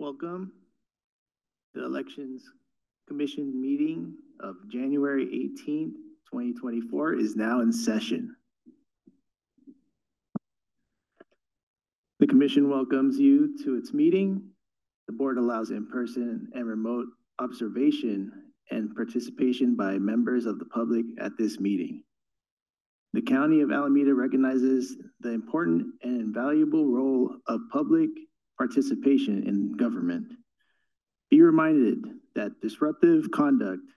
Welcome. 0.00 0.52
The 1.74 1.84
Elections 1.84 2.42
Commission 3.06 3.60
meeting 3.60 4.14
of 4.42 4.56
January 4.72 5.24
eighteenth, 5.24 5.94
twenty 6.26 6.54
twenty-four 6.54 7.16
is 7.16 7.36
now 7.36 7.60
in 7.60 7.70
session. 7.70 8.34
The 12.18 12.26
commission 12.26 12.70
welcomes 12.70 13.18
you 13.18 13.62
to 13.62 13.76
its 13.76 13.92
meeting. 13.92 14.40
The 15.06 15.12
board 15.12 15.36
allows 15.36 15.70
in-person 15.70 16.48
and 16.54 16.66
remote 16.66 17.08
observation 17.38 18.32
and 18.70 18.96
participation 18.96 19.76
by 19.76 19.98
members 19.98 20.46
of 20.46 20.58
the 20.58 20.64
public 20.64 21.04
at 21.20 21.32
this 21.36 21.60
meeting. 21.60 22.04
The 23.12 23.20
County 23.20 23.60
of 23.60 23.70
Alameda 23.70 24.14
recognizes 24.14 24.96
the 25.20 25.32
important 25.32 25.88
and 26.02 26.18
invaluable 26.22 26.86
role 26.86 27.36
of 27.48 27.60
public 27.70 28.08
participation 28.60 29.42
in 29.48 29.72
government. 29.72 30.34
Be 31.30 31.40
reminded 31.40 32.04
that 32.34 32.60
disruptive 32.60 33.30
conduct 33.30 33.88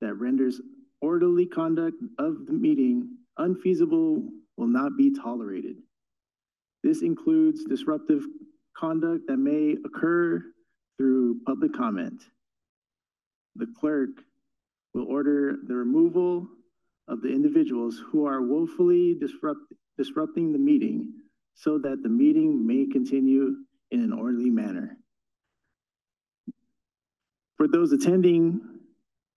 that 0.00 0.14
renders 0.14 0.60
orderly 1.00 1.46
conduct 1.46 1.94
of 2.18 2.44
the 2.46 2.52
meeting 2.52 3.08
unfeasible 3.38 4.28
will 4.56 4.66
not 4.66 4.96
be 4.98 5.14
tolerated. 5.14 5.76
This 6.82 7.02
includes 7.02 7.62
disruptive 7.62 8.24
conduct 8.76 9.28
that 9.28 9.36
may 9.36 9.76
occur 9.84 10.42
through 10.98 11.38
public 11.46 11.72
comment. 11.72 12.20
The 13.54 13.68
clerk 13.78 14.10
will 14.92 15.06
order 15.06 15.54
the 15.68 15.76
removal 15.76 16.48
of 17.06 17.22
the 17.22 17.28
individuals 17.28 18.02
who 18.10 18.26
are 18.26 18.42
woefully 18.42 19.14
disrupt, 19.14 19.60
disrupting 19.96 20.52
the 20.52 20.58
meeting 20.58 21.12
so 21.54 21.78
that 21.78 22.02
the 22.02 22.08
meeting 22.08 22.66
may 22.66 22.86
continue 22.86 23.54
in 23.90 24.00
an 24.00 24.12
orderly 24.12 24.50
manner. 24.50 24.96
For 27.56 27.68
those 27.68 27.92
attending 27.92 28.60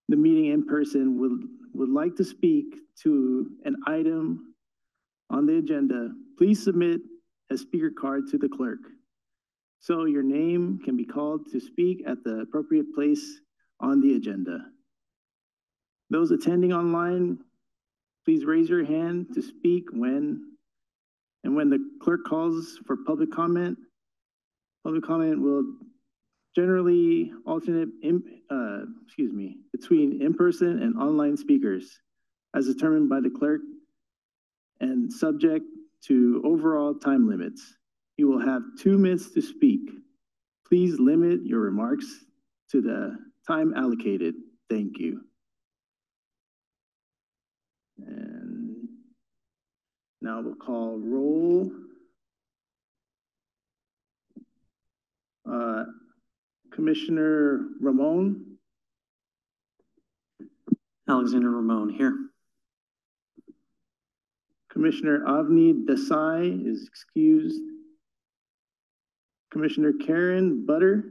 the 0.10 0.16
meeting 0.16 0.52
in 0.52 0.66
person 0.66 1.20
would, 1.20 1.48
would 1.74 1.90
like 1.90 2.16
to 2.18 2.24
speak 2.24 2.76
to 3.02 3.50
an 3.66 3.76
item 3.88 4.54
on 5.30 5.46
the 5.46 5.58
agenda, 5.58 6.10
please 6.38 6.64
submit 6.64 7.02
a 7.52 7.58
speaker 7.58 7.92
card 7.92 8.28
to 8.30 8.38
the 8.38 8.50
clerk. 8.50 8.80
So 9.80 10.06
your 10.06 10.24
name 10.24 10.80
can 10.84 10.96
be 10.96 11.06
called 11.06 11.52
to 11.52 11.60
speak 11.60 12.04
at 12.08 12.24
the 12.24 12.40
appropriate 12.40 12.94
place 12.96 13.42
on 13.80 14.00
the 14.00 14.16
agenda. 14.16 14.60
Those 16.10 16.32
attending 16.32 16.72
online, 16.72 17.40
please 18.24 18.46
raise 18.46 18.70
your 18.70 18.86
hand 18.86 19.28
to 19.34 19.42
speak 19.42 19.86
when, 19.92 20.54
and 21.44 21.56
when 21.56 21.70
the 21.70 21.80
clerk 22.02 22.22
calls 22.26 22.80
for 22.86 22.98
public 23.06 23.32
comment, 23.32 23.78
public 24.84 25.04
comment 25.04 25.42
will 25.42 25.64
generally 26.56 27.32
alternate 27.46 27.90
in, 28.02 28.22
uh, 28.50 28.82
excuse 29.06 29.34
me, 29.34 29.58
between 29.72 30.22
in-person 30.22 30.82
and 30.82 30.96
online 30.98 31.36
speakers 31.38 32.00
as 32.56 32.68
determined 32.68 33.10
by 33.10 33.20
the 33.20 33.30
clerk 33.30 33.62
and 34.80 35.12
subject 35.12 35.66
to 36.06 36.42
overall 36.46 36.94
time 36.94 37.28
limits. 37.28 37.78
You 38.18 38.28
will 38.28 38.46
have 38.46 38.62
two 38.80 38.98
minutes 38.98 39.32
to 39.32 39.42
speak. 39.42 39.90
Please 40.68 41.00
limit 41.00 41.40
your 41.44 41.62
remarks 41.62 42.06
to 42.72 42.82
the 42.82 43.18
time 43.48 43.74
allocated. 43.76 44.36
Thank 44.70 45.00
you. 45.00 45.22
And 48.06 48.88
now 50.22 50.42
we'll 50.42 50.56
call 50.56 51.00
roll. 51.00 51.72
Uh, 55.50 55.84
Commissioner 56.72 57.68
Ramon, 57.82 58.58
Alexander 61.08 61.52
Ramon 61.52 61.90
here. 61.90 62.16
Commissioner 64.70 65.20
Avni 65.20 65.86
Desai 65.86 66.66
is 66.68 66.88
excused. 66.88 67.62
Commissioner 69.52 69.94
Karen 70.04 70.66
Butter, 70.66 71.04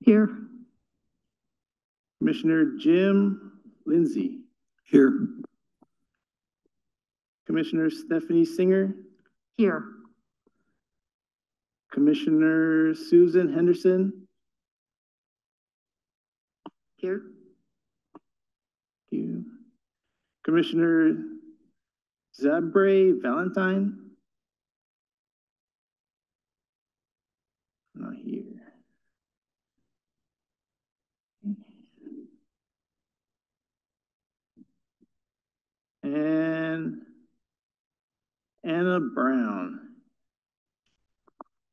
Here. 0.00 0.28
Commissioner 2.18 2.76
Jim 2.80 3.52
Lindsay, 3.86 4.40
Here. 4.84 5.28
Commissioner 7.46 7.90
Stephanie 7.90 8.44
Singer, 8.44 8.92
Here. 9.56 9.93
Commissioner 11.94 12.92
Susan 12.92 13.54
Henderson. 13.54 14.26
Here. 16.96 17.22
Thank 19.12 19.22
you. 19.22 19.44
Commissioner 20.42 21.14
Zabre 22.42 23.22
Valentine. 23.22 24.10
Not 27.94 28.14
here. 28.16 28.42
And 36.02 37.02
Anna 38.64 38.98
Brown. 38.98 39.83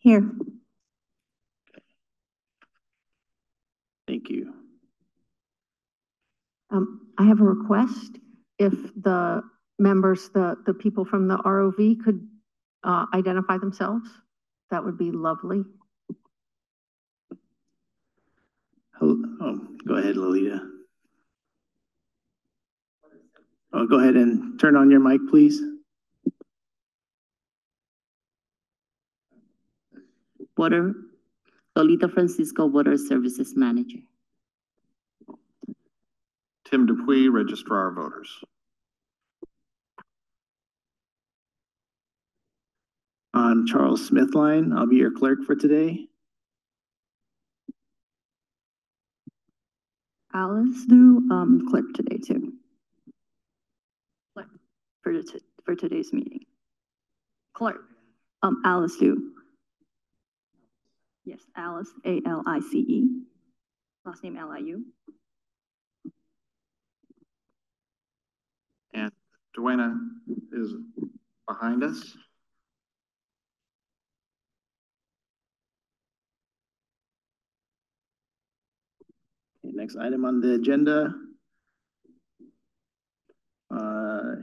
Here. 0.01 0.29
Thank 4.07 4.29
you. 4.29 4.53
Um, 6.71 7.07
I 7.17 7.25
have 7.25 7.39
a 7.39 7.43
request. 7.43 8.17
If 8.57 8.73
the 8.95 9.43
members, 9.77 10.29
the, 10.29 10.57
the 10.65 10.73
people 10.73 11.05
from 11.05 11.27
the 11.27 11.37
ROV 11.37 12.03
could, 12.03 12.27
uh, 12.83 13.05
identify 13.13 13.57
themselves, 13.59 14.09
that 14.71 14.83
would 14.83 14.97
be 14.97 15.11
lovely. 15.11 15.63
Oh, 18.99 19.59
go 19.87 19.95
ahead, 19.95 20.17
Lolita. 20.17 20.61
Oh, 23.73 23.87
go 23.87 23.99
ahead 23.99 24.15
and 24.15 24.59
turn 24.59 24.75
on 24.75 24.91
your 24.91 24.99
mic, 24.99 25.21
please. 25.29 25.61
Water, 30.61 30.93
Lolita 31.75 32.07
Francisco, 32.07 32.67
Water 32.67 32.95
Services 32.95 33.53
Manager. 33.55 33.97
Tim 36.65 36.85
Dupuy, 36.85 37.29
Registrar 37.29 37.87
of 37.87 37.95
Voters. 37.95 38.43
I'm 43.33 43.65
Charles 43.65 44.07
Smithline. 44.07 44.77
I'll 44.77 44.85
be 44.85 44.97
your 44.97 45.09
clerk 45.09 45.39
for 45.47 45.55
today. 45.55 46.05
Alice 50.31 50.85
Liu, 50.87 51.27
um, 51.31 51.65
clerk 51.71 51.85
today 51.95 52.19
too. 52.19 52.53
Clerk 54.35 54.47
For 55.01 55.23
t- 55.23 55.41
for 55.65 55.75
today's 55.75 56.13
meeting. 56.13 56.45
Clerk, 57.55 57.81
um, 58.43 58.61
Alice 58.63 59.01
Liu. 59.01 59.40
Yes, 61.25 61.39
Alice, 61.55 61.91
A 62.05 62.21
L 62.25 62.43
I 62.47 62.59
C 62.59 62.79
E. 62.79 63.21
Last 64.05 64.23
name 64.23 64.37
L 64.37 64.51
I 64.51 64.57
U. 64.59 64.83
And 68.93 69.11
Duena 69.53 69.95
is 70.51 70.73
behind 71.47 71.83
us. 71.83 72.17
Okay, 79.63 79.73
Next 79.75 79.95
item 79.95 80.25
on 80.25 80.41
the 80.41 80.55
agenda. 80.55 81.13
Uh, 83.69 84.35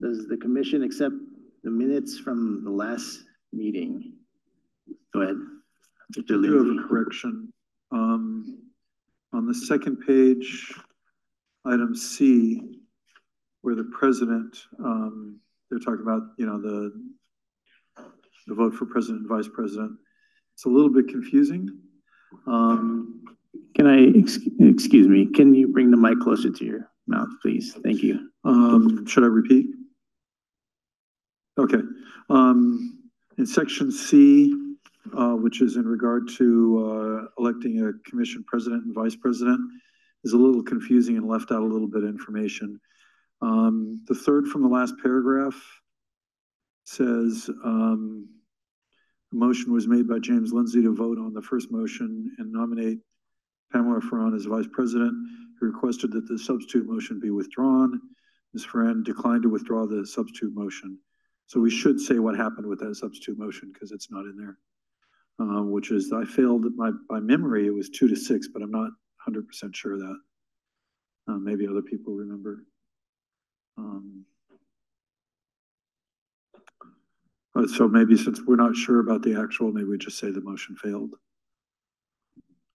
Does 0.00 0.26
the 0.26 0.36
commission 0.36 0.82
accept 0.82 1.14
the 1.62 1.70
minutes 1.70 2.18
from 2.18 2.64
the 2.64 2.70
last 2.70 3.22
meeting? 3.52 4.14
Go 5.14 5.20
ahead. 5.22 5.36
Mr. 6.16 6.38
I 6.38 6.42
do 6.42 6.58
have 6.58 6.84
a 6.84 6.88
correction. 6.88 7.52
Um, 7.90 8.58
on 9.32 9.46
the 9.46 9.54
second 9.54 9.96
page, 10.06 10.72
item 11.64 11.94
C, 11.94 12.78
where 13.62 13.74
the 13.74 13.84
president, 13.84 14.56
um, 14.78 15.38
they're 15.70 15.78
talking 15.78 16.02
about, 16.02 16.22
you 16.36 16.46
know, 16.46 16.60
the, 16.60 16.92
the 18.46 18.54
vote 18.54 18.74
for 18.74 18.86
president 18.86 19.20
and 19.20 19.28
vice 19.28 19.48
president. 19.52 19.92
It's 20.54 20.64
a 20.66 20.68
little 20.68 20.90
bit 20.90 21.08
confusing. 21.08 21.70
Um, 22.46 23.24
Can 23.74 23.86
I, 23.86 24.18
ex- 24.18 24.38
excuse 24.58 25.06
me, 25.08 25.26
can 25.26 25.54
you 25.54 25.68
bring 25.68 25.90
the 25.90 25.96
mic 25.96 26.18
closer 26.20 26.50
to 26.50 26.64
your 26.64 26.90
mouth, 27.06 27.28
please? 27.40 27.74
Thank 27.82 28.02
you. 28.02 28.28
um, 28.44 29.06
should 29.06 29.24
I 29.24 29.28
repeat? 29.28 29.66
Okay, 31.58 31.80
um, 32.30 32.98
in 33.38 33.46
section 33.46 33.92
C, 33.92 34.71
uh, 35.16 35.34
which 35.34 35.60
is 35.60 35.76
in 35.76 35.86
regard 35.86 36.28
to, 36.28 37.26
uh, 37.28 37.42
electing 37.42 37.80
a 37.82 38.08
commission 38.08 38.44
president 38.46 38.84
and 38.84 38.94
vice 38.94 39.16
president, 39.16 39.60
is 40.24 40.32
a 40.32 40.38
little 40.38 40.62
confusing 40.62 41.16
and 41.16 41.26
left 41.26 41.50
out 41.50 41.62
a 41.62 41.66
little 41.66 41.88
bit 41.88 42.04
of 42.04 42.08
information. 42.08 42.80
Um, 43.40 44.00
the 44.06 44.14
third 44.14 44.46
from 44.46 44.62
the 44.62 44.68
last 44.68 44.94
paragraph 45.02 45.56
says, 46.84 47.50
um, 47.64 48.28
a 49.32 49.36
motion 49.36 49.72
was 49.72 49.88
made 49.88 50.06
by 50.06 50.18
James 50.18 50.52
Lindsay 50.52 50.82
to 50.82 50.94
vote 50.94 51.18
on 51.18 51.32
the 51.32 51.42
first 51.42 51.72
motion 51.72 52.30
and 52.38 52.52
nominate 52.52 52.98
Pamela 53.72 54.00
Ferran 54.00 54.36
as 54.36 54.44
vice 54.44 54.68
president. 54.72 55.14
He 55.58 55.66
requested 55.66 56.12
that 56.12 56.28
the 56.28 56.38
substitute 56.38 56.86
motion 56.86 57.18
be 57.18 57.30
withdrawn. 57.30 58.00
Ms. 58.52 58.66
Ferran 58.66 59.02
declined 59.02 59.42
to 59.42 59.48
withdraw 59.48 59.86
the 59.86 60.06
substitute 60.06 60.54
motion. 60.54 60.98
So 61.46 61.60
we 61.60 61.70
should 61.70 62.00
say 62.00 62.18
what 62.18 62.36
happened 62.36 62.66
with 62.66 62.80
that 62.80 62.94
substitute 62.94 63.38
motion 63.38 63.70
because 63.72 63.92
it's 63.92 64.10
not 64.10 64.24
in 64.24 64.36
there. 64.36 64.58
Uh, 65.40 65.62
which 65.62 65.90
is, 65.90 66.12
I 66.12 66.24
failed, 66.24 66.64
my, 66.76 66.92
by 67.08 67.18
memory, 67.20 67.66
it 67.66 67.74
was 67.74 67.88
two 67.88 68.08
to 68.08 68.16
six, 68.16 68.48
but 68.48 68.62
I'm 68.62 68.70
not 68.70 68.90
hundred 69.18 69.46
percent 69.48 69.74
sure 69.74 69.94
of 69.94 70.00
that. 70.00 70.16
Uh, 71.28 71.36
maybe 71.38 71.66
other 71.66 71.82
people 71.82 72.14
remember. 72.14 72.64
Um, 73.78 74.24
so 77.74 77.88
maybe 77.88 78.16
since 78.16 78.40
we're 78.46 78.56
not 78.56 78.76
sure 78.76 79.00
about 79.00 79.22
the 79.22 79.40
actual, 79.40 79.72
maybe 79.72 79.88
we 79.88 79.98
just 79.98 80.18
say 80.18 80.30
the 80.30 80.40
motion 80.40 80.76
failed. 80.76 81.10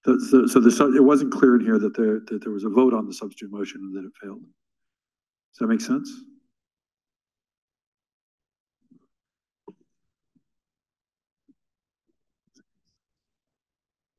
The- 0.06 0.20
So, 0.20 0.48
so 0.48 0.60
the, 0.60 0.96
it 0.96 1.04
wasn't 1.04 1.34
clear 1.34 1.56
in 1.56 1.62
here 1.62 1.80
that 1.80 1.96
there, 1.96 2.22
that 2.28 2.42
there 2.44 2.54
was 2.54 2.64
a 2.64 2.70
vote 2.70 2.94
on 2.94 3.06
the 3.08 3.14
substitute 3.14 3.52
motion 3.52 3.82
and 3.82 3.96
that 3.96 4.08
it 4.08 4.14
failed. 4.22 4.42
Does 4.42 5.60
that 5.60 5.68
make 5.68 5.82
sense? 5.82 6.12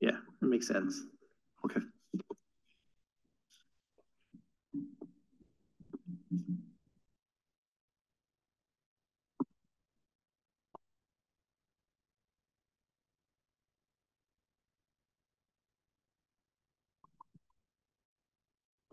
Yeah, 0.00 0.19
that 0.40 0.46
makes 0.46 0.69
sense. 0.69 1.02
Okay. 1.64 1.81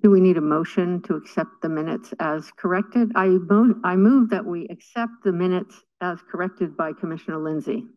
Do 0.01 0.11
we 0.11 0.19
need 0.21 0.37
a 0.37 0.41
motion 0.41 1.01
to 1.03 1.15
accept 1.15 1.61
the 1.63 1.69
minutes 1.69 2.13
as 2.19 2.51
corrected? 2.51 3.11
I 3.15 3.27
mo- 3.27 3.79
I 3.83 3.95
move 3.95 4.29
that 4.29 4.45
we 4.45 4.67
accept 4.67 5.23
the 5.23 5.31
minutes 5.31 5.81
as 5.99 6.21
corrected 6.31 6.77
by 6.77 6.93
Commissioner 6.93 7.39
Lindsay. 7.39 7.87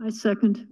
I 0.00 0.10
second. 0.10 0.66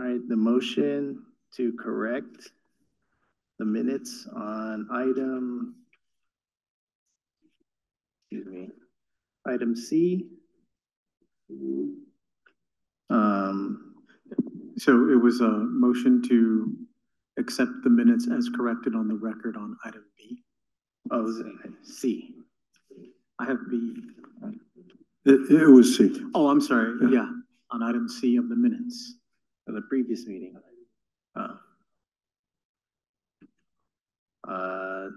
All 0.00 0.06
right, 0.06 0.28
the 0.28 0.36
motion 0.36 1.24
to 1.56 1.74
correct 1.74 2.52
the 3.58 3.66
minutes 3.66 4.26
on 4.34 4.88
item, 4.90 5.74
excuse 8.32 8.46
me, 8.46 8.68
item 9.46 9.76
C. 9.76 10.26
Um, 13.10 13.94
So 14.78 15.10
it 15.10 15.20
was 15.20 15.42
a 15.42 15.50
motion 15.50 16.22
to 16.28 16.74
accept 17.38 17.72
the 17.84 17.90
minutes 17.90 18.26
as 18.34 18.48
corrected 18.48 18.94
on 18.94 19.06
the 19.06 19.16
record 19.16 19.54
on 19.56 19.76
item 19.84 20.04
B. 20.16 20.42
oh, 21.10 21.28
is 21.28 21.40
it 21.40 21.46
C? 21.82 22.36
I 23.38 23.44
have 23.44 23.58
B. 23.70 23.96
It, 25.26 25.50
it 25.50 25.66
was 25.68 25.94
C. 25.98 26.22
Oh, 26.34 26.48
I'm 26.48 26.62
sorry. 26.62 26.94
Yeah. 27.02 27.08
Yeah, 27.10 27.30
on 27.70 27.82
item 27.82 28.08
C 28.08 28.36
of 28.36 28.48
the 28.48 28.56
minutes. 28.56 29.16
For 29.66 29.72
the 29.72 29.82
previous 29.82 30.26
meeting. 30.26 30.54
Uh. 31.36 31.54
Uh, 34.48 35.08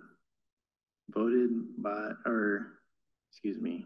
voted 1.09 1.49
by, 1.77 2.11
or, 2.25 2.67
excuse 3.31 3.59
me. 3.59 3.85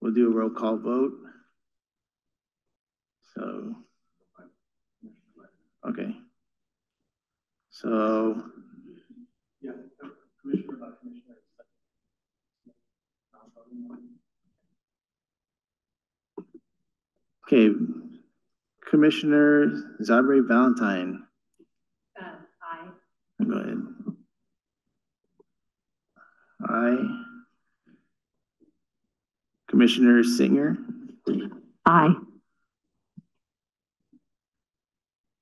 We'll 0.00 0.12
do 0.12 0.30
a 0.30 0.34
roll 0.34 0.50
call 0.50 0.78
vote. 0.78 1.12
So. 3.34 3.74
Okay. 5.88 6.16
So, 7.70 8.42
Yeah. 9.60 9.72
Commissioner 10.42 10.76
by 10.76 10.86
commissioner. 11.00 11.36
Okay, 17.46 17.70
Commissioner 18.88 19.66
Zabre 20.02 20.46
Valentine, 20.46 21.22
um, 22.20 22.26
Aye. 22.62 23.44
go 23.44 23.54
ahead. 23.58 23.82
Aye. 26.68 27.22
Commissioner 29.68 30.22
Singer, 30.24 30.76
Aye. 31.84 32.14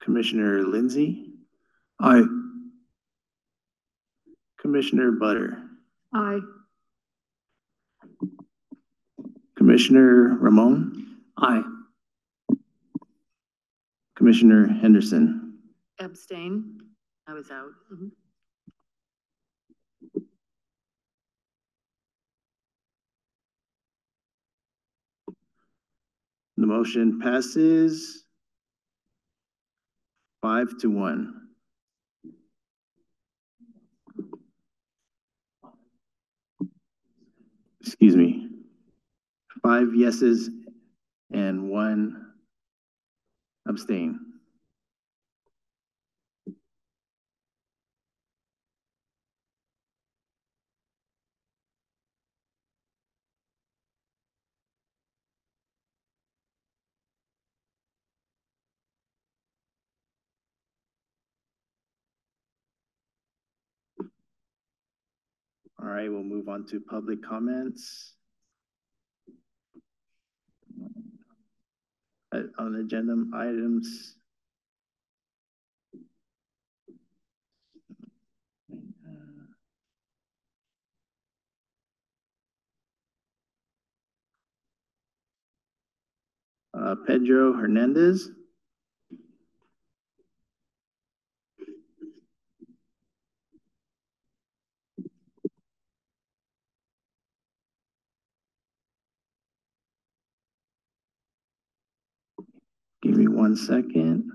Commissioner 0.02 0.62
Lindsay, 0.64 1.30
Aye. 2.00 2.24
Commissioner 4.60 5.12
Butter, 5.12 5.62
Aye. 6.14 6.40
Commissioner 9.56 10.36
Ramon, 10.40 11.18
Aye. 11.38 11.62
Commissioner 14.25 14.67
Henderson. 14.81 15.59
Abstain. 16.00 16.79
I 17.29 17.35
was 17.35 17.50
out. 17.50 17.73
Mm-hmm. 17.93 18.06
The 26.57 26.66
motion 26.66 27.21
passes 27.21 28.25
five 30.40 30.69
to 30.78 30.88
one. 30.88 31.49
Excuse 37.83 38.16
me. 38.16 38.49
Five 39.62 39.95
yeses 39.95 40.49
and 41.31 41.69
one 41.69 42.24
abstain. 43.68 44.21
All 65.80 65.88
right, 65.88 66.11
we'll 66.11 66.23
move 66.23 66.49
on 66.49 66.66
to 66.68 66.80
public 66.80 67.23
comments. 67.23 68.13
On 72.59 72.76
agenda 72.76 73.14
items. 73.35 74.17
Uh, 86.76 86.97
Pedro 87.07 87.53
Hernandez. 87.53 88.31
Give 103.14 103.21
me 103.21 103.28
one 103.28 103.54
second. 103.54 104.28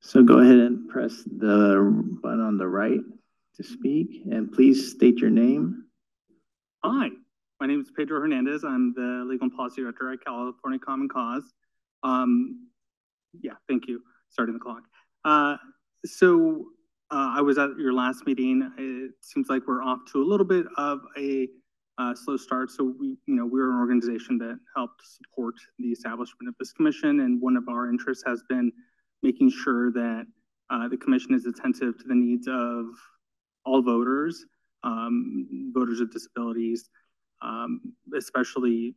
So 0.00 0.22
go 0.22 0.38
ahead 0.38 0.56
and 0.56 0.88
press 0.88 1.22
the 1.24 2.16
button 2.22 2.40
on 2.40 2.56
the 2.56 2.66
right 2.66 3.00
to 3.56 3.62
speak, 3.62 4.22
and 4.30 4.50
please 4.50 4.90
state 4.90 5.18
your 5.18 5.28
name. 5.28 5.84
Hi, 6.82 7.10
my 7.60 7.66
name 7.66 7.82
is 7.82 7.90
Pedro 7.94 8.20
Hernandez. 8.20 8.64
I'm 8.64 8.94
the 8.94 9.26
Legal 9.28 9.48
and 9.48 9.54
Policy 9.54 9.82
Director 9.82 10.10
at 10.14 10.24
California 10.24 10.78
Common 10.78 11.10
Cause. 11.10 11.44
Um, 12.02 12.68
yeah, 13.38 13.56
thank 13.68 13.86
you. 13.86 14.00
Starting 14.30 14.54
the 14.54 14.60
clock. 14.60 14.84
Uh, 15.26 15.58
so 16.06 16.68
uh, 17.10 17.34
I 17.36 17.40
was 17.40 17.58
at 17.58 17.70
your 17.78 17.92
last 17.92 18.26
meeting. 18.26 18.70
It 18.78 19.12
seems 19.20 19.48
like 19.48 19.62
we're 19.66 19.82
off 19.82 20.00
to 20.12 20.22
a 20.22 20.26
little 20.26 20.46
bit 20.46 20.66
of 20.76 21.00
a 21.16 21.48
uh, 21.98 22.14
slow 22.14 22.36
start. 22.36 22.70
So 22.70 22.94
we, 22.98 23.16
you 23.26 23.34
know, 23.34 23.46
we're 23.46 23.70
an 23.70 23.78
organization 23.78 24.38
that 24.38 24.58
helped 24.74 25.02
support 25.06 25.54
the 25.78 25.86
establishment 25.88 26.48
of 26.48 26.54
this 26.58 26.72
commission, 26.72 27.20
and 27.20 27.40
one 27.40 27.56
of 27.56 27.68
our 27.68 27.88
interests 27.88 28.24
has 28.26 28.42
been 28.48 28.72
making 29.22 29.50
sure 29.50 29.92
that 29.92 30.26
uh, 30.70 30.88
the 30.88 30.96
commission 30.96 31.32
is 31.32 31.46
attentive 31.46 31.96
to 31.98 32.08
the 32.08 32.14
needs 32.14 32.48
of 32.48 32.86
all 33.64 33.82
voters, 33.82 34.44
um, 34.82 35.70
voters 35.72 36.00
with 36.00 36.12
disabilities, 36.12 36.90
um, 37.40 37.80
especially 38.16 38.94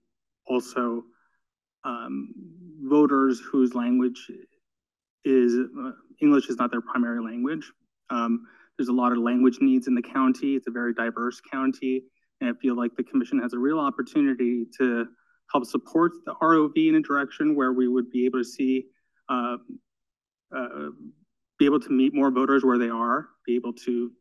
also 0.48 1.04
um, 1.84 2.34
voters 2.82 3.40
whose 3.40 3.76
language 3.76 4.32
is 5.26 5.54
uh, 5.56 5.92
English 6.22 6.50
is 6.50 6.58
not 6.58 6.72
their 6.72 6.82
primary 6.82 7.24
language. 7.24 7.72
Um, 8.10 8.46
there's 8.78 8.90
a 8.90 8.94
lot 8.94 9.12
of 9.12 9.18
language 9.18 9.58
needs 9.62 9.88
in 9.88 9.96
the 9.96 10.02
county. 10.02 10.56
It's 10.56 10.68
a 10.68 10.72
very 10.72 10.94
diverse 10.94 11.42
county. 11.42 12.04
And 12.40 12.50
I 12.50 12.54
feel 12.62 12.76
like 12.76 12.96
the 12.96 13.04
commission 13.04 13.40
has 13.40 13.54
a 13.54 13.60
real 13.60 13.80
opportunity 13.80 14.66
to 14.78 15.08
help 15.52 15.66
support 15.66 16.14
the 16.26 16.34
ROV 16.42 16.76
in 16.76 16.96
a 16.96 17.02
direction 17.02 17.56
where 17.56 17.74
we 17.74 17.88
would 17.88 18.10
be 18.10 18.26
able 18.26 18.40
to 18.40 18.46
see, 18.46 18.86
uh, 19.28 19.58
uh, 20.56 20.90
be 21.58 21.66
able 21.66 21.80
to 21.80 21.90
meet 21.90 22.14
more 22.14 22.32
voters 22.32 22.64
where 22.64 22.78
they 22.78 22.90
are, 22.90 23.28
be 23.46 23.56
able 23.56 23.74
to 23.74 24.12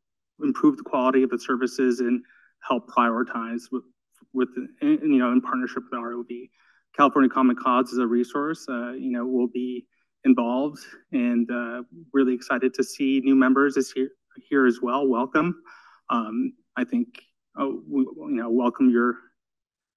improve 0.42 0.76
the 0.76 0.82
quality 0.82 1.22
of 1.22 1.30
the 1.30 1.38
services 1.38 2.00
and 2.00 2.22
help 2.60 2.88
prioritize 2.88 3.70
with, 3.70 3.84
with 4.32 4.48
you 4.82 5.18
know, 5.18 5.32
in 5.32 5.40
partnership 5.40 5.84
with 5.84 5.92
the 5.92 5.96
ROV. 5.96 6.50
California 6.96 7.30
Common 7.30 7.54
Cause 7.54 7.92
is 7.92 7.98
a 7.98 8.06
resource, 8.06 8.66
uh, 8.68 8.92
you 8.92 9.12
know, 9.12 9.24
will 9.24 9.46
be 9.46 9.86
involved 10.24 10.80
and 11.12 11.50
uh, 11.50 11.82
really 12.12 12.34
excited 12.34 12.74
to 12.74 12.84
see 12.84 13.20
new 13.24 13.34
members 13.34 13.74
this 13.74 13.94
year 13.96 14.10
here 14.48 14.66
as 14.66 14.80
well. 14.82 15.06
Welcome. 15.06 15.62
Um, 16.10 16.52
I 16.76 16.84
think, 16.84 17.22
oh, 17.58 17.82
we, 17.88 18.02
you 18.02 18.36
know, 18.36 18.50
welcome 18.50 18.90
your, 18.90 19.14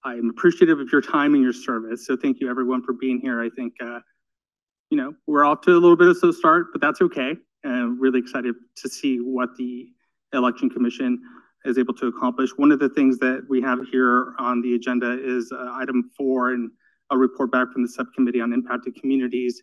I'm 0.04 0.30
appreciative 0.30 0.80
of 0.80 0.92
your 0.92 1.02
time 1.02 1.34
and 1.34 1.44
your 1.44 1.54
service. 1.54 2.08
So 2.08 2.18
thank 2.18 2.40
you 2.40 2.50
everyone 2.50 2.84
for 2.84 2.94
being 2.94 3.20
here. 3.22 3.42
I 3.42 3.50
think, 3.50 3.74
uh, 3.84 4.00
you 4.90 4.98
know, 4.98 5.14
we're 5.28 5.46
off 5.46 5.62
to 5.62 5.72
a 5.72 5.80
little 5.80 5.96
bit 5.96 6.08
of 6.08 6.18
a 6.18 6.20
slow 6.20 6.32
start, 6.32 6.68
but 6.72 6.82
that's 6.82 7.02
okay. 7.02 7.36
And 7.64 8.00
really 8.00 8.20
excited 8.20 8.56
to 8.78 8.90
see 8.90 9.18
what 9.18 9.56
the 9.58 9.90
election 10.34 10.70
commission 10.70 11.22
is 11.66 11.78
able 11.78 11.94
to 11.94 12.08
accomplish. 12.08 12.50
One 12.58 12.72
of 12.72 12.80
the 12.80 12.90
things 12.90 13.20
that 13.20 13.46
we 13.48 13.62
have 13.62 13.80
here 13.92 14.34
on 14.40 14.62
the 14.62 14.74
agenda 14.74 15.20
is 15.24 15.52
uh, 15.52 15.72
item 15.74 16.10
four 16.18 16.52
and 16.52 16.72
a 17.12 17.18
report 17.18 17.52
back 17.52 17.72
from 17.72 17.84
the 17.84 17.90
subcommittee 17.90 18.42
on 18.42 18.54
impacted 18.54 18.96
communities 18.96 19.62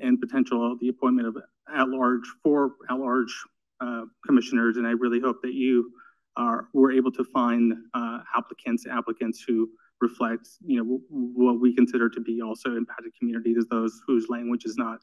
and 0.00 0.20
potential 0.20 0.76
the 0.80 0.88
appointment 0.88 1.28
of 1.28 1.36
at-large 1.74 2.24
four 2.42 2.72
at-large 2.90 3.32
uh, 3.80 4.02
commissioners. 4.26 4.76
And 4.76 4.86
I 4.86 4.90
really 4.90 5.20
hope 5.20 5.42
that 5.42 5.54
you 5.54 5.92
are 6.36 6.68
were 6.72 6.92
able 6.92 7.12
to 7.12 7.24
find 7.24 7.74
uh, 7.94 8.20
applicants 8.36 8.86
applicants 8.86 9.42
who 9.46 9.68
reflect 10.00 10.48
you 10.64 10.82
know 10.82 11.00
what 11.10 11.60
we 11.60 11.74
consider 11.74 12.08
to 12.08 12.20
be 12.20 12.40
also 12.40 12.76
impacted 12.76 13.12
communities, 13.18 13.64
those 13.70 14.00
whose 14.06 14.28
language 14.28 14.64
is 14.64 14.76
not 14.76 15.00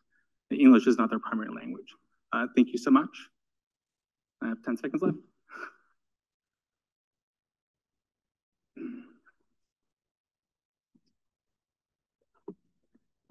English 0.51 0.87
is 0.87 0.97
not 0.97 1.09
their 1.09 1.19
primary 1.19 1.49
language. 1.53 1.93
Uh, 2.33 2.47
thank 2.55 2.69
you 2.69 2.77
so 2.77 2.91
much. 2.91 3.09
I 4.41 4.49
have 4.49 4.63
10 4.63 4.77
seconds 4.77 5.01
left. 5.01 5.17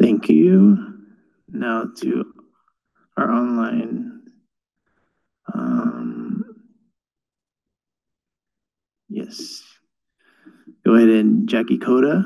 Thank 0.01 0.29
you. 0.29 0.96
Now 1.59 1.85
to 2.01 2.25
our 3.17 3.33
online. 3.33 4.21
Um, 5.55 6.45
yes. 9.09 9.63
Go 10.85 10.95
ahead 10.95 11.09
and 11.09 11.49
Jackie 11.49 11.79
Coda, 11.79 12.25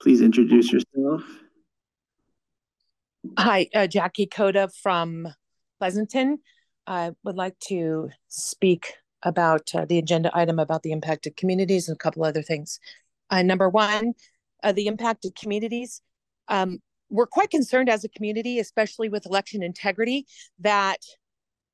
please 0.00 0.22
introduce 0.22 0.72
yourself. 0.72 1.22
Hi, 3.38 3.68
uh, 3.74 3.86
Jackie 3.86 4.26
Coda 4.26 4.70
from 4.82 5.28
Pleasanton. 5.78 6.38
I 6.86 7.12
would 7.22 7.36
like 7.36 7.58
to 7.68 8.08
speak 8.28 8.94
about 9.22 9.74
uh, 9.74 9.84
the 9.84 9.98
agenda 9.98 10.30
item 10.32 10.58
about 10.58 10.82
the 10.82 10.92
impacted 10.92 11.36
communities 11.36 11.88
and 11.88 11.96
a 11.96 11.98
couple 11.98 12.24
other 12.24 12.42
things. 12.42 12.80
Uh, 13.28 13.42
number 13.42 13.68
one, 13.68 14.14
uh, 14.62 14.72
the 14.72 14.86
impacted 14.86 15.36
communities. 15.36 16.00
Um, 16.48 16.80
we're 17.10 17.26
quite 17.26 17.50
concerned 17.50 17.88
as 17.88 18.04
a 18.04 18.08
community, 18.08 18.58
especially 18.58 19.08
with 19.08 19.26
election 19.26 19.62
integrity, 19.62 20.26
that 20.60 21.00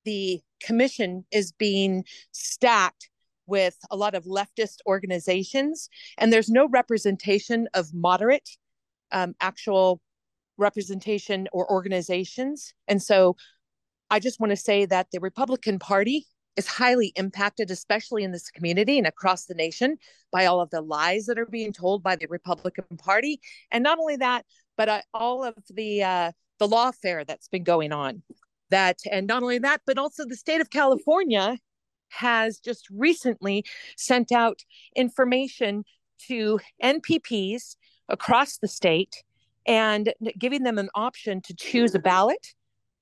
the 0.05 0.41
commission 0.63 1.25
is 1.31 1.53
being 1.53 2.05
stacked 2.33 3.11
with 3.47 3.77
a 3.91 3.97
lot 3.97 4.15
of 4.15 4.25
leftist 4.25 4.79
organizations, 4.87 5.89
and 6.19 6.33
there's 6.33 6.49
no 6.49 6.69
representation 6.69 7.69
of 7.75 7.95
moderate 7.95 8.49
um, 9.13 9.35
actual 9.41 10.01
representation 10.59 11.47
or 11.53 11.71
organizations. 11.71 12.75
And 12.89 13.01
so 13.01 13.37
I 14.11 14.19
just 14.21 14.41
want 14.41 14.51
to 14.51 14.57
say 14.57 14.87
that 14.87 15.09
the 15.13 15.21
Republican 15.21 15.79
Party 15.79 16.27
is 16.57 16.67
highly 16.67 17.13
impacted, 17.17 17.71
especially 17.71 18.25
in 18.25 18.33
this 18.33 18.51
community 18.51 18.99
and 18.99 19.07
across 19.07 19.45
the 19.45 19.55
nation, 19.55 19.99
by 20.33 20.47
all 20.47 20.61
of 20.61 20.71
the 20.71 20.81
lies 20.81 21.27
that 21.27 21.39
are 21.39 21.47
being 21.47 21.73
told 21.73 22.03
by 22.03 22.17
the 22.17 22.27
Republican 22.29 22.97
Party. 22.97 23.41
And 23.71 23.85
not 23.85 23.99
only 23.99 24.17
that, 24.17 24.45
but 24.77 24.89
uh, 24.89 25.03
all 25.15 25.45
of 25.45 25.55
the 25.71 26.03
uh, 26.03 26.33
the 26.59 26.69
lawfare 26.69 27.27
that's 27.27 27.49
been 27.49 27.65
going 27.65 27.93
on. 27.93 28.23
That 28.71 28.99
and 29.11 29.27
not 29.27 29.43
only 29.43 29.59
that, 29.59 29.83
but 29.87 29.99
also 29.99 30.25
the 30.27 30.37
state 30.37 30.61
of 30.61 30.71
California 30.71 31.59
has 32.09 32.59
just 32.59 32.89
recently 32.91 33.65
sent 33.97 34.33
out 34.33 34.61
information 34.95 35.85
to 36.29 36.61
NPPs 36.83 37.77
across 38.09 38.59
the 38.59 38.69
state 38.69 39.23
and 39.67 40.13
giving 40.39 40.63
them 40.63 40.79
an 40.79 40.89
option 40.95 41.41
to 41.43 41.55
choose 41.55 41.95
a 41.95 41.99
ballot. 41.99 42.55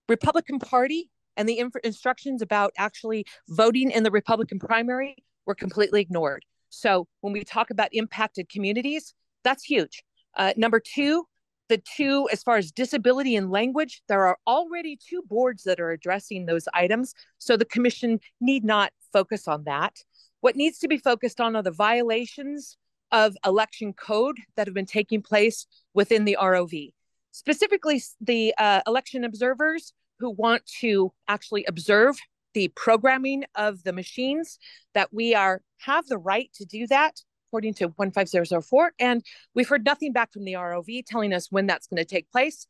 Republican 0.08 0.58
Party 0.58 1.10
and 1.36 1.48
the 1.48 1.58
inf- 1.58 1.76
instructions 1.82 2.42
about 2.42 2.72
actually 2.76 3.24
voting 3.48 3.90
in 3.90 4.02
the 4.02 4.10
Republican 4.10 4.58
primary 4.58 5.16
were 5.46 5.54
completely 5.54 6.00
ignored. 6.00 6.44
So 6.70 7.06
when 7.20 7.32
we 7.32 7.44
talk 7.44 7.70
about 7.70 7.88
impacted 7.92 8.48
communities, 8.48 9.14
that's 9.44 9.64
huge. 9.64 10.02
Uh, 10.36 10.52
number 10.56 10.80
two, 10.80 11.26
the 11.68 11.78
two, 11.96 12.28
as 12.32 12.42
far 12.42 12.56
as 12.56 12.70
disability 12.70 13.36
and 13.36 13.50
language, 13.50 14.02
there 14.08 14.26
are 14.26 14.38
already 14.46 14.96
two 14.96 15.22
boards 15.22 15.64
that 15.64 15.80
are 15.80 15.90
addressing 15.90 16.46
those 16.46 16.68
items. 16.74 17.14
So 17.38 17.56
the 17.56 17.64
commission 17.64 18.20
need 18.40 18.64
not 18.64 18.92
focus 19.12 19.48
on 19.48 19.64
that. 19.64 19.96
What 20.40 20.56
needs 20.56 20.78
to 20.80 20.88
be 20.88 20.98
focused 20.98 21.40
on 21.40 21.56
are 21.56 21.62
the 21.62 21.70
violations 21.70 22.76
of 23.12 23.36
election 23.46 23.92
code 23.92 24.38
that 24.56 24.66
have 24.66 24.74
been 24.74 24.86
taking 24.86 25.22
place 25.22 25.66
within 25.94 26.24
the 26.24 26.36
ROV. 26.40 26.92
Specifically, 27.30 28.02
the 28.20 28.54
uh, 28.58 28.82
election 28.86 29.24
observers 29.24 29.92
who 30.18 30.30
want 30.30 30.64
to 30.80 31.12
actually 31.28 31.64
observe 31.66 32.16
the 32.54 32.68
programming 32.76 33.44
of 33.54 33.82
the 33.82 33.92
machines, 33.92 34.58
that 34.94 35.12
we 35.12 35.34
are 35.34 35.60
have 35.78 36.06
the 36.06 36.18
right 36.18 36.50
to 36.54 36.64
do 36.64 36.86
that 36.86 37.20
according 37.54 37.74
to 37.74 37.88
15004. 37.88 38.94
And 38.98 39.24
we've 39.54 39.68
heard 39.68 39.84
nothing 39.84 40.12
back 40.12 40.32
from 40.32 40.42
the 40.42 40.54
ROV 40.54 41.04
telling 41.06 41.32
us 41.32 41.52
when 41.52 41.68
that's 41.68 41.86
going 41.86 41.98
to 41.98 42.04
take 42.04 42.28
place. 42.32 42.66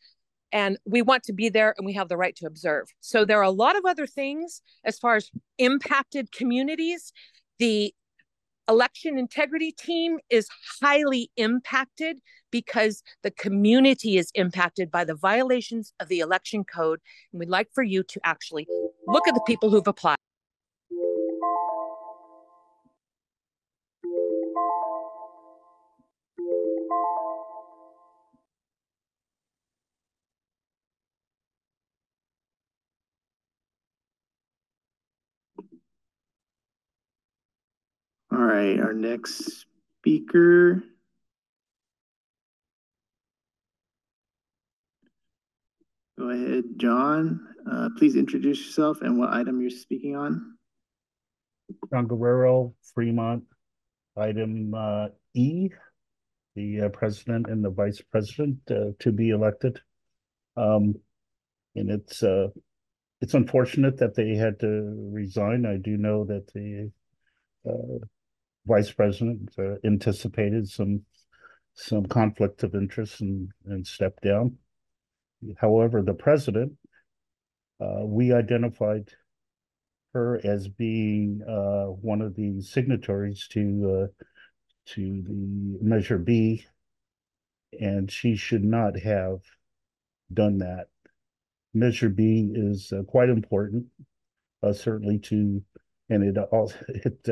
And 0.52 0.76
we 0.84 1.00
want 1.00 1.22
to 1.22 1.32
be 1.32 1.48
there 1.48 1.74
and 1.78 1.86
we 1.86 1.94
have 1.94 2.10
the 2.10 2.18
right 2.18 2.36
to 2.36 2.46
observe. 2.46 2.88
So 3.00 3.24
there 3.24 3.38
are 3.38 3.44
a 3.44 3.50
lot 3.50 3.76
of 3.76 3.86
other 3.86 4.06
things 4.06 4.60
as 4.84 4.98
far 4.98 5.16
as 5.16 5.30
impacted 5.56 6.32
communities. 6.32 7.14
The 7.58 7.94
election 8.68 9.16
integrity 9.16 9.72
team 9.72 10.18
is 10.28 10.48
highly 10.82 11.30
impacted 11.38 12.18
because 12.50 13.02
the 13.22 13.30
community 13.30 14.18
is 14.18 14.30
impacted 14.34 14.90
by 14.90 15.04
the 15.04 15.14
violations 15.14 15.94
of 15.98 16.08
the 16.08 16.18
election 16.18 16.62
code. 16.62 17.00
And 17.32 17.40
we'd 17.40 17.48
like 17.48 17.68
for 17.74 17.82
you 17.82 18.02
to 18.02 18.20
actually 18.22 18.66
look 19.06 19.26
at 19.26 19.32
the 19.32 19.44
people 19.46 19.70
who've 19.70 19.88
applied. 19.88 20.18
All 38.34 38.42
right, 38.42 38.80
our 38.80 38.92
next 38.92 39.64
speaker. 40.00 40.82
Go 46.18 46.30
ahead, 46.30 46.64
John. 46.76 47.46
Uh, 47.70 47.90
please 47.96 48.16
introduce 48.16 48.58
yourself 48.58 49.02
and 49.02 49.20
what 49.20 49.32
item 49.32 49.60
you're 49.60 49.70
speaking 49.70 50.16
on. 50.16 50.56
John 51.92 52.08
Guerrero, 52.08 52.74
Fremont, 52.92 53.44
item 54.16 54.74
uh, 54.74 55.08
E, 55.34 55.68
the 56.56 56.80
uh, 56.80 56.88
president 56.88 57.46
and 57.48 57.64
the 57.64 57.70
vice 57.70 58.00
president 58.00 58.58
uh, 58.68 58.90
to 58.98 59.12
be 59.12 59.30
elected. 59.30 59.78
Um, 60.56 60.96
and 61.76 61.88
it's 61.88 62.20
uh, 62.24 62.48
it's 63.20 63.34
unfortunate 63.34 63.96
that 63.98 64.16
they 64.16 64.34
had 64.34 64.58
to 64.58 65.08
resign. 65.12 65.66
I 65.66 65.76
do 65.76 65.96
know 65.96 66.24
that 66.24 66.52
the 66.52 66.90
uh, 67.64 68.04
vice 68.66 68.90
president 68.90 69.50
uh, 69.58 69.74
anticipated 69.84 70.68
some 70.68 71.02
some 71.74 72.06
conflict 72.06 72.62
of 72.62 72.74
interest 72.74 73.20
and 73.20 73.50
and 73.66 73.86
stepped 73.86 74.22
down. 74.22 74.56
However, 75.56 76.02
the 76.02 76.14
president, 76.14 76.72
uh, 77.80 78.04
we 78.04 78.32
identified 78.32 79.10
her 80.14 80.40
as 80.44 80.68
being 80.68 81.42
uh, 81.46 81.86
one 81.86 82.22
of 82.22 82.34
the 82.36 82.62
signatories 82.62 83.46
to 83.48 84.08
uh, 84.08 84.24
to 84.86 85.22
the 85.26 85.78
Measure 85.82 86.18
B, 86.18 86.64
and 87.78 88.10
she 88.10 88.36
should 88.36 88.64
not 88.64 88.98
have 89.00 89.40
done 90.32 90.58
that. 90.58 90.86
Measure 91.74 92.08
B 92.08 92.52
is 92.54 92.92
uh, 92.92 93.02
quite 93.02 93.28
important, 93.28 93.86
uh, 94.62 94.72
certainly 94.72 95.18
to, 95.18 95.62
and 96.08 96.22
it 96.22 96.38
also 96.38 96.76
it 96.88 97.28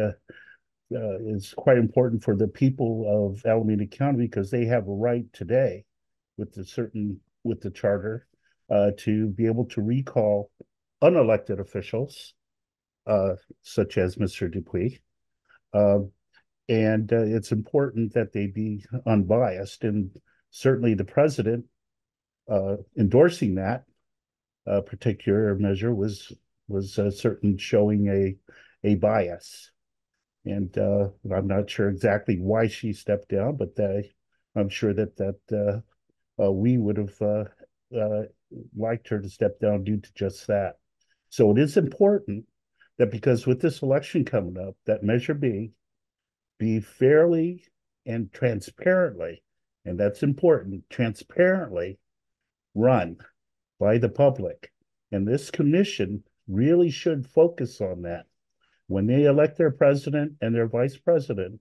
uh, 0.94 1.18
is 1.20 1.54
quite 1.56 1.78
important 1.78 2.22
for 2.22 2.36
the 2.36 2.48
people 2.48 3.04
of 3.08 3.44
Alameda 3.46 3.86
County 3.86 4.26
because 4.26 4.50
they 4.50 4.64
have 4.66 4.86
a 4.86 4.92
right 4.92 5.24
today, 5.32 5.84
with 6.36 6.52
the 6.52 6.64
certain 6.64 7.20
with 7.44 7.60
the 7.60 7.70
charter, 7.70 8.26
uh, 8.70 8.90
to 8.98 9.28
be 9.28 9.46
able 9.46 9.64
to 9.66 9.82
recall 9.82 10.50
unelected 11.02 11.58
officials, 11.58 12.34
uh, 13.06 13.34
such 13.62 13.98
as 13.98 14.16
Mr. 14.16 14.50
Dupuy. 14.50 15.00
Um, 15.74 16.12
and 16.68 17.12
uh, 17.12 17.22
it's 17.22 17.50
important 17.50 18.14
that 18.14 18.32
they 18.32 18.46
be 18.46 18.84
unbiased, 19.06 19.84
and 19.84 20.10
certainly 20.50 20.94
the 20.94 21.04
president 21.04 21.64
uh, 22.50 22.76
endorsing 22.98 23.56
that 23.56 23.84
uh, 24.66 24.80
particular 24.80 25.54
measure 25.56 25.94
was 25.94 26.32
was 26.68 26.94
certain 26.94 27.58
showing 27.58 28.08
a 28.08 28.36
a 28.84 28.94
bias, 28.96 29.71
and 30.44 30.76
uh, 30.76 31.08
I'm 31.32 31.46
not 31.46 31.70
sure 31.70 31.88
exactly 31.88 32.38
why 32.38 32.66
she 32.66 32.92
stepped 32.92 33.28
down, 33.28 33.56
but 33.56 33.76
I'm 34.56 34.68
sure 34.68 34.92
that 34.94 35.16
that 35.16 35.82
uh, 36.38 36.42
uh, 36.42 36.52
we 36.52 36.78
would 36.78 36.96
have 36.96 37.22
uh, 37.22 38.22
liked 38.76 39.08
her 39.08 39.20
to 39.20 39.28
step 39.28 39.60
down 39.60 39.84
due 39.84 39.98
to 39.98 40.14
just 40.14 40.46
that. 40.48 40.74
So 41.28 41.50
it 41.50 41.58
is 41.58 41.76
important 41.76 42.44
that 42.98 43.10
because 43.10 43.46
with 43.46 43.60
this 43.60 43.82
election 43.82 44.24
coming 44.24 44.58
up, 44.58 44.76
that 44.86 45.02
Measure 45.02 45.34
B 45.34 45.72
be 46.58 46.80
fairly 46.80 47.64
and 48.04 48.32
transparently, 48.32 49.42
and 49.84 49.98
that's 49.98 50.22
important, 50.22 50.84
transparently 50.90 51.98
run 52.74 53.16
by 53.78 53.98
the 53.98 54.08
public. 54.08 54.70
And 55.10 55.26
this 55.26 55.50
commission 55.50 56.24
really 56.48 56.90
should 56.90 57.26
focus 57.26 57.80
on 57.80 58.02
that. 58.02 58.26
When 58.92 59.06
they 59.06 59.24
elect 59.24 59.56
their 59.56 59.70
president 59.70 60.34
and 60.42 60.54
their 60.54 60.68
vice 60.68 60.98
president, 60.98 61.60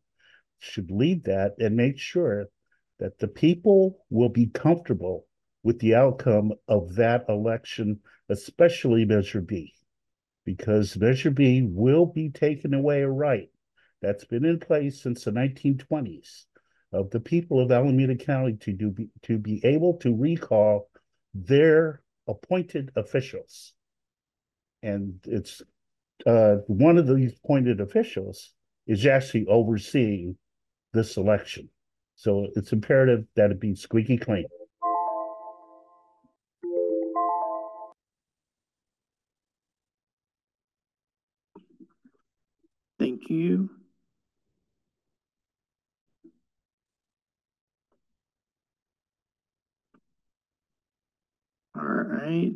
should 0.59 0.91
lead 0.91 1.23
that 1.23 1.53
and 1.59 1.77
make 1.77 1.97
sure 1.97 2.49
that 2.99 3.19
the 3.19 3.29
people 3.29 4.03
will 4.09 4.27
be 4.27 4.47
comfortable 4.47 5.25
with 5.63 5.79
the 5.79 5.95
outcome 5.95 6.51
of 6.67 6.95
that 6.95 7.23
election, 7.29 8.01
especially 8.27 9.05
Measure 9.05 9.39
B, 9.39 9.73
because 10.43 10.97
Measure 10.97 11.31
B 11.31 11.61
will 11.61 12.05
be 12.05 12.31
taking 12.31 12.73
away 12.73 13.01
a 13.01 13.09
right 13.09 13.49
that's 14.01 14.25
been 14.25 14.43
in 14.43 14.59
place 14.59 15.01
since 15.01 15.23
the 15.23 15.31
1920s 15.31 16.47
of 16.91 17.11
the 17.11 17.21
people 17.21 17.61
of 17.61 17.71
Alameda 17.71 18.17
County 18.17 18.57
to 18.57 18.73
do 18.73 18.93
to 19.21 19.37
be 19.37 19.63
able 19.63 19.93
to 19.99 20.13
recall 20.13 20.89
their 21.33 22.01
appointed 22.27 22.91
officials. 22.97 23.71
And 24.83 25.21
it's 25.23 25.61
uh, 26.25 26.57
one 26.67 26.97
of 26.97 27.07
these 27.07 27.33
appointed 27.43 27.81
officials 27.81 28.53
is 28.87 29.05
actually 29.05 29.45
overseeing 29.47 30.37
this 30.93 31.17
election. 31.17 31.69
So 32.15 32.47
it's 32.55 32.73
imperative 32.73 33.25
that 33.35 33.51
it 33.51 33.59
be 33.59 33.75
squeaky 33.75 34.17
clean. 34.17 34.45
Thank 42.99 43.29
you. 43.29 43.69
All 51.75 51.83
right. 51.83 52.53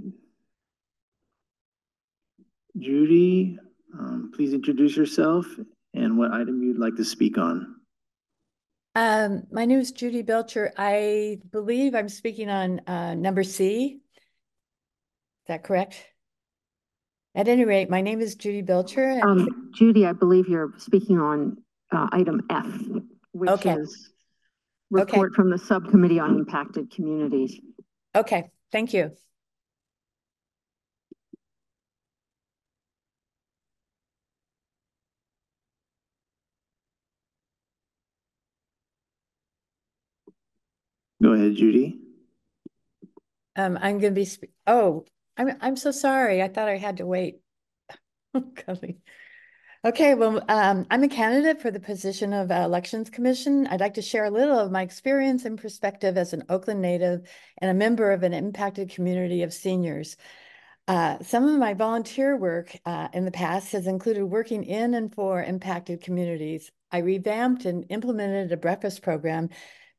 Judy, 2.77 3.57
um, 3.97 4.31
please 4.35 4.53
introduce 4.53 4.95
yourself 4.97 5.45
and 5.93 6.17
what 6.17 6.31
item 6.31 6.61
you'd 6.61 6.77
like 6.79 6.95
to 6.95 7.05
speak 7.05 7.37
on. 7.37 7.75
Um, 8.95 9.43
my 9.51 9.65
name 9.65 9.79
is 9.79 9.91
Judy 9.91 10.21
Belcher. 10.21 10.71
I 10.77 11.39
believe 11.51 11.95
I'm 11.95 12.09
speaking 12.09 12.49
on 12.49 12.79
uh, 12.87 13.13
number 13.15 13.43
C. 13.43 13.99
Is 14.15 15.47
that 15.47 15.63
correct? 15.63 16.03
At 17.33 17.47
any 17.49 17.65
rate, 17.65 17.89
my 17.89 18.01
name 18.01 18.21
is 18.21 18.35
Judy 18.35 18.61
Belcher. 18.61 19.03
and- 19.03 19.23
Um, 19.23 19.71
Judy, 19.73 20.05
I 20.05 20.13
believe 20.13 20.47
you're 20.47 20.73
speaking 20.77 21.19
on, 21.19 21.57
uh, 21.91 22.07
item 22.11 22.41
F, 22.49 22.81
which 23.33 23.49
Okay. 23.49 23.73
is 23.73 24.11
report 24.89 25.33
from 25.33 25.49
the 25.49 25.57
Subcommittee 25.57 26.19
on 26.19 26.37
Impacted 26.37 26.89
Communities. 26.91 27.59
Okay, 28.15 28.49
thank 28.71 28.93
you. 28.93 29.11
Go 41.21 41.33
ahead, 41.33 41.55
Judy. 41.55 41.99
Um, 43.55 43.77
I'm 43.81 43.99
gonna 43.99 44.11
be, 44.11 44.25
sp- 44.27 44.51
oh, 44.67 45.05
I'm, 45.37 45.55
I'm 45.61 45.75
so 45.75 45.91
sorry. 45.91 46.41
I 46.41 46.47
thought 46.47 46.69
I 46.69 46.77
had 46.77 46.97
to 46.97 47.05
wait. 47.05 47.39
Okay, 49.85 50.15
well, 50.15 50.43
um, 50.49 50.87
I'm 50.89 51.03
a 51.03 51.07
candidate 51.07 51.61
for 51.61 51.69
the 51.69 51.79
position 51.79 52.33
of 52.33 52.49
uh, 52.49 52.55
Elections 52.55 53.11
Commission. 53.11 53.67
I'd 53.67 53.81
like 53.81 53.93
to 53.93 54.01
share 54.01 54.25
a 54.25 54.31
little 54.31 54.57
of 54.57 54.71
my 54.71 54.81
experience 54.81 55.45
and 55.45 55.61
perspective 55.61 56.17
as 56.17 56.33
an 56.33 56.43
Oakland 56.49 56.81
native 56.81 57.29
and 57.59 57.69
a 57.69 57.73
member 57.75 58.11
of 58.11 58.23
an 58.23 58.33
impacted 58.33 58.89
community 58.89 59.43
of 59.43 59.53
seniors. 59.53 60.17
Uh, 60.87 61.19
some 61.21 61.47
of 61.47 61.59
my 61.59 61.75
volunteer 61.75 62.35
work 62.35 62.75
uh, 62.87 63.09
in 63.13 63.25
the 63.25 63.31
past 63.31 63.73
has 63.73 63.85
included 63.85 64.25
working 64.25 64.63
in 64.63 64.95
and 64.95 65.13
for 65.13 65.43
impacted 65.43 66.01
communities. 66.01 66.71
I 66.91 66.97
revamped 66.99 67.65
and 67.65 67.85
implemented 67.89 68.51
a 68.51 68.57
breakfast 68.57 69.03
program 69.03 69.49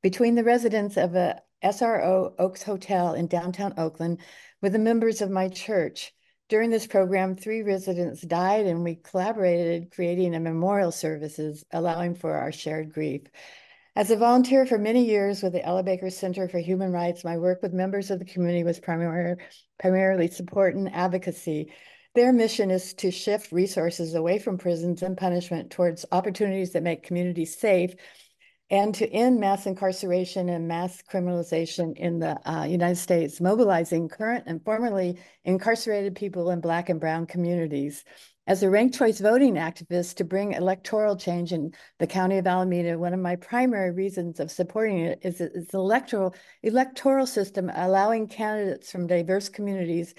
between 0.06 0.36
the 0.36 0.44
residents 0.44 0.96
of 0.96 1.16
a 1.16 1.42
SRO 1.64 2.32
Oaks 2.38 2.62
Hotel 2.62 3.14
in 3.14 3.26
downtown 3.26 3.74
Oakland 3.76 4.20
with 4.62 4.72
the 4.72 4.78
members 4.78 5.20
of 5.20 5.32
my 5.32 5.48
church. 5.48 6.12
During 6.48 6.70
this 6.70 6.86
program, 6.86 7.34
three 7.34 7.62
residents 7.62 8.20
died 8.20 8.66
and 8.66 8.84
we 8.84 8.94
collaborated 8.94 9.90
creating 9.90 10.36
a 10.36 10.38
memorial 10.38 10.92
services, 10.92 11.64
allowing 11.72 12.14
for 12.14 12.34
our 12.34 12.52
shared 12.52 12.92
grief. 12.92 13.22
As 13.96 14.12
a 14.12 14.16
volunteer 14.16 14.64
for 14.64 14.78
many 14.78 15.04
years 15.04 15.42
with 15.42 15.54
the 15.54 15.64
Ella 15.64 15.82
Baker 15.82 16.10
Center 16.10 16.48
for 16.48 16.60
Human 16.60 16.92
Rights, 16.92 17.24
my 17.24 17.36
work 17.36 17.60
with 17.60 17.72
members 17.72 18.12
of 18.12 18.20
the 18.20 18.26
community 18.26 18.62
was 18.62 18.78
primar 18.78 19.38
primarily 19.80 20.28
support 20.28 20.76
and 20.76 20.88
advocacy. 20.94 21.72
Their 22.14 22.32
mission 22.32 22.70
is 22.70 22.94
to 22.94 23.10
shift 23.10 23.50
resources 23.50 24.14
away 24.14 24.38
from 24.38 24.56
prisons 24.56 25.02
and 25.02 25.18
punishment 25.18 25.72
towards 25.72 26.06
opportunities 26.12 26.74
that 26.74 26.84
make 26.84 27.02
communities 27.02 27.58
safe 27.58 27.96
and 28.70 28.94
to 28.96 29.08
end 29.10 29.38
mass 29.38 29.66
incarceration 29.66 30.48
and 30.48 30.66
mass 30.66 31.02
criminalization 31.08 31.96
in 31.96 32.18
the 32.18 32.38
uh, 32.50 32.64
United 32.64 32.96
States, 32.96 33.40
mobilizing 33.40 34.08
current 34.08 34.44
and 34.46 34.64
formerly 34.64 35.18
incarcerated 35.44 36.16
people 36.16 36.50
in 36.50 36.60
Black 36.60 36.88
and 36.88 37.00
Brown 37.00 37.26
communities. 37.26 38.04
As 38.48 38.62
a 38.62 38.70
ranked 38.70 38.96
choice 38.96 39.18
voting 39.18 39.54
activist 39.54 40.16
to 40.16 40.24
bring 40.24 40.52
electoral 40.52 41.16
change 41.16 41.52
in 41.52 41.72
the 41.98 42.06
County 42.06 42.38
of 42.38 42.46
Alameda, 42.46 42.96
one 42.96 43.12
of 43.12 43.18
my 43.18 43.36
primary 43.36 43.90
reasons 43.90 44.38
of 44.38 44.52
supporting 44.52 44.98
it 44.98 45.18
is 45.22 45.40
its 45.40 45.74
electoral, 45.74 46.34
electoral 46.62 47.26
system 47.26 47.70
allowing 47.74 48.28
candidates 48.28 48.90
from 48.90 49.08
diverse 49.08 49.48
communities 49.48 50.14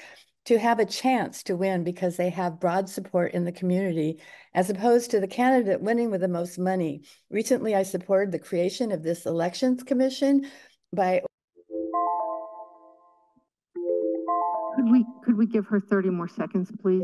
to 0.48 0.58
have 0.58 0.80
a 0.80 0.86
chance 0.86 1.44
to 1.44 1.58
win 1.58 1.84
because 1.84 2.16
they 2.16 2.30
have 2.30 2.58
broad 2.58 2.88
support 2.88 3.34
in 3.34 3.44
the 3.44 3.52
community, 3.52 4.18
as 4.54 4.70
opposed 4.70 5.12
to 5.12 5.20
the 5.20 5.28
candidate 5.28 5.82
winning 5.82 6.10
with 6.10 6.22
the 6.22 6.28
most 6.30 6.58
money. 6.58 7.04
Recently, 7.30 7.76
I 7.76 7.84
supported 7.84 8.32
the 8.32 8.40
creation 8.40 8.94
of 8.94 9.04
this 9.04 9.26
elections 9.26 9.84
commission 9.84 10.50
by 10.94 11.22
Could 14.78 14.90
we, 14.90 15.06
could 15.26 15.38
we 15.38 15.48
give 15.48 15.66
her 15.68 15.82
thirty 15.82 16.10
more 16.10 16.30
seconds, 16.30 16.72
please? 16.82 17.04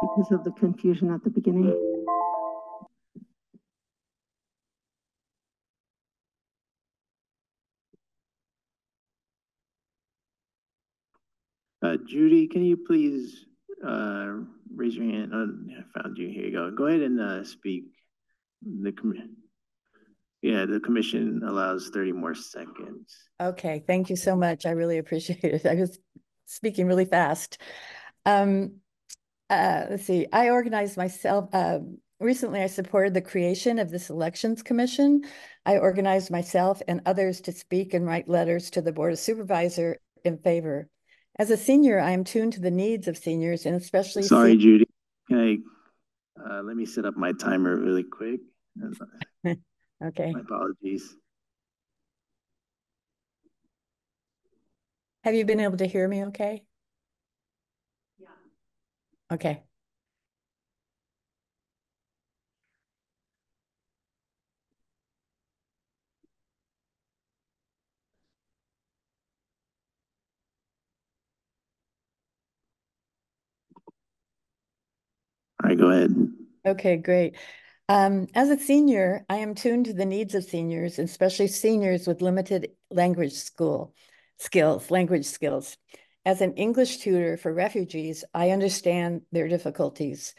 Because 0.00 0.30
of 0.30 0.44
the 0.44 0.52
confusion 0.52 1.12
at 1.12 1.24
the 1.24 1.30
beginning. 1.30 1.97
Uh, 11.88 11.96
Judy, 12.06 12.46
can 12.48 12.62
you 12.62 12.76
please, 12.76 13.46
uh, 13.86 14.32
raise 14.74 14.94
your 14.94 15.06
hand? 15.06 15.32
Uh, 15.32 15.46
I 15.78 16.02
found 16.02 16.18
you. 16.18 16.28
Here 16.28 16.46
you 16.46 16.52
go. 16.52 16.70
Go 16.70 16.86
ahead 16.86 17.00
and, 17.00 17.18
uh, 17.18 17.44
speak. 17.44 17.84
The 18.62 18.92
yeah, 20.42 20.66
the 20.66 20.80
commission 20.80 21.42
allows 21.46 21.90
thirty 21.94 22.12
more 22.12 22.34
seconds. 22.34 23.16
Okay, 23.40 23.84
thank 23.86 24.10
you 24.10 24.16
so 24.16 24.36
much. 24.36 24.66
I 24.66 24.70
really 24.70 24.98
appreciate 24.98 25.44
it. 25.44 25.64
I 25.64 25.76
was 25.76 25.98
speaking 26.46 26.86
really 26.86 27.04
fast. 27.04 27.58
Um, 28.26 28.80
uh, 29.48 29.86
let's 29.90 30.04
see, 30.04 30.26
I 30.32 30.50
organized 30.50 30.96
myself, 30.96 31.48
uh, 31.54 31.78
recently 32.20 32.60
I 32.60 32.66
supported 32.66 33.14
the 33.14 33.22
creation 33.22 33.78
of 33.78 33.90
this 33.90 34.10
elections 34.10 34.62
commission. 34.62 35.22
I 35.64 35.78
organized 35.78 36.30
myself 36.30 36.82
and 36.86 37.00
others 37.06 37.40
to 37.42 37.52
speak 37.52 37.94
and 37.94 38.04
write 38.04 38.28
letters 38.28 38.70
to 38.70 38.82
the 38.82 38.92
board 38.92 39.12
of 39.12 39.18
supervisor 39.18 39.96
in 40.24 40.36
favor. 40.38 40.88
As 41.38 41.50
a 41.50 41.56
senior, 41.56 42.00
I 42.00 42.10
am 42.10 42.24
tuned 42.24 42.54
to 42.54 42.60
the 42.60 42.70
needs 42.70 43.06
of 43.06 43.16
seniors 43.16 43.64
and 43.64 43.76
especially. 43.76 44.22
Sorry, 44.22 44.52
sen- 44.52 44.60
Judy. 44.60 44.88
Can 45.28 45.38
I, 45.38 46.58
uh, 46.58 46.62
let 46.62 46.76
me 46.76 46.84
set 46.84 47.04
up 47.04 47.16
my 47.16 47.32
timer 47.32 47.76
really 47.76 48.04
quick. 48.04 48.40
Okay, 50.00 50.30
My 50.32 50.40
apologies. 50.40 51.16
have 55.24 55.34
you 55.34 55.44
been 55.44 55.58
able 55.58 55.76
to 55.78 55.86
hear 55.86 56.06
me 56.06 56.24
okay? 56.26 56.62
Yeah. 58.16 58.28
Okay. 59.32 59.62
Go 75.74 75.90
ahead. 75.90 76.14
Okay, 76.66 76.96
great. 76.96 77.36
Um, 77.88 78.26
as 78.34 78.50
a 78.50 78.58
senior, 78.58 79.24
I 79.30 79.36
am 79.36 79.54
tuned 79.54 79.86
to 79.86 79.94
the 79.94 80.04
needs 80.04 80.34
of 80.34 80.44
seniors, 80.44 80.98
especially 80.98 81.48
seniors 81.48 82.06
with 82.06 82.20
limited 82.20 82.72
language 82.90 83.32
school 83.32 83.94
skills, 84.38 84.90
language 84.90 85.24
skills. 85.24 85.76
As 86.24 86.42
an 86.42 86.54
English 86.54 86.98
tutor 86.98 87.38
for 87.38 87.52
refugees, 87.52 88.24
I 88.34 88.50
understand 88.50 89.22
their 89.32 89.48
difficulties. 89.48 90.34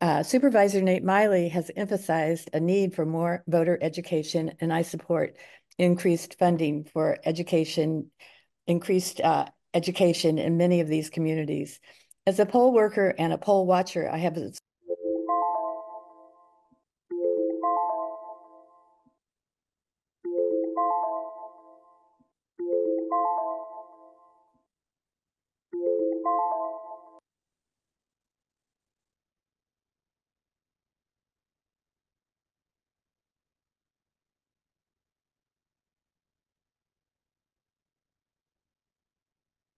Uh, 0.00 0.22
Supervisor 0.22 0.82
Nate 0.82 1.02
Miley 1.02 1.48
has 1.48 1.70
emphasized 1.74 2.50
a 2.52 2.60
need 2.60 2.94
for 2.94 3.04
more 3.04 3.42
voter 3.48 3.78
education, 3.82 4.52
and 4.60 4.72
I 4.72 4.82
support 4.82 5.36
increased 5.78 6.38
funding 6.38 6.84
for 6.84 7.18
education, 7.24 8.10
increased 8.66 9.20
uh, 9.20 9.46
education 9.72 10.38
in 10.38 10.56
many 10.56 10.80
of 10.80 10.88
these 10.88 11.10
communities. 11.10 11.80
As 12.26 12.38
a 12.38 12.46
poll 12.46 12.72
worker 12.72 13.14
and 13.18 13.34
a 13.34 13.38
poll 13.38 13.66
watcher, 13.66 14.08
I 14.10 14.16
have 14.18 14.38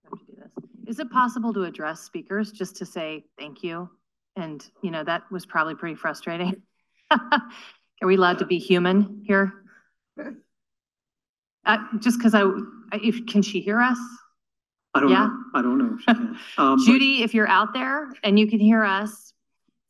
to 0.09 0.25
do 0.25 0.33
this. 0.37 0.51
Is 0.87 0.99
it 0.99 1.09
possible 1.11 1.53
to 1.53 1.63
address 1.63 2.01
speakers 2.01 2.51
just 2.51 2.75
to 2.77 2.85
say 2.85 3.25
thank 3.37 3.63
you? 3.63 3.89
And, 4.35 4.65
you 4.83 4.91
know, 4.91 5.03
that 5.03 5.23
was 5.31 5.45
probably 5.45 5.75
pretty 5.75 5.95
frustrating. 5.95 6.61
Are 7.11 7.41
we 8.05 8.15
allowed 8.15 8.39
to 8.39 8.45
be 8.45 8.59
human 8.59 9.23
here? 9.25 9.63
Uh, 11.65 11.77
just 11.99 12.19
because 12.19 12.33
I, 12.35 12.43
if, 12.93 13.25
can 13.25 13.41
she 13.41 13.59
hear 13.59 13.81
us? 13.81 13.97
I 14.93 14.99
don't 15.01 15.09
Yeah. 15.09 15.27
know. 15.27 15.43
I 15.55 15.61
don't 15.61 15.77
know 15.77 15.95
if 15.95 15.99
she 16.01 16.05
can. 16.05 16.37
Um, 16.57 16.79
Judy, 16.85 17.23
if 17.23 17.33
you're 17.33 17.47
out 17.47 17.73
there 17.73 18.11
and 18.23 18.39
you 18.39 18.47
can 18.47 18.59
hear 18.59 18.83
us, 18.83 19.33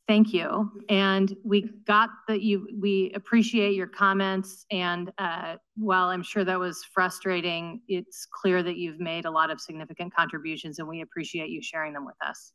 thank 0.08 0.34
you. 0.34 0.72
And 0.90 1.36
we 1.44 1.70
got 1.86 2.10
that 2.28 2.42
you, 2.42 2.68
we 2.80 3.12
appreciate 3.14 3.76
your 3.76 3.88
comments. 3.88 4.66
And 4.72 5.12
uh, 5.18 5.58
while 5.76 6.08
I'm 6.08 6.24
sure 6.24 6.46
that 6.46 6.58
was 6.58 6.84
frustrating, 6.94 7.82
it's 7.88 8.26
clear 8.26 8.64
that 8.64 8.78
you've 8.78 9.00
made 9.00 9.26
a 9.26 9.32
lot 9.32 9.50
of 9.50 9.60
significant 9.60 10.16
contributions 10.16 10.80
and 10.80 10.88
we 10.88 11.02
appreciate 11.02 11.50
you 11.50 11.62
sharing 11.62 11.94
them 11.94 12.06
with 12.06 12.16
us. 12.26 12.54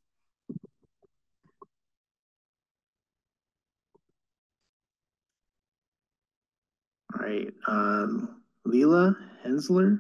All 7.15 7.27
right, 7.27 7.53
um, 7.69 8.43
Leela 8.67 9.15
Hensler, 9.45 9.99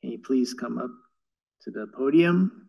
can 0.00 0.12
you 0.12 0.20
please 0.24 0.54
come 0.54 0.78
up 0.78 0.90
to 1.62 1.72
the 1.72 1.88
podium? 1.96 2.68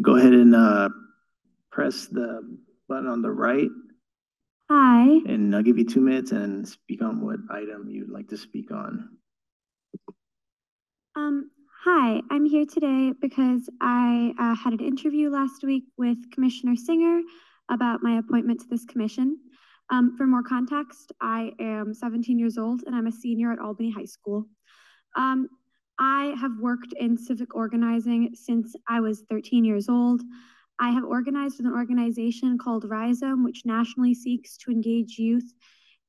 Go 0.00 0.16
ahead 0.16 0.32
and, 0.32 0.54
uh, 0.54 0.88
press 1.70 2.06
the 2.06 2.58
button 2.88 3.06
on 3.06 3.22
the 3.22 3.30
right 3.30 3.70
Hi, 4.70 5.02
and 5.26 5.54
I'll 5.54 5.64
give 5.64 5.78
you 5.78 5.84
two 5.84 6.00
minutes 6.00 6.30
and 6.30 6.66
speak 6.68 7.02
on 7.02 7.24
what 7.26 7.40
item 7.50 7.88
you'd 7.88 8.08
like 8.08 8.28
to 8.28 8.36
speak 8.36 8.70
on. 8.70 9.08
um, 11.16 11.50
hi, 11.84 12.20
I'm 12.30 12.46
here 12.46 12.64
today 12.66 13.12
because 13.20 13.68
I 13.80 14.32
uh, 14.38 14.54
had 14.54 14.72
an 14.72 14.78
interview 14.78 15.28
last 15.28 15.64
week 15.64 15.84
with 15.98 16.18
Commissioner 16.32 16.76
Singer 16.76 17.22
about 17.68 18.00
my 18.00 18.18
appointment 18.18 18.60
to 18.60 18.68
this 18.68 18.84
commission. 18.84 19.38
Um, 19.90 20.16
for 20.16 20.24
more 20.24 20.44
context, 20.44 21.10
I 21.20 21.50
am 21.58 21.92
17 21.92 22.38
years 22.38 22.56
old 22.56 22.84
and 22.86 22.94
I'm 22.94 23.08
a 23.08 23.12
senior 23.12 23.50
at 23.52 23.58
Albany 23.58 23.90
High 23.90 24.04
School. 24.04 24.46
Um, 25.16 25.48
I 26.00 26.34
have 26.40 26.58
worked 26.58 26.94
in 26.98 27.18
civic 27.18 27.54
organizing 27.54 28.30
since 28.34 28.74
I 28.88 29.00
was 29.00 29.22
13 29.28 29.64
years 29.66 29.88
old. 29.90 30.22
I 30.80 30.90
have 30.92 31.04
organized 31.04 31.58
with 31.58 31.66
an 31.66 31.74
organization 31.74 32.56
called 32.56 32.86
Rhizome, 32.88 33.44
which 33.44 33.66
nationally 33.66 34.14
seeks 34.14 34.56
to 34.58 34.70
engage 34.70 35.18
youth 35.18 35.52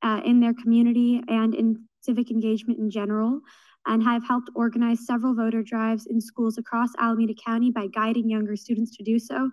uh, 0.01 0.21
in 0.23 0.39
their 0.39 0.53
community 0.53 1.21
and 1.27 1.53
in 1.53 1.83
civic 1.99 2.31
engagement 2.31 2.79
in 2.79 2.89
general, 2.89 3.41
and 3.85 4.01
have 4.01 4.25
helped 4.25 4.49
organize 4.55 5.05
several 5.05 5.35
voter 5.35 5.61
drives 5.61 6.05
in 6.05 6.21
schools 6.21 6.57
across 6.57 6.89
Alameda 6.97 7.33
County 7.45 7.69
by 7.69 7.87
guiding 7.87 8.29
younger 8.29 8.55
students 8.55 8.95
to 8.95 9.03
do 9.03 9.19
so. 9.19 9.51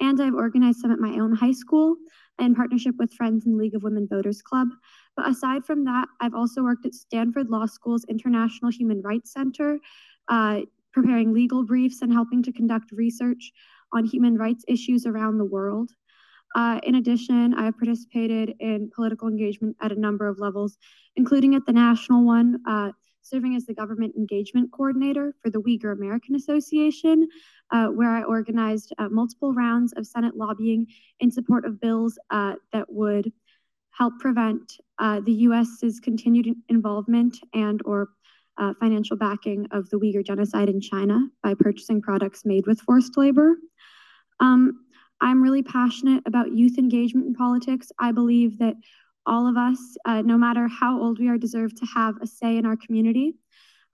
And 0.00 0.20
I've 0.20 0.34
organized 0.34 0.80
some 0.80 0.92
at 0.92 0.98
my 0.98 1.18
own 1.18 1.34
high 1.34 1.52
school 1.52 1.96
in 2.38 2.54
partnership 2.54 2.94
with 2.98 3.12
Friends 3.14 3.46
and 3.46 3.56
League 3.56 3.74
of 3.74 3.82
Women 3.82 4.06
Voters 4.08 4.42
Club. 4.42 4.68
But 5.16 5.28
aside 5.28 5.64
from 5.64 5.84
that, 5.84 6.08
I've 6.20 6.34
also 6.34 6.62
worked 6.62 6.84
at 6.84 6.94
Stanford 6.94 7.48
Law 7.48 7.66
School's 7.66 8.04
International 8.08 8.70
Human 8.70 9.00
Rights 9.00 9.32
Center, 9.32 9.78
uh, 10.28 10.60
preparing 10.92 11.32
legal 11.32 11.64
briefs 11.64 12.02
and 12.02 12.12
helping 12.12 12.42
to 12.42 12.52
conduct 12.52 12.92
research 12.92 13.52
on 13.92 14.04
human 14.04 14.36
rights 14.36 14.64
issues 14.68 15.06
around 15.06 15.38
the 15.38 15.44
world. 15.44 15.90
Uh, 16.54 16.80
in 16.84 16.94
addition, 16.94 17.54
I 17.54 17.64
have 17.64 17.78
participated 17.78 18.54
in 18.60 18.90
political 18.94 19.28
engagement 19.28 19.76
at 19.80 19.92
a 19.92 20.00
number 20.00 20.26
of 20.26 20.38
levels, 20.38 20.78
including 21.16 21.54
at 21.54 21.66
the 21.66 21.72
national 21.72 22.24
one, 22.24 22.60
uh, 22.66 22.92
serving 23.28 23.56
as 23.56 23.66
the 23.66 23.74
government 23.74 24.14
engagement 24.16 24.70
coordinator 24.72 25.34
for 25.42 25.50
the 25.50 25.60
Uyghur 25.60 25.92
American 25.92 26.34
Association, 26.34 27.28
uh, 27.70 27.86
where 27.88 28.10
I 28.10 28.22
organized 28.22 28.92
uh, 28.98 29.08
multiple 29.08 29.52
rounds 29.52 29.92
of 29.96 30.06
Senate 30.06 30.36
lobbying 30.36 30.86
in 31.20 31.30
support 31.30 31.64
of 31.64 31.80
bills 31.80 32.18
uh, 32.30 32.54
that 32.72 32.86
would 32.88 33.32
help 33.90 34.18
prevent 34.18 34.78
uh, 34.98 35.20
the 35.20 35.32
U.S.'s 35.32 36.00
continued 36.00 36.54
involvement 36.68 37.38
and 37.54 37.80
or 37.84 38.08
uh, 38.58 38.72
financial 38.80 39.16
backing 39.16 39.66
of 39.70 39.88
the 39.90 39.98
Uyghur 39.98 40.24
genocide 40.24 40.68
in 40.68 40.80
China 40.80 41.20
by 41.42 41.54
purchasing 41.54 42.00
products 42.00 42.44
made 42.44 42.66
with 42.66 42.80
forced 42.80 43.16
labor. 43.16 43.56
Um, 44.40 44.84
I'm 45.20 45.42
really 45.42 45.62
passionate 45.62 46.22
about 46.26 46.54
youth 46.54 46.78
engagement 46.78 47.26
in 47.26 47.34
politics. 47.34 47.90
I 47.98 48.12
believe 48.12 48.58
that 48.58 48.76
all 49.26 49.46
of 49.48 49.56
us, 49.56 49.78
uh, 50.04 50.22
no 50.22 50.36
matter 50.36 50.68
how 50.68 51.00
old 51.00 51.18
we 51.18 51.28
are, 51.28 51.38
deserve 51.38 51.74
to 51.74 51.86
have 51.86 52.14
a 52.22 52.26
say 52.26 52.56
in 52.56 52.66
our 52.66 52.76
community. 52.76 53.34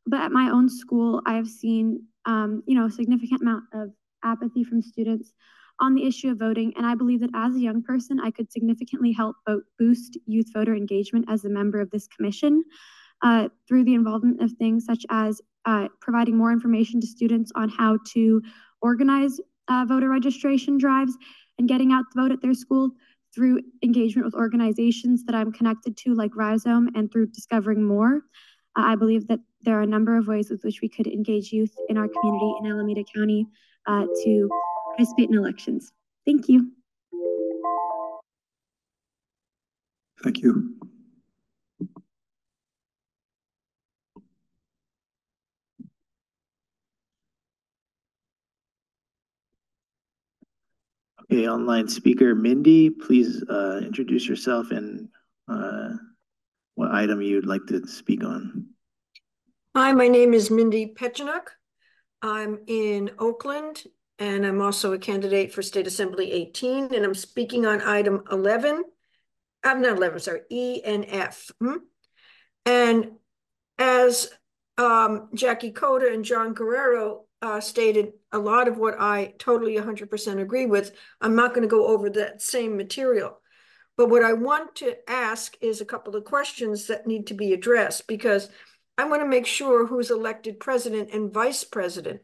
But 0.07 0.21
at 0.21 0.33
my 0.33 0.51
own 0.51 0.69
school, 0.69 1.23
I 1.27 1.35
have 1.35 1.49
seen, 1.49 2.05
um, 2.27 2.63
you 2.67 2.75
know, 2.75 2.87
a 2.87 2.91
significant 2.91 3.41
amount 3.41 3.65
of 3.73 3.91
apathy 4.25 4.65
from 4.65 4.83
students 4.83 5.33
on 5.81 5.95
the 5.95 6.07
issue 6.07 6.31
of 6.31 6.39
voting, 6.39 6.73
and 6.77 6.87
I 6.87 6.95
believe 6.95 7.21
that 7.21 7.31
as 7.35 7.57
a 7.57 7.61
young 7.61 7.83
person, 7.83 8.21
I 8.21 8.31
could 8.31 8.53
significantly 8.53 9.13
help 9.13 9.37
vote 9.49 9.65
boost 9.79 10.19
youth 10.27 10.47
voter 10.53 10.75
engagement 10.75 11.27
as 11.29 11.45
a 11.45 11.49
member 11.49 11.81
of 11.81 11.91
this 11.91 12.07
commission 12.07 12.63
uh, 13.23 13.49
through 13.67 13.85
the 13.85 13.95
involvement 13.95 14.43
of 14.43 14.53
things 14.53 14.85
such 14.85 15.05
as 15.11 15.41
uh, 15.65 15.89
providing 16.01 16.37
more 16.37 16.53
information 16.53 17.01
to 17.01 17.07
students 17.07 17.53
on 17.55 17.69
how 17.69 17.99
to 18.13 18.43
organize 18.81 19.41
uh, 19.69 19.85
voter 19.89 20.09
registration 20.09 20.77
drives 20.77 21.17
and 21.59 21.69
getting 21.69 21.93
out 21.93 22.05
the 22.13 22.21
vote 22.21 22.33
at 22.33 22.43
their 22.43 22.55
school 22.55 22.91
through 23.35 23.61
engagement 23.83 24.25
with 24.25 24.35
organizations 24.35 25.25
that 25.25 25.35
I'm 25.35 25.53
connected 25.53 25.97
to, 25.99 26.15
like 26.15 26.37
Rhizome, 26.37 26.91
and 26.95 27.11
through 27.11 27.29
discovering 27.29 27.83
more. 27.83 28.23
Uh, 28.77 28.85
I 28.87 28.95
believe 28.95 29.27
that 29.29 29.41
there 29.63 29.79
are 29.79 29.83
a 29.83 29.87
number 29.87 30.17
of 30.17 30.27
ways 30.27 30.51
with 30.51 30.63
which 30.65 30.81
we 30.81 30.89
could 30.89 31.07
engage 31.07 31.53
youth 31.53 31.75
in 31.89 31.97
our 31.97 32.09
community 32.09 32.55
in 32.61 32.71
Alameda 32.71 33.05
County 33.15 33.47
uh, 33.87 34.07
to 34.25 34.49
participate 34.91 35.31
in 35.31 35.37
elections. 35.37 35.93
Thank 36.27 36.49
you. 36.49 36.73
Thank 40.23 40.43
you. 40.43 40.77
Okay, 51.33 51.49
online 51.49 51.89
speaker 51.89 52.35
Mindy, 52.35 52.91
please 52.91 53.43
uh, 53.49 53.81
introduce 53.83 54.29
yourself 54.29 54.71
and 54.71 55.09
uh, 55.49 55.93
what 56.75 56.91
item 56.91 57.23
you'd 57.23 57.47
like 57.47 57.65
to 57.69 57.87
speak 57.87 58.23
on. 58.23 58.67
Hi, 59.75 59.95
my 59.95 60.09
name 60.09 60.35
is 60.35 60.51
Mindy 60.51 60.93
Pechenuk. 60.95 61.47
I'm 62.21 62.59
in 62.67 63.13
Oakland 63.19 63.83
and 64.19 64.45
I'm 64.45 64.61
also 64.61 64.93
a 64.93 64.99
candidate 64.99 65.55
for 65.55 65.63
State 65.63 65.87
Assembly 65.87 66.31
18 66.31 66.93
and 66.93 67.03
I'm 67.03 67.15
speaking 67.15 67.65
on 67.65 67.81
item 67.81 68.25
11. 68.31 68.85
I'm 69.65 69.81
not 69.81 69.97
11, 69.97 70.21
sorry, 70.21 70.41
E 70.51 70.83
and 70.85 71.07
F. 71.09 71.51
Hmm? 71.63 71.77
And 72.67 73.13
as 73.79 74.31
um, 74.77 75.31
Jackie 75.33 75.73
Coda 75.73 76.13
and 76.13 76.27
John 76.27 76.53
Guerrero 76.53 77.25
uh, 77.43 77.61
stated 77.61 78.13
a 78.31 78.39
lot 78.39 78.69
of 78.69 78.79
what 78.79 78.99
I 78.99 79.35
totally 79.39 79.77
100% 79.77 80.41
agree 80.41 80.67
with. 80.67 80.93
I'm 81.21 81.35
not 81.35 81.51
going 81.51 81.63
to 81.63 81.69
go 81.69 81.89
over 81.89 82.09
that 82.11 82.41
same 82.41 82.77
material. 82.77 83.39
But 83.97 84.09
what 84.09 84.25
I 84.25 84.33
want 84.33 84.77
to 84.77 84.97
ask 85.11 85.57
is 85.61 85.81
a 85.81 85.85
couple 85.85 86.17
of 86.17 86.25
questions 86.25 86.87
that 86.87 87.07
need 87.07 87.27
to 87.27 87.35
be 87.35 87.53
addressed 87.53 88.07
because 88.07 88.49
I 88.97 89.05
want 89.05 89.23
to 89.23 89.29
make 89.29 89.47
sure 89.47 89.87
who's 89.87 90.11
elected 90.11 90.61
president 90.61 91.11
and 91.13 91.33
vice 91.33 91.65
president 91.65 92.23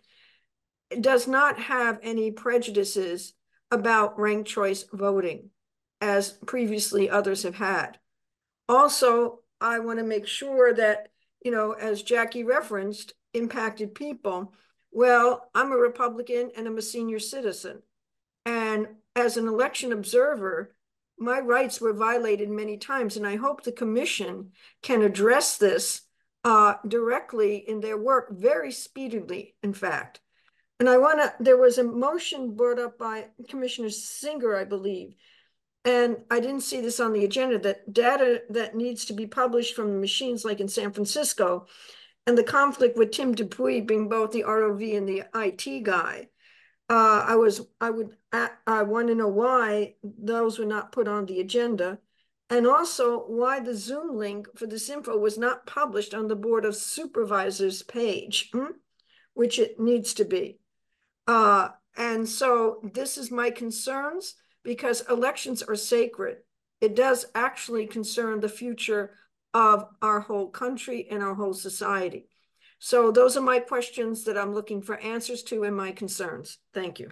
does 1.00 1.26
not 1.26 1.58
have 1.58 1.98
any 2.02 2.30
prejudices 2.30 3.34
about 3.70 4.18
ranked 4.18 4.48
choice 4.48 4.84
voting, 4.92 5.50
as 6.00 6.32
previously 6.46 7.10
others 7.10 7.42
have 7.42 7.56
had. 7.56 7.98
Also, 8.68 9.40
I 9.60 9.80
want 9.80 9.98
to 9.98 10.04
make 10.04 10.26
sure 10.26 10.72
that, 10.72 11.08
you 11.44 11.50
know, 11.50 11.72
as 11.72 12.02
Jackie 12.02 12.44
referenced, 12.44 13.14
impacted 13.34 13.94
people 13.94 14.54
well, 14.90 15.50
I'm 15.54 15.72
a 15.72 15.76
Republican 15.76 16.50
and 16.56 16.66
I'm 16.66 16.78
a 16.78 16.82
senior 16.82 17.18
citizen. 17.18 17.82
And 18.44 18.88
as 19.14 19.36
an 19.36 19.48
election 19.48 19.92
observer, 19.92 20.74
my 21.18 21.40
rights 21.40 21.80
were 21.80 21.92
violated 21.92 22.48
many 22.48 22.76
times. 22.78 23.16
And 23.16 23.26
I 23.26 23.36
hope 23.36 23.62
the 23.62 23.72
commission 23.72 24.52
can 24.82 25.02
address 25.02 25.58
this 25.58 26.02
uh, 26.44 26.74
directly 26.86 27.56
in 27.56 27.80
their 27.80 27.98
work 27.98 28.28
very 28.30 28.72
speedily, 28.72 29.54
in 29.62 29.74
fact. 29.74 30.20
And 30.80 30.88
I 30.88 30.98
want 30.98 31.20
to, 31.20 31.34
there 31.40 31.56
was 31.56 31.78
a 31.78 31.84
motion 31.84 32.54
brought 32.54 32.78
up 32.78 32.98
by 32.98 33.26
Commissioner 33.48 33.90
Singer, 33.90 34.56
I 34.56 34.64
believe, 34.64 35.14
and 35.84 36.18
I 36.30 36.40
didn't 36.40 36.60
see 36.60 36.80
this 36.80 37.00
on 37.00 37.12
the 37.12 37.24
agenda, 37.24 37.58
that 37.60 37.92
data 37.92 38.42
that 38.50 38.76
needs 38.76 39.06
to 39.06 39.12
be 39.12 39.26
published 39.26 39.74
from 39.74 40.00
machines 40.00 40.44
like 40.44 40.60
in 40.60 40.68
San 40.68 40.92
Francisco 40.92 41.66
and 42.28 42.36
the 42.36 42.44
conflict 42.44 42.98
with 42.98 43.10
Tim 43.10 43.34
Dupuy 43.34 43.80
being 43.80 44.06
both 44.06 44.32
the 44.32 44.44
ROV 44.46 44.98
and 44.98 45.08
the 45.08 45.24
IT 45.34 45.82
guy. 45.82 46.28
Uh, 46.90 47.24
I 47.26 47.36
was, 47.36 47.66
I 47.80 47.88
would, 47.88 48.10
I, 48.30 48.50
I 48.66 48.82
want 48.82 49.08
to 49.08 49.14
know 49.14 49.28
why 49.28 49.94
those 50.02 50.58
were 50.58 50.66
not 50.66 50.92
put 50.92 51.08
on 51.08 51.24
the 51.24 51.40
agenda. 51.40 51.98
And 52.50 52.66
also 52.66 53.20
why 53.20 53.60
the 53.60 53.74
Zoom 53.74 54.14
link 54.14 54.46
for 54.56 54.66
this 54.66 54.90
info 54.90 55.16
was 55.16 55.38
not 55.38 55.66
published 55.66 56.12
on 56.12 56.28
the 56.28 56.36
Board 56.36 56.66
of 56.66 56.76
Supervisors 56.76 57.82
page, 57.82 58.50
hmm? 58.52 58.72
which 59.32 59.58
it 59.58 59.80
needs 59.80 60.12
to 60.12 60.26
be. 60.26 60.58
Uh, 61.26 61.70
and 61.96 62.28
so 62.28 62.82
this 62.92 63.16
is 63.16 63.30
my 63.30 63.48
concerns 63.48 64.34
because 64.62 65.00
elections 65.08 65.62
are 65.62 65.76
sacred. 65.76 66.40
It 66.82 66.94
does 66.94 67.24
actually 67.34 67.86
concern 67.86 68.40
the 68.40 68.50
future 68.50 69.14
of 69.54 69.86
our 70.02 70.20
whole 70.20 70.48
country 70.50 71.06
and 71.10 71.22
our 71.22 71.34
whole 71.34 71.54
society. 71.54 72.26
So 72.78 73.10
those 73.10 73.36
are 73.36 73.42
my 73.42 73.58
questions 73.58 74.24
that 74.24 74.38
I'm 74.38 74.54
looking 74.54 74.82
for 74.82 74.98
answers 74.98 75.42
to 75.44 75.64
and 75.64 75.76
my 75.76 75.92
concerns. 75.92 76.58
Thank 76.72 77.00
you. 77.00 77.10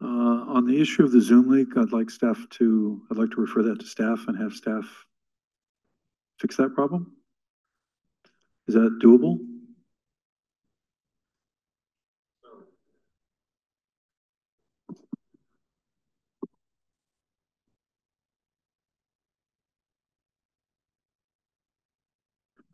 Uh, 0.00 0.06
on 0.06 0.66
the 0.66 0.80
issue 0.80 1.04
of 1.04 1.12
the 1.12 1.20
Zoom 1.20 1.50
leak, 1.50 1.68
I'd 1.76 1.92
like 1.92 2.10
staff 2.10 2.38
to, 2.50 3.02
I'd 3.10 3.18
like 3.18 3.30
to 3.30 3.40
refer 3.40 3.62
that 3.64 3.80
to 3.80 3.86
staff 3.86 4.24
and 4.28 4.38
have 4.38 4.52
staff 4.52 4.84
fix 6.38 6.56
that 6.56 6.74
problem. 6.74 7.12
Is 8.68 8.74
that 8.74 8.98
doable? 9.02 9.38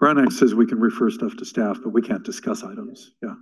Brown 0.02 0.18
Act 0.18 0.32
says 0.32 0.52
we 0.52 0.66
can 0.66 0.80
refer 0.80 1.10
stuff 1.10 1.36
to 1.36 1.44
staff, 1.44 1.78
but 1.80 1.90
we 1.90 2.02
can't 2.02 2.24
discuss 2.24 2.64
items. 2.64 3.12
Yeah. 3.22 3.34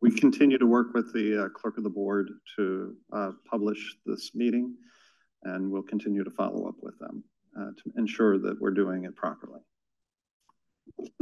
We 0.00 0.12
continue 0.12 0.56
to 0.56 0.66
work 0.66 0.94
with 0.94 1.12
the 1.12 1.46
uh, 1.46 1.48
clerk 1.48 1.76
of 1.76 1.82
the 1.82 1.90
board 1.90 2.30
to 2.54 2.94
uh, 3.12 3.32
publish 3.50 3.96
this 4.06 4.36
meeting, 4.36 4.76
and 5.42 5.68
we'll 5.68 5.82
continue 5.82 6.22
to 6.22 6.30
follow 6.30 6.68
up 6.68 6.76
with 6.80 6.96
them 7.00 7.24
uh, 7.58 7.70
to 7.70 7.98
ensure 7.98 8.38
that 8.38 8.56
we're 8.60 8.70
doing 8.70 9.02
it 9.02 9.16
properly. 9.16 9.58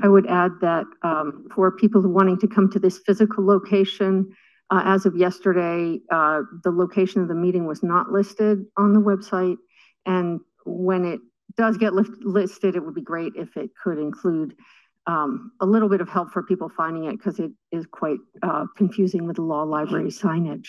I 0.02 0.08
would 0.08 0.26
add 0.26 0.52
that 0.60 0.84
um, 1.00 1.48
for 1.54 1.72
people 1.78 2.02
wanting 2.02 2.38
to 2.40 2.46
come 2.46 2.70
to 2.72 2.78
this 2.78 2.98
physical 3.06 3.46
location, 3.46 4.30
uh, 4.68 4.82
as 4.84 5.06
of 5.06 5.16
yesterday, 5.16 5.98
uh, 6.12 6.42
the 6.62 6.72
location 6.72 7.22
of 7.22 7.28
the 7.28 7.34
meeting 7.34 7.66
was 7.66 7.82
not 7.82 8.10
listed 8.12 8.66
on 8.76 8.92
the 8.92 9.00
website. 9.00 9.56
And 10.04 10.40
when 10.66 11.06
it 11.06 11.20
does 11.58 11.76
get 11.76 11.92
lift, 11.92 12.22
listed, 12.22 12.76
it 12.76 12.84
would 12.84 12.94
be 12.94 13.02
great 13.02 13.34
if 13.36 13.56
it 13.56 13.70
could 13.82 13.98
include 13.98 14.54
um, 15.06 15.50
a 15.60 15.66
little 15.66 15.88
bit 15.88 16.00
of 16.00 16.08
help 16.08 16.30
for 16.30 16.42
people 16.42 16.70
finding 16.74 17.04
it 17.04 17.12
because 17.12 17.40
it 17.40 17.50
is 17.72 17.84
quite 17.90 18.18
uh, 18.42 18.66
confusing 18.76 19.26
with 19.26 19.36
the 19.36 19.42
law 19.42 19.64
library 19.64 20.10
signage. 20.10 20.68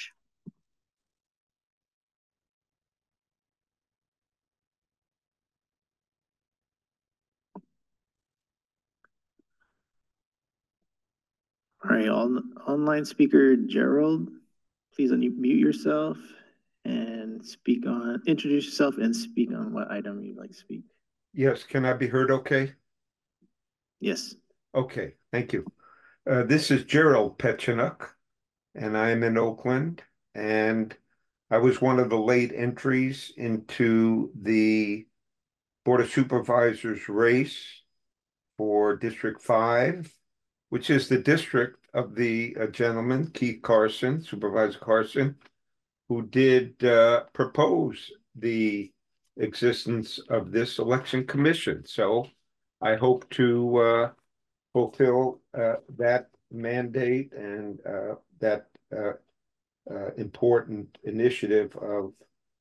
All 11.83 11.91
right, 11.91 12.09
on, 12.09 12.53
online 12.67 13.05
speaker 13.05 13.55
Gerald, 13.55 14.29
please 14.95 15.11
unmute 15.11 15.59
yourself 15.59 16.17
and 16.85 17.45
speak 17.45 17.85
on, 17.85 18.21
introduce 18.25 18.65
yourself 18.65 18.97
and 18.97 19.15
speak 19.15 19.51
on 19.51 19.73
what 19.73 19.91
item 19.91 20.23
you'd 20.23 20.37
like 20.37 20.49
to 20.49 20.55
speak. 20.55 20.83
Yes, 21.33 21.63
can 21.63 21.85
I 21.85 21.93
be 21.93 22.07
heard 22.07 22.31
okay? 22.31 22.73
Yes. 23.99 24.35
Okay, 24.73 25.13
thank 25.31 25.53
you. 25.53 25.65
Uh, 26.29 26.43
this 26.43 26.71
is 26.71 26.83
Gerald 26.83 27.37
Pechenuk, 27.37 28.07
and 28.75 28.97
I'm 28.97 29.23
in 29.23 29.37
Oakland, 29.37 30.03
and 30.35 30.95
I 31.51 31.57
was 31.57 31.81
one 31.81 31.99
of 31.99 32.09
the 32.09 32.19
late 32.19 32.51
entries 32.55 33.33
into 33.35 34.31
the 34.39 35.05
Board 35.85 36.01
of 36.01 36.11
Supervisors 36.11 37.09
race 37.09 37.57
for 38.57 38.95
District 38.95 39.41
5, 39.41 40.13
which 40.69 40.89
is 40.89 41.09
the 41.09 41.17
district 41.17 41.87
of 41.93 42.13
the 42.15 42.55
uh, 42.59 42.67
gentleman, 42.67 43.31
Keith 43.31 43.61
Carson, 43.63 44.21
Supervisor 44.21 44.77
Carson, 44.77 45.35
who 46.09 46.23
did 46.23 46.83
uh, 46.83 47.23
propose 47.33 48.11
the 48.35 48.91
existence 49.37 50.19
of 50.29 50.51
this 50.51 50.79
election 50.79 51.25
commission. 51.25 51.85
So 51.85 52.27
I 52.81 52.95
hope 52.95 53.29
to 53.31 53.77
uh, 53.77 54.09
fulfill 54.73 55.39
uh, 55.57 55.75
that 55.97 56.29
mandate 56.51 57.31
and 57.33 57.79
uh, 57.85 58.15
that 58.39 58.67
uh, 58.91 59.13
uh, 59.89 60.09
important 60.17 60.97
initiative 61.03 61.75
of 61.77 62.13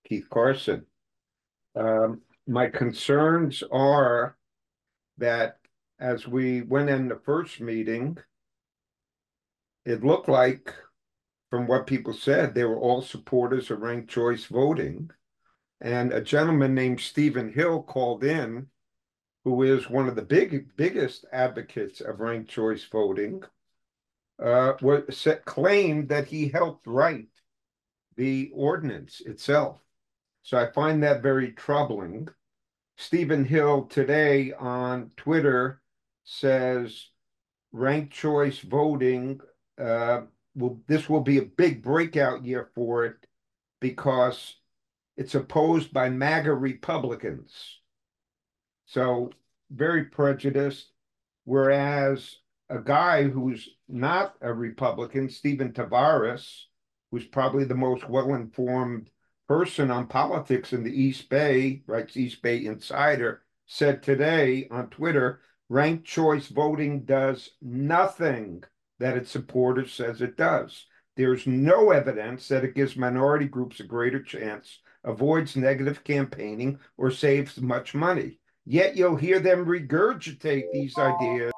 Keith 0.06 0.28
Carson. 0.30 0.84
Um, 1.74 2.20
my 2.46 2.68
concerns 2.68 3.62
are 3.70 4.37
that 5.18 5.58
as 6.00 6.26
we 6.26 6.62
went 6.62 6.90
in 6.90 7.08
the 7.08 7.20
first 7.24 7.61
meeting, 7.61 8.18
it 9.84 10.04
looked 10.04 10.28
like, 10.28 10.72
from 11.50 11.66
what 11.66 11.87
people 11.87 12.12
said, 12.12 12.54
they 12.54 12.64
were 12.64 12.78
all 12.78 13.02
supporters 13.02 13.70
of 13.70 13.80
ranked 13.80 14.11
choice 14.11 14.44
voting. 14.44 15.11
And 15.80 16.12
a 16.12 16.20
gentleman 16.20 16.74
named 16.74 17.00
Stephen 17.00 17.52
Hill 17.52 17.82
called 17.82 18.24
in, 18.24 18.66
who 19.44 19.62
is 19.62 19.88
one 19.88 20.08
of 20.08 20.16
the 20.16 20.22
big 20.22 20.76
biggest 20.76 21.24
advocates 21.32 22.00
of 22.00 22.20
ranked 22.20 22.50
choice 22.50 22.84
voting, 22.84 23.42
uh, 24.42 24.74
claimed 25.44 26.08
that 26.08 26.26
he 26.26 26.48
helped 26.48 26.87
write 26.87 27.28
the 28.16 28.50
ordinance 28.52 29.20
itself. 29.20 29.80
So 30.42 30.58
I 30.58 30.70
find 30.72 31.02
that 31.02 31.22
very 31.22 31.52
troubling. 31.52 32.28
Stephen 32.96 33.44
Hill 33.44 33.84
today 33.84 34.52
on 34.52 35.12
Twitter 35.16 35.80
says 36.24 37.08
ranked 37.72 38.12
choice 38.12 38.58
voting 38.58 39.40
uh, 39.80 40.22
will 40.59 40.81
this 40.87 41.09
will 41.09 41.21
be 41.21 41.38
a 41.38 41.42
big 41.42 41.83
breakout 41.83 42.44
year 42.44 42.68
for 42.75 43.05
it 43.05 43.27
because 43.81 44.57
it's 45.16 45.35
opposed 45.35 45.92
by 45.92 46.09
MAGA 46.11 46.53
Republicans. 46.53 47.81
So 48.87 49.31
very 49.71 50.05
prejudiced. 50.05 50.92
Whereas 51.44 52.37
a 52.68 52.79
guy 52.79 53.25
who's 53.25 53.68
not 53.88 54.35
a 54.40 54.53
Republican, 54.53 55.31
Stephen 55.31 55.73
Tavares, 55.73 56.64
who's 57.11 57.25
probably 57.25 57.64
the 57.64 57.75
most 57.75 58.09
well-informed 58.09 59.11
person 59.49 59.90
on 59.90 60.07
politics 60.07 60.75
in 60.75 60.85
the 60.85 61.03
East 61.03 61.31
Bay, 61.31 61.83
writes 61.87 62.16
East 62.16 62.42
Bay 62.42 62.66
Insider, 62.66 63.42
said 63.66 64.03
today 64.03 64.68
on 64.71 64.90
Twitter, 64.90 65.40
ranked 65.71 66.07
choice 66.07 66.49
voting 66.49 67.05
does 67.05 67.51
nothing 67.62 68.62
that 68.98 69.16
its 69.16 69.30
supporters 69.30 69.92
says 69.92 70.20
it 70.20 70.37
does. 70.37 70.87
There's 71.16 71.46
no 71.46 71.90
evidence 71.90 72.46
that 72.48 72.64
it 72.64 72.74
gives 72.74 72.96
minority 72.96 73.46
groups 73.46 73.80
a 73.80 73.84
greater 73.84 74.22
chance, 74.22 74.80
avoids 75.04 75.56
negative 75.56 76.04
campaigning, 76.04 76.78
or 76.96 77.11
saves 77.11 77.61
much 77.61 77.94
money. 77.94 78.38
Yet 78.64 78.96
you'll 78.96 79.16
hear 79.16 79.40
them 79.40 79.66
regurgitate 79.66 80.64
these 80.72 80.96
ideas. 80.98 81.52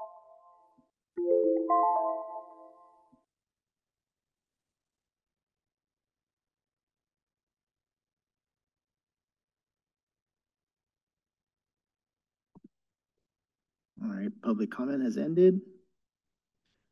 All 14.02 14.08
right, 14.08 14.30
public 14.42 14.70
comment 14.70 15.02
has 15.02 15.18
ended. 15.18 15.60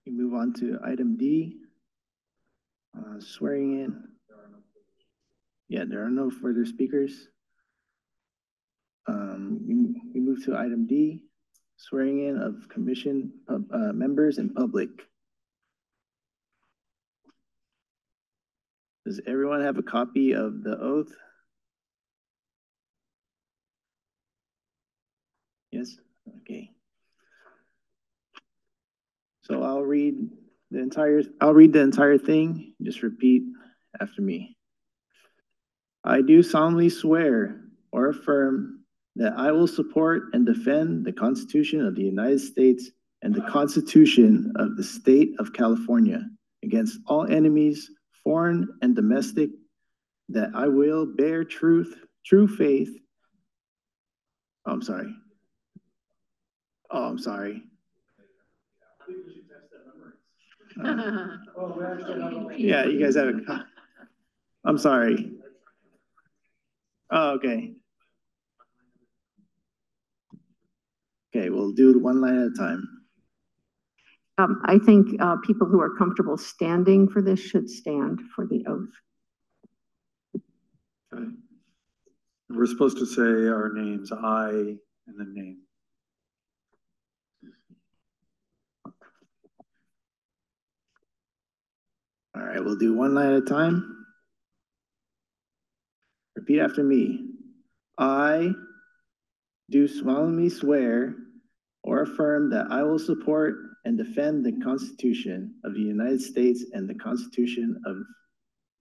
We 0.09 0.15
move 0.15 0.33
on 0.33 0.55
to 0.55 0.79
item 0.83 1.19
D, 1.19 1.59
uh, 2.97 3.21
swearing 3.21 3.81
in. 3.81 4.05
Yeah, 5.69 5.85
there 5.87 6.03
are 6.03 6.09
no 6.09 6.31
further 6.31 6.65
speakers. 6.65 7.29
Um, 9.07 9.61
we, 9.69 9.75
we 10.15 10.27
move 10.27 10.43
to 10.47 10.57
item 10.57 10.87
D, 10.87 11.25
swearing 11.77 12.27
in 12.27 12.39
of 12.39 12.71
commission 12.71 13.33
uh, 13.51 13.93
members 13.93 14.39
and 14.39 14.55
public. 14.55 14.89
Does 19.05 19.21
everyone 19.27 19.61
have 19.61 19.77
a 19.77 19.83
copy 19.83 20.33
of 20.33 20.63
the 20.63 20.79
oath? 20.81 21.13
Yes, 25.71 25.99
okay. 26.39 26.71
So 29.51 29.63
I'll 29.63 29.83
read 29.83 30.17
the 30.71 30.81
entire, 30.81 31.23
I'll 31.41 31.55
read 31.55 31.73
the 31.73 31.81
entire 31.81 32.19
thing. 32.19 32.75
Just 32.83 33.03
repeat 33.03 33.43
after 34.01 34.21
me. 34.21 34.57
I 36.05 36.21
do 36.23 36.43
solemnly 36.43 36.91
swear 36.91 37.61
or 37.93 38.11
affirm 38.11 38.85
that 39.17 39.33
I 39.37 39.51
will 39.53 39.67
support 39.67 40.25
and 40.33 40.47
defend 40.47 41.05
the 41.05 41.13
Constitution 41.13 41.85
of 41.85 41.95
the 41.97 42.03
United 42.03 42.41
States 42.41 42.91
and 43.23 43.35
the 43.35 43.43
Constitution 43.43 44.53
of 44.57 44.77
the 44.77 44.85
State 44.85 45.33
of 45.39 45.53
California 45.53 46.23
against 46.63 47.01
all 47.07 47.27
enemies, 47.27 47.91
foreign 48.23 48.69
and 48.83 48.95
domestic, 48.95 49.51
that 50.29 50.51
I 50.55 50.69
will 50.69 51.07
bear 51.07 51.43
truth, 51.43 51.97
true 52.25 52.47
faith. 52.47 52.91
Oh, 54.67 54.73
I'm 54.73 54.83
sorry. 54.83 55.13
Oh, 56.91 57.05
I'm 57.05 57.19
sorry. 57.19 57.63
Yeah, 62.57 62.85
you 62.87 63.01
guys 63.03 63.17
have 63.17 63.29
a. 63.29 63.67
I'm 64.65 64.79
sorry. 64.79 65.33
Oh, 67.11 67.31
okay. 67.31 67.73
Okay, 71.35 71.51
we'll 71.51 71.73
do 71.73 71.91
it 71.91 72.01
one 72.01 72.21
line 72.21 72.39
at 72.39 72.47
a 72.47 72.55
time. 72.57 72.89
Um, 74.39 74.63
I 74.65 74.79
think 74.79 75.21
uh, 75.21 75.37
people 75.45 75.67
who 75.67 75.81
are 75.81 75.97
comfortable 75.97 76.39
standing 76.39 77.09
for 77.09 77.23
this 77.23 77.41
should 77.41 77.69
stand 77.69 78.21
for 78.35 78.47
the 78.47 78.65
oath. 78.69 78.89
Okay. 81.13 81.31
We're 82.51 82.67
supposed 82.67 82.99
to 82.99 83.07
say 83.07 83.49
our 83.49 83.73
names, 83.75 84.13
I, 84.13 84.51
and 84.51 85.19
the 85.19 85.27
name. 85.27 85.59
All 92.39 92.47
right, 92.47 92.65
we'll 92.65 92.77
do 92.77 92.95
one 92.95 93.15
line 93.15 93.33
at 93.33 93.39
a 93.39 93.41
time. 93.41 94.07
Repeat 96.37 96.61
after 96.61 96.85
me. 96.85 97.31
I 97.99 98.53
do 99.71 99.89
solemnly 99.89 100.49
swear 100.49 101.17
or 101.83 102.03
affirm 102.03 102.51
that 102.51 102.67
I 102.71 102.85
will 102.85 102.99
support 102.99 103.57
and 103.85 103.99
defend 103.99 104.45
the 104.45 104.53
Constitution 104.63 105.55
of 105.65 105.75
the 105.75 105.81
United 105.81 106.23
States 106.23 106.65
and 106.73 106.89
the 106.89 106.95
Constitution 106.95 107.81
of 107.85 107.97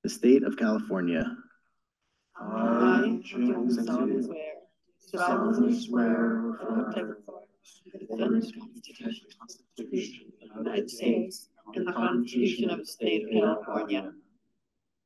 the 0.04 0.10
State 0.10 0.44
of 0.44 0.56
California. 0.58 1.36
I 2.40 3.20
do 3.24 3.72
solemnly 3.72 4.24
swear, 4.24 4.54
solemnly 5.00 5.80
swear 5.80 6.58
or 6.62 6.94
defend 6.94 8.44
the 8.44 8.54
Constitution 9.40 9.72
of 9.80 9.90
the 9.90 10.60
United 10.60 10.92
States 10.92 11.50
and 11.76 11.88
the 11.88 11.92
Constitution 11.92 12.70
of 12.70 12.80
the 12.80 12.86
State 12.86 13.24
of 13.26 13.32
California. 13.32 14.12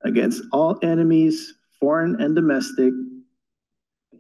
Against 0.04 0.44
all 0.52 0.78
enemies, 0.82 1.54
foreign 1.80 2.22
and 2.22 2.36
domestic. 2.36 2.94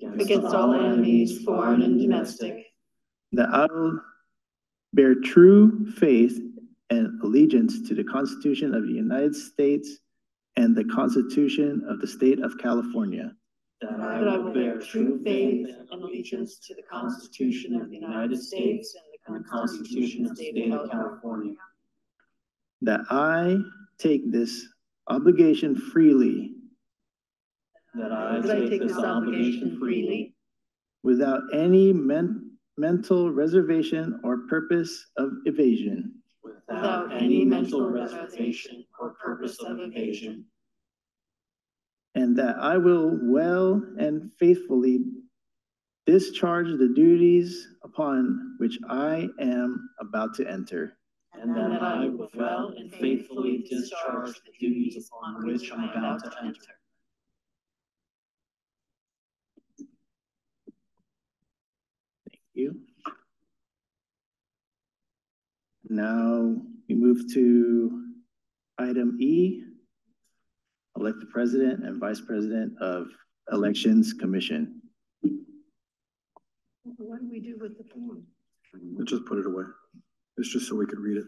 Against 0.01 0.53
all 0.53 0.73
enemies, 0.73 1.43
foreign 1.43 1.81
and 1.81 1.99
domestic. 1.99 2.65
That 3.33 3.49
I 3.49 3.65
will 3.71 4.01
bear 4.93 5.15
true 5.15 5.89
faith 5.91 6.39
and 6.89 7.21
allegiance 7.21 7.87
to 7.87 7.95
the 7.95 8.03
Constitution 8.03 8.73
of 8.75 8.83
the 8.83 8.93
United 8.93 9.35
States 9.35 9.99
and 10.57 10.75
the 10.75 10.83
Constitution 10.85 11.83
of 11.87 12.01
the 12.01 12.07
State 12.07 12.43
of 12.43 12.57
California. 12.57 13.33
That 13.81 13.99
I 13.99 14.37
will 14.37 14.53
bear 14.53 14.79
true 14.79 15.21
faith 15.23 15.67
and 15.67 16.03
allegiance 16.03 16.59
to 16.67 16.75
the 16.75 16.83
Constitution 16.83 17.75
of 17.75 17.89
the 17.89 17.95
United 17.95 18.41
States 18.41 18.95
and 19.27 19.37
the 19.37 19.49
Constitution 19.49 20.25
of 20.25 20.35
the 20.35 20.43
State 20.43 20.71
of 20.73 20.91
California 20.91 21.55
that 22.81 23.01
I 23.09 23.57
take 23.97 24.31
this 24.31 24.67
obligation 25.07 25.75
freely. 25.75 26.53
That 27.93 28.11
I 28.11 28.41
take 28.41 28.81
this 28.81 28.97
obligation 28.97 29.77
freely. 29.79 30.35
Without 31.03 31.41
any 31.53 31.93
men 31.93 32.51
mental 32.77 33.31
reservation 33.31 34.19
or 34.23 34.47
purpose 34.47 35.07
of 35.17 35.31
evasion. 35.45 36.13
Without 36.43 37.11
any 37.13 37.45
mental 37.45 37.89
reservation 37.89 38.85
or 38.99 39.15
purpose 39.23 39.59
of 39.59 39.79
evasion. 39.79 40.45
And 42.15 42.35
that 42.37 42.57
I 42.57 42.77
will 42.77 43.19
well 43.21 43.83
and 43.99 44.31
faithfully 44.39 44.99
discharge 46.05 46.69
the 46.77 46.91
duties 46.95 47.67
upon 47.83 48.55
which 48.57 48.79
I 48.89 49.27
am 49.39 49.89
about 49.99 50.33
to 50.35 50.49
enter 50.49 50.97
and 51.41 51.55
that 51.55 51.81
I 51.81 52.07
will 52.07 52.29
well 52.35 52.73
and 52.77 52.93
faithfully 52.93 53.65
discharge 53.67 54.35
the 54.45 54.51
duties 54.59 55.07
upon 55.07 55.43
which 55.45 55.71
I 55.71 55.75
am 55.75 55.89
about 55.89 56.23
to 56.23 56.31
enter. 56.43 56.59
Thank 62.29 62.39
you. 62.53 62.75
Now 65.89 66.55
we 66.87 66.95
move 66.95 67.33
to 67.33 68.03
item 68.77 69.17
E, 69.19 69.63
elect 70.95 71.19
the 71.21 71.25
president 71.25 71.83
and 71.85 71.99
vice 71.99 72.21
president 72.21 72.79
of 72.79 73.07
Elections 73.51 74.13
Commission. 74.13 74.79
What 76.83 77.19
do 77.19 77.29
we 77.31 77.39
do 77.39 77.57
with 77.59 77.79
the 77.79 77.83
form? 77.91 78.23
I 78.75 79.03
just 79.05 79.25
put 79.25 79.39
it 79.39 79.47
away. 79.47 79.63
It's 80.37 80.51
just 80.51 80.67
so 80.67 80.75
we 80.75 80.85
could 80.85 80.99
read 80.99 81.17
it. 81.17 81.25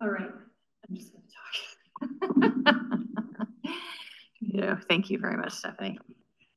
All 0.00 0.10
right, 0.10 0.28
I'm 0.88 0.96
just 0.96 1.12
gonna 1.12 1.24
talk. 2.42 2.68
You 4.56 4.60
know, 4.60 4.78
thank 4.88 5.10
you 5.10 5.18
very 5.18 5.36
much, 5.36 5.52
Stephanie. 5.52 5.98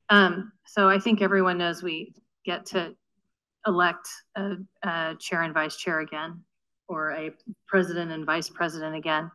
Um, 0.08 0.52
so 0.66 0.88
I 0.88 0.98
think 0.98 1.22
everyone 1.22 1.58
knows 1.58 1.82
we 1.82 2.14
get 2.44 2.64
to 2.66 2.94
elect 3.66 4.08
a, 4.36 4.54
a 4.82 5.16
chair 5.18 5.42
and 5.42 5.52
vice 5.52 5.76
chair 5.76 6.00
again, 6.00 6.42
or 6.88 7.10
a 7.10 7.30
president 7.68 8.10
and 8.10 8.24
vice 8.24 8.48
president 8.48 8.96
again. 8.96 9.30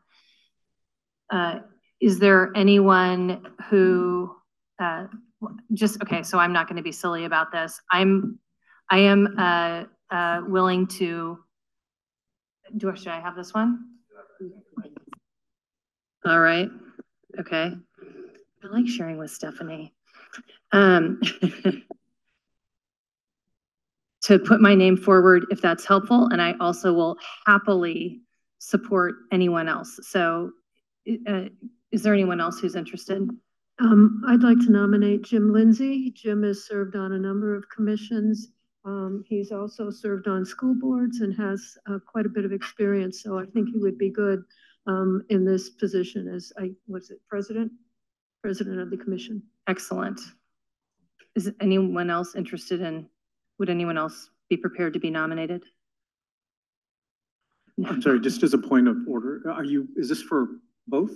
Uh, 1.30 1.60
is 2.02 2.18
there 2.18 2.52
anyone 2.56 3.46
who, 3.70 4.36
uh, 4.80 5.06
just, 5.74 6.02
okay, 6.02 6.24
so 6.24 6.40
I'm 6.40 6.54
not 6.54 6.68
gonna 6.68 6.82
be 6.82 6.92
silly 6.92 7.26
about 7.26 7.52
this. 7.52 7.82
I'm, 7.92 8.40
I 8.90 9.00
am, 9.00 9.36
uh, 9.38 9.84
uh, 10.12 10.42
willing 10.48 10.88
to, 10.88 11.40
do, 12.78 12.90
I- 12.90 12.96
should 12.96 13.08
I 13.08 13.20
have 13.20 13.36
this 13.36 13.54
one? 13.54 13.90
All 16.26 16.40
right, 16.40 16.70
okay. 17.40 17.74
I 18.64 18.68
like 18.68 18.88
sharing 18.88 19.18
with 19.18 19.32
Stephanie. 19.32 19.94
Um, 20.72 21.22
to 24.24 24.40
put 24.40 24.60
my 24.60 24.74
name 24.74 24.98
forward 24.98 25.46
if 25.52 25.62
that's 25.62 25.86
helpful, 25.86 26.30
and 26.32 26.42
I 26.42 26.56
also 26.60 26.92
will 26.94 27.18
happily 27.46 28.22
support 28.58 29.16
anyone 29.32 29.68
else. 29.70 30.00
So, 30.02 30.50
uh, 31.28 31.44
is 31.92 32.02
there 32.02 32.14
anyone 32.14 32.42
else 32.42 32.60
who's 32.60 32.76
interested? 32.76 33.30
Um, 33.80 34.24
I'd 34.28 34.44
like 34.44 34.60
to 34.60 34.72
nominate 34.72 35.24
Jim 35.24 35.52
Lindsay. 35.52 36.12
Jim 36.12 36.44
has 36.44 36.66
served 36.66 36.96
on 36.96 37.12
a 37.12 37.20
number 37.20 37.56
of 37.56 37.68
commissions. 37.70 38.50
Um, 38.86 39.24
he's 39.28 39.52
also 39.52 39.90
served 39.90 40.28
on 40.28 40.46
school 40.46 40.76
boards 40.76 41.22
and 41.22 41.36
has 41.36 41.78
uh, 41.90 42.00
quite 42.06 42.26
a 42.26 42.30
bit 42.30 42.46
of 42.46 42.54
experience, 42.54 43.24
so 43.24 43.40
I 43.40 43.46
think 43.46 43.70
he 43.70 43.80
would 43.80 43.98
be 43.98 44.12
good 44.12 44.44
um, 44.88 45.24
in 45.30 45.44
this 45.44 45.72
position 45.72 46.28
as 46.28 46.54
I, 46.58 46.72
what's 46.86 47.10
it, 47.10 47.20
president? 47.28 47.72
President 48.44 48.80
of 48.80 48.92
the 48.92 48.98
commission. 48.98 49.42
Excellent. 49.68 50.22
Is 51.36 51.52
anyone 51.60 52.10
else 52.10 52.36
interested 52.36 52.80
in, 52.80 53.10
would 53.58 53.70
anyone 53.70 53.98
else 53.98 54.30
be 54.50 54.56
prepared 54.56 54.94
to 54.94 55.00
be 55.00 55.10
nominated? 55.10 55.64
I'm 57.86 58.02
sorry, 58.02 58.22
just 58.22 58.44
as 58.44 58.54
a 58.54 58.58
point 58.58 58.88
of 58.88 58.98
order, 59.08 59.42
are 59.52 59.66
you, 59.66 59.90
is 59.98 60.08
this 60.08 60.22
for 60.22 60.48
both? 60.88 61.12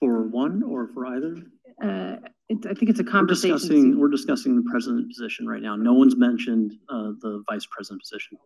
For 0.00 0.26
one 0.26 0.62
or 0.64 0.88
for 0.88 1.06
either? 1.06 1.36
Uh, 1.82 2.16
it- 2.48 2.66
I 2.66 2.74
think 2.74 2.90
it's 2.90 3.00
a 3.00 3.02
We're 3.02 3.10
conversation. 3.10 3.56
discussing, 3.56 3.98
we're 3.98 4.08
discussing 4.08 4.56
the 4.56 4.62
president 4.70 5.08
position 5.08 5.46
right 5.46 5.62
now. 5.62 5.76
No 5.76 5.92
one's 5.94 6.16
mentioned, 6.16 6.72
uh, 6.88 7.12
the 7.20 7.42
vice 7.48 7.66
president 7.70 8.02
position. 8.02 8.38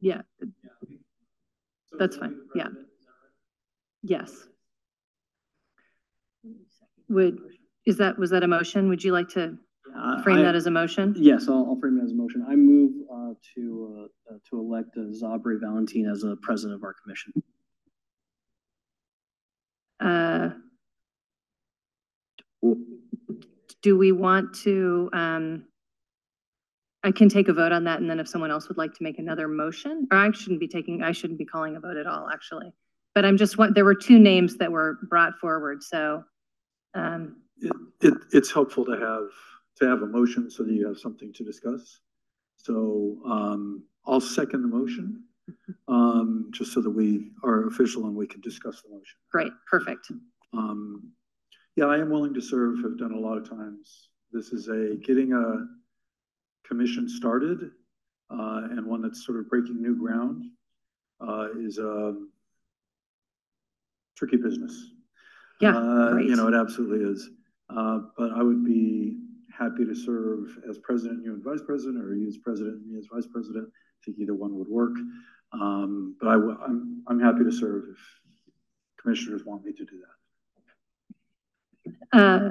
Yeah. 0.00 0.22
That's 1.98 2.16
fine, 2.16 2.40
yeah. 2.54 2.68
Yes. 4.02 4.46
Would, 7.08 7.38
is 7.86 7.96
that, 7.98 8.18
was 8.18 8.30
that 8.30 8.42
a 8.42 8.48
motion? 8.48 8.88
Would 8.88 9.02
you 9.04 9.12
like 9.12 9.28
to 9.30 9.56
Uh, 9.94 10.20
frame 10.22 10.38
I- 10.38 10.42
that 10.42 10.54
as 10.56 10.66
a 10.66 10.70
motion? 10.70 11.14
Yes, 11.16 11.48
I'll, 11.48 11.66
I'll 11.66 11.78
frame 11.78 11.98
it 12.00 12.04
as 12.04 12.10
a 12.12 12.14
motion. 12.16 12.44
I 12.48 12.56
move, 12.56 12.92
uh, 13.12 13.34
to, 13.54 14.08
uh, 14.30 14.34
uh, 14.34 14.38
to 14.50 14.58
elect 14.58 14.96
uh, 14.96 15.02
Zabri 15.12 15.60
Valentine 15.60 16.06
as 16.06 16.24
a 16.24 16.36
president 16.36 16.76
of 16.76 16.82
our 16.84 16.94
commission. 17.02 17.32
Uh, 20.00 20.50
Do 23.82 23.98
we 23.98 24.12
want 24.12 24.54
to, 24.62 25.10
um, 25.12 25.64
I 27.02 27.10
can 27.10 27.28
take 27.28 27.48
a 27.48 27.52
vote 27.52 27.72
on 27.72 27.84
that 27.84 28.00
and 28.00 28.08
then 28.08 28.18
if 28.18 28.28
someone 28.28 28.50
else 28.50 28.68
would 28.68 28.78
like 28.78 28.94
to 28.94 29.02
make 29.02 29.18
another 29.18 29.46
motion, 29.46 30.08
or 30.10 30.16
I 30.18 30.30
shouldn't 30.32 30.60
be 30.60 30.68
taking, 30.68 31.02
I 31.02 31.12
shouldn't 31.12 31.38
be 31.38 31.44
calling 31.44 31.76
a 31.76 31.80
vote 31.80 31.96
at 31.98 32.06
all, 32.06 32.28
actually. 32.32 32.72
But 33.14 33.24
I'm 33.24 33.36
just, 33.36 33.56
there 33.74 33.84
were 33.84 33.94
two 33.94 34.18
names 34.18 34.56
that 34.56 34.72
were 34.72 34.98
brought 35.10 35.38
forward, 35.38 35.82
so, 35.82 36.24
um, 36.94 37.36
It, 38.00 38.14
it's 38.32 38.50
helpful 38.50 38.84
to 38.86 38.92
have, 38.92 39.28
to 39.80 39.88
have 39.88 40.02
a 40.02 40.06
motion 40.06 40.50
so 40.50 40.62
that 40.62 40.72
you 40.72 40.86
have 40.86 40.98
something 40.98 41.32
to 41.34 41.44
discuss. 41.44 42.00
So, 42.56 43.20
um, 43.26 43.84
I'll 44.06 44.20
second 44.20 44.62
the 44.62 44.68
motion, 44.68 45.24
um, 45.88 46.48
just 46.52 46.72
so 46.72 46.80
that 46.80 46.90
we 46.90 47.30
are 47.42 47.66
official 47.66 48.06
and 48.06 48.16
we 48.16 48.26
can 48.26 48.40
discuss 48.40 48.82
the 48.82 48.90
motion. 48.90 49.16
great, 49.30 49.52
perfect. 49.70 50.10
Um, 50.52 51.10
yeah, 51.76 51.86
I 51.86 51.98
am 51.98 52.10
willing 52.10 52.34
to 52.34 52.40
serve, 52.40 52.82
have 52.82 52.98
done 52.98 53.12
a 53.12 53.18
lot 53.18 53.36
of 53.36 53.48
times. 53.48 54.08
This 54.32 54.52
is 54.52 54.68
a, 54.68 54.96
getting 54.96 55.32
a 55.32 55.66
commission 56.66 57.08
started, 57.08 57.70
uh, 58.30 58.68
and 58.70 58.86
one 58.86 59.02
that's 59.02 59.24
sort 59.24 59.38
of 59.38 59.48
breaking 59.48 59.80
new 59.80 59.96
ground, 59.96 60.44
uh, 61.20 61.48
is 61.58 61.78
a 61.78 62.14
tricky 64.16 64.36
business. 64.36 64.90
Yeah, 65.60 65.76
Uh. 65.76 66.16
You 66.16 66.36
know, 66.36 66.48
it 66.48 66.54
absolutely 66.54 67.08
is. 67.08 67.30
Uh, 67.70 68.00
but 68.16 68.32
I 68.32 68.42
would 68.42 68.64
be 68.64 69.18
happy 69.56 69.84
to 69.84 69.94
serve 69.94 70.58
as 70.68 70.78
president, 70.78 71.24
you 71.24 71.34
as 71.34 71.42
vice 71.42 71.62
president, 71.64 72.04
or 72.04 72.14
you 72.14 72.28
as 72.28 72.38
president, 72.38 72.82
and 72.82 72.90
me 72.90 72.98
as 72.98 73.06
vice 73.12 73.26
president. 73.26 73.68
I 73.68 74.04
think 74.04 74.18
either 74.18 74.34
one 74.34 74.58
would 74.58 74.68
work. 74.68 74.96
Um, 75.52 76.16
but 76.20 76.28
I, 76.28 76.34
am 76.34 76.58
I'm, 76.60 77.02
I'm 77.08 77.20
happy 77.20 77.44
to 77.44 77.52
serve 77.52 77.84
if 77.90 77.98
commissioners 79.00 79.44
want 79.44 79.64
me 79.64 79.72
to 79.72 79.84
do 79.84 79.98
that. 79.98 80.23
Uh, 82.12 82.50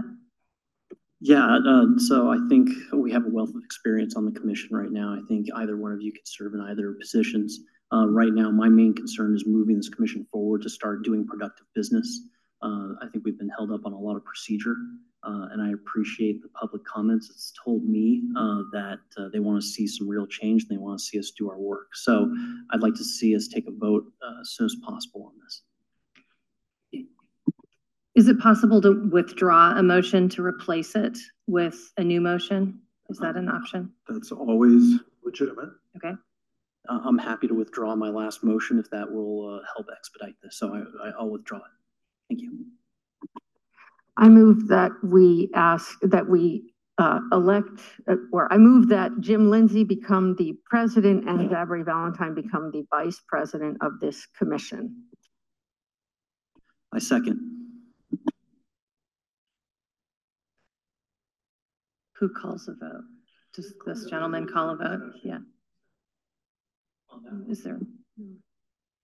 Yeah, 1.25 1.57
uh, 1.65 1.86
so 1.99 2.29
I 2.29 2.38
think 2.49 2.67
we 2.91 3.09
have 3.13 3.25
a 3.25 3.29
wealth 3.29 3.55
of 3.55 3.63
experience 3.63 4.15
on 4.15 4.25
the 4.25 4.31
commission 4.38 4.75
right 4.75 4.91
now. 4.91 5.13
I 5.13 5.21
think 5.29 5.47
either 5.55 5.77
one 5.77 5.93
of 5.93 6.01
you 6.01 6.11
could 6.11 6.27
serve 6.27 6.53
in 6.53 6.59
either 6.59 6.93
positions. 6.99 7.61
Uh, 7.93 8.07
right 8.07 8.34
now, 8.34 8.51
my 8.51 8.67
main 8.67 8.93
concern 8.93 9.34
is 9.34 9.45
moving 9.45 9.77
this 9.77 9.88
commission 9.88 10.27
forward 10.34 10.61
to 10.63 10.69
start 10.69 11.03
doing 11.03 11.25
productive 11.25 11.65
business. 11.75 12.27
Uh, 12.61 12.95
I 13.01 13.07
think 13.09 13.23
we've 13.23 13.38
been 13.38 13.49
held 13.57 13.71
up 13.71 13.86
on 13.86 13.93
a 13.93 13.97
lot 13.99 14.17
of 14.17 14.25
procedure, 14.25 14.75
uh, 15.23 15.47
and 15.51 15.61
I 15.61 15.71
appreciate 15.71 16.41
the 16.41 16.49
public 16.49 16.84
comments. 16.84 17.29
It's 17.29 17.53
told 17.63 17.84
me, 17.86 18.23
uh, 18.38 18.63
that, 18.73 18.99
they 19.31 19.39
want 19.39 19.61
to 19.61 19.67
see 19.67 19.88
some 19.88 20.09
real 20.09 20.27
change. 20.27 20.63
and 20.63 20.71
They 20.71 20.81
want 20.81 20.99
to 20.99 21.05
see 21.05 21.19
us 21.19 21.31
do 21.31 21.49
our 21.49 21.59
work. 21.59 21.95
So 21.95 22.34
I'd 22.71 22.81
like 22.81 22.95
to 22.95 23.03
see 23.03 23.34
us 23.36 23.47
take 23.47 23.67
a 23.67 23.71
vote, 23.71 24.05
as 24.41 24.49
soon 24.55 24.65
as 24.65 24.75
possible. 24.84 25.32
Is 28.16 28.28
it 28.28 28.39
possible 28.39 28.80
to 28.82 29.09
withdraw 29.11 29.78
a 29.78 29.82
motion 29.82 30.30
to 30.30 30.43
replace 30.43 30.95
it 30.95 31.18
with 31.47 31.91
a 31.97 32.03
new 32.03 32.22
motion? 32.22 32.80
Is 33.09 33.18
that 33.18 33.36
an 33.36 33.49
option? 33.49 33.91
That's 34.07 34.32
always 34.32 34.99
legitimate. 35.24 35.70
Okay. 35.97 36.14
Uh, 36.89 36.99
I'm 37.05 37.18
happy 37.18 37.47
to 37.47 37.53
withdraw 37.53 37.95
my 37.95 38.09
last 38.09 38.43
motion 38.43 38.78
if 38.78 38.89
that 38.91 39.11
will, 39.11 39.55
uh, 39.55 39.66
help 39.76 39.88
expedite 39.95 40.36
this. 40.43 40.57
So 40.57 40.74
I, 40.76 41.07
I, 41.07 41.11
I'll 41.20 41.30
withdraw 41.30 41.57
it. 41.59 41.64
Thank 42.30 42.41
you. 42.41 42.66
I 44.18 44.30
move 44.30 44.68
that 44.68 44.91
we 45.03 45.49
ask, 45.55 45.97
that 46.01 46.28
we 46.30 46.74
uh, 46.99 47.20
elect, 47.32 47.82
uh, 48.07 48.16
or 48.32 48.51
I 48.53 48.57
move 48.57 48.89
that 48.89 49.11
Jim 49.22 49.49
Lindsay 49.49 49.84
become 49.84 50.36
the 50.36 50.53
president 50.66 51.28
and 51.28 51.49
Zabri 51.49 51.84
Valentine 51.84 52.36
become 52.36 52.70
the 52.72 52.86
vice 52.91 53.20
president 53.28 53.78
of 53.82 53.99
this 53.99 54.28
commission. 54.38 55.03
I 56.93 56.99
second. 56.99 57.62
Who 62.20 62.30
calls 62.30 62.68
a 62.68 62.74
vote? 62.74 63.03
Does 63.53 63.74
this 63.86 64.05
gentleman 64.05 64.47
call 64.47 64.72
a 64.72 64.76
vote? 64.76 65.14
Yeah. 65.24 65.39
Is 67.47 67.64
there 67.64 67.80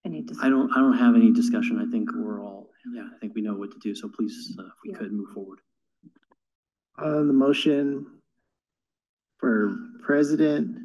any? 0.05 0.22
dis- 0.24 0.38
I 0.41 0.49
don't, 0.49 0.72
I 0.72 0.76
don't 0.80 0.97
have 0.97 1.16
any 1.16 1.32
discussion. 1.32 1.80
I 1.80 1.89
think 1.91 2.10
we're 2.16 2.41
all, 2.43 2.70
yeah, 2.93 3.07
I 3.16 3.20
think 3.20 3.36
we 3.36 3.41
know 3.41 3.55
what 3.55 3.72
to 3.72 3.80
do. 3.80 3.93
So 3.95 4.10
please, 4.10 4.55
uh, 4.60 4.64
if 4.64 4.72
we 4.84 4.93
could 4.93 5.12
move 5.12 5.30
forward. 5.34 5.60
On 6.97 7.28
the 7.28 7.34
motion 7.34 8.05
for 9.38 9.76
President 10.01 10.78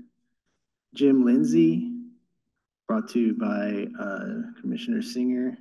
Jim 0.95 1.25
Lindsay, 1.25 1.91
brought 2.87 3.09
to 3.11 3.19
you 3.21 3.35
by 3.35 3.87
uh, 4.01 4.61
Commissioner 4.61 5.03
Singer. 5.03 5.57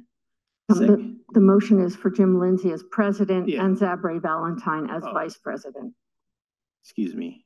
The, 0.69 1.15
the 1.33 1.39
motion 1.39 1.79
is 1.81 1.95
for 1.95 2.09
Jim 2.11 2.39
Lindsay 2.39 2.71
as 2.71 2.83
president 2.91 3.47
Yeah. 3.47 3.63
and 3.65 3.77
Zabri 3.77 4.21
Valentine 4.21 4.89
as 4.89 5.03
Oh. 5.05 5.13
vice 5.13 5.37
president. 5.37 5.93
Excuse 6.83 7.15
me. 7.15 7.45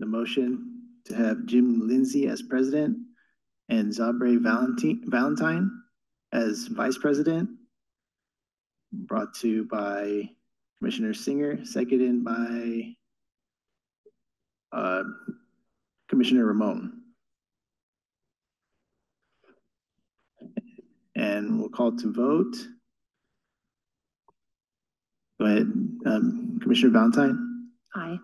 The 0.00 0.06
motion 0.06 0.82
to 1.04 1.14
have 1.14 1.44
Jim 1.46 1.86
Lindsay 1.86 2.26
as 2.28 2.40
president 2.40 2.96
and 3.68 3.92
Zabre 3.92 4.40
Valentine, 4.40 5.02
Valentine 5.06 5.70
as 6.32 6.66
vice 6.68 6.96
president. 6.96 7.50
Brought 8.90 9.34
to 9.36 9.66
by 9.66 10.30
Commissioner 10.78 11.12
Singer, 11.12 11.62
seconded 11.64 12.24
by 12.24 12.94
uh, 14.72 15.02
Commissioner 16.08 16.46
Ramon. 16.46 17.02
And 21.14 21.60
we'll 21.60 21.68
call 21.68 21.96
to 21.96 22.12
vote. 22.12 22.56
Go 25.38 25.46
ahead, 25.46 25.72
um, 26.06 26.58
Commissioner 26.62 26.92
Valentine, 26.92 27.48
Aye. 27.94 28.18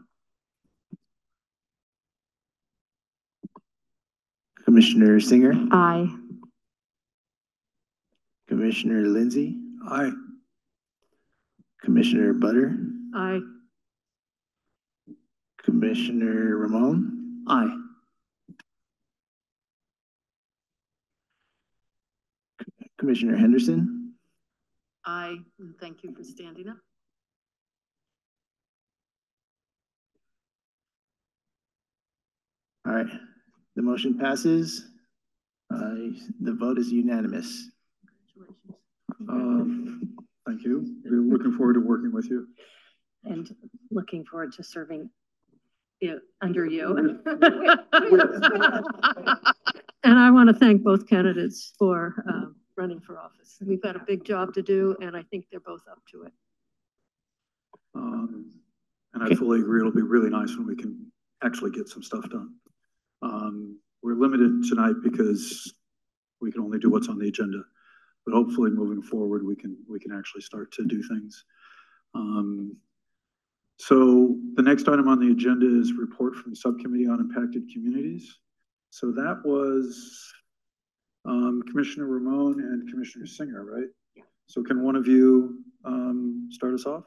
Commissioner 4.65 5.21
Singer, 5.21 5.53
Aye. 5.73 6.09
Commissioner 8.49 9.03
Lindsay, 9.03 9.57
Aye. 9.89 10.13
Commissioner 11.83 12.33
Butter, 12.33 12.77
Aye. 13.15 13.41
Commissioner 15.63 16.57
Ramon, 16.57 17.45
Aye. 17.49 17.77
Commissioner 22.99 23.37
Henderson, 23.37 24.15
Aye, 25.05 25.37
and 25.59 25.75
thank 25.79 26.03
you 26.03 26.15
for 26.15 26.25
standing 26.25 26.69
up. 26.69 26.77
All 32.87 32.93
right, 32.93 33.07
the 33.77 33.83
motion 33.83 34.19
passes. 34.19 34.89
Uh, 35.73 36.13
the 36.41 36.53
vote 36.53 36.79
is 36.79 36.93
unanimous. 36.93 37.71
Um, 39.29 40.17
thank 40.47 40.63
you. 40.63 40.97
We're 41.05 41.21
looking 41.21 41.57
forward 41.57 41.75
to 41.75 41.81
working 41.81 42.13
with 42.13 42.31
you. 42.31 42.47
And 43.25 43.49
looking 43.91 44.25
forward 44.25 44.53
to 44.55 44.63
serving 44.63 45.11
you, 46.01 46.21
under 46.43 46.67
you. 46.67 47.21
And 50.05 50.19
I 50.19 50.31
want 50.31 50.51
to 50.51 50.55
thank 50.55 50.83
both 50.83 51.09
candidates 51.09 51.73
for 51.79 52.23
um, 52.29 52.57
running 52.77 53.01
for 53.01 53.19
office. 53.19 53.57
We've 53.67 53.83
got 53.83 53.97
a 53.97 54.01
big 54.07 54.23
job 54.23 54.53
to 54.53 54.63
do, 54.63 54.95
and 55.01 55.17
I 55.17 55.23
think 55.23 55.47
they're 55.51 55.61
both 55.61 55.81
up 55.91 55.99
to 56.13 56.25
it. 56.25 56.33
Um, 57.95 58.51
and 59.15 59.23
I 59.23 59.35
fully 59.35 59.61
agree, 59.61 59.81
it'll 59.81 59.93
be 59.93 60.03
really 60.03 60.29
nice 60.29 60.55
when 60.57 60.67
we 60.67 60.77
can 60.77 61.11
actually 61.43 61.71
get 61.71 61.89
some 61.89 62.03
stuff 62.03 62.29
done. 62.29 62.55
Um, 63.25 63.79
we're 64.03 64.15
limited 64.15 64.65
tonight 64.69 64.97
because 65.03 65.73
we 66.41 66.53
can 66.53 66.61
only 66.61 66.79
do 66.79 66.91
what's 66.91 67.09
on 67.09 67.19
the 67.19 67.29
agenda. 67.29 67.63
But 68.27 68.35
hopefully 68.35 68.71
moving 68.71 69.03
forward, 69.03 69.45
we 69.47 69.57
can, 69.57 69.77
we 69.89 69.99
can 69.99 70.13
actually 70.13 70.43
start 70.43 70.73
to 70.73 70.85
do 70.85 71.03
things. 71.03 71.45
Um, 72.15 72.77
so 73.79 74.37
the 74.55 74.63
next 74.63 74.89
item 74.89 75.09
on 75.09 75.19
the 75.19 75.33
agenda 75.33 75.67
is 75.67 75.93
report 75.93 76.37
from 76.37 76.53
the 76.53 76.57
Subcommittee 76.57 77.07
on 77.07 77.21
Impacted 77.21 77.65
Communities. 77.73 78.39
So 78.91 79.11
that 79.13 79.41
was 79.45 80.33
um, 81.25 81.63
Commissioner 81.71 82.07
Ramon 82.07 82.61
and 82.61 82.89
Commissioner 82.91 83.27
Singer, 83.27 83.65
right? 83.65 83.89
So 84.47 84.63
can 84.63 84.83
one 84.83 84.97
of 84.97 85.09
you 85.09 85.65
um, 85.85 86.49
start 86.53 86.75
us 86.75 86.87
off? 86.87 87.05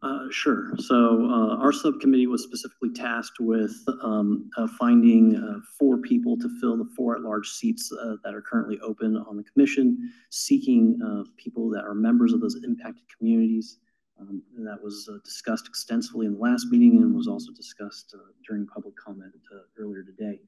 Uh, 0.00 0.26
sure. 0.30 0.70
So, 0.78 1.24
uh, 1.28 1.56
our 1.56 1.72
subcommittee 1.72 2.28
was 2.28 2.44
specifically 2.44 2.90
tasked 2.90 3.40
with, 3.40 3.76
um, 4.00 4.48
uh, 4.56 4.68
finding, 4.78 5.34
uh, 5.34 5.58
four 5.76 5.98
people 5.98 6.36
to 6.36 6.48
fill 6.60 6.76
the 6.76 6.88
four 6.96 7.16
at-large 7.16 7.48
seats, 7.48 7.90
uh, 7.92 8.14
that 8.22 8.32
are 8.32 8.40
currently 8.40 8.78
open 8.80 9.16
on 9.16 9.36
the 9.36 9.42
commission, 9.42 10.12
seeking, 10.30 11.00
people 11.36 11.68
that 11.70 11.84
are 11.84 11.94
members 11.94 12.32
of 12.32 12.40
those 12.40 12.62
impacted 12.62 13.04
communities. 13.16 13.78
Um, 14.20 14.42
that 14.58 14.82
was 14.82 15.08
discussed 15.24 15.68
extensively 15.68 16.26
in 16.26 16.34
the 16.34 16.38
last 16.40 16.66
meeting 16.70 17.02
and 17.02 17.14
was 17.14 17.28
also 17.28 17.52
discussed, 17.52 18.14
during 18.46 18.66
public 18.66 18.94
comment, 18.96 19.32
earlier 19.76 20.02
today. 20.04 20.40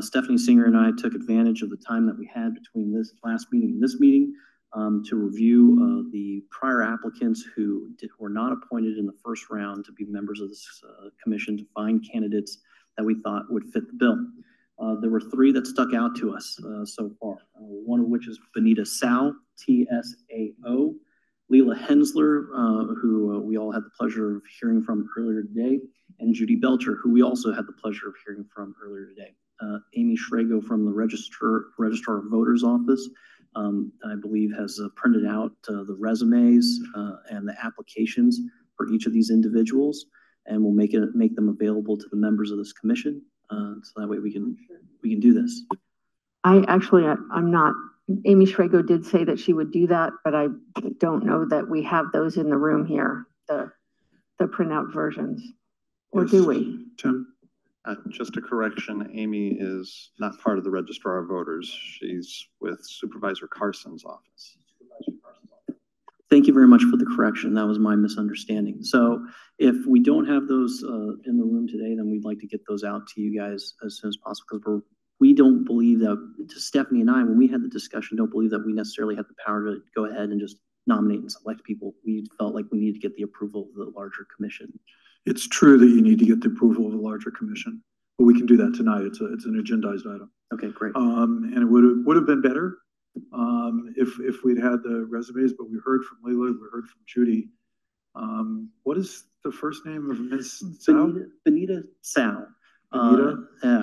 Stephanie 0.00 0.38
Singer 0.38 0.64
and 0.64 0.76
I 0.76 0.90
took 0.96 1.14
advantage 1.14 1.62
of 1.62 1.68
the 1.70 1.76
time 1.76 2.06
that 2.06 2.18
we 2.18 2.26
had 2.26 2.54
between 2.54 2.92
this 2.92 3.12
last 3.22 3.48
meeting 3.52 3.70
and 3.72 3.82
this 3.82 4.00
meeting 4.00 4.34
to 4.74 5.16
review 5.16 5.76
uh, 5.80 6.10
the 6.12 6.42
prior 6.50 6.82
applicants 6.82 7.44
who 7.54 7.90
did, 7.98 8.10
were 8.18 8.28
not 8.28 8.52
appointed 8.52 8.98
in 8.98 9.06
the 9.06 9.14
first 9.24 9.50
round 9.50 9.84
to 9.84 9.92
be 9.92 10.04
members 10.04 10.40
of 10.40 10.48
this 10.48 10.82
uh, 10.88 11.08
commission 11.22 11.56
to 11.56 11.64
find 11.74 12.06
candidates 12.10 12.58
that 12.96 13.04
we 13.04 13.14
thought 13.22 13.50
would 13.50 13.64
fit 13.64 13.86
the 13.86 13.94
bill. 13.94 14.18
Uh, 14.78 14.96
there 15.00 15.10
were 15.10 15.20
three 15.20 15.52
that 15.52 15.66
stuck 15.66 15.94
out 15.94 16.16
to 16.16 16.34
us 16.34 16.58
uh, 16.64 16.84
so 16.84 17.10
far, 17.20 17.34
uh, 17.56 17.60
one 17.60 18.00
of 18.00 18.06
which 18.06 18.26
is 18.26 18.38
Benita 18.54 18.84
Tsao, 18.84 19.32
T-S-A-O, 19.58 20.94
Leila 21.48 21.76
Hensler, 21.76 22.48
uh, 22.54 22.94
who 22.94 23.40
we 23.44 23.58
all 23.58 23.70
had 23.70 23.84
the 23.84 23.90
pleasure 23.90 24.36
of 24.36 24.42
hearing 24.58 24.82
from 24.82 25.08
earlier 25.16 25.42
today, 25.42 25.78
and 26.18 26.34
Judy 26.34 26.56
Belcher, 26.56 26.98
who 27.02 27.12
we 27.12 27.22
also 27.22 27.52
had 27.52 27.66
the 27.66 27.72
pleasure 27.72 28.08
of 28.08 28.14
hearing 28.24 28.44
from 28.54 28.74
earlier 28.82 29.06
today. 29.06 29.34
Amy 29.94 30.16
Schrago 30.16 30.60
from 30.60 30.84
the 30.84 30.90
Register, 30.90 31.66
Registrar 31.78 32.18
of 32.18 32.24
Voters 32.30 32.64
Office, 32.64 33.08
um, 33.54 33.92
I 34.04 34.14
believe 34.14 34.50
has 34.56 34.80
uh, 34.82 34.88
printed 34.96 35.26
out 35.26 35.52
uh, 35.68 35.84
the 35.84 35.96
resumes 35.98 36.80
uh, 36.96 37.16
and 37.30 37.46
the 37.46 37.54
applications 37.62 38.40
for 38.76 38.88
each 38.88 39.06
of 39.06 39.12
these 39.12 39.30
individuals 39.30 40.06
and 40.46 40.62
we'll 40.62 40.72
make 40.72 40.94
it 40.94 41.14
make 41.14 41.36
them 41.36 41.48
available 41.48 41.96
to 41.96 42.08
the 42.10 42.16
members 42.16 42.50
of 42.50 42.58
this 42.58 42.72
commission 42.72 43.22
uh, 43.50 43.74
so 43.82 44.00
that 44.00 44.08
way 44.08 44.18
we 44.18 44.32
can 44.32 44.56
we 45.02 45.10
can 45.10 45.20
do 45.20 45.32
this. 45.32 45.62
I 46.44 46.64
actually, 46.68 47.06
I- 47.06 47.16
I'm 47.32 47.50
not, 47.50 47.74
Amy 48.24 48.46
Schrago 48.46 48.86
did 48.86 49.04
say 49.04 49.24
that 49.24 49.38
she 49.38 49.52
would 49.52 49.70
do 49.70 49.86
that, 49.88 50.12
but 50.24 50.34
I 50.34 50.48
don't 50.98 51.24
know 51.24 51.44
that 51.46 51.68
we 51.68 51.82
have 51.84 52.06
those 52.12 52.36
in 52.36 52.48
the 52.50 52.56
room 52.56 52.84
here, 52.84 53.26
the, 53.48 53.70
the 54.38 54.46
printout 54.46 54.92
versions. 54.92 55.42
Or 56.10 56.24
do 56.24 56.46
we? 56.46 56.86
Tim? 56.98 57.32
Uh, 57.84 57.96
just 58.10 58.36
a 58.36 58.40
correction, 58.40 59.10
Amy 59.12 59.56
is 59.58 60.10
not 60.20 60.38
part 60.40 60.56
of 60.56 60.62
the 60.62 60.70
registrar 60.70 61.18
of 61.18 61.28
voters. 61.28 61.68
She's 61.68 62.46
with 62.60 62.78
Supervisor 62.82 63.48
Carson's 63.48 64.04
office. 64.04 64.56
Thank 66.30 66.46
you 66.46 66.54
very 66.54 66.68
much 66.68 66.84
for 66.84 66.96
the 66.96 67.04
correction. 67.04 67.54
That 67.54 67.66
was 67.66 67.78
my 67.78 67.96
misunderstanding. 67.96 68.82
So 68.82 69.26
if 69.58 69.74
we 69.86 70.00
don't 70.00 70.26
have 70.26 70.46
those 70.46 70.82
uh, 70.82 71.12
in 71.26 71.36
the 71.36 71.44
room 71.44 71.66
today, 71.66 71.94
then 71.96 72.10
we'd 72.10 72.24
like 72.24 72.38
to 72.38 72.46
get 72.46 72.60
those 72.68 72.84
out 72.84 73.06
to 73.08 73.20
you 73.20 73.38
guys 73.38 73.74
as 73.84 73.98
soon 73.98 74.08
as 74.08 74.16
possible 74.16 74.58
because 74.58 74.82
we 75.20 75.34
don't 75.34 75.64
believe 75.64 75.98
that, 76.00 76.16
to 76.48 76.60
Stephanie 76.60 77.00
and 77.00 77.10
I, 77.10 77.22
when 77.22 77.36
we 77.36 77.48
had 77.48 77.62
the 77.62 77.68
discussion, 77.68 78.16
don't 78.16 78.30
believe 78.30 78.50
that 78.50 78.64
we 78.64 78.72
necessarily 78.72 79.14
have 79.16 79.28
the 79.28 79.34
power 79.44 79.64
to 79.64 79.82
go 79.94 80.06
ahead 80.06 80.30
and 80.30 80.40
just 80.40 80.56
nominate 80.86 81.20
and 81.20 81.30
select 81.30 81.64
people. 81.64 81.94
We 82.04 82.26
felt 82.38 82.54
like 82.54 82.64
we 82.72 82.78
needed 82.78 83.00
to 83.00 83.08
get 83.08 83.16
the 83.16 83.24
approval 83.24 83.68
of 83.70 83.74
the 83.74 83.92
larger 83.94 84.26
commission. 84.34 84.72
It's 85.24 85.46
true 85.46 85.78
that 85.78 85.86
you 85.86 86.02
need 86.02 86.18
to 86.18 86.26
get 86.26 86.40
the 86.40 86.48
approval 86.48 86.86
of 86.86 86.94
a 86.94 86.96
larger 86.96 87.30
commission, 87.30 87.82
but 88.18 88.24
we 88.24 88.34
can 88.34 88.46
do 88.46 88.56
that 88.56 88.74
tonight. 88.74 89.02
It's 89.02 89.20
a, 89.20 89.32
it's 89.32 89.44
an 89.44 89.54
agendized 89.54 90.12
item. 90.12 90.30
Okay, 90.52 90.68
great. 90.70 90.94
Um, 90.96 91.50
and 91.54 91.62
it 91.62 91.66
would 91.66 91.84
have, 91.84 91.96
would 92.04 92.16
have 92.16 92.26
been 92.26 92.42
better, 92.42 92.78
um, 93.32 93.92
if, 93.96 94.18
if 94.20 94.42
we'd 94.44 94.58
had 94.58 94.82
the 94.82 95.06
resumes, 95.08 95.52
but 95.52 95.70
we 95.70 95.78
heard 95.84 96.02
from 96.04 96.18
Leila, 96.24 96.52
we 96.52 96.66
heard 96.72 96.86
from 96.86 97.00
Judy. 97.06 97.48
Um, 98.14 98.70
what 98.82 98.98
is 98.98 99.24
the 99.44 99.52
first 99.52 99.86
name 99.86 100.10
of 100.10 100.20
Ms. 100.20 100.62
Tsao? 100.80 101.06
Benita, 101.06 101.26
Benita 101.44 101.82
Tsao. 102.02 102.46
Uh. 102.92 103.36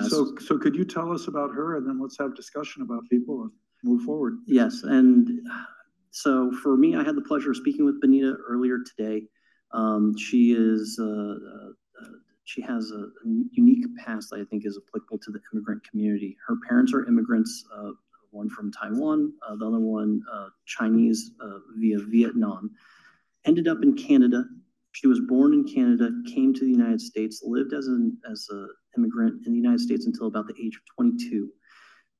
So, 0.08 0.36
so 0.38 0.56
could 0.56 0.76
you 0.76 0.84
tell 0.84 1.12
us 1.12 1.26
about 1.26 1.50
her 1.50 1.76
and 1.76 1.86
then 1.86 2.00
let's 2.00 2.16
have 2.18 2.36
discussion 2.36 2.82
about 2.82 3.08
people 3.10 3.42
and 3.42 3.50
move 3.82 4.02
forward? 4.02 4.38
Yes, 4.46 4.84
and 4.84 5.28
so 6.12 6.52
for 6.62 6.76
me, 6.76 6.94
I 6.94 7.02
had 7.02 7.16
the 7.16 7.22
pleasure 7.22 7.50
of 7.50 7.56
speaking 7.56 7.84
with 7.84 8.00
Benita 8.00 8.36
earlier 8.46 8.78
today. 8.78 9.26
Um, 9.72 10.16
she 10.16 10.52
is, 10.52 10.98
uh, 11.00 11.04
uh, 11.04 12.06
she 12.44 12.60
has 12.62 12.90
a 12.90 13.06
unique 13.52 13.84
past 14.04 14.30
that 14.30 14.40
I 14.40 14.44
think 14.44 14.66
is 14.66 14.78
applicable 14.88 15.18
to 15.18 15.30
the 15.30 15.40
immigrant 15.52 15.82
community. 15.88 16.36
Her 16.46 16.56
parents 16.68 16.92
are 16.92 17.06
immigrants, 17.06 17.64
uh, 17.74 17.90
one 18.30 18.48
from 18.48 18.72
Taiwan, 18.72 19.32
uh, 19.46 19.56
the 19.56 19.66
other 19.66 19.80
one 19.80 20.22
Chinese 20.66 21.32
via 21.76 21.98
Vietnam. 21.98 22.70
Ended 23.44 23.68
up 23.68 23.78
in 23.82 23.96
Canada. 23.96 24.44
She 24.92 25.06
was 25.06 25.20
born 25.20 25.54
in 25.54 25.64
Canada, 25.64 26.10
came 26.26 26.52
to 26.52 26.60
the 26.60 26.70
United 26.70 27.00
States, 27.00 27.42
lived 27.44 27.72
as 27.72 27.86
an 27.86 28.18
as 28.30 28.46
an 28.50 28.68
immigrant 28.96 29.46
in 29.46 29.52
the 29.52 29.58
United 29.58 29.80
States 29.80 30.06
until 30.06 30.26
about 30.26 30.46
the 30.46 30.54
age 30.60 30.76
of 30.76 30.82
22. 30.96 31.48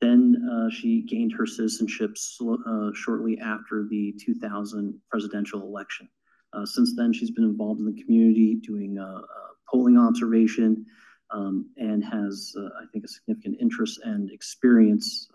Then 0.01 0.49
uh, 0.51 0.71
she 0.71 1.03
gained 1.03 1.33
her 1.37 1.47
citizenship 1.47 2.17
uh, 2.41 2.91
shortly 2.95 3.39
after 3.39 3.87
the 3.91 4.15
2000 4.25 4.99
presidential 5.11 5.63
election. 5.63 6.09
Uh, 6.53 6.67
since 6.67 6.95
then, 6.97 7.13
she's 7.13 7.31
been 7.31 7.45
involved 7.45 7.81
in 7.81 7.87
the 7.87 8.03
community 8.03 8.57
doing 8.63 8.99
uh, 8.99 9.19
uh, 9.19 9.23
polling 9.69 9.97
observation 9.97 10.85
um, 11.31 11.71
and 11.77 12.05
has, 12.05 12.55
I 12.81 12.85
think, 12.93 13.05
a 13.05 13.09
significant 13.09 13.59
interest 13.61 14.01
and 14.05 14.31
experience 14.31 15.29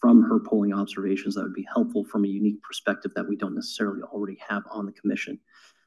from 0.00 0.22
her 0.22 0.38
polling 0.38 0.72
observations 0.72 1.34
that 1.34 1.42
would 1.42 1.54
be 1.54 1.66
helpful 1.72 2.04
from 2.04 2.24
a 2.24 2.28
unique 2.28 2.62
perspective 2.62 3.12
that 3.14 3.28
we 3.28 3.36
don't 3.36 3.54
necessarily 3.54 4.02
already 4.02 4.38
have 4.46 4.62
on 4.70 4.86
the 4.86 4.92
commission. 4.92 5.38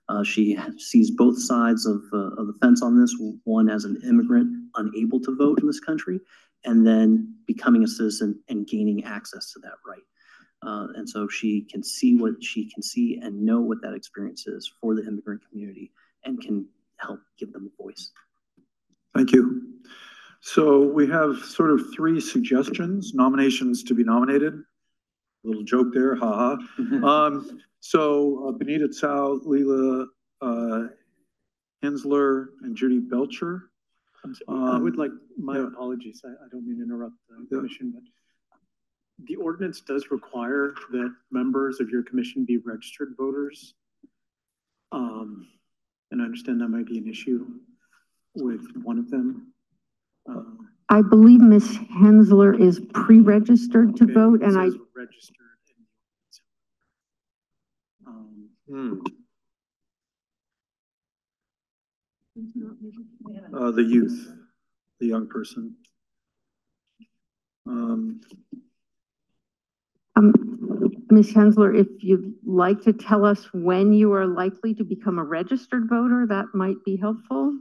Uh, 0.10 0.24
she 0.24 0.58
sees 0.78 1.12
both 1.12 1.40
sides 1.40 1.86
of, 1.86 2.02
uh, 2.12 2.32
of 2.36 2.48
the 2.48 2.56
fence 2.62 2.82
on 2.82 3.00
this, 3.00 3.16
one 3.44 3.70
as 3.70 3.86
an 3.86 4.02
immigrant 4.04 4.50
unable 4.76 5.20
to 5.20 5.36
vote 5.36 5.60
in 5.62 5.68
this 5.68 5.80
country, 5.80 6.20
and 6.66 6.86
then 6.86 7.34
becoming 7.46 7.84
a 7.84 7.88
citizen 7.88 8.40
and 8.50 8.68
gaining 8.68 9.04
access 9.04 9.54
to 9.54 9.60
that 9.60 9.76
right. 9.86 10.02
Uh, 10.62 10.88
and 10.96 11.08
so 11.10 11.28
she 11.28 11.62
can 11.62 11.82
see 11.82 12.16
what 12.18 12.44
she 12.44 12.70
can 12.70 12.84
see 12.84 13.18
and 13.22 13.40
know 13.42 13.62
what 13.62 13.82
that 13.82 13.94
experience 13.94 14.46
is 14.46 14.70
for 14.82 14.94
the 14.96 15.06
immigrant 15.08 15.42
community 15.50 15.92
and 16.26 16.42
can 16.42 16.66
help 16.98 17.22
give 17.38 17.54
them 17.54 17.70
a 17.80 17.84
voice. 17.84 18.12
Thank 19.16 19.32
you. 19.32 19.74
So 20.42 20.82
we 20.84 21.08
have 21.08 21.38
sort 21.38 21.72
of 21.72 21.82
three 21.94 22.20
suggestions, 22.20 23.14
nominations 23.14 23.84
to 23.84 23.94
be 23.94 24.04
nominated. 24.04 24.54
A 24.54 25.48
Little 25.48 25.64
joke 25.64 25.88
there, 25.94 26.16
haha. 26.16 26.58
um, 27.06 27.62
so 27.80 28.48
uh, 28.50 28.52
Benita 28.52 28.90
Tsao, 28.90 29.40
Leila 29.46 30.08
Hensler 31.84 32.50
and 32.64 32.76
Judy 32.76 33.00
Belcher. 33.00 33.72
I 34.50 34.78
would 34.80 34.94
Um, 34.94 34.98
like, 35.00 35.12
my 35.38 35.58
yeah. 35.58 35.68
apologies, 35.68 36.22
I, 36.26 36.30
I 36.30 36.48
don't 36.52 36.68
mean 36.68 36.78
to 36.80 36.84
interrupt 36.84 37.16
the 37.30 37.36
Yeah. 37.50 37.58
commission, 37.60 37.92
but 37.92 38.04
the 39.26 39.36
ordinance 39.36 39.82
does 39.82 40.12
require 40.12 40.74
that 40.92 41.14
members 41.32 41.80
of 41.80 41.90
your 41.90 42.04
commission 42.04 42.46
be 42.46 42.58
registered 42.58 43.16
voters. 43.18 43.74
Um, 44.92 45.48
and 46.12 46.22
I 46.22 46.26
understand 46.26 46.62
that 46.62 46.70
might 46.70 46.88
be 46.88 46.98
an 46.98 47.08
issue 47.08 47.46
with 48.36 48.66
one 48.84 48.98
of 48.98 49.10
them. 49.10 49.54
Um, 50.28 50.70
I 50.90 51.02
believe 51.02 51.42
Ms. 51.42 51.78
Hensler 52.00 52.54
is 52.60 52.82
pre-registered 52.94 53.96
to 53.98 54.04
okay, 54.06 54.14
vote 54.14 54.42
and 54.42 54.58
I, 54.58 54.70
Registered. 54.96 55.36
Um, 58.08 59.04
Uh, 63.54 63.72
the 63.72 63.84
youth, 63.84 64.32
the 65.00 65.08
young 65.08 65.28
person. 65.28 65.76
Um, 67.68 68.22
um, 70.20 70.34
Ms. 71.10 71.34
Hensler, 71.34 71.74
if 71.74 71.88
you'd 72.00 72.34
like 72.46 72.82
to 72.82 72.94
tell 72.94 73.26
us 73.26 73.48
when 73.54 73.94
you 73.94 74.14
are 74.14 74.28
likely 74.28 74.74
to 74.76 74.84
become 74.84 75.18
a 75.18 75.24
registered 75.24 75.88
voter, 75.90 76.28
that 76.28 76.46
might 76.54 76.76
be 76.86 76.98
helpful. 76.98 77.58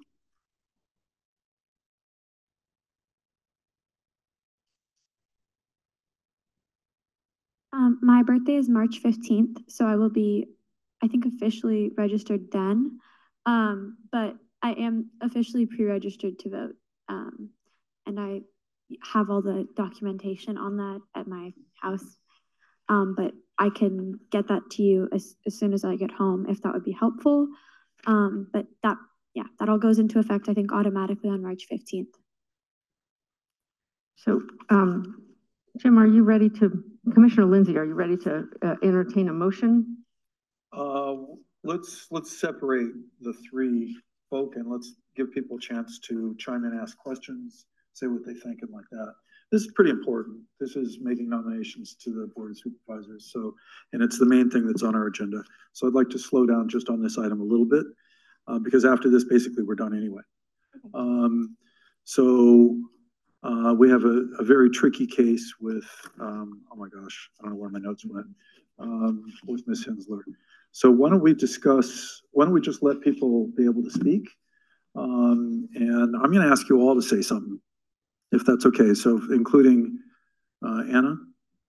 Um, 7.72 7.98
my 8.02 8.22
birthday 8.22 8.56
is 8.56 8.68
March 8.68 8.98
fifteenth, 8.98 9.58
so 9.68 9.86
I 9.86 9.96
will 9.96 10.10
be, 10.10 10.48
I 11.02 11.08
think, 11.08 11.26
officially 11.26 11.92
registered 11.96 12.50
then. 12.50 12.98
Um, 13.46 13.98
but 14.10 14.36
I 14.62 14.72
am 14.72 15.10
officially 15.22 15.64
pre-registered 15.66 16.38
to 16.40 16.50
vote. 16.50 16.74
Um, 17.08 17.50
and 18.06 18.18
I 18.18 18.40
have 19.12 19.30
all 19.30 19.42
the 19.42 19.68
documentation 19.76 20.58
on 20.58 20.76
that 20.78 21.00
at 21.14 21.28
my 21.28 21.52
house. 21.80 22.18
Um, 22.88 23.14
but 23.16 23.32
I 23.58 23.70
can 23.70 24.18
get 24.30 24.48
that 24.48 24.62
to 24.72 24.82
you 24.82 25.08
as, 25.12 25.36
as 25.46 25.58
soon 25.58 25.72
as 25.72 25.84
I 25.84 25.96
get 25.96 26.10
home, 26.10 26.46
if 26.48 26.62
that 26.62 26.72
would 26.72 26.84
be 26.84 26.92
helpful. 26.92 27.48
Um, 28.06 28.48
but 28.52 28.66
that, 28.82 28.96
yeah, 29.34 29.44
that 29.58 29.68
all 29.68 29.78
goes 29.78 29.98
into 29.98 30.18
effect, 30.18 30.48
I 30.48 30.54
think, 30.54 30.72
automatically 30.72 31.30
on 31.30 31.42
March 31.42 31.64
fifteenth. 31.68 32.14
So, 34.16 34.42
um, 34.70 35.22
Jim, 35.76 35.98
are 35.98 36.06
you 36.06 36.24
ready 36.24 36.48
to, 36.50 36.82
Commissioner 37.12 37.46
Lindsay, 37.46 37.76
are 37.76 37.84
you 37.84 37.94
ready 37.94 38.16
to 38.18 38.44
uh, 38.62 38.74
entertain 38.82 39.28
a 39.28 39.32
motion? 39.32 39.98
uh, 40.72 41.14
let's, 41.64 42.06
let's 42.10 42.40
separate 42.40 42.92
the 43.20 43.32
three 43.48 43.96
folk 44.30 44.54
and 44.56 44.70
let's 44.70 44.94
give 45.16 45.32
people 45.32 45.56
a 45.56 45.60
chance 45.60 45.98
to 46.00 46.34
chime 46.38 46.64
in, 46.64 46.78
ask 46.78 46.96
questions, 46.98 47.66
say 47.92 48.06
what 48.06 48.24
they 48.24 48.34
think 48.34 48.62
and 48.62 48.70
like 48.72 48.84
that. 48.90 49.14
This 49.50 49.62
is 49.62 49.72
pretty 49.74 49.90
important. 49.90 50.40
This 50.60 50.76
is 50.76 50.98
making 51.00 51.30
nominations 51.30 51.94
to 52.02 52.10
the 52.10 52.26
Board 52.34 52.50
of 52.50 52.58
Supervisors, 52.58 53.30
so, 53.32 53.54
and 53.92 54.02
it's 54.02 54.18
the 54.18 54.26
main 54.26 54.50
thing 54.50 54.66
that's 54.66 54.82
on 54.82 54.94
our 54.94 55.06
agenda. 55.06 55.42
So 55.72 55.86
I'd 55.86 55.94
like 55.94 56.10
to 56.10 56.18
slow 56.18 56.44
down 56.44 56.68
just 56.68 56.90
on 56.90 57.02
this 57.02 57.16
item 57.16 57.40
a 57.40 57.44
little 57.44 57.64
bit, 57.64 57.86
uh, 58.46 58.58
because 58.58 58.84
after 58.84 59.08
this, 59.08 59.24
basically, 59.24 59.62
we're 59.62 59.74
done 59.74 59.96
anyway. 59.96 60.22
Um, 60.92 61.56
so, 62.04 62.78
uh, 63.42 63.74
we 63.78 63.88
have 63.88 64.04
a, 64.04 64.24
a 64.38 64.44
very 64.44 64.68
tricky 64.68 65.06
case 65.06 65.54
with, 65.60 65.88
um, 66.20 66.62
oh 66.70 66.76
my 66.76 66.88
gosh, 66.88 67.30
I 67.38 67.44
don't 67.44 67.52
know 67.52 67.58
where 67.58 67.70
my 67.70 67.78
notes 67.78 68.04
went, 68.04 68.26
um, 68.78 69.24
with 69.46 69.66
Ms. 69.66 69.86
Hensler. 69.86 70.24
So 70.72 70.90
why 70.90 71.08
don't 71.08 71.22
we 71.22 71.34
discuss, 71.34 72.22
why 72.32 72.44
don't 72.44 72.52
we 72.52 72.60
just 72.60 72.82
let 72.82 73.00
people 73.00 73.48
be 73.56 73.64
able 73.64 73.82
to 73.82 73.90
speak? 73.90 74.28
Um, 74.94 75.68
and 75.74 76.16
I'm 76.16 76.32
gonna 76.32 76.50
ask 76.50 76.68
you 76.68 76.80
all 76.80 76.94
to 76.94 77.02
say 77.02 77.22
something, 77.22 77.60
if 78.32 78.44
that's 78.44 78.66
okay. 78.66 78.94
So 78.94 79.20
including, 79.32 79.98
uh, 80.64 80.82
Anna, 80.90 81.16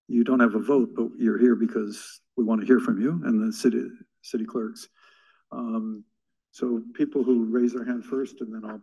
you 0.08 0.24
don't 0.24 0.40
have 0.40 0.56
a 0.56 0.60
vote, 0.60 0.90
but 0.96 1.10
you're 1.18 1.38
here 1.38 1.56
because 1.56 2.22
we 2.36 2.44
want 2.44 2.62
to 2.62 2.68
hear 2.68 2.80
from 2.80 3.00
you 3.02 3.22
and 3.26 3.48
the 3.48 3.54
city, 3.54 3.84
city 4.22 4.46
clerks. 4.46 4.88
Um, 5.52 6.04
so 6.52 6.82
people 6.94 7.24
who 7.24 7.46
raise 7.46 7.74
their 7.74 7.86
hand 7.86 8.06
first 8.06 8.42
and 8.42 8.54
then 8.54 8.70
I'll 8.70 8.82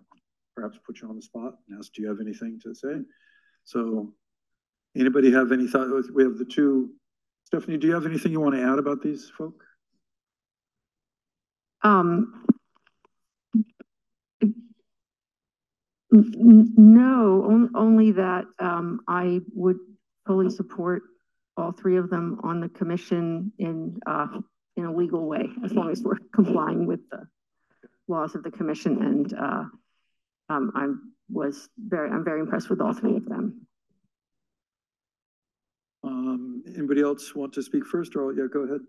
perhaps 0.55 0.79
put 0.87 1.01
you 1.01 1.09
on 1.09 1.16
the 1.16 1.22
spot 1.22 1.55
and 1.68 1.79
ask, 1.79 1.93
do 1.93 2.03
you 2.03 2.09
have 2.09 2.20
anything 2.20 2.61
to 2.62 2.74
say? 2.74 3.03
So 3.64 4.14
anybody 4.97 5.31
have 5.33 5.53
any 5.53 5.66
thought? 5.66 5.89
We 6.14 6.22
have 6.22 6.39
the 6.39 6.45
two, 6.45 6.91
Stephanie, 7.45 7.77
do 7.77 7.87
you 7.87 7.95
have 7.95 8.07
anything 8.07 8.33
you 8.33 8.41
want 8.41 8.55
to 8.55 8.62
add 8.62 8.79
about 8.79 9.03
these 9.03 9.31
folk? 9.37 9.62
Um, 11.83 12.45
no, 16.17 17.45
on- 17.51 17.71
only 17.75 18.12
that, 18.12 18.45
um, 18.59 19.01
I 19.09 19.41
would 19.55 19.79
fully 20.27 20.51
support 20.51 21.03
all 21.57 21.73
three 21.73 21.97
of 21.97 22.11
them 22.11 22.41
on 22.43 22.61
the 22.61 22.69
commission 22.69 23.53
in, 23.59 23.99
uh, 24.07 24.41
in 24.77 24.85
a 24.85 24.93
legal 24.93 25.27
way, 25.27 25.49
as 25.64 25.73
long 25.73 25.91
as 25.91 26.03
we're 26.03 26.19
complying 26.35 26.87
with 26.87 27.01
the 27.11 27.27
laws 28.09 28.35
of 28.35 28.43
the 28.43 28.51
commission 28.51 29.03
and, 29.03 29.33
uh, 29.35 29.64
um, 30.49 30.71
I 30.75 30.89
was 31.29 31.69
very, 31.79 32.11
I'm 32.11 32.25
very 32.25 32.41
impressed 32.41 32.71
with 32.71 32.81
all 32.81 32.93
three 32.93 33.17
of 33.17 33.25
them. 33.25 33.67
Um, 36.05 36.62
anybody 36.69 37.03
else 37.03 37.35
want 37.35 37.53
to 37.55 37.62
speak 37.62 37.85
first 37.85 38.14
or, 38.14 38.33
yeah, 38.33 38.47
go 38.53 38.61
ahead. 38.61 38.81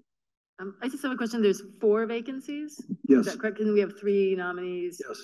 Um, 0.59 0.75
I 0.81 0.89
just 0.89 1.01
have 1.03 1.11
a 1.11 1.15
question. 1.15 1.41
There's 1.41 1.63
four 1.79 2.05
vacancies? 2.05 2.79
Yes. 3.07 3.21
Is 3.21 3.25
that 3.33 3.39
correct? 3.39 3.59
And 3.59 3.73
we 3.73 3.79
have 3.79 3.99
three 3.99 4.35
nominees? 4.35 5.01
Yes. 5.07 5.21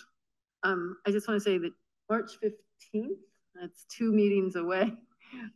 Um, 0.63 0.97
I 1.05 1.11
just 1.11 1.27
want 1.27 1.37
to 1.39 1.43
say 1.43 1.57
that 1.57 1.71
March 2.09 2.31
fifteenth, 2.39 3.19
that's 3.59 3.85
two 3.85 4.11
meetings 4.11 4.55
away. 4.55 4.93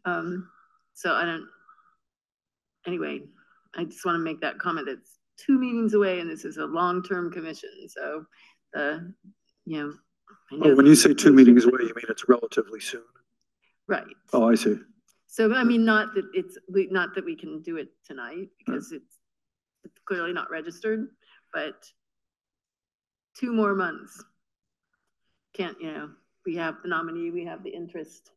Um, 0.05 0.49
so 0.93 1.13
I 1.13 1.25
don't, 1.25 1.47
anyway, 2.87 3.21
I 3.75 3.83
just 3.83 4.05
want 4.05 4.15
to 4.15 4.23
make 4.23 4.41
that 4.41 4.57
comment. 4.59 4.87
It's 4.89 5.19
two 5.37 5.59
meetings 5.59 5.93
away 5.93 6.19
and 6.19 6.29
this 6.29 6.45
is 6.45 6.57
a 6.57 6.65
long-term 6.65 7.31
commission. 7.31 7.69
So, 7.89 8.25
uh, 8.75 8.99
you 9.65 9.77
know. 9.83 9.93
Know 10.51 10.71
Oh, 10.71 10.75
when 10.75 10.85
you 10.85 10.95
say 10.95 11.13
two 11.13 11.31
meetings 11.33 11.65
away, 11.65 11.79
you 11.81 11.93
mean 11.95 12.05
it's 12.09 12.27
relatively 12.27 12.79
soon? 12.79 13.03
Right. 13.87 14.05
Oh, 14.33 14.49
I 14.49 14.55
see. 14.55 14.77
So, 15.27 15.53
I 15.53 15.63
mean, 15.63 15.85
not 15.85 16.15
that 16.15 16.25
it's, 16.33 16.57
we- 16.69 16.87
not 16.89 17.13
that 17.15 17.25
we 17.25 17.35
can 17.35 17.61
do 17.61 17.77
it 17.77 17.89
tonight 18.05 18.47
because 18.57 18.91
it's 18.91 19.19
it's 19.83 19.99
clearly 20.05 20.33
not 20.33 20.49
registered, 20.49 21.07
but 21.53 21.85
two 23.37 23.53
more 23.53 23.75
months. 23.75 24.23
Can't, 25.53 25.79
you 25.79 25.91
know, 25.91 26.09
we 26.47 26.55
have 26.55 26.75
the 26.81 26.87
nominee, 26.87 27.29
we 27.29 27.45
have 27.45 27.61
the 27.63 27.69
interest. 27.69 28.31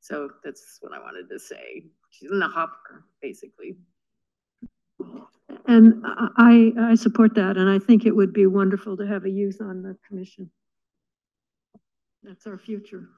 So 0.00 0.30
that's 0.44 0.78
what 0.80 0.92
I 0.92 1.00
wanted 1.00 1.28
to 1.28 1.38
say. 1.38 1.84
She's 2.10 2.30
in 2.30 2.38
the 2.38 2.48
hopper, 2.48 3.04
basically. 3.20 3.76
And 5.66 5.94
I, 6.04 6.72
I 6.78 6.94
support 6.94 7.34
that, 7.34 7.56
and 7.56 7.68
I 7.68 7.80
think 7.80 8.06
it 8.06 8.14
would 8.14 8.32
be 8.32 8.46
wonderful 8.46 8.96
to 8.96 9.06
have 9.06 9.24
a 9.24 9.30
youth 9.30 9.60
on 9.60 9.82
the 9.82 9.96
commission. 10.06 10.48
That's 12.22 12.46
our 12.46 12.56
future. 12.56 13.08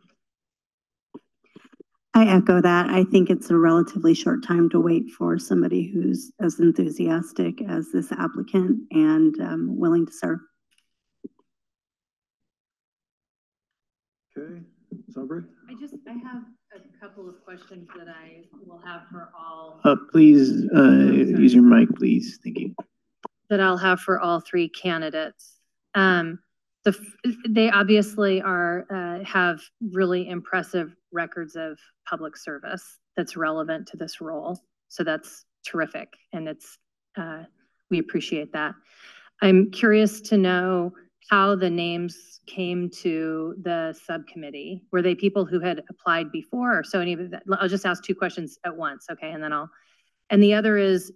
I 2.15 2.27
echo 2.27 2.61
that. 2.63 2.89
I 2.89 3.05
think 3.05 3.29
it's 3.29 3.51
a 3.51 3.57
relatively 3.57 4.15
short 4.15 4.45
time 4.45 4.71
to 4.71 4.81
wait 4.81 5.11
for 5.11 5.39
somebody 5.39 5.91
who's 5.93 6.33
as 6.41 6.59
enthusiastic 6.59 7.63
as 7.69 7.93
this 7.93 8.11
applicant 8.13 8.81
and 8.91 9.39
um, 9.41 9.79
willing 9.79 10.07
to 10.07 10.13
serve. 10.13 10.41
Sabri? 15.11 15.45
I 15.69 15.75
just, 15.81 15.95
I 16.07 16.13
have 16.13 16.43
a 16.75 17.01
couple 17.01 17.29
of 17.29 17.43
questions 17.45 17.89
that 17.97 18.09
I 18.09 18.45
will 18.67 18.81
have 18.85 19.03
for 19.11 19.31
all. 19.39 19.81
Uh, 19.85 19.97
please, 20.13 20.67
uh, 20.77 20.83
use 20.83 21.55
your 21.55 21.63
mic, 21.63 21.89
please. 21.97 22.39
Thank 22.43 22.59
you. 22.59 22.75
that 23.51 23.61
I'll 23.61 23.79
have 23.79 24.01
for 24.01 24.21
all 24.21 24.41
three 24.41 24.69
candidates. 24.69 25.57
Um, 25.95 26.39
the, 26.85 26.95
they 27.49 27.71
obviously 27.71 28.43
are, 28.43 28.87
uh, 28.91 29.25
have 29.25 29.61
really 29.93 30.29
impressive 30.29 30.95
records 31.13 31.57
of 31.57 31.79
public 32.09 32.37
service 32.37 32.99
that's 33.17 33.37
relevant 33.37 33.89
to 33.89 33.97
this 33.97 34.21
role. 34.21 34.61
So 34.89 35.05
that's 35.05 35.45
terrific. 35.67 36.13
And 36.33 36.49
it's, 36.49 36.79
uh, 37.17 37.45
we 37.91 37.99
appreciate 37.99 38.53
that. 38.53 38.75
I'm 39.41 39.71
curious 39.71 40.21
to 40.23 40.37
know 40.37 40.93
how 41.29 41.55
the 41.55 41.71
names 41.71 42.41
came 42.47 42.91
to 42.91 43.55
the 43.63 43.95
subcommittee. 44.05 44.83
Were 44.91 45.03
they 45.03 45.15
people 45.15 45.45
who 45.45 45.61
had 45.61 45.83
applied 45.91 46.33
before 46.33 46.79
or 46.79 46.83
so 46.83 47.01
any 47.01 47.13
of 47.13 47.31
that? 47.31 47.43
I'll 47.53 47.69
just 47.69 47.87
ask 47.87 48.03
two 48.03 48.15
questions 48.15 48.59
at 48.65 48.75
once, 48.77 49.07
okay? 49.11 49.31
And 49.31 49.43
then 49.43 49.53
I'll, 49.53 49.69
and 50.31 50.43
the 50.43 50.55
other 50.55 50.79
is, 50.79 51.13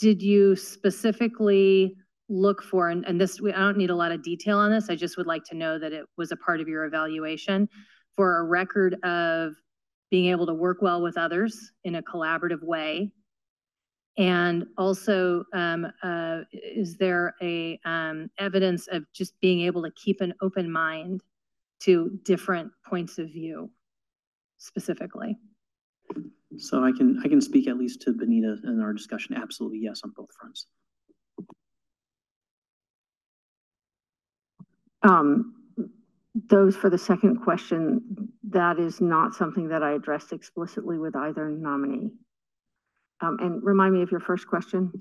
did 0.00 0.22
you 0.22 0.54
specifically 0.56 1.96
look 2.28 2.62
for, 2.62 2.90
and, 2.90 3.04
and 3.06 3.20
this, 3.20 3.40
we- 3.40 3.52
I 3.52 3.58
don't 3.58 3.76
need 3.76 3.90
a 3.90 3.96
lot 3.96 4.12
of 4.12 4.22
detail 4.22 4.58
on 4.58 4.70
this, 4.70 4.88
I 4.88 4.94
just 4.94 5.16
would 5.16 5.26
like 5.26 5.44
to 5.44 5.56
know 5.56 5.78
that 5.78 5.92
it 5.92 6.06
was 6.16 6.30
a 6.30 6.36
part 6.36 6.60
of 6.60 6.68
your 6.68 6.84
evaluation 6.84 7.68
for 8.14 8.38
a 8.38 8.44
record 8.44 8.94
of 9.04 9.54
being 10.10 10.30
able 10.30 10.46
to 10.46 10.54
work 10.54 10.78
well 10.80 11.02
with 11.02 11.18
others 11.18 11.72
in 11.84 11.96
a 11.96 12.02
collaborative 12.02 12.62
way 12.62 13.10
And 14.20 14.66
also, 14.76 15.44
um, 15.54 15.90
uh, 16.02 16.40
is 16.52 16.98
there 16.98 17.34
a, 17.40 17.80
um, 17.86 18.30
evidence 18.38 18.86
of 18.88 19.10
just 19.14 19.32
being 19.40 19.62
able 19.62 19.82
to 19.82 19.90
keep 19.92 20.20
an 20.20 20.34
open 20.42 20.70
mind 20.70 21.22
to 21.80 22.20
different 22.22 22.70
points 22.84 23.18
of 23.18 23.28
view 23.28 23.70
specifically? 24.58 25.38
So 26.58 26.84
I 26.84 26.92
can, 26.92 27.18
I 27.24 27.28
can 27.28 27.40
speak 27.40 27.66
at 27.66 27.78
least 27.78 28.02
to 28.02 28.12
Benita 28.12 28.58
in 28.64 28.82
our 28.82 28.92
discussion. 28.92 29.36
Absolutely, 29.36 29.78
yes, 29.78 30.02
on 30.04 30.12
both 30.14 30.28
fronts. 30.38 30.66
Um, 35.02 35.54
those 36.34 36.76
for 36.76 36.90
the 36.90 36.98
second 36.98 37.38
question, 37.38 38.28
that 38.50 38.78
is 38.78 39.00
not 39.00 39.32
something 39.32 39.68
that 39.68 39.82
I 39.82 39.92
addressed 39.92 40.34
explicitly 40.34 40.98
with 40.98 41.16
either 41.16 41.48
nominee. 41.48 42.10
Um, 43.22 43.38
and 43.40 43.62
remind 43.62 43.94
me 43.94 44.02
of 44.02 44.10
your 44.10 44.20
first 44.20 44.46
question. 44.46 44.92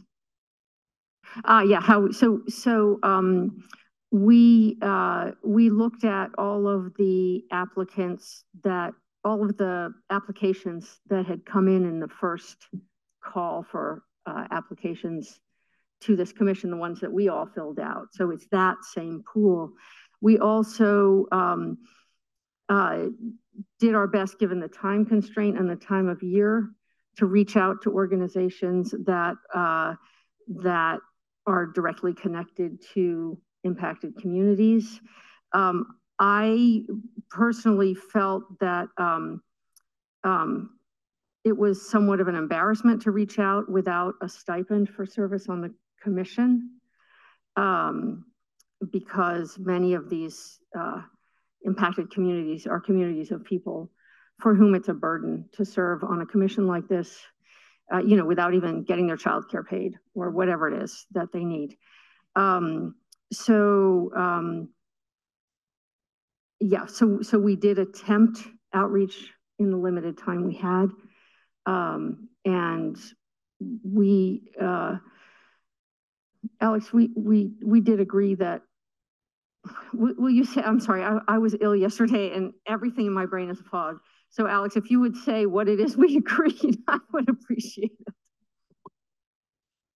Uh, 1.45 1.63
yeah, 1.65 1.79
how, 1.79 2.11
so, 2.11 2.41
so, 2.47 2.99
um, 3.03 3.63
we, 4.11 4.77
uh, 4.81 5.31
we 5.43 5.69
looked 5.69 6.03
at 6.03 6.31
all 6.37 6.67
of 6.67 6.93
the 6.95 7.43
applicants 7.51 8.43
that, 8.63 8.93
all 9.23 9.43
of 9.43 9.55
the 9.57 9.93
applications 10.09 10.99
that 11.09 11.25
had 11.25 11.45
come 11.45 11.67
in 11.67 11.85
in 11.85 11.99
the 11.99 12.07
first 12.07 12.57
call 13.23 13.63
for, 13.63 14.03
uh, 14.25 14.45
applications 14.51 15.39
to 16.01 16.15
this 16.15 16.31
commission, 16.31 16.71
the 16.71 16.77
ones 16.77 16.99
that 17.01 17.11
we 17.11 17.29
all 17.29 17.45
filled 17.45 17.79
out. 17.79 18.07
So 18.13 18.31
it's 18.31 18.47
that 18.51 18.77
same 18.83 19.23
pool. 19.31 19.73
We 20.21 20.39
also, 20.39 21.25
um, 21.31 21.77
uh, 22.69 23.05
did 23.79 23.95
our 23.95 24.07
best, 24.07 24.39
given 24.39 24.59
the 24.59 24.67
time 24.67 25.05
constraint 25.05 25.57
and 25.57 25.69
the 25.69 25.75
time 25.75 26.07
of 26.07 26.23
year, 26.23 26.69
to 27.17 27.25
reach 27.25 27.57
out 27.57 27.81
to 27.83 27.91
organizations 27.91 28.93
that 29.05 29.35
uh, 29.53 29.93
that 30.47 30.99
are 31.45 31.65
directly 31.65 32.13
connected 32.13 32.81
to 32.93 33.37
impacted 33.63 34.15
communities. 34.17 34.99
Um, 35.53 35.85
I 36.19 36.83
personally 37.29 37.93
felt 37.93 38.43
that 38.59 38.87
um, 38.97 39.41
um, 40.23 40.71
it 41.43 41.57
was 41.57 41.89
somewhat 41.89 42.19
of 42.19 42.27
an 42.27 42.35
embarrassment 42.35 43.01
to 43.03 43.11
reach 43.11 43.39
out 43.39 43.69
without 43.69 44.15
a 44.21 44.29
stipend 44.29 44.89
for 44.89 45.05
service 45.05 45.47
on 45.47 45.61
the 45.61 45.73
commission 46.01 46.79
um, 47.55 48.25
because 48.91 49.57
many 49.57 49.93
of 49.93 50.09
these 50.09 50.59
uh, 50.77 51.01
impacted 51.63 52.11
communities 52.11 52.67
are 52.67 52.79
communities 52.79 53.31
of 53.31 53.43
people 53.43 53.89
for 54.39 54.55
whom 54.55 54.75
it's 54.75 54.87
a 54.87 54.93
burden 54.93 55.45
to 55.53 55.65
serve 55.65 56.03
on 56.03 56.21
a 56.21 56.25
commission 56.25 56.67
like 56.67 56.87
this, 56.87 57.17
uh, 57.93 57.99
you 57.99 58.15
know, 58.15 58.25
without 58.25 58.53
even 58.53 58.83
getting 58.83 59.07
their 59.07 59.17
child 59.17 59.49
care 59.49 59.63
paid 59.63 59.95
or 60.15 60.29
whatever 60.29 60.67
it 60.67 60.81
is 60.81 61.05
that 61.11 61.31
they 61.31 61.43
need. 61.43 61.75
Um, 62.35 62.95
so, 63.31 64.11
um, 64.15 64.69
yeah, 66.59 66.85
so, 66.85 67.21
so 67.21 67.37
we 67.37 67.55
did 67.55 67.79
attempt 67.79 68.39
outreach 68.73 69.31
in 69.59 69.71
the 69.71 69.77
limited 69.77 70.17
time 70.17 70.45
we 70.45 70.55
had. 70.55 70.87
Um, 71.65 72.29
and 72.45 72.97
we, 73.83 74.51
uh, 74.61 74.97
Alex, 76.61 76.93
we, 76.93 77.09
we, 77.15 77.51
we 77.63 77.81
did 77.81 77.99
agree 77.99 78.35
that 78.35 78.61
will 79.93 80.29
you 80.29 80.45
say, 80.45 80.61
I'm 80.61 80.79
sorry, 80.79 81.03
I, 81.03 81.19
I 81.27 81.37
was 81.37 81.55
ill 81.59 81.75
yesterday 81.75 82.33
and 82.33 82.53
everything 82.65 83.05
in 83.05 83.13
my 83.13 83.25
brain 83.25 83.49
is 83.49 83.59
a 83.59 83.63
fog. 83.63 83.99
So 84.29 84.47
Alex, 84.47 84.75
if 84.75 84.91
you 84.91 84.99
would 84.99 85.17
say 85.17 85.45
what 85.45 85.67
it 85.67 85.79
is 85.79 85.97
we 85.97 86.17
agreed, 86.17 86.77
I 86.87 86.99
would 87.11 87.29
appreciate 87.29 87.93
it. 88.07 88.13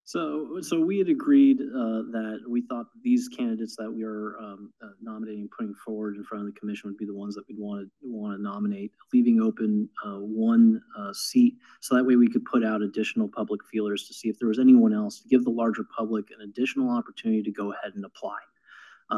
So, 0.06 0.60
so 0.62 0.80
we 0.80 1.00
had 1.00 1.10
agreed 1.10 1.60
uh, 1.60 2.06
that 2.12 2.42
we 2.48 2.62
thought 2.62 2.86
these 3.02 3.28
candidates 3.30 3.76
that 3.78 3.90
we 3.90 4.04
are 4.04 4.38
um, 4.38 4.72
uh, 4.84 4.90
nominating, 5.02 5.50
putting 5.58 5.74
forward 5.74 6.18
in 6.18 6.24
front 6.24 6.46
of 6.46 6.54
the 6.54 6.60
commission 6.60 6.90
would 6.90 6.98
be 6.98 7.06
the 7.06 7.16
ones 7.16 7.34
that 7.34 7.44
we'd 7.48 7.58
want 7.58 7.88
to 7.88 7.90
want 8.04 8.38
to 8.38 8.44
nominate, 8.44 8.92
leaving 9.12 9.42
open 9.42 9.90
uh, 10.06 10.18
one 10.20 10.80
uh, 11.00 11.12
seat, 11.14 11.56
so 11.80 11.96
that 11.96 12.04
way 12.04 12.16
we 12.16 12.28
could 12.28 12.46
put 12.46 12.64
out 12.64 12.84
additional 12.84 13.28
public 13.28 13.62
feelers 13.72 14.08
to 14.08 14.14
see 14.14 14.30
if 14.30 14.38
there 14.38 14.50
was 14.50 14.60
anyone 14.60 14.94
else 14.94 15.22
to 15.22 15.28
give 15.30 15.44
the 15.46 15.50
larger 15.50 15.86
public 15.98 16.26
an 16.30 16.42
additional 16.42 16.92
opportunity 16.92 17.42
to 17.42 17.52
go 17.52 17.72
ahead 17.72 17.94
and 17.96 18.06
apply, 18.06 18.38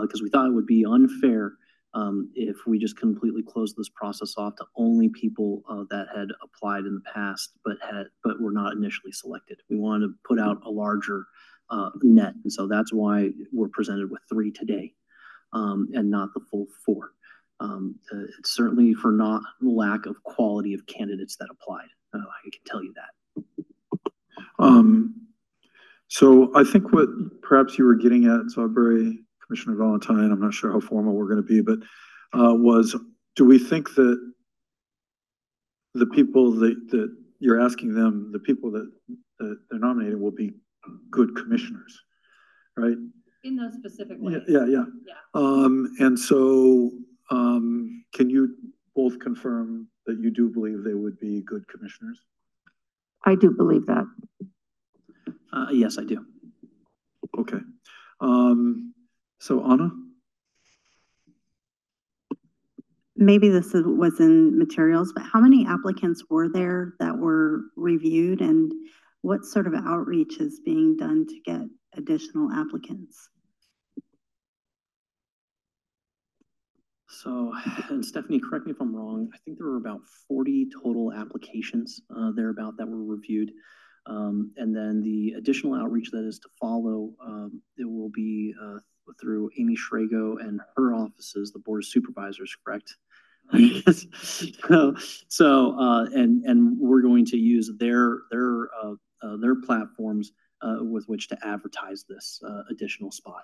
because 0.01 0.21
uh, 0.21 0.23
we 0.23 0.29
thought 0.29 0.47
it 0.47 0.53
would 0.53 0.67
be 0.67 0.85
unfair 0.85 1.57
um, 1.95 2.29
if 2.35 2.57
we 2.67 2.77
just 2.77 2.97
completely 2.97 3.41
closed 3.41 3.75
this 3.77 3.89
process 3.89 4.35
off 4.37 4.57
to 4.57 4.65
only 4.75 5.09
people 5.09 5.63
uh, 5.69 5.85
that 5.89 6.07
had 6.13 6.27
applied 6.43 6.85
in 6.85 6.93
the 6.93 7.11
past 7.11 7.53
but 7.63 7.77
had 7.81 8.07
but 8.23 8.39
were 8.41 8.51
not 8.51 8.73
initially 8.73 9.13
selected. 9.13 9.61
We 9.69 9.77
wanted 9.77 10.07
to 10.07 10.13
put 10.27 10.39
out 10.39 10.61
a 10.65 10.69
larger 10.69 11.25
uh, 11.69 11.89
net, 12.03 12.33
and 12.43 12.51
so 12.51 12.67
that's 12.67 12.93
why 12.93 13.29
we're 13.51 13.69
presented 13.69 14.11
with 14.11 14.21
three 14.29 14.51
today, 14.51 14.93
um, 15.53 15.87
and 15.93 16.11
not 16.11 16.33
the 16.33 16.41
full 16.51 16.67
four. 16.85 17.13
Um, 17.61 17.95
uh, 18.13 18.25
it's 18.37 18.53
certainly 18.53 18.93
for 18.93 19.13
not 19.13 19.41
lack 19.61 20.05
of 20.05 20.21
quality 20.23 20.73
of 20.73 20.85
candidates 20.87 21.37
that 21.37 21.47
applied. 21.49 21.87
Uh, 22.13 22.19
I 22.19 22.49
can 22.51 22.61
tell 22.67 22.83
you 22.83 22.93
that. 22.93 23.41
Um, 24.59 25.15
so 26.07 26.51
I 26.55 26.63
think 26.63 26.93
what 26.93 27.07
perhaps 27.41 27.77
you 27.77 27.85
were 27.85 27.95
getting 27.95 28.25
at, 28.25 28.51
Salisbury, 28.51 29.24
Commissioner 29.45 29.75
Valentine, 29.75 30.31
I'm 30.31 30.41
not 30.41 30.53
sure 30.53 30.71
how 30.71 30.79
formal 30.79 31.13
we're 31.13 31.27
going 31.27 31.37
to 31.37 31.43
be, 31.43 31.61
but 31.61 31.79
uh, 32.33 32.53
was, 32.53 32.95
do 33.35 33.45
we 33.45 33.59
think 33.59 33.93
that 33.95 34.33
the 35.93 36.07
people 36.07 36.51
that, 36.51 36.75
that 36.91 37.15
you're 37.39 37.61
asking 37.61 37.93
them, 37.93 38.31
the 38.31 38.39
people 38.39 38.71
that, 38.71 38.91
that 39.39 39.57
they're 39.69 39.79
nominating 39.79 40.21
will 40.21 40.31
be 40.31 40.53
good 41.09 41.35
commissioners, 41.35 41.99
right? 42.77 42.97
In 43.43 43.55
those 43.55 43.73
specific 43.75 44.17
ways. 44.19 44.41
Yeah, 44.47 44.65
yeah, 44.65 44.85
yeah. 45.05 45.13
Um, 45.33 45.95
and 45.99 46.17
so, 46.17 46.91
um, 47.29 48.03
can 48.13 48.29
you 48.29 48.55
both 48.95 49.19
confirm 49.19 49.87
that 50.05 50.19
you 50.19 50.31
do 50.31 50.49
believe 50.49 50.83
they 50.83 50.93
would 50.93 51.19
be 51.19 51.41
good 51.41 51.67
commissioners? 51.67 52.19
I 53.25 53.35
do 53.35 53.51
believe 53.51 53.85
that. 53.87 54.05
Uh, 55.53 55.67
yes, 55.71 55.97
I 55.97 56.03
do. 56.03 56.25
Okay. 57.37 57.59
Um, 58.19 58.93
so 59.45 59.63
Anna? 59.63 59.91
Maybe 63.15 63.49
this 63.49 63.73
was 63.73 64.19
in 64.19 64.57
materials, 64.57 65.13
but 65.13 65.23
how 65.23 65.39
many 65.39 65.67
applicants 65.67 66.23
were 66.31 66.49
there 66.49 66.95
that 66.99 67.15
were 67.15 67.61
reviewed 67.75 68.41
and 68.41 68.73
what 69.21 69.45
sort 69.45 69.67
of 69.67 69.75
outreach 69.75 70.39
is 70.39 70.61
being 70.65 70.97
done 70.97 71.27
to 71.27 71.39
get 71.45 71.61
additional 71.95 72.51
applicants? 72.51 73.29
So, 77.07 77.53
and 77.89 78.03
Stephanie, 78.03 78.39
correct 78.39 78.65
me 78.65 78.71
if 78.71 78.81
I'm 78.81 78.95
wrong, 78.95 79.29
I 79.31 79.37
think 79.45 79.59
there 79.59 79.67
were 79.67 79.77
about 79.77 80.01
40 80.27 80.69
total 80.81 81.13
applications 81.13 82.01
uh, 82.09 82.31
thereabout 82.31 82.77
that 82.77 82.87
were 82.87 83.03
reviewed. 83.03 83.51
Um, 84.07 84.51
and 84.57 84.75
then 84.75 85.01
the 85.03 85.33
additional 85.37 85.75
outreach 85.75 86.09
that 86.11 86.27
is 86.27 86.39
to 86.39 86.49
follow, 86.59 87.11
um, 87.23 87.61
it 87.77 87.85
will 87.85 88.09
be 88.09 88.53
uh, 88.61 88.79
through 89.19 89.49
Amy 89.57 89.75
Schrago 89.75 90.39
and 90.39 90.61
her 90.75 90.93
offices, 90.93 91.51
the 91.51 91.59
board 91.59 91.83
of 91.83 91.87
supervisors, 91.87 92.55
correct? 92.63 92.95
so, 94.67 94.95
so 95.27 95.79
uh, 95.79 96.05
and 96.05 96.43
and 96.45 96.79
we're 96.79 97.01
going 97.01 97.25
to 97.25 97.37
use 97.37 97.71
their 97.77 98.21
their 98.31 98.69
uh, 98.83 98.93
uh, 99.21 99.37
their 99.37 99.55
platforms 99.55 100.31
uh, 100.61 100.77
with 100.81 101.07
which 101.07 101.27
to 101.27 101.37
advertise 101.45 102.05
this 102.07 102.41
uh, 102.47 102.63
additional 102.69 103.11
spot. 103.11 103.43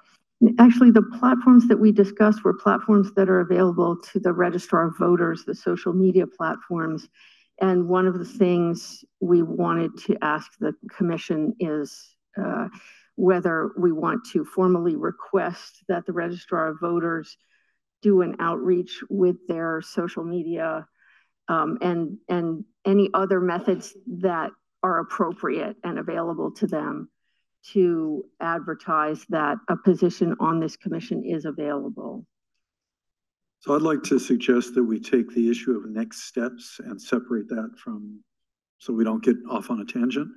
Actually, 0.57 0.89
the 0.89 1.03
platforms 1.19 1.67
that 1.67 1.77
we 1.77 1.91
discussed 1.91 2.43
were 2.43 2.53
platforms 2.53 3.13
that 3.15 3.29
are 3.29 3.41
available 3.41 3.95
to 4.11 4.19
the 4.19 4.33
registrar 4.33 4.87
of 4.87 4.97
voters, 4.97 5.45
the 5.45 5.53
social 5.53 5.93
media 5.93 6.25
platforms. 6.25 7.07
And 7.59 7.87
one 7.87 8.07
of 8.07 8.17
the 8.17 8.25
things 8.25 9.05
we 9.19 9.43
wanted 9.43 9.95
to 10.05 10.17
ask 10.23 10.51
the 10.59 10.73
commission 10.89 11.53
is 11.59 12.15
uh, 12.41 12.69
whether 13.15 13.71
we 13.77 13.91
want 13.91 14.25
to 14.31 14.45
formally 14.45 14.95
request 14.95 15.83
that 15.87 16.05
the 16.05 16.13
registrar 16.13 16.69
of 16.69 16.79
voters 16.79 17.37
do 18.01 18.21
an 18.21 18.37
outreach 18.39 19.03
with 19.09 19.35
their 19.47 19.81
social 19.81 20.23
media 20.23 20.87
um, 21.47 21.77
and 21.81 22.17
and 22.29 22.63
any 22.85 23.09
other 23.13 23.39
methods 23.39 23.95
that 24.07 24.51
are 24.83 24.99
appropriate 24.99 25.75
and 25.83 25.99
available 25.99 26.51
to 26.51 26.65
them 26.65 27.09
to 27.73 28.25
advertise 28.39 29.23
that 29.29 29.57
a 29.67 29.77
position 29.77 30.35
on 30.39 30.59
this 30.59 30.75
commission 30.75 31.23
is 31.23 31.45
available. 31.45 32.25
So 33.59 33.75
I'd 33.75 33.83
like 33.83 34.01
to 34.03 34.17
suggest 34.17 34.73
that 34.73 34.83
we 34.83 34.99
take 34.99 35.29
the 35.35 35.51
issue 35.51 35.77
of 35.77 35.87
next 35.87 36.23
steps 36.23 36.79
and 36.83 36.99
separate 36.99 37.47
that 37.49 37.69
from, 37.77 38.23
so 38.79 38.91
we 38.91 39.03
don't 39.03 39.23
get 39.23 39.35
off 39.47 39.69
on 39.69 39.81
a 39.81 39.85
tangent. 39.85 40.29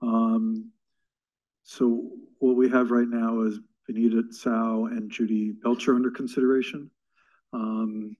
Um, 0.00 0.70
so 1.64 2.10
what 2.38 2.56
we 2.56 2.68
have 2.70 2.90
right 2.90 3.08
now 3.08 3.42
is 3.42 3.60
Benita 3.86 4.24
Tsao 4.30 4.86
and 4.86 5.10
Judy 5.10 5.52
Belcher 5.62 5.94
under 5.94 6.10
consideration. 6.10 6.90
Um, 7.52 8.16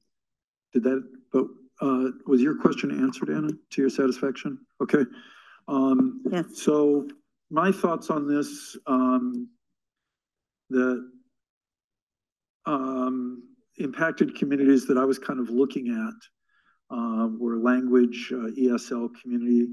did 0.72 0.84
that, 0.84 1.02
but 1.32 1.46
uh, 1.80 2.10
was 2.26 2.40
your 2.40 2.56
question 2.56 2.90
answered, 2.90 3.30
Anna, 3.30 3.48
to 3.48 3.80
your 3.80 3.90
satisfaction? 3.90 4.58
Okay. 4.80 5.04
Um, 5.68 6.22
yes. 6.30 6.62
So 6.62 7.08
my 7.50 7.72
thoughts 7.72 8.10
on 8.10 8.26
this, 8.26 8.76
um, 8.86 9.48
the 10.70 11.10
um, 12.66 13.42
impacted 13.78 14.36
communities 14.36 14.86
that 14.86 14.98
I 14.98 15.04
was 15.04 15.18
kind 15.18 15.40
of 15.40 15.50
looking 15.50 15.88
at 15.88 16.96
uh, 16.96 17.28
were 17.38 17.58
language, 17.58 18.32
uh, 18.32 18.50
ESL 18.58 19.10
community, 19.20 19.68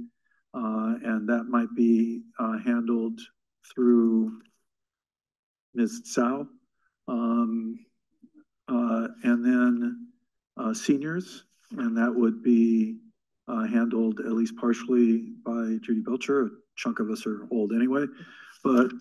uh, 0.54 0.96
and 1.04 1.28
that 1.30 1.46
might 1.50 1.74
be 1.76 2.22
uh, 2.40 2.58
handled 2.60 3.20
through 3.74 4.42
Ms. 5.74 6.02
Tsao. 6.06 6.48
Um, 7.08 7.80
uh, 8.68 9.08
and 9.24 9.44
then 9.44 10.08
uh, 10.58 10.74
seniors, 10.74 11.46
and 11.72 11.98
that 11.98 12.14
would 12.14 12.44
be 12.44 12.98
uh, 13.48 13.66
handled 13.66 14.20
at 14.20 14.34
least 14.34 14.56
partially 14.58 15.32
by 15.44 15.78
Judy 15.82 16.02
Belcher. 16.02 16.46
A 16.46 16.50
chunk 16.76 17.00
of 17.00 17.10
us 17.10 17.26
are 17.26 17.48
old 17.52 17.74
anyway, 17.74 18.06
but 18.64 18.92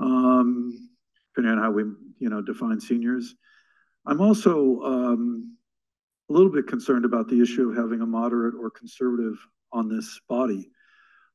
um, 0.00 0.90
depending 1.34 1.56
on 1.56 1.62
how 1.62 1.70
we, 1.70 1.84
you 2.18 2.28
know, 2.28 2.42
define 2.42 2.80
seniors. 2.80 3.34
I'm 4.06 4.20
also 4.20 4.80
um, 4.82 5.56
a 6.28 6.32
little 6.32 6.50
bit 6.50 6.66
concerned 6.66 7.04
about 7.04 7.28
the 7.28 7.40
issue 7.40 7.70
of 7.70 7.76
having 7.76 8.00
a 8.00 8.06
moderate 8.06 8.54
or 8.54 8.70
conservative 8.70 9.36
on 9.72 9.88
this 9.88 10.20
body. 10.28 10.70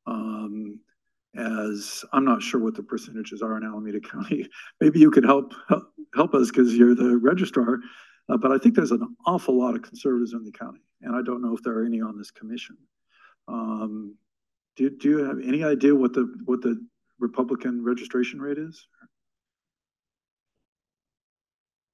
Um, 0.06 0.80
as 1.36 2.04
I'm 2.14 2.26
not 2.26 2.42
sure 2.42 2.60
what 2.60 2.76
the 2.76 2.84
percentages 2.84 3.42
are 3.42 3.58
in 3.58 3.64
Alameda 3.64 4.00
County. 4.12 4.48
Maybe 4.82 5.00
you 5.00 5.12
could 5.12 5.26
help 5.26 5.54
help, 6.16 6.34
us 6.34 6.50
because 6.50 6.76
you're 6.76 6.96
the 6.96 7.18
registrar. 7.18 7.80
Uh, 8.30 8.38
but 8.38 8.52
I 8.52 8.58
think 8.58 8.76
there's 8.76 8.92
an 8.92 9.16
awful 9.26 9.58
lot 9.58 9.76
of 9.76 9.84
conservatives 9.84 10.34
in 10.34 10.44
the 10.44 10.52
county, 10.52 10.82
and 11.02 11.16
I 11.16 11.22
don't 11.22 11.42
know 11.42 11.56
if 11.56 11.64
there 11.64 11.78
are 11.78 11.86
any 11.86 12.02
on 12.02 12.18
this 12.18 12.32
commission. 12.32 12.78
Um, 13.48 14.16
do, 14.76 14.90
do 14.90 15.10
you 15.10 15.24
have 15.24 15.40
any 15.40 15.64
idea 15.64 15.96
what 15.96 16.14
the 16.14 16.34
what 16.46 16.62
the 16.62 16.86
Republican 17.20 17.84
registration 17.84 18.42
rate 18.42 18.58
is? 18.58 18.86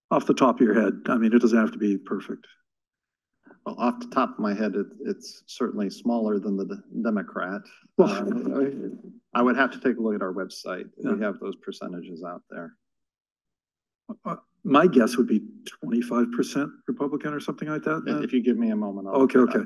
Off 0.09 0.25
the 0.25 0.33
top 0.33 0.59
of 0.59 0.65
your 0.65 0.79
head, 0.79 0.93
I 1.07 1.17
mean, 1.17 1.33
it 1.33 1.39
doesn't 1.39 1.57
have 1.57 1.71
to 1.71 1.77
be 1.77 1.97
perfect. 1.97 2.45
Well, 3.65 3.75
off 3.79 3.99
the 3.99 4.07
top 4.07 4.31
of 4.31 4.39
my 4.39 4.53
head, 4.53 4.75
it, 4.75 4.87
it's 5.05 5.43
certainly 5.47 5.89
smaller 5.89 6.39
than 6.39 6.57
the 6.57 6.81
Democrat. 7.01 7.61
Uh, 7.97 8.25
I 9.33 9.41
would 9.41 9.55
have 9.55 9.71
to 9.71 9.79
take 9.79 9.97
a 9.97 10.01
look 10.01 10.15
at 10.15 10.21
our 10.21 10.33
website. 10.33 10.85
We 10.97 11.19
have 11.21 11.39
those 11.39 11.55
percentages 11.55 12.23
out 12.23 12.43
there. 12.49 12.73
Uh, 14.25 14.35
my 14.63 14.85
guess 14.87 15.17
would 15.17 15.27
be 15.27 15.41
twenty-five 15.81 16.31
percent 16.31 16.69
Republican 16.87 17.33
or 17.33 17.39
something 17.39 17.67
like 17.67 17.83
that. 17.83 18.03
then? 18.05 18.23
If 18.23 18.31
you 18.33 18.43
give 18.43 18.57
me 18.57 18.69
a 18.71 18.75
moment. 18.75 19.07
I'll 19.07 19.21
Okay, 19.23 19.39
okay. 19.39 19.59
up. 19.59 19.65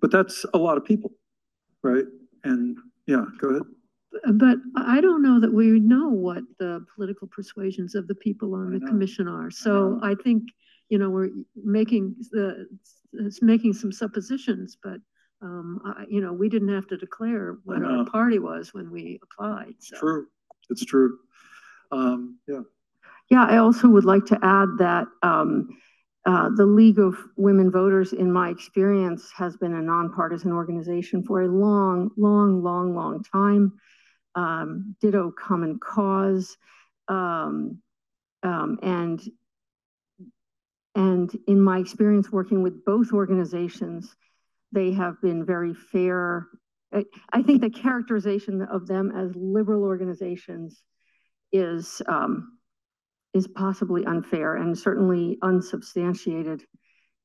But 0.00 0.10
that's 0.10 0.46
a 0.54 0.58
lot 0.58 0.76
of 0.76 0.84
people, 0.84 1.12
right? 1.82 2.04
And, 2.44 2.78
yeah, 3.06 3.24
go 3.38 3.48
ahead. 3.50 3.62
But 4.34 4.58
I 4.76 5.00
don't 5.00 5.22
know 5.22 5.40
that 5.40 5.52
we 5.52 5.80
know 5.80 6.08
what 6.08 6.42
the 6.58 6.84
political 6.94 7.28
persuasions 7.28 7.94
of 7.94 8.08
the 8.08 8.14
people 8.14 8.54
on 8.54 8.72
the 8.72 8.78
know. 8.78 8.86
commission 8.86 9.26
are. 9.28 9.50
So 9.50 9.98
I 10.02 10.14
think, 10.14 10.44
you 10.88 10.98
know, 10.98 11.10
we're 11.10 11.30
making 11.56 12.14
the, 12.30 12.68
it's 13.12 13.42
making 13.42 13.72
some 13.74 13.92
suppositions, 13.92 14.76
but, 14.82 14.98
um, 15.42 15.80
I, 15.84 16.04
you 16.08 16.20
know, 16.20 16.32
we 16.32 16.48
didn't 16.48 16.68
have 16.68 16.86
to 16.88 16.96
declare 16.96 17.58
what 17.64 17.82
our 17.82 18.04
party 18.06 18.38
was 18.38 18.72
when 18.72 18.90
we 18.90 19.20
applied, 19.22 19.74
so. 19.80 19.98
True, 19.98 20.26
it's 20.70 20.84
true. 20.84 21.18
Um, 21.90 22.38
yeah. 22.46 22.60
Yeah, 23.30 23.44
I 23.44 23.58
also 23.58 23.88
would 23.88 24.04
like 24.04 24.26
to 24.26 24.38
add 24.42 24.68
that 24.78 25.06
um, 25.22 25.68
uh, 26.24 26.50
the 26.54 26.66
League 26.66 26.98
of 26.98 27.16
Women 27.36 27.70
Voters, 27.70 28.12
in 28.12 28.30
my 28.30 28.50
experience, 28.50 29.30
has 29.34 29.56
been 29.56 29.74
a 29.74 29.82
nonpartisan 29.82 30.52
organization 30.52 31.24
for 31.24 31.42
a 31.42 31.48
long, 31.48 32.10
long, 32.16 32.62
long, 32.62 32.94
long 32.94 33.24
time. 33.24 33.72
Um, 34.34 34.96
ditto 35.00 35.32
Common 35.32 35.78
Cause. 35.78 36.56
Um, 37.08 37.82
um, 38.42 38.78
and 38.82 39.20
and 40.94 41.38
in 41.46 41.60
my 41.60 41.78
experience 41.78 42.30
working 42.30 42.62
with 42.62 42.84
both 42.84 43.12
organizations, 43.12 44.14
they 44.72 44.92
have 44.92 45.20
been 45.20 45.44
very 45.44 45.74
fair. 45.74 46.46
I, 47.32 47.42
think 47.42 47.62
the 47.62 47.70
characterization 47.70 48.62
of 48.62 48.86
them 48.86 49.12
as 49.16 49.32
liberal 49.34 49.82
organizations 49.82 50.82
is 51.52 52.02
um, 52.06 52.58
is 53.32 53.46
possibly 53.48 54.04
unfair 54.04 54.56
and 54.56 54.78
certainly 54.78 55.38
unsubstantiated 55.42 56.62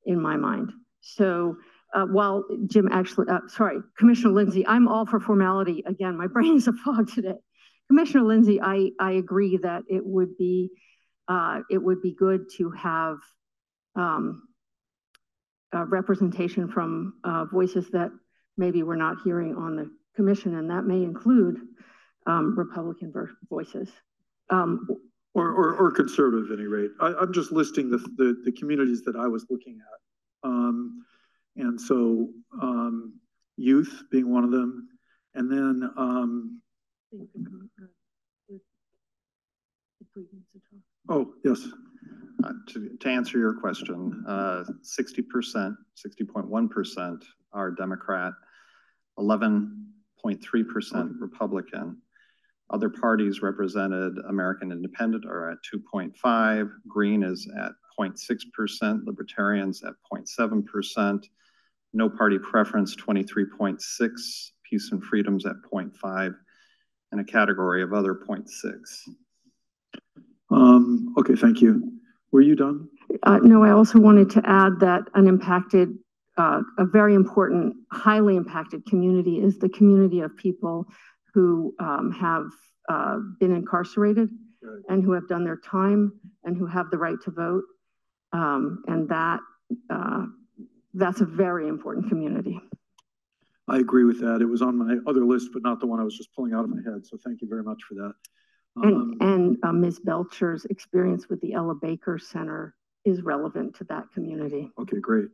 in 0.06 0.20
my 0.20 0.36
mind. 0.36 0.72
So 1.00 1.56
uh, 1.94 2.04
while 2.04 2.44
Jim 2.66 2.88
actually, 2.90 3.28
uh, 3.30 3.40
sorry, 3.48 3.78
Commissioner 3.98 4.32
Lindsay, 4.32 4.66
I'm 4.66 4.88
all 4.88 5.06
for 5.06 5.20
formality. 5.20 5.82
Again, 5.86 6.16
my 6.16 6.26
brain 6.32 6.56
is 6.56 6.68
a 6.68 6.72
fog 6.72 7.12
today. 7.12 7.34
Commissioner 7.88 8.24
Lindsay, 8.24 8.60
I, 8.60 8.90
I 9.00 9.12
agree 9.12 9.58
that 9.58 9.82
it 9.88 10.04
would 10.04 10.36
be 10.36 10.70
uh, 11.28 11.60
it 11.70 11.76
would 11.76 12.00
be 12.00 12.14
good 12.14 12.46
to 12.56 12.70
have 12.70 13.18
um, 13.94 14.47
uh, 15.74 15.84
representation 15.86 16.68
from 16.68 17.14
uh, 17.24 17.44
voices 17.46 17.90
that 17.90 18.10
maybe 18.56 18.82
we're 18.82 18.96
not 18.96 19.16
hearing 19.24 19.54
on 19.54 19.76
the 19.76 19.90
commission, 20.16 20.56
and 20.56 20.70
that 20.70 20.84
may 20.84 21.02
include 21.02 21.60
um, 22.26 22.58
Republican 22.58 23.12
voices. 23.48 23.90
Um, 24.50 24.86
Or, 25.34 25.52
or, 25.52 25.76
or 25.76 25.92
conservative 25.92 26.50
at 26.50 26.58
any 26.58 26.66
rate. 26.66 26.90
I, 27.00 27.08
I'm 27.20 27.32
just 27.32 27.52
listing 27.52 27.90
the, 27.90 27.98
the, 28.16 28.42
the 28.44 28.52
communities 28.58 29.02
that 29.04 29.14
I 29.14 29.28
was 29.28 29.46
looking 29.50 29.78
at. 29.78 29.98
Um, 30.50 31.04
and 31.54 31.78
so, 31.78 32.30
um, 32.60 33.20
youth 33.56 34.02
being 34.10 34.32
one 34.32 34.42
of 34.42 34.50
them. 34.50 34.88
And 35.34 35.46
then, 35.52 35.90
um, 35.96 36.60
oh, 41.08 41.34
yes. 41.44 41.60
Uh, 42.44 42.52
To, 42.68 42.96
to 43.00 43.08
answer 43.08 43.38
your 43.38 43.54
question, 43.54 44.24
uh, 44.28 44.64
sixty 44.82 45.22
percent, 45.22 45.74
sixty 45.94 46.24
point 46.24 46.46
one 46.48 46.68
percent 46.68 47.24
are 47.52 47.70
Democrat, 47.70 48.32
eleven 49.18 49.86
point 50.22 50.42
three 50.42 50.62
percent 50.62 51.12
Republican. 51.18 52.00
Other 52.70 52.90
parties 52.90 53.40
represented, 53.42 54.18
American 54.28 54.70
Independent 54.72 55.24
are 55.24 55.50
at 55.50 55.58
two 55.68 55.80
point 55.90 56.16
five, 56.16 56.70
Green 56.86 57.22
is 57.22 57.48
at 57.58 57.72
0.6 57.98 58.52
percent, 58.52 59.04
Libertarians 59.04 59.82
at 59.82 59.94
0.7 60.12 60.64
percent, 60.64 61.26
No 61.92 62.08
Party 62.08 62.38
Preference 62.38 62.94
twenty-three 62.94 63.46
point 63.46 63.82
six, 63.82 64.52
Peace 64.68 64.92
and 64.92 65.02
Freedoms 65.02 65.44
at 65.46 65.56
0.5, 65.72 66.34
and 67.10 67.20
a 67.20 67.24
category 67.24 67.82
of 67.82 67.92
other 67.92 68.14
0.6. 68.14 69.08
Um, 70.50 71.14
okay, 71.18 71.34
thank 71.34 71.60
you. 71.60 71.97
Were 72.32 72.40
you 72.40 72.56
done? 72.56 72.88
Uh, 73.22 73.38
no, 73.38 73.64
I 73.64 73.70
also 73.70 73.98
wanted 73.98 74.30
to 74.30 74.42
add 74.44 74.80
that 74.80 75.04
an 75.14 75.26
impacted, 75.26 75.90
uh, 76.36 76.60
a 76.78 76.84
very 76.84 77.14
important, 77.14 77.74
highly 77.90 78.36
impacted 78.36 78.84
community 78.86 79.40
is 79.40 79.58
the 79.58 79.68
community 79.68 80.20
of 80.20 80.36
people 80.36 80.86
who 81.34 81.74
um, 81.80 82.12
have 82.12 82.46
uh, 82.88 83.18
been 83.40 83.54
incarcerated 83.54 84.28
and 84.88 85.02
who 85.04 85.12
have 85.12 85.28
done 85.28 85.44
their 85.44 85.58
time 85.58 86.12
and 86.44 86.56
who 86.56 86.66
have 86.66 86.90
the 86.90 86.98
right 86.98 87.20
to 87.24 87.30
vote. 87.30 87.64
Um, 88.32 88.82
and 88.86 89.08
that 89.08 89.40
uh, 89.90 90.26
that's 90.94 91.20
a 91.20 91.24
very 91.24 91.68
important 91.68 92.08
community. 92.08 92.60
I 93.68 93.78
agree 93.78 94.04
with 94.04 94.20
that. 94.20 94.40
It 94.40 94.46
was 94.46 94.62
on 94.62 94.76
my 94.76 94.96
other 95.06 95.24
list, 95.24 95.50
but 95.52 95.62
not 95.62 95.80
the 95.80 95.86
one 95.86 96.00
I 96.00 96.04
was 96.04 96.16
just 96.16 96.32
pulling 96.34 96.54
out 96.54 96.64
of 96.64 96.70
my 96.70 96.80
head. 96.82 97.06
So 97.06 97.18
thank 97.22 97.42
you 97.42 97.48
very 97.48 97.62
much 97.62 97.82
for 97.86 97.94
that. 97.94 98.14
Um, 98.84 99.16
And, 99.20 99.58
uh, 99.62 99.72
Ms. 99.72 100.00
Belcher's 100.00 100.64
experience 100.66 101.28
with 101.28 101.40
the 101.40 101.54
Ella 101.54 101.74
Baker 101.74 102.18
Center 102.18 102.74
is 103.04 103.22
relevant 103.22 103.74
to 103.76 103.84
that 103.84 104.10
community. 104.12 104.70
Okay, 104.78 105.00
great. 105.00 105.28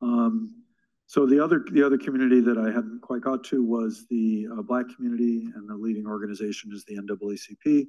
Um, 0.00 0.62
so 1.06 1.26
the 1.26 1.42
other, 1.42 1.64
the 1.72 1.82
other 1.82 1.98
community 1.98 2.40
that 2.40 2.58
I 2.58 2.66
hadn't 2.66 3.00
quite 3.00 3.22
got 3.22 3.42
to 3.44 3.64
was 3.64 4.06
the 4.10 4.46
uh, 4.52 4.62
Black 4.62 4.86
community 4.94 5.48
and 5.54 5.68
the 5.68 5.74
leading 5.74 6.06
organization 6.06 6.70
is 6.72 6.84
the 6.84 6.96
NAACP. 6.96 7.88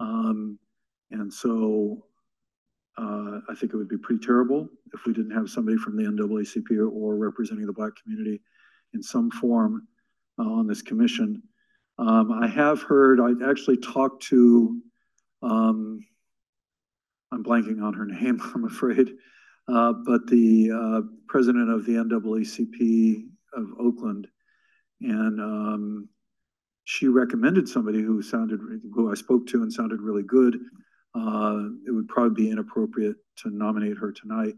Um, 0.00 0.58
and 1.10 1.32
so 1.32 2.04
uh, 2.98 3.40
I 3.48 3.54
think 3.54 3.72
it 3.72 3.76
would 3.76 3.88
be 3.88 3.96
pretty 3.96 4.24
terrible 4.24 4.68
if 4.92 5.06
we 5.06 5.12
didn't 5.12 5.30
have 5.30 5.48
somebody 5.48 5.76
from 5.76 5.96
the 5.96 6.02
NAACP 6.02 6.76
or, 6.78 6.88
or 6.88 7.16
representing 7.16 7.66
the 7.66 7.72
Black 7.72 7.92
community 8.02 8.42
in 8.92 9.02
some 9.02 9.30
form 9.30 9.86
uh, 10.38 10.42
on 10.42 10.66
this 10.66 10.82
commission. 10.82 11.42
Um, 11.98 12.32
I 12.32 12.46
have 12.46 12.82
heard, 12.82 13.20
I 13.20 13.32
actually 13.48 13.78
talked 13.78 14.22
to, 14.24 14.80
um, 15.42 16.04
I'm 17.32 17.42
blanking 17.42 17.82
on 17.82 17.94
her 17.94 18.06
name, 18.06 18.40
I'm 18.54 18.64
afraid. 18.64 19.14
Uh, 19.66 19.92
but 19.92 20.26
the 20.26 20.70
uh, 20.72 21.00
president 21.26 21.70
of 21.70 21.84
the 21.84 21.92
NAACP 21.92 23.26
of 23.52 23.66
Oakland, 23.78 24.28
and 25.00 25.40
um, 25.40 26.08
she 26.84 27.06
recommended 27.06 27.68
somebody 27.68 28.00
who 28.00 28.22
sounded, 28.22 28.60
who 28.94 29.10
I 29.10 29.14
spoke 29.14 29.46
to 29.48 29.62
and 29.62 29.72
sounded 29.72 30.00
really 30.00 30.22
good. 30.22 30.58
Uh, 31.14 31.68
it 31.86 31.90
would 31.90 32.08
probably 32.08 32.44
be 32.44 32.50
inappropriate 32.50 33.16
to 33.36 33.50
nominate 33.50 33.98
her 33.98 34.12
tonight. 34.12 34.54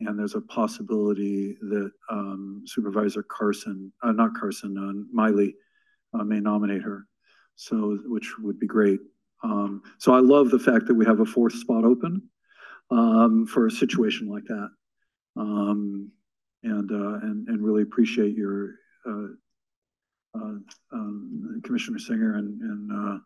And 0.00 0.18
there's 0.18 0.34
a 0.34 0.40
possibility 0.40 1.56
that 1.60 1.90
um, 2.08 2.62
Supervisor 2.64 3.22
Carson, 3.22 3.92
uh, 4.02 4.12
not 4.12 4.34
Carson, 4.34 4.78
uh, 4.78 5.04
Miley, 5.12 5.56
uh, 6.14 6.24
may 6.24 6.40
nominate 6.40 6.82
her. 6.82 7.06
So, 7.56 7.98
which 8.06 8.38
would 8.38 8.60
be 8.60 8.66
great. 8.66 9.00
Um, 9.42 9.82
so 9.98 10.14
I 10.14 10.20
love 10.20 10.50
the 10.50 10.58
fact 10.58 10.86
that 10.86 10.94
we 10.94 11.04
have 11.06 11.20
a 11.20 11.26
fourth 11.26 11.54
spot 11.54 11.84
open, 11.84 12.22
um, 12.90 13.46
for 13.46 13.66
a 13.66 13.70
situation 13.70 14.28
like 14.28 14.44
that. 14.44 14.70
Um, 15.36 16.10
and, 16.62 16.90
uh, 16.90 17.18
and, 17.26 17.48
and 17.48 17.62
really 17.62 17.82
appreciate 17.82 18.36
your, 18.36 18.74
uh, 19.06 19.28
uh, 20.34 20.58
um, 20.92 21.60
Commissioner 21.64 21.98
Singer 21.98 22.36
and, 22.36 22.60
and, 22.60 22.92
uh, 22.92 23.18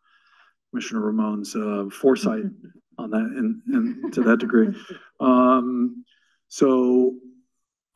Commissioner 0.71 1.01
Ramon's, 1.01 1.55
uh, 1.55 1.89
foresight 1.91 2.45
on 2.99 3.11
that 3.11 3.21
and, 3.21 3.63
and 3.69 4.13
to 4.13 4.23
that 4.23 4.39
degree. 4.39 4.75
Um, 5.21 6.05
so, 6.49 7.15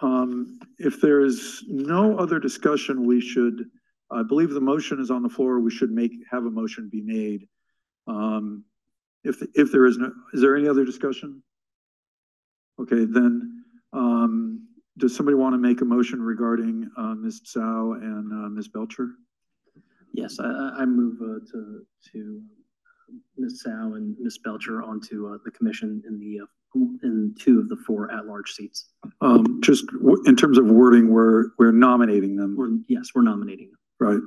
um, 0.01 0.59
if 0.79 1.01
there 1.01 1.21
is 1.21 1.65
no 1.69 2.19
other 2.19 2.39
discussion, 2.39 3.07
we 3.07 3.21
should, 3.21 3.65
I 4.11 4.23
believe 4.23 4.51
the 4.51 4.61
motion 4.61 5.01
is 5.01 5.11
on 5.11 5.23
the 5.23 5.29
floor. 5.29 5.61
We 5.61 5.71
should 5.71 5.91
make, 5.91 6.13
have 6.31 6.45
a 6.47 6.51
motion 6.51 6.89
be 6.91 7.03
made. 7.03 7.49
Um, 8.07 8.65
if, 9.25 9.43
if 9.55 9.73
there 9.73 9.87
is 9.87 9.99
no, 9.99 10.13
is 10.33 10.41
there 10.41 10.57
any 10.57 10.69
other 10.69 10.85
discussion? 10.85 11.43
Okay, 12.81 13.05
then, 13.05 13.65
um, 13.93 14.69
does 14.99 15.15
somebody 15.15 15.35
want 15.35 15.55
to 15.55 15.59
make 15.59 15.81
a 15.81 15.85
motion 15.85 16.23
regarding, 16.23 16.89
uh, 16.97 17.15
Ms. 17.15 17.41
Tsao 17.45 17.93
and, 17.95 18.33
uh, 18.33 18.49
Ms. 18.49 18.69
Belcher? 18.69 19.11
Yes, 20.13 20.39
I, 20.41 20.45
I 20.45 20.73
I 20.81 20.85
move 20.87 21.21
uh, 21.21 21.45
to, 21.53 21.85
to 22.13 22.43
Ms. 23.37 23.63
Tsao 23.63 23.95
and 23.95 24.17
Ms. 24.19 24.39
Belcher 24.39 24.83
onto 24.83 25.35
uh, 25.35 25.39
the 25.45 25.51
commission 25.51 26.03
in 26.07 26.19
the, 26.19 26.41
uh, 26.41 26.47
in 27.03 27.35
two 27.39 27.59
of 27.59 27.69
the 27.69 27.77
four 27.87 28.11
at-large 28.13 28.53
seats. 28.53 28.91
Um, 29.21 29.61
just 29.63 29.87
w- 29.89 30.23
in 30.27 30.37
terms 30.37 30.59
of 30.59 30.67
wording, 30.67 31.09
we're, 31.11 31.47
we're 31.59 31.73
nominating 31.73 32.37
them. 32.37 32.57
We're, 32.57 32.71
yes, 32.89 33.09
we're 33.15 33.23
nominating 33.23 33.71
them. 33.71 33.79
Right. 33.99 34.21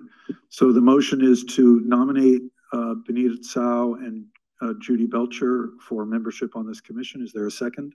So 0.49 0.71
the 0.71 0.81
motion 0.81 1.21
is 1.23 1.43
to 1.55 1.81
nominate, 1.81 2.41
uh, 2.73 2.95
Benita 3.05 3.37
Tsao 3.37 3.95
and, 3.95 4.25
uh, 4.61 4.73
Judy 4.79 5.05
Belcher 5.05 5.71
for 5.81 6.05
membership 6.05 6.55
on 6.55 6.67
this 6.67 6.81
commission. 6.81 7.21
Is 7.21 7.31
there 7.31 7.47
a 7.47 7.51
second? 7.51 7.93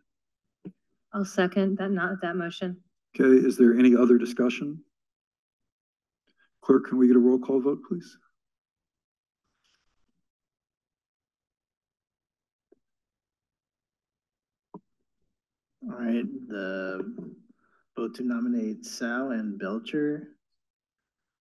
I'll 1.12 1.24
second 1.24 1.78
that, 1.78 1.90
not 1.90 2.20
that 2.22 2.36
motion. 2.36 2.82
Okay, 3.14 3.46
is 3.46 3.56
there 3.56 3.74
any 3.74 3.94
other 3.94 4.18
discussion? 4.18 4.82
Clerk, 6.62 6.88
can 6.88 6.98
we 6.98 7.06
get 7.06 7.14
a 7.16 7.20
roll 7.20 7.38
call 7.38 7.60
vote, 7.60 7.80
please? 7.86 8.18
All 15.84 15.90
right, 15.98 16.24
the 16.48 17.34
vote 17.96 18.14
to 18.16 18.22
nominate 18.24 18.84
Tsao 18.84 19.30
and 19.30 19.58
Belcher. 19.58 20.33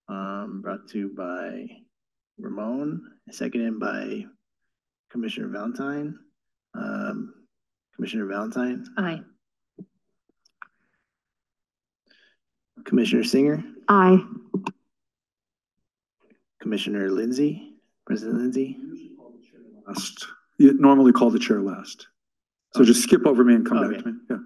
Um, 0.10 0.62
brought 0.62 0.88
to 0.90 0.98
you 1.00 1.14
by 1.16 1.68
Ramon, 2.38 3.02
seconded 3.32 3.80
by 3.80 4.26
Commissioner 5.12 5.48
Valentine. 5.48 6.18
Um, 6.76 7.34
Commissioner 7.96 8.26
Valentine, 8.26 8.86
Aye. 8.98 9.22
Commissioner 12.86 13.24
Singer, 13.24 13.64
Aye. 13.88 14.18
Commissioner 16.62 17.12
Lindsay, 17.12 17.74
President 18.06 18.40
Lindsay. 18.40 18.78
Last, 19.88 20.26
you 20.58 20.74
normally 20.80 21.12
call 21.12 21.30
the 21.30 21.38
chair 21.40 21.62
last. 21.62 22.08
So 22.74 22.84
just 22.84 23.04
skip 23.04 23.28
over 23.28 23.44
me 23.44 23.54
and 23.56 23.66
come 23.66 23.92
back 23.92 24.02
to 24.04 24.12
me. 24.12 24.18
Yeah. 24.30 24.38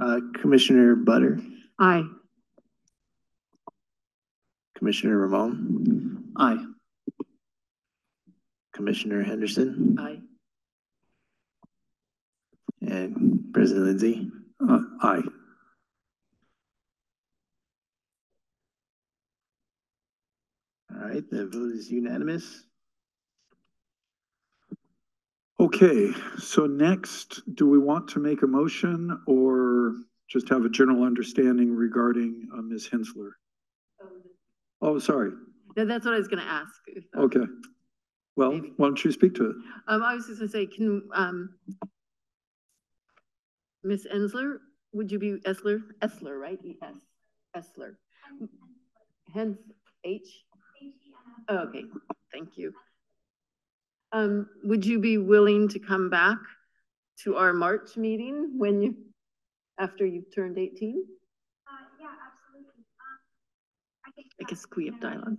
Uh, 0.00 0.20
Commissioner 0.40 0.96
Butter, 0.96 1.38
Aye. 1.78 2.02
Commissioner 4.76 5.18
Ramon, 5.18 6.32
Aye. 6.36 6.64
Commissioner 8.72 9.22
Henderson, 9.22 9.96
Aye. 9.98 10.20
and 12.82 13.52
President 13.52 13.86
Lindsay. 13.86 14.30
Uh, 14.68 14.80
aye. 15.00 15.22
All 20.90 21.08
right, 21.08 21.28
the 21.30 21.46
vote 21.46 21.72
is 21.72 21.90
unanimous. 21.90 22.64
Okay, 25.60 26.10
so 26.38 26.66
next, 26.66 27.42
do 27.54 27.68
we 27.68 27.78
want 27.78 28.08
to 28.08 28.18
make 28.18 28.42
a 28.42 28.46
motion 28.46 29.18
or 29.26 29.94
just 30.28 30.48
have 30.48 30.64
a 30.64 30.68
general 30.68 31.04
understanding 31.04 31.74
regarding, 31.74 32.48
uh, 32.52 32.60
Ms. 32.60 32.88
Hensler? 32.88 33.36
Oh, 34.84 34.98
sorry. 34.98 35.30
That- 35.76 35.88
That's 35.88 36.04
what 36.04 36.12
I 36.14 36.18
was 36.18 36.28
gonna 36.28 36.42
ask. 36.42 36.74
if, 36.88 37.04
uh, 37.16 37.22
Okay. 37.22 37.46
Well, 38.36 38.58
why 38.76 38.86
don't 38.88 39.02
you 39.04 39.12
speak 39.12 39.34
to 39.36 39.50
it? 39.50 39.56
Um, 39.88 40.02
I 40.02 40.14
was 40.14 40.26
just 40.26 40.40
gonna 40.40 40.50
say, 40.50 40.66
can, 40.66 41.08
um, 41.12 41.58
Ms. 43.82 44.06
Ensler, 44.12 44.58
would 44.92 45.10
you 45.10 45.18
be 45.18 45.38
Esler, 45.46 45.80
Esler, 46.00 46.38
right? 46.40 46.58
E 46.64 46.76
S, 46.82 46.96
Esler. 47.56 47.96
Hens, 49.32 49.58
H? 50.04 50.44
Oh, 51.48 51.58
Okay, 51.68 51.84
thank 52.32 52.56
you. 52.58 52.74
Um, 54.12 54.48
would 54.64 54.84
you 54.84 54.98
be 55.00 55.16
willing 55.18 55.66
to 55.68 55.78
come 55.78 56.08
back 56.10 56.38
to 57.22 57.36
our 57.36 57.52
March 57.52 57.96
meeting 57.96 58.58
when 58.58 58.80
you, 58.82 58.96
after 59.78 60.04
you've 60.06 60.30
turned 60.34 60.58
eighteen? 60.58 61.04
yeah, 62.00 62.14
absolutely. 62.26 62.84
Guess 64.42 64.66
we 64.76 64.86
have 64.86 65.00
dialogue. 65.00 65.36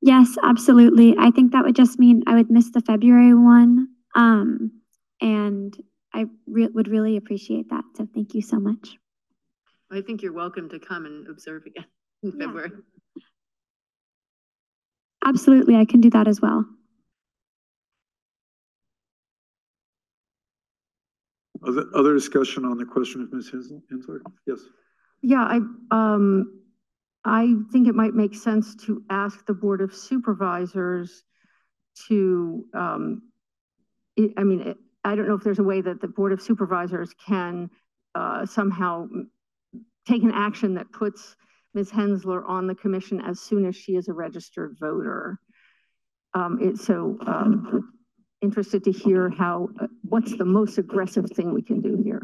Yes, 0.00 0.36
absolutely. 0.42 1.14
I 1.18 1.30
think 1.30 1.52
that 1.52 1.64
would 1.64 1.76
just 1.76 1.98
mean 1.98 2.22
I 2.26 2.34
would 2.34 2.50
miss 2.50 2.70
the 2.70 2.80
February 2.82 3.34
one. 3.34 3.88
Um, 4.14 4.82
and 5.20 5.74
I 6.12 6.26
re- 6.46 6.68
would 6.68 6.88
really 6.88 7.16
appreciate 7.16 7.70
that. 7.70 7.84
So 7.96 8.06
thank 8.14 8.34
you 8.34 8.42
so 8.42 8.58
much. 8.58 8.96
I 9.90 10.00
think 10.00 10.22
you're 10.22 10.32
welcome 10.32 10.68
to 10.70 10.78
come 10.78 11.06
and 11.06 11.26
observe 11.28 11.64
again 11.66 11.86
in 12.22 12.32
Yeah. 12.32 12.46
February. 12.46 12.72
Absolutely, 15.24 15.76
I 15.76 15.84
can 15.86 16.00
do 16.00 16.10
that 16.10 16.28
as 16.28 16.40
well. 16.40 16.66
Other, 21.66 21.86
other 21.94 22.14
discussion 22.14 22.64
on 22.64 22.76
the 22.76 22.84
question 22.84 23.22
of 23.22 23.32
Ms. 23.32 23.50
Hensler? 23.90 24.20
Yes. 24.46 24.60
Yeah, 25.22 25.42
I, 25.42 25.60
um, 25.90 26.60
I 27.24 27.54
think 27.72 27.88
it 27.88 27.94
might 27.94 28.14
make 28.14 28.34
sense 28.34 28.74
to 28.86 29.02
ask 29.08 29.46
the 29.46 29.54
Board 29.54 29.80
of 29.80 29.94
Supervisors 29.94 31.24
to, 32.08 32.66
um, 32.74 33.22
I 34.18 34.32
I 34.36 34.44
mean, 34.44 34.60
it- 34.60 34.78
I 35.06 35.14
don't 35.14 35.28
know 35.28 35.34
if 35.34 35.44
there's 35.44 35.58
a 35.58 35.64
way 35.64 35.82
that 35.82 36.00
the 36.00 36.08
Board 36.08 36.32
of 36.32 36.40
Supervisors 36.40 37.12
can, 37.14 37.70
uh, 38.14 38.46
somehow 38.46 39.06
take 40.06 40.22
an 40.22 40.30
action 40.30 40.74
that 40.74 40.90
puts 40.92 41.36
Ms. 41.74 41.90
Hensler 41.90 42.44
on 42.46 42.66
the 42.66 42.74
commission 42.74 43.20
as 43.20 43.40
soon 43.40 43.66
as 43.66 43.76
she 43.76 43.96
is 43.96 44.08
a 44.08 44.12
registered 44.12 44.76
voter. 44.78 45.38
Um, 46.34 46.58
it's 46.60 46.84
so, 46.84 47.18
um, 47.26 47.93
interested 48.44 48.84
to 48.84 48.92
hear 48.92 49.30
how, 49.30 49.68
uh, 49.80 49.88
what's 50.02 50.36
the 50.36 50.44
most 50.44 50.78
aggressive 50.78 51.26
thing 51.30 51.52
we 51.52 51.62
can 51.62 51.80
do 51.80 52.00
here? 52.04 52.22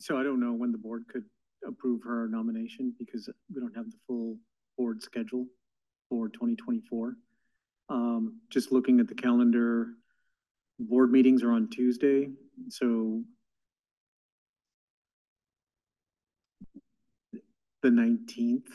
So 0.00 0.18
I 0.18 0.22
don't 0.22 0.40
know 0.40 0.52
when 0.52 0.72
the 0.72 0.78
board 0.78 1.04
could 1.12 1.24
approve 1.66 2.02
her 2.04 2.28
nomination 2.28 2.94
because 2.98 3.28
we 3.54 3.60
don't 3.60 3.76
have 3.76 3.86
the 3.86 3.96
full 4.06 4.36
board 4.76 5.02
schedule 5.02 5.46
for 6.08 6.28
twenty 6.28 6.56
twenty-four. 6.56 7.16
Um, 7.88 8.40
just 8.50 8.72
looking 8.72 9.00
at 9.00 9.08
the 9.08 9.14
calendar, 9.14 9.88
board 10.78 11.10
meetings 11.10 11.42
are 11.42 11.52
on 11.52 11.68
Tuesday, 11.68 12.30
so 12.68 13.22
the 17.82 17.90
nineteenth 17.90 18.68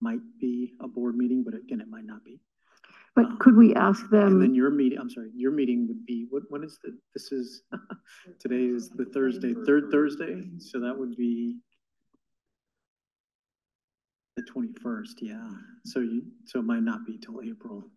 might 0.00 0.20
be 0.40 0.74
a 0.80 0.88
board 0.88 1.16
meeting, 1.16 1.42
but 1.44 1.54
again, 1.54 1.80
it 1.80 1.88
might 1.88 2.04
not 2.04 2.24
be. 2.24 2.40
But 3.18 3.40
could 3.40 3.56
we 3.56 3.74
ask 3.74 4.08
them 4.10 4.26
And 4.28 4.34
then 4.34 4.50
them, 4.50 4.54
your 4.54 4.70
meeting, 4.70 4.96
I'm 4.96 5.10
sorry, 5.10 5.30
your 5.34 5.50
meeting 5.50 5.88
would 5.88 6.06
be, 6.06 6.28
what, 6.30 6.44
when 6.50 6.62
is 6.62 6.78
the, 6.84 6.96
this 7.14 7.32
is, 7.32 7.62
today 8.38 8.66
is 8.66 8.90
the 8.90 9.06
Thursday, 9.06 9.54
third 9.66 9.90
Thursday, 9.90 10.44
so 10.58 10.78
that 10.78 10.96
would 10.96 11.16
be 11.16 11.56
the 14.36 14.44
twenty-first, 14.44 15.20
yeah, 15.20 15.48
so 15.84 15.98
you, 15.98 16.22
so 16.44 16.60
it 16.60 16.64
might 16.64 16.84
not 16.84 17.04
be 17.04 17.18
till 17.18 17.40
April. 17.42 17.90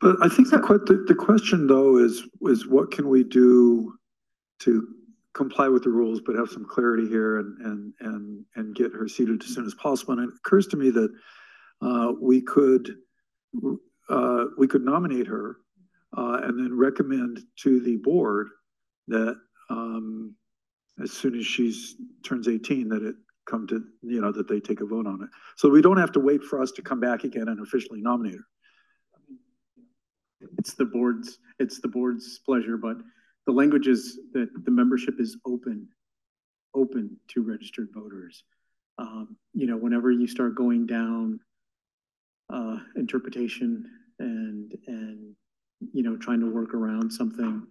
But 0.00 0.16
I 0.22 0.30
think 0.30 0.48
the 0.48 0.60
que- 0.60 0.78
the, 0.86 1.04
the 1.06 1.14
question 1.14 1.66
though 1.66 1.98
is, 1.98 2.22
is 2.40 2.66
what 2.66 2.90
can 2.90 3.10
we 3.10 3.24
do 3.24 3.98
to 4.60 4.88
comply 5.34 5.68
with 5.68 5.82
the 5.84 5.90
rules, 5.90 6.22
but 6.24 6.36
have 6.36 6.48
some 6.48 6.64
clarity 6.64 7.06
here 7.06 7.40
and, 7.40 7.58
and, 7.66 7.92
and, 8.00 8.44
and 8.56 8.74
get 8.74 8.94
her 8.94 9.08
seated 9.08 9.42
as 9.42 9.54
soon 9.54 9.66
as 9.66 9.74
possible? 9.74 10.14
And 10.18 10.22
it 10.22 10.34
occurs 10.38 10.66
to 10.68 10.78
me 10.78 10.88
that, 10.88 11.10
uh, 11.82 12.12
we 12.18 12.40
could, 12.40 12.96
uh, 14.08 14.44
we 14.56 14.66
could 14.66 14.84
nominate 14.84 15.26
her, 15.26 15.56
uh, 16.16 16.40
and 16.44 16.58
then 16.58 16.76
recommend 16.76 17.40
to 17.56 17.80
the 17.80 17.96
board 17.96 18.48
that, 19.08 19.36
um, 19.70 20.34
as 21.02 21.12
soon 21.12 21.38
as 21.38 21.46
she's, 21.46 21.96
turns 22.22 22.48
eighteen, 22.48 22.88
that 22.88 23.02
it 23.02 23.16
come 23.46 23.66
to, 23.66 23.82
you 24.02 24.20
know, 24.20 24.32
that 24.32 24.46
they 24.48 24.60
take 24.60 24.80
a 24.80 24.86
vote 24.86 25.06
on 25.06 25.22
it. 25.22 25.30
So 25.56 25.70
we 25.70 25.80
don't 25.80 25.96
have 25.96 26.12
to 26.12 26.20
wait 26.20 26.42
for 26.42 26.60
us 26.60 26.70
to 26.72 26.82
come 26.82 27.00
back 27.00 27.24
again 27.24 27.48
and 27.48 27.60
officially 27.60 28.00
nominate 28.00 28.34
her. 28.34 28.44
It's 30.58 30.74
the 30.74 30.84
board's, 30.84 31.38
it's 31.58 31.80
the 31.80 31.88
board's 31.88 32.38
pleasure, 32.40 32.76
but 32.76 32.98
the 33.46 33.52
language 33.52 33.88
is 33.88 34.20
that 34.34 34.50
the 34.64 34.70
membership 34.70 35.18
is 35.18 35.38
open, 35.46 35.88
open 36.74 37.16
to 37.28 37.42
registered 37.42 37.88
voters. 37.94 38.44
Um, 38.98 39.36
you 39.54 39.66
know, 39.66 39.76
whenever 39.76 40.10
you 40.10 40.26
start 40.26 40.54
going 40.54 40.86
down 40.86 41.40
uh, 42.52 42.78
interpretation 42.96 43.88
and, 44.18 44.72
and, 44.86 45.34
you 45.92 46.02
know, 46.02 46.16
trying 46.16 46.40
to 46.40 46.50
work 46.50 46.74
around 46.74 47.10
something, 47.10 47.66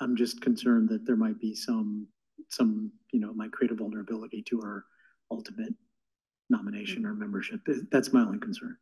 I'm 0.00 0.16
just 0.16 0.40
concerned 0.40 0.88
that 0.90 1.06
there 1.06 1.16
might 1.16 1.40
be 1.40 1.54
some, 1.54 2.06
some, 2.48 2.92
you 3.12 3.20
know, 3.20 3.32
might 3.32 3.52
create 3.52 3.70
a 3.70 3.74
vulnerability 3.74 4.42
to 4.48 4.60
our 4.60 4.84
ultimate 5.30 5.74
nomination 6.50 7.06
or 7.06 7.14
membership. 7.14 7.60
That's 7.90 8.12
my 8.12 8.20
only 8.20 8.38
concern. 8.38 8.76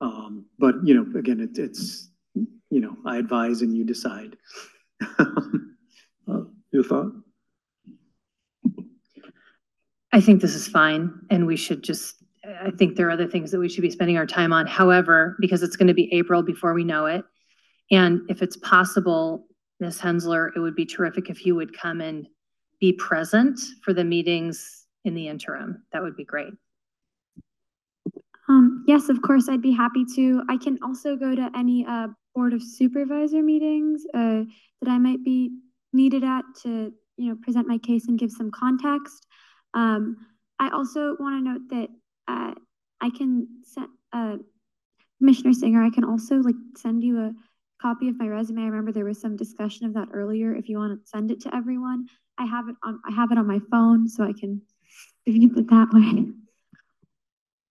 Um, 0.00 0.46
but, 0.58 0.76
you 0.84 0.94
know, 0.94 1.18
again, 1.18 1.40
it, 1.40 1.58
it's, 1.58 2.08
you 2.34 2.80
know, 2.80 2.96
I 3.04 3.18
advise 3.18 3.62
and 3.62 3.76
you 3.76 3.84
decide. 3.84 4.36
Uh, 6.30 6.42
Your 6.72 6.84
thought? 6.84 7.10
I 10.12 10.20
think 10.20 10.42
this 10.42 10.54
is 10.54 10.68
fine 10.68 11.20
and 11.30 11.46
we 11.46 11.56
should 11.56 11.82
just, 11.82 12.22
I 12.62 12.70
think 12.70 12.96
there 12.96 13.08
are 13.08 13.10
other 13.10 13.28
things 13.28 13.50
that 13.50 13.58
we 13.58 13.68
should 13.68 13.82
be 13.82 13.90
spending 13.90 14.16
our 14.16 14.26
time 14.26 14.52
on. 14.52 14.66
However, 14.66 15.36
because 15.40 15.62
it's 15.62 15.76
going 15.76 15.88
to 15.88 15.94
be 15.94 16.12
April 16.12 16.42
before 16.42 16.74
we 16.74 16.84
know 16.84 17.06
it. 17.06 17.24
And 17.90 18.22
if 18.28 18.42
it's 18.42 18.56
possible, 18.56 19.46
Ms. 19.80 20.00
Hensler, 20.00 20.52
it 20.54 20.60
would 20.60 20.74
be 20.74 20.86
terrific 20.86 21.30
if 21.30 21.44
you 21.46 21.54
would 21.54 21.76
come 21.76 22.00
and 22.00 22.26
be 22.80 22.92
present 22.92 23.58
for 23.82 23.92
the 23.92 24.04
meetings 24.04 24.86
in 25.04 25.14
the 25.14 25.28
interim. 25.28 25.82
That 25.92 26.02
would 26.02 26.16
be 26.16 26.24
great. 26.24 26.52
Um, 28.48 28.84
yes, 28.86 29.08
of 29.08 29.20
course, 29.22 29.48
I'd 29.48 29.62
be 29.62 29.72
happy 29.72 30.04
to. 30.16 30.42
I 30.48 30.56
can 30.56 30.78
also 30.82 31.16
go 31.16 31.34
to 31.34 31.50
any 31.56 31.84
uh, 31.86 32.08
Board 32.34 32.54
of 32.54 32.62
Supervisor 32.62 33.42
meetings 33.42 34.04
uh, 34.14 34.44
that 34.80 34.88
I 34.88 34.98
might 34.98 35.22
be 35.24 35.50
needed 35.92 36.24
at 36.24 36.44
to, 36.62 36.92
you 37.16 37.28
know, 37.28 37.36
present 37.42 37.66
my 37.66 37.78
case 37.78 38.08
and 38.08 38.18
give 38.18 38.30
some 38.30 38.50
context. 38.50 39.26
Um, 39.74 40.16
I 40.58 40.70
also 40.70 41.16
want 41.20 41.44
to 41.44 41.50
note 41.52 41.62
that 41.70 41.88
uh, 42.28 42.54
I 43.00 43.10
can 43.10 43.48
send, 43.64 43.88
uh, 44.12 44.36
Commissioner 45.18 45.52
Singer, 45.52 45.82
I 45.82 45.90
can 45.90 46.04
also 46.04 46.36
like 46.36 46.54
send 46.76 47.02
you 47.02 47.18
a 47.20 47.32
copy 47.80 48.08
of 48.08 48.18
my 48.18 48.28
resume. 48.28 48.62
I 48.62 48.66
remember 48.66 48.92
there 48.92 49.04
was 49.04 49.20
some 49.20 49.36
discussion 49.36 49.86
of 49.86 49.94
that 49.94 50.08
earlier. 50.12 50.54
If 50.54 50.68
you 50.68 50.78
want 50.78 51.00
to 51.00 51.08
send 51.08 51.30
it 51.30 51.40
to 51.42 51.54
everyone, 51.54 52.06
I 52.36 52.44
have 52.46 52.68
it 52.68 52.76
on, 52.84 53.00
I 53.08 53.12
have 53.12 53.32
it 53.32 53.38
on 53.38 53.46
my 53.46 53.60
phone 53.70 54.08
so 54.08 54.24
I 54.24 54.32
can 54.38 54.62
use 55.26 55.56
it 55.56 55.68
that 55.68 55.88
way. 55.92 56.32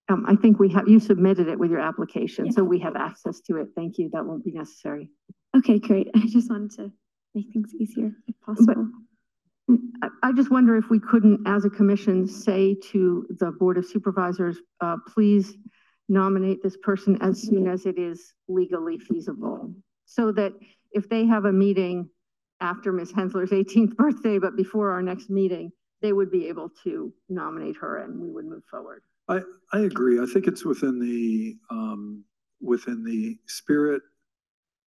Um, 0.10 0.26
I 0.26 0.36
think 0.36 0.60
we 0.60 0.70
have, 0.70 0.88
you 0.88 1.00
submitted 1.00 1.50
it 1.50 1.60
with 1.60 1.70
your 1.70 1.82
application, 1.82 2.52
so 2.52 2.64
we 2.64 2.80
have 2.80 2.96
access 2.96 3.42
to 3.42 3.58
it. 3.58 3.68
Thank 3.76 3.98
you. 3.98 4.10
That 4.14 4.26
won't 4.26 4.46
be 4.46 4.52
necessary. 4.52 5.10
Okay, 5.56 5.80
great. 5.80 6.10
I 6.16 6.26
just 6.28 6.50
wanted 6.50 6.72
to 6.78 6.92
make 7.36 7.52
things 7.52 7.74
easier 7.76 8.12
if 8.28 8.36
possible. 8.46 8.88
I, 10.24 10.32
just 10.32 10.52
wonder 10.52 10.78
if 10.78 10.90
we 10.90 11.00
couldn't, 11.00 11.46
as 11.46 11.66
a 11.66 11.70
commission, 11.70 12.28
say 12.28 12.76
to 12.92 13.26
the 13.40 13.52
Board 13.52 13.78
of 13.78 13.86
Supervisors, 13.86 14.58
uh, 14.82 14.98
please 15.08 15.58
nominate 16.08 16.64
this 16.64 16.78
person 16.78 17.18
as 17.22 17.42
soon 17.42 17.68
as 17.68 17.86
it 17.86 17.98
is 17.98 18.34
legally 18.48 18.98
feasible. 18.98 19.74
So 20.06 20.32
that 20.34 20.54
if 20.92 21.10
they 21.10 21.26
have 21.26 21.46
a 21.46 21.52
meeting 21.52 22.10
after 22.62 22.94
Ms. 22.94 23.12
Hensler's 23.12 23.52
18th 23.52 23.96
birthday, 23.96 24.40
but 24.40 24.56
before 24.56 24.92
our 24.92 25.02
next 25.02 25.30
meeting, 25.30 25.72
they 26.02 26.14
would 26.14 26.32
be 26.32 26.48
able 26.48 26.70
to 26.84 27.12
nominate 27.28 27.76
her 27.78 28.04
and 28.04 28.20
we 28.20 28.32
would 28.32 28.46
move 28.46 28.64
forward. 28.70 29.02
I, 29.28 29.42
I 29.74 29.80
agree. 29.80 30.22
I 30.22 30.26
think 30.26 30.48
it's 30.48 30.64
within 30.64 31.00
the, 31.00 31.58
um, 31.70 32.24
within 32.62 33.04
the 33.04 33.38
spirit 33.48 34.02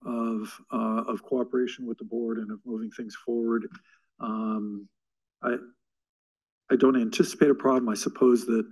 of, 0.04 0.60
uh, 0.72 1.04
of 1.06 1.22
cooperation 1.22 1.86
with 1.86 1.98
the 1.98 2.04
board 2.04 2.38
and 2.38 2.50
of 2.50 2.58
moving 2.64 2.90
things 2.90 3.14
forward. 3.24 3.66
Um, 4.20 4.88
I, 5.42 5.56
I 6.70 6.76
don't 6.76 7.00
anticipate 7.00 7.50
a 7.50 7.54
problem. 7.54 7.88
I 7.88 7.94
suppose 7.94 8.46
that 8.46 8.64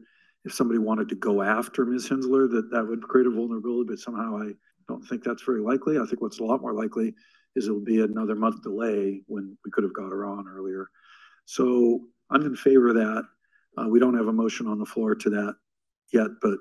if 0.44 0.52
somebody 0.52 0.78
wanted 0.78 1.08
to 1.10 1.14
go 1.14 1.42
after 1.42 1.84
Ms. 1.84 2.08
Hensler, 2.08 2.48
that 2.48 2.70
that 2.72 2.86
would 2.86 3.02
create 3.02 3.26
a 3.26 3.30
vulnerability, 3.30 3.88
but 3.88 3.98
somehow 3.98 4.38
I 4.38 4.52
don't 4.88 5.06
think 5.06 5.22
that's 5.22 5.42
very 5.42 5.60
likely. 5.60 5.98
I 5.98 6.04
think 6.04 6.20
what's 6.20 6.40
a 6.40 6.44
lot 6.44 6.60
more 6.60 6.74
likely 6.74 7.14
is 7.54 7.66
it'll 7.66 7.80
be 7.80 8.00
another 8.00 8.34
month 8.34 8.62
delay 8.62 9.22
when 9.26 9.56
we 9.64 9.70
could 9.70 9.84
have 9.84 9.94
got 9.94 10.10
her 10.10 10.24
on 10.24 10.48
earlier. 10.48 10.88
So 11.44 12.00
I'm 12.30 12.44
in 12.46 12.56
favor 12.56 12.88
of 12.88 12.94
that. 12.96 13.24
Uh, 13.76 13.88
we 13.88 14.00
don't 14.00 14.16
have 14.16 14.28
a 14.28 14.32
motion 14.32 14.66
on 14.66 14.78
the 14.78 14.86
floor 14.86 15.14
to 15.14 15.30
that 15.30 15.54
yet, 16.12 16.28
but, 16.40 16.58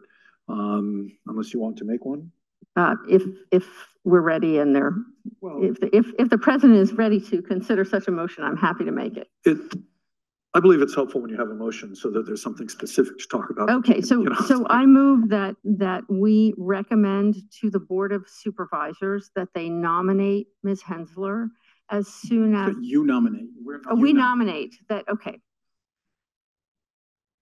um, 0.47 1.11
unless 1.27 1.53
you 1.53 1.59
want 1.59 1.77
to 1.77 1.85
make 1.85 2.05
one. 2.05 2.31
Uh, 2.75 2.95
if, 3.09 3.23
if 3.51 3.65
we're 4.05 4.21
ready 4.21 4.57
and 4.59 4.75
they're, 4.75 4.93
if, 5.61 5.79
the- 5.79 5.95
if, 5.95 6.05
if 6.17 6.29
the 6.29 6.37
president 6.37 6.79
is 6.79 6.93
ready 6.93 7.19
to 7.19 7.41
consider 7.41 7.83
such 7.83 8.07
a 8.07 8.11
motion, 8.11 8.43
I'm 8.43 8.57
happy 8.57 8.85
to 8.85 8.91
make 8.91 9.17
it. 9.17 9.27
It, 9.45 9.57
I 10.53 10.59
believe 10.59 10.81
it's 10.81 10.95
helpful 10.95 11.21
when 11.21 11.29
you 11.29 11.37
have 11.37 11.49
a 11.49 11.53
motion 11.53 11.95
so 11.95 12.09
that 12.11 12.25
there's 12.25 12.41
something 12.41 12.67
specific 12.69 13.17
to 13.19 13.27
talk 13.27 13.49
about. 13.49 13.69
Okay, 13.69 14.01
so, 14.01 14.19
you 14.21 14.29
know. 14.29 14.35
so 14.47 14.65
I 14.69 14.85
move 14.85 15.29
that, 15.29 15.55
that 15.63 16.03
we 16.09 16.53
recommend 16.57 17.35
to 17.61 17.69
the 17.69 17.79
Board 17.79 18.11
of 18.11 18.25
Supervisors 18.27 19.31
that 19.35 19.47
they 19.55 19.69
nominate 19.69 20.47
Ms. 20.63 20.81
Hensler 20.81 21.47
as 21.89 22.07
soon 22.07 22.55
as, 22.55 22.73
You 22.81 23.05
nominate. 23.05 23.47
Oh, 23.89 23.95
you 23.95 24.01
we 24.01 24.13
nom- 24.13 24.39
nominate 24.39 24.75
that, 24.89 25.07
okay. 25.09 25.39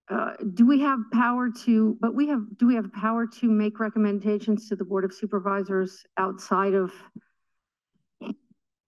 Uh, 0.09 0.31
do 0.55 0.65
we 0.65 0.79
have 0.79 0.99
power 1.13 1.49
to, 1.51 1.95
but 2.01 2.15
we 2.15 2.27
have, 2.27 2.41
do 2.57 2.65
we 2.65 2.73
have 2.73 2.91
power 2.93 3.27
to 3.27 3.47
make 3.47 3.79
recommendations 3.79 4.67
to 4.67 4.75
the 4.75 4.83
Board 4.83 5.05
of 5.05 5.13
Supervisors 5.13 6.03
outside 6.17 6.73
of, 6.73 6.91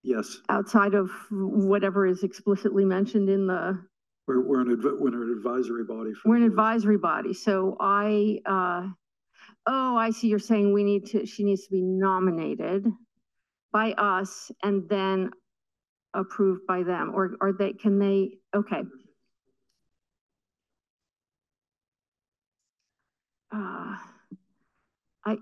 Yes, 0.04 0.38
outside 0.50 0.96
of 0.96 1.12
whatever 1.30 2.08
is 2.08 2.24
explicitly 2.24 2.84
mentioned 2.84 3.30
in 3.30 3.46
the, 3.46 3.80
we're, 4.28 4.42
we're 4.42 4.62
an, 4.62 4.72
adv- 4.72 5.00
we're 5.00 5.10
an 5.10 5.38
advisory 5.38 5.84
body. 5.84 6.14
for 6.14 6.30
we're 6.30 6.36
an 6.38 6.42
the- 6.42 6.48
advisory 6.48 6.98
body, 6.98 7.36
so 7.36 7.78
I, 7.80 8.40
uh, 8.48 8.88
oh, 9.68 9.96
I 9.96 10.10
see, 10.10 10.28
you're 10.28 10.40
saying 10.40 10.74
we 10.74 10.84
need 10.84 11.06
to, 11.08 11.28
she 11.28 11.44
needs 11.44 11.66
to 11.66 11.72
be 11.72 11.84
nominated 11.84 12.88
by 13.72 13.92
us 13.92 14.50
and 14.64 14.90
then 14.90 15.30
approved 16.16 16.66
by 16.68 16.82
them, 16.82 17.12
or, 17.14 17.36
or 17.40 17.54
they, 17.54 17.74
can 17.74 18.00
they, 18.00 18.40
okay. 18.56 18.82
Uh, 23.54 23.96
I. 25.26 25.38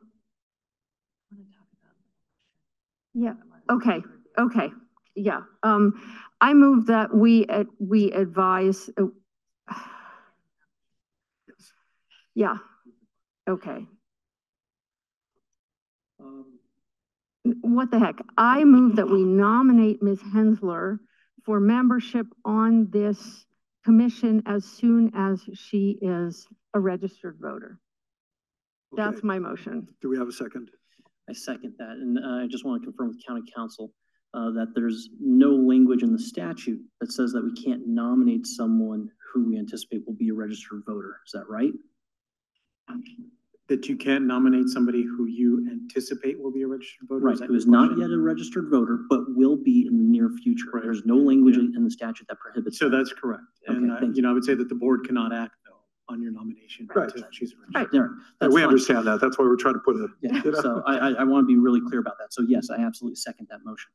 Yeah, 3.13 3.33
okay, 3.69 4.03
okay, 4.37 4.69
yeah, 5.15 5.41
um, 5.63 5.93
I 6.39 6.53
move 6.53 6.87
that 6.87 7.13
we, 7.13 7.45
uh, 7.47 7.65
we 7.79 8.11
advise, 8.11 8.89
uh, 8.97 9.07
yeah, 12.35 12.57
okay. 13.49 13.85
Um, 16.19 16.59
What 17.61 17.91
the 17.91 17.99
heck? 17.99 18.19
I 18.37 18.63
move 18.63 18.95
that 18.97 19.09
we 19.09 19.23
nominate 19.23 20.03
Ms. 20.03 20.21
Hensler 20.33 20.99
for 21.43 21.59
membership 21.59 22.27
on 22.45 22.89
this 22.91 23.45
commission 23.83 24.43
as 24.45 24.65
soon 24.65 25.11
as 25.15 25.41
she 25.53 25.97
is 26.01 26.47
a 26.73 26.79
registered 26.79 27.37
voter. 27.41 27.79
That's 28.93 29.17
Okay. 29.17 29.27
my 29.27 29.39
motion. 29.39 29.87
Do 30.01 30.09
we 30.09 30.17
have 30.17 30.27
a 30.27 30.31
second? 30.31 30.69
I 31.29 31.33
second 31.33 31.75
that, 31.77 31.91
and 31.91 32.17
uh, 32.17 32.43
I 32.43 32.47
just 32.47 32.65
want 32.65 32.81
to 32.81 32.85
confirm 32.87 33.09
with 33.09 33.23
county 33.25 33.43
council 33.55 33.93
uh, 34.33 34.49
that 34.51 34.73
there's 34.73 35.09
no 35.19 35.51
language 35.51 36.01
in 36.01 36.11
the 36.11 36.17
statute 36.19 36.81
that 36.99 37.11
says 37.11 37.31
that 37.33 37.43
we 37.43 37.53
can't 37.53 37.87
nominate 37.87 38.47
someone 38.47 39.09
who 39.31 39.45
we 39.47 39.57
anticipate 39.59 40.05
will 40.07 40.15
be 40.15 40.29
a 40.29 40.33
registered 40.33 40.81
voter. 40.87 41.17
Is 41.25 41.31
that 41.33 41.47
right? 41.47 41.73
That 43.67 43.87
you 43.87 43.95
can't 43.95 44.25
nominate 44.25 44.67
somebody 44.69 45.03
who 45.03 45.25
you 45.27 45.67
anticipate 45.69 46.41
will 46.41 46.51
be 46.51 46.63
a 46.63 46.67
registered 46.67 47.07
voter? 47.07 47.25
Right, 47.25 47.33
Is 47.35 47.39
that 47.41 47.45
who 47.45 47.53
your 47.53 47.57
is 47.59 47.67
not 47.67 47.95
yet 47.99 48.09
a 48.09 48.17
registered 48.17 48.69
voter, 48.71 49.01
but 49.07 49.35
will 49.35 49.55
be 49.55 49.85
in 49.87 49.95
the 49.97 50.03
near 50.03 50.31
future. 50.41 50.71
There's 50.81 51.05
no 51.05 51.17
language 51.17 51.57
in 51.57 51.83
the 51.83 51.91
statute 51.91 52.25
that 52.29 52.39
prohibits. 52.39 52.79
So 52.79 52.89
that. 52.89 52.97
that's 52.97 53.13
correct. 53.13 53.43
And, 53.67 53.85
Okay, 53.91 53.93
uh, 53.93 53.99
thank 53.99 54.15
you 54.15 54.23
know, 54.23 54.31
I 54.31 54.33
would 54.33 54.43
say 54.45 54.55
that 54.55 54.69
the 54.69 54.73
board 54.75 55.05
cannot 55.05 55.31
act 55.31 55.51
though 55.57 55.58
on 56.09 56.21
your 56.21 56.31
nomination 56.31 56.87
Right. 56.93 57.09
until 57.11 57.27
she's. 57.31 57.53
Right. 57.73 57.87
Yeah, 57.93 58.01
Yeah, 58.01 58.07
that's 58.41 58.53
we 58.53 58.61
fine. 58.61 58.67
understand 58.69 59.07
that. 59.07 59.21
That's 59.21 59.37
why 59.37 59.45
we're 59.45 59.55
trying 59.55 59.75
to 59.75 59.79
put 59.79 59.95
a. 59.95 60.07
Yeah, 60.21 60.41
you 60.45 60.51
know. 60.51 60.61
so 60.61 60.83
I, 60.85 60.97
I, 60.97 61.09
I 61.11 61.23
want 61.23 61.43
to 61.43 61.47
be 61.47 61.57
really 61.57 61.81
clear 61.81 61.99
about 61.99 62.17
that. 62.19 62.33
So 62.33 62.43
yes, 62.47 62.69
I 62.69 62.77
absolutely 62.81 63.15
second 63.15 63.47
that 63.51 63.59
motion. 63.63 63.91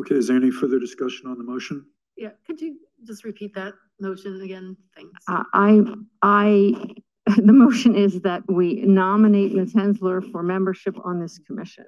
Okay, 0.00 0.14
is 0.14 0.28
there 0.28 0.36
any 0.36 0.50
further 0.50 0.78
discussion 0.78 1.26
on 1.26 1.38
the 1.38 1.44
motion? 1.44 1.86
Yeah, 2.16 2.30
could 2.46 2.60
you 2.60 2.78
just 3.04 3.24
repeat 3.24 3.54
that 3.54 3.74
motion 4.00 4.40
again? 4.42 4.76
Thanks. 4.94 5.12
Uh, 5.28 5.42
I, 5.54 5.82
I, 6.22 6.74
the 7.36 7.52
motion 7.52 7.94
is 7.94 8.20
that 8.22 8.42
we 8.50 8.82
nominate 8.82 9.52
Ms. 9.54 9.72
Hensler 9.74 10.20
for 10.20 10.42
membership 10.42 10.96
on 11.04 11.20
this 11.20 11.38
commission. 11.38 11.86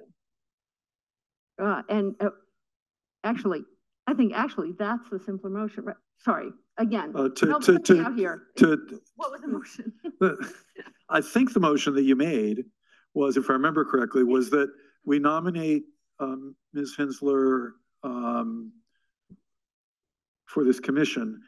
Uh, 1.61 1.81
and, 1.89 2.15
uh, 2.19 2.29
actually, 3.23 3.61
I 4.07 4.13
think 4.13 4.33
actually 4.33 4.71
that's 4.77 5.07
the 5.11 5.19
simpler 5.19 5.49
motion, 5.49 5.85
right? 5.85 5.95
sorry, 6.17 6.49
again, 6.79 7.11
Uh, 7.13 7.29
to- 7.29 7.47
help 7.47 7.63
to- 7.63 7.73
me 7.73 7.79
to- 7.83 8.01
out 8.05 8.15
here. 8.17 8.47
to- 8.57 9.01
What 9.15 9.31
was 9.31 9.41
the 9.41 9.47
motion? 9.47 9.93
I 11.09 11.21
think 11.21 11.53
the 11.53 11.59
motion 11.59 11.93
that 11.95 12.03
you 12.03 12.15
made 12.15 12.65
was, 13.13 13.37
if 13.37 13.49
I 13.49 13.53
remember 13.53 13.85
correctly, 13.85 14.23
was 14.23 14.49
that 14.51 14.71
we 15.03 15.19
nominate 15.19 15.83
um, 16.19 16.55
Ms. 16.73 16.95
Hensler 16.97 17.73
um, 18.03 18.71
for 20.45 20.63
this 20.63 20.79
commission, 20.79 21.41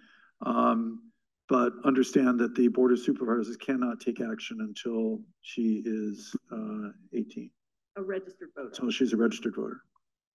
um, 0.45 1.11
but 1.49 1.73
understand 1.83 2.39
that 2.39 2.55
the 2.55 2.67
Board 2.69 2.91
of 2.93 2.99
Supervisors 2.99 3.57
cannot 3.57 3.99
take 3.99 4.21
action 4.21 4.59
until 4.61 5.19
she 5.41 5.81
is 5.85 6.33
uh, 6.51 6.89
18, 7.13 7.49
A 7.97 8.01
registered 8.03 8.49
voter. 8.55 8.67
until 8.69 8.89
she's 8.91 9.11
a 9.13 9.17
registered 9.17 9.55
voter. 9.55 9.81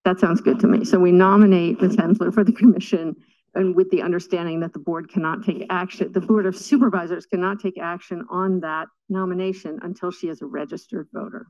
That 0.04 0.20
sounds 0.20 0.40
good 0.40 0.60
to 0.60 0.66
me. 0.68 0.84
So 0.84 0.98
we 1.00 1.10
nominate 1.12 1.80
Ms. 1.80 1.96
Hensler 1.96 2.30
for 2.32 2.44
the 2.44 2.52
commission 2.52 3.16
and 3.56 3.74
with 3.74 3.90
the 3.90 4.02
understanding 4.02 4.60
that 4.60 4.72
the 4.72 4.78
board 4.78 5.08
cannot 5.08 5.42
take 5.42 5.66
action, 5.70 6.12
the 6.12 6.20
Board 6.20 6.46
of 6.46 6.56
Supervisors 6.56 7.24
cannot 7.26 7.58
take 7.58 7.78
action 7.78 8.24
on 8.30 8.60
that 8.60 8.88
nomination 9.08 9.78
until 9.82 10.10
she 10.10 10.28
is 10.28 10.42
a 10.42 10.46
registered 10.46 11.08
voter. 11.12 11.46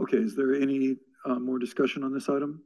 Okay, 0.00 0.18
is 0.18 0.36
there 0.36 0.54
any 0.54 0.96
uh, 1.26 1.34
more 1.34 1.58
discussion 1.58 2.04
on 2.04 2.14
this 2.14 2.28
item? 2.28 2.62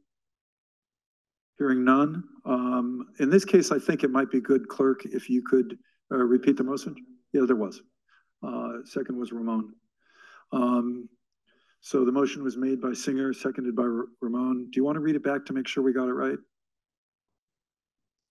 Hearing 1.59 1.84
none. 1.84 2.22
Um, 2.44 3.09
In 3.18 3.30
this 3.30 3.44
case, 3.44 3.72
I 3.72 3.78
think 3.78 4.05
it 4.05 4.10
might 4.10 4.30
be 4.30 4.40
good, 4.40 4.68
clerk, 4.68 5.06
if 5.06 5.30
you 5.30 5.43
could 5.43 5.76
uh, 6.12 6.18
repeat 6.18 6.59
the 6.59 6.64
motion. 6.64 6.94
Yeah, 7.32 7.43
there 7.47 7.56
was. 7.56 7.80
Uh, 8.43 8.84
Second 8.84 9.18
was 9.18 9.32
Ramon. 9.32 9.72
Um, 10.52 11.09
So 11.80 12.05
the 12.05 12.12
motion 12.12 12.44
was 12.44 12.56
made 12.59 12.80
by 12.80 12.93
Singer, 12.93 13.32
seconded 13.32 13.74
by 13.74 13.84
Ra- 13.84 14.05
Ramon. 14.20 14.68
Do 14.70 14.76
you 14.76 14.84
want 14.84 14.97
to 14.97 15.01
read 15.01 15.16
it 15.16 15.24
back 15.24 15.47
to 15.47 15.55
make 15.55 15.66
sure 15.66 15.82
we 15.82 15.94
got 15.94 16.09
it 16.09 16.12
right? 16.12 16.38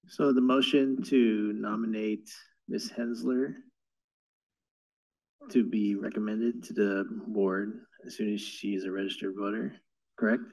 So 0.08 0.32
the 0.32 0.42
motion 0.42 1.02
to 1.04 1.54
nominate 1.54 2.30
Ms. 2.68 2.92
Hensler 2.96 3.56
to 5.50 5.64
be 5.64 5.96
recommended 5.96 6.64
to 6.64 6.74
the 6.74 7.06
board 7.28 7.82
as 8.06 8.16
soon 8.16 8.34
as 8.34 8.42
she's 8.42 8.86
a 8.86 8.92
registered 8.92 9.34
voter, 9.38 9.76
correct? 10.18 10.44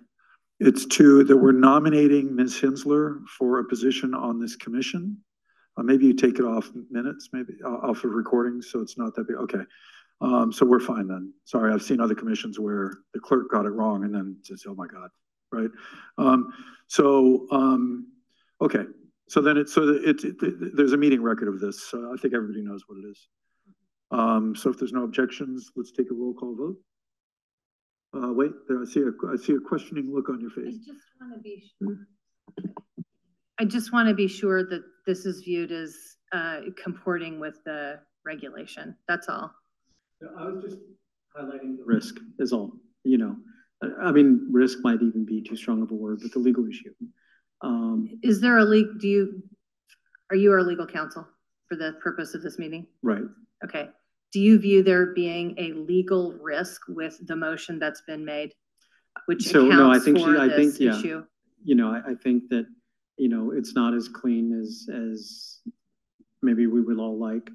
It's 0.59 0.87
to, 0.87 1.25
that 1.25 1.37
we're 1.37 1.53
nominating 1.53 2.35
Ms. 2.35 2.61
Hensler 2.61 3.21
for 3.39 3.59
a 3.59 3.65
position 3.65 4.15
on 4.15 4.41
this 4.41 4.57
commission. 4.57 5.19
Uh, 5.77 5.83
maybe 5.83 6.07
you 6.07 6.15
take 6.15 6.39
it 6.39 6.45
off 6.45 6.71
minutes, 6.91 7.29
maybe, 7.33 7.55
uh, 7.65 7.69
off 7.69 8.05
of 8.05 8.13
recordings, 8.13 8.71
so 8.71 8.81
it's 8.81 8.97
not 8.97 9.15
that 9.15 9.29
big, 9.29 9.37
okay. 9.37 9.63
Um, 10.21 10.53
so 10.53 10.65
we're 10.65 10.81
fine 10.81 11.09
then. 11.09 11.33
Sorry, 11.45 11.73
I've 11.73 11.83
seen 11.83 12.01
other 12.01 12.15
commissions 12.15 12.59
where 12.59 12.99
the 13.13 13.21
clerk 13.21 13.51
got 13.51 13.67
it 13.67 13.71
wrong 13.71 14.05
and 14.05 14.15
then 14.15 14.37
says, 14.43 14.65
oh 14.69 14.75
my 14.75 14.87
God, 14.87 15.11
right? 15.51 15.71
Um, 16.17 16.53
so, 16.87 17.47
um, 17.51 18.07
okay, 18.61 18.85
so 19.33 19.41
then 19.41 19.57
it's, 19.57 19.73
so 19.73 19.87
that 19.87 20.05
it, 20.05 20.23
it, 20.23 20.77
there's 20.77 20.93
a 20.93 20.97
meeting 20.99 21.23
record 21.23 21.49
of 21.49 21.59
this, 21.59 21.85
so 21.85 22.13
I 22.13 22.21
think 22.21 22.35
everybody 22.35 22.61
knows 22.61 22.83
what 22.87 22.99
it 22.99 23.09
is. 23.11 23.29
Um, 24.11 24.55
so 24.55 24.69
if 24.69 24.79
there's 24.79 24.93
no 24.93 25.05
objections, 25.05 25.71
let's 25.75 25.91
take 25.91 26.11
a 26.11 26.15
roll 26.15 26.35
call 26.35 26.55
vote. 26.55 26.77
Uh, 28.15 28.31
wait, 28.35 28.51
there, 28.69 28.83
I 28.83 28.85
see 28.85 29.01
a, 29.01 29.33
I 29.33 29.37
see 29.37 29.55
a 29.55 29.59
questioning 29.59 30.13
look 30.13 30.29
on 30.29 30.39
your 30.39 30.51
face. 30.51 30.67
I 30.67 30.93
just 30.93 31.07
want 31.19 31.33
to 31.33 31.41
be. 31.41 31.65
sure. 31.83 31.97
I 33.59 33.65
just 33.65 33.91
want 33.91 34.07
to 34.11 34.15
be 34.15 34.29
sure 34.29 34.65
that 34.65 34.83
this 35.07 35.25
is 35.25 35.41
viewed 35.41 35.73
as 35.73 35.97
uh, 36.33 36.61
comporting 36.77 37.41
with 37.41 37.55
the 37.65 38.01
regulation. 38.27 38.95
That's 39.09 39.31
all. 39.31 39.51
I 40.39 40.45
was 40.45 40.63
just 40.63 40.77
highlighting 41.35 41.79
the 41.79 41.85
risk 41.87 42.17
is 42.39 42.53
all, 42.53 42.73
you 43.05 43.17
know. 43.17 43.37
I, 43.83 44.09
I 44.09 44.13
mean, 44.13 44.47
risk 44.53 44.81
might 44.83 45.01
even 45.01 45.25
be 45.25 45.41
too 45.41 45.57
strong 45.57 45.81
of 45.81 45.91
a 45.91 45.95
word, 45.95 46.19
but 46.21 46.33
the 46.33 46.39
legal 46.39 46.69
issue. 46.69 46.93
Um, 47.63 48.19
Is 48.23 48.41
there 48.41 48.59
a 48.59 48.65
leak, 48.65 48.87
do 48.99 49.09
you, 49.09 49.43
are 50.31 50.37
you 50.37 50.53
our 50.53 50.63
legal 50.63 50.87
counsel 50.87 51.27
for 51.69 51.77
the 51.77 51.95
purpose 52.03 52.35
of 52.35 52.43
this 52.43 52.59
meeting? 52.59 52.87
right. 53.03 53.23
Okay. 53.65 53.89
Do 54.33 54.41
you 54.41 54.59
view 54.59 54.83
there 54.83 55.13
being 55.15 55.55
a 55.59 55.73
legal 55.75 56.33
risk 56.33 56.81
with 56.89 57.19
the 57.27 57.37
motion 57.37 57.79
that's 57.79 58.01
been 58.01 58.25
made? 58.25 58.53
Which 59.27 59.43
So, 59.45 59.67
no, 59.67 59.91
I 59.91 59.97
accounts 59.97 60.05
think 60.05 60.19
she, 60.19 60.25
for 60.25 60.39
I 60.39 60.49
think, 60.49 60.73
this 60.73 60.81
yeah. 60.81 60.99
issue? 60.99 61.25
You 61.63 61.75
know, 61.75 61.93
I, 61.93 62.13
I 62.13 62.15
think 62.15 62.49
that, 62.49 62.67
you 63.19 63.29
know, 63.29 63.53
it's 63.53 63.75
not 63.75 63.95
as 63.95 64.09
clean 64.09 64.59
as, 64.59 64.89
as 64.93 65.61
maybe 66.41 66.67
we 66.67 66.81
would 66.81 66.99
all 66.99 67.19
like. 67.19 67.51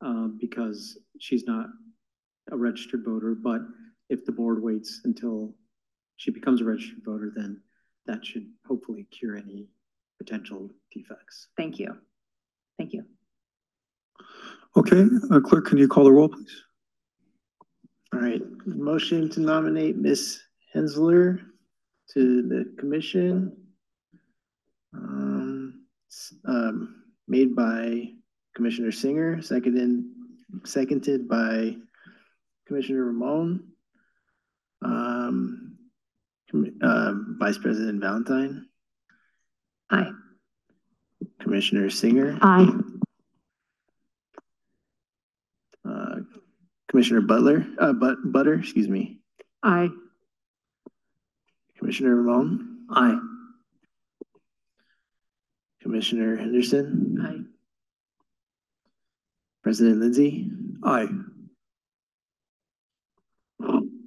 Um, 0.00 0.36
because 0.38 0.98
she's 1.18 1.46
not 1.46 1.66
a 2.52 2.56
registered 2.56 3.04
voter, 3.06 3.34
but 3.34 3.62
if 4.10 4.26
the 4.26 4.32
board 4.32 4.62
waits 4.62 5.00
until 5.04 5.54
she 6.16 6.30
becomes 6.30 6.60
a 6.60 6.64
registered 6.64 7.02
voter, 7.02 7.32
then 7.34 7.60
that 8.06 8.24
should 8.24 8.46
hopefully 8.66 9.06
cure 9.10 9.36
any 9.36 9.68
potential 10.18 10.70
defects. 10.92 11.48
Thank 11.56 11.78
you. 11.78 11.96
Thank 12.78 12.92
you. 12.92 13.04
Okay, 14.76 15.04
uh, 15.30 15.40
clerk, 15.40 15.66
can 15.66 15.78
you 15.78 15.86
call 15.88 16.04
the 16.04 16.12
roll, 16.12 16.28
please? 16.28 16.62
All 18.12 18.20
right, 18.20 18.42
motion 18.66 19.28
to 19.30 19.40
nominate 19.40 19.96
Ms. 19.96 20.40
Hensler 20.74 21.40
to 22.12 22.42
the 22.42 22.74
commission. 22.78 23.56
Um, 24.92 25.84
um, 26.46 27.04
made 27.26 27.54
by 27.56 28.10
Commissioner 28.54 28.92
Singer, 28.92 29.42
seconded, 29.42 30.04
seconded 30.64 31.28
by 31.28 31.76
Commissioner 32.66 33.04
Ramon. 33.04 33.68
Um, 34.82 35.63
commi- 35.63 35.63
um, 36.82 37.36
Vice 37.38 37.58
President 37.58 38.00
Valentine, 38.00 38.66
Aye. 39.90 40.10
Commissioner 41.40 41.90
Singer, 41.90 42.38
Aye. 42.40 42.68
uh, 45.88 46.16
Commissioner 46.88 47.20
Butler, 47.22 47.66
uh, 47.78 47.92
But, 47.92 48.18
Butter, 48.24 48.54
excuse 48.54 48.88
me, 48.88 49.18
Aye. 49.62 49.90
Commissioner 51.78 52.14
Ramon, 52.16 52.86
Aye. 52.90 53.18
Commissioner 55.82 56.36
Henderson. 56.36 57.18
Aye. 57.22 57.50
President 59.62 59.98
Lindsay. 60.00 60.50
Aye. 60.82 61.08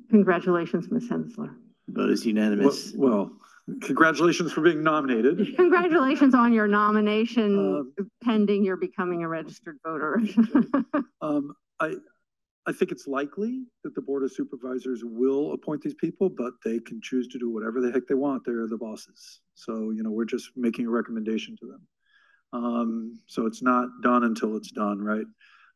Congratulations, 0.09 0.89
Ms. 0.89 1.09
Hensler. 1.09 1.55
Vote 1.89 2.09
is 2.09 2.25
unanimous. 2.25 2.93
Well, 2.95 3.31
congratulations 3.81 4.51
for 4.51 4.61
being 4.61 4.83
nominated. 4.83 5.37
Congratulations 5.55 6.33
on 6.35 6.53
your 6.53 6.67
nomination 6.67 7.93
pending 8.23 8.63
your 8.63 8.77
becoming 8.77 9.23
a 9.23 9.27
registered 9.27 9.77
voter. 9.85 10.21
Um, 11.19 11.55
I, 11.79 11.95
I 12.67 12.71
think 12.73 12.91
it's 12.91 13.07
likely 13.07 13.63
that 13.83 13.95
the 13.95 14.01
Board 14.01 14.23
of 14.23 14.31
Supervisors 14.31 15.01
will 15.03 15.53
appoint 15.53 15.81
these 15.81 15.95
people, 15.95 16.29
but 16.29 16.53
they 16.63 16.79
can 16.79 17.01
choose 17.01 17.27
to 17.29 17.39
do 17.39 17.49
whatever 17.51 17.81
the 17.81 17.91
heck 17.91 18.05
they 18.07 18.13
want. 18.13 18.43
They're 18.45 18.67
the 18.67 18.77
bosses. 18.77 19.41
So, 19.55 19.89
you 19.89 20.03
know, 20.03 20.11
we're 20.11 20.25
just 20.25 20.51
making 20.55 20.85
a 20.85 20.91
recommendation 20.91 21.55
to 21.59 21.65
them. 21.65 21.87
Um, 22.53 23.19
so 23.25 23.45
it's 23.45 23.63
not 23.63 23.89
done 24.03 24.25
until 24.25 24.55
it's 24.57 24.71
done, 24.71 25.01
right? 25.01 25.25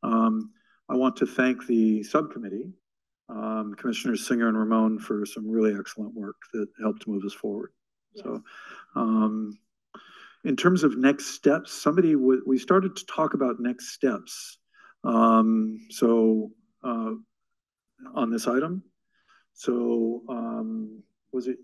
Um, 0.03 0.51
I 0.89 0.95
want 0.95 1.15
to 1.17 1.25
thank 1.25 1.65
the 1.65 2.03
subcommittee, 2.03 2.71
um, 3.31 3.73
Commissioners 3.77 4.27
Singer 4.27 4.49
and 4.49 4.57
Ramon 4.57 4.99
for 4.99 5.25
some 5.25 5.49
really 5.49 5.73
excellent 5.77 6.13
work 6.13 6.35
that 6.53 6.67
helped 6.81 7.07
move 7.07 7.23
us 7.25 7.33
forward. 7.33 7.71
So, 8.15 8.43
um, 8.95 9.57
in 10.43 10.55
terms 10.55 10.83
of 10.83 10.97
next 10.97 11.27
steps, 11.27 11.71
somebody, 11.71 12.15
we 12.15 12.57
started 12.57 12.95
to 12.95 13.05
talk 13.05 13.33
about 13.33 13.59
next 13.59 13.89
steps. 13.89 14.57
Um, 15.03 15.87
so, 15.89 16.51
uh, 16.83 17.13
on 18.13 18.31
this 18.31 18.47
item. 18.47 18.83
So, 19.53 20.23
um, 20.27 21.03
was 21.31 21.47
it, 21.47 21.57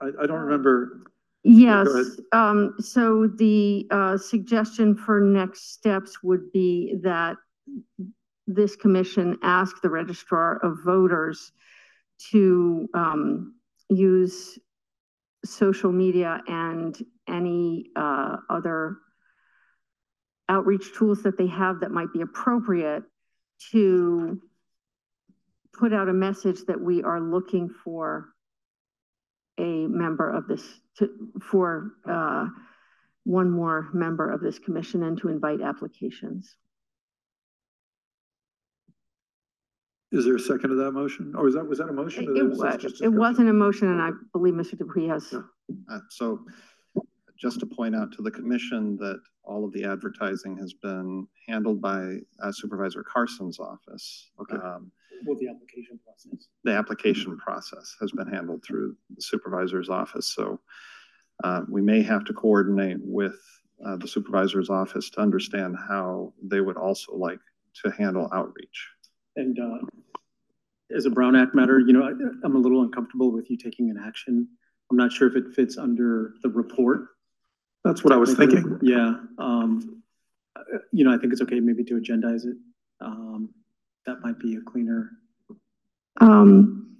I, 0.00 0.08
I 0.20 0.26
don't 0.26 0.40
remember. 0.40 1.04
Yes, 1.44 1.88
um, 2.32 2.74
so 2.80 3.28
the, 3.28 3.86
uh, 3.90 4.18
suggestion 4.18 4.96
for 4.96 5.20
next 5.20 5.72
steps 5.72 6.22
would 6.22 6.52
be 6.52 6.96
that 7.02 7.36
this 8.46 8.76
commission 8.76 9.38
ask 9.42 9.80
the 9.82 9.90
registrar 9.90 10.58
of 10.58 10.78
voters 10.84 11.52
to, 12.30 12.88
um, 12.94 13.54
use 13.88 14.58
social 15.44 15.92
media 15.92 16.42
and 16.46 16.96
any, 17.28 17.90
uh, 17.96 18.36
other 18.48 18.98
outreach 20.48 20.94
tools 20.94 21.22
that 21.22 21.36
they 21.36 21.46
have 21.46 21.80
that 21.80 21.90
might 21.90 22.12
be 22.12 22.20
appropriate 22.20 23.02
to 23.72 24.40
put 25.72 25.92
out 25.92 26.08
a 26.08 26.12
message 26.12 26.64
that 26.66 26.80
we 26.80 27.02
are 27.02 27.20
looking 27.20 27.68
for 27.68 28.28
a 29.58 29.86
member 29.86 30.30
of 30.30 30.46
this, 30.46 30.80
to, 30.98 31.30
for, 31.42 31.92
uh, 32.08 32.46
one 33.24 33.50
more 33.50 33.88
member 33.92 34.30
of 34.30 34.40
this 34.40 34.58
commission 34.58 35.02
and 35.02 35.18
to 35.18 35.28
invite 35.28 35.60
applications. 35.60 36.56
Is 40.12 40.24
there 40.24 40.36
a 40.36 40.40
second 40.40 40.70
to 40.70 40.76
that 40.76 40.92
motion? 40.92 41.34
Or 41.36 41.48
is 41.48 41.54
that, 41.54 41.66
was 41.66 41.78
that 41.78 41.88
a 41.88 41.92
motion? 41.92 42.28
or 42.28 42.36
It 42.36 42.48
was 42.48 42.58
wa- 42.58 42.70
that 42.70 42.80
just 42.80 43.02
it 43.02 43.08
wasn't 43.08 43.48
a 43.48 43.52
motion, 43.52 43.88
and 43.88 44.00
I 44.00 44.10
believe 44.32 44.54
Mr. 44.54 44.78
Dupuis 44.78 45.08
has, 45.10 45.34
Uh, 45.34 45.98
so 46.10 46.44
just 47.38 47.60
to 47.60 47.66
point 47.66 47.94
out 47.94 48.12
to 48.12 48.22
the 48.22 48.30
commission 48.30 48.96
that 48.98 49.20
all 49.44 49.64
of 49.64 49.72
the 49.72 49.84
advertising 49.84 50.56
has 50.58 50.72
been 50.72 51.26
handled 51.48 51.80
by 51.80 52.18
uh, 52.40 52.52
Supervisor 52.52 53.02
Carson's 53.02 53.58
office. 53.58 54.30
Okay. 54.40 54.56
Um, 54.56 54.90
With 55.26 55.38
the 55.40 55.48
application 55.48 55.98
process. 56.04 56.48
The 56.64 56.72
application 56.72 57.36
process 57.38 57.96
has 58.00 58.12
been 58.12 58.26
handled 58.28 58.64
through 58.64 58.96
the 59.14 59.20
supervisor's 59.22 59.88
office, 59.88 60.26
so 60.34 60.60
uh, 61.44 61.62
we 61.68 61.82
may 61.82 62.00
have 62.02 62.24
to 62.26 62.32
coordinate 62.32 62.98
with 63.02 63.38
uh, 63.84 63.96
the 63.96 64.08
supervisor's 64.08 64.70
office 64.70 65.10
to 65.10 65.20
understand 65.20 65.76
how 65.88 66.32
they 66.42 66.60
would 66.60 66.76
also 66.78 67.14
like 67.14 67.40
to 67.82 67.90
handle 67.90 68.30
outreach. 68.32 68.88
And 69.36 69.58
uh, 69.58 69.78
as 70.94 71.06
a 71.06 71.10
Brown 71.10 71.36
Act 71.36 71.54
matter, 71.54 71.78
you 71.78 71.92
know, 71.92 72.02
I, 72.02 72.10
I'm 72.44 72.56
a 72.56 72.58
little 72.58 72.82
uncomfortable 72.82 73.30
with 73.30 73.50
you 73.50 73.56
taking 73.56 73.90
an 73.90 74.02
action. 74.04 74.48
I'm 74.90 74.96
not 74.96 75.12
sure 75.12 75.28
if 75.28 75.36
it 75.36 75.54
fits 75.54 75.76
under 75.76 76.34
the 76.42 76.48
report. 76.48 77.08
That's 77.84 78.02
what 78.02 78.12
I 78.12 78.16
was 78.16 78.34
thinking. 78.34 78.78
Yeah, 78.82 79.14
um, 79.38 80.02
you 80.92 81.04
know, 81.04 81.14
I 81.14 81.18
think 81.18 81.32
it's 81.32 81.42
okay 81.42 81.60
maybe 81.60 81.84
to 81.84 81.94
agendize 81.94 82.44
it. 82.44 82.56
Um, 83.00 83.50
that 84.06 84.20
might 84.22 84.38
be 84.38 84.56
a 84.56 84.60
cleaner. 84.60 85.10
Um, 86.20 86.96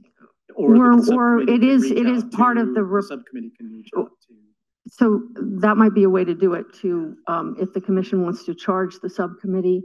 Or 0.55 0.75
the 0.75 0.81
or, 0.81 0.93
or 0.93 1.03
subcommittee 1.03 1.53
it 1.55 1.61
can 1.61 1.71
is, 1.71 1.83
reach 1.83 1.93
it 1.93 2.07
is 2.07 2.25
out 2.25 2.33
part 2.33 2.59
of 2.59 2.67
to- 2.69 2.75
the, 2.75 3.03
Subcommittee 3.03 3.53
can 3.57 3.73
reach 3.73 3.89
out 3.97 4.11
to. 4.29 4.35
so 4.89 5.23
that 5.35 5.77
might 5.77 5.95
be 5.95 6.03
a 6.05 6.11
way 6.11 6.25
to 6.25 6.35
do 6.35 6.55
it 6.55 6.67
too. 6.75 7.17
Um, 7.27 7.57
if 7.59 7.73
the 7.73 7.81
commission 7.81 8.23
wants 8.23 8.45
to 8.45 8.55
charge 8.55 8.99
the 9.01 9.09
subcommittee 9.11 9.83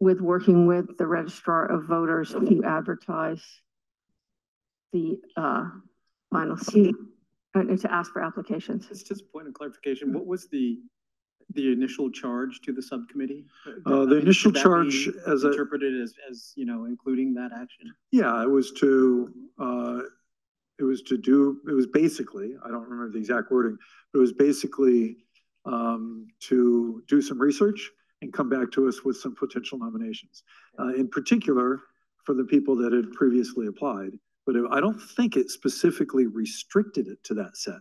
with 0.00 0.20
working 0.20 0.66
with 0.66 0.96
the 0.96 1.06
registrar 1.06 1.66
of 1.66 1.84
voters 1.84 2.30
to 2.30 2.62
advertise 2.64 3.42
the, 4.92 5.18
uh, 5.36 5.64
final 6.32 6.56
seat, 6.56 6.94
and 7.54 7.78
to 7.80 7.92
ask 7.92 8.12
for 8.12 8.22
applications. 8.22 8.86
It's 8.90 9.02
just 9.02 9.22
a 9.22 9.24
point 9.24 9.48
of 9.48 9.54
clarification. 9.54 10.12
What 10.12 10.26
was 10.26 10.48
the, 10.48 10.78
the 11.54 11.72
initial 11.72 12.10
charge 12.10 12.60
to 12.60 12.72
the 12.72 12.82
subcommittee? 12.82 13.46
Uh, 13.66 14.00
the 14.00 14.06
mean, 14.06 14.20
initial 14.20 14.50
should 14.50 14.54
that 14.54 14.62
charge 14.62 15.06
be 15.06 15.12
as 15.26 15.44
a- 15.44 15.50
Interpreted 15.50 16.00
as, 16.00 16.14
as, 16.30 16.52
you 16.54 16.64
know, 16.64 16.84
including 16.84 17.34
that 17.34 17.50
action? 17.52 17.92
Yeah, 18.12 18.42
it 18.42 18.50
was 18.50 18.72
to, 18.72 19.32
uh, 19.58 20.00
it 20.78 20.84
was 20.84 21.02
to 21.02 21.16
do, 21.18 21.60
it 21.68 21.72
was 21.72 21.86
basically, 21.88 22.54
I 22.64 22.68
don't 22.68 22.82
remember 22.82 23.10
the 23.10 23.18
exact 23.18 23.50
wording, 23.50 23.76
but 24.12 24.18
it 24.18 24.20
was 24.20 24.32
basically, 24.32 25.16
um, 25.64 26.28
to 26.40 27.02
do 27.08 27.20
some 27.20 27.40
research 27.40 27.90
and 28.22 28.32
come 28.32 28.48
back 28.48 28.70
to 28.72 28.88
us 28.88 29.04
with 29.04 29.16
some 29.16 29.34
potential 29.34 29.78
nominations. 29.78 30.42
Uh, 30.78 30.94
in 30.94 31.08
particular, 31.08 31.80
for 32.24 32.34
the 32.34 32.44
people 32.44 32.76
that 32.76 32.92
had 32.92 33.12
previously 33.12 33.66
applied, 33.66 34.12
but 34.46 34.56
I 34.70 34.80
don't 34.80 35.00
think 35.00 35.36
it 35.36 35.50
specifically 35.50 36.26
restricted 36.26 37.06
it 37.08 37.22
to 37.24 37.34
that 37.34 37.56
set. 37.56 37.74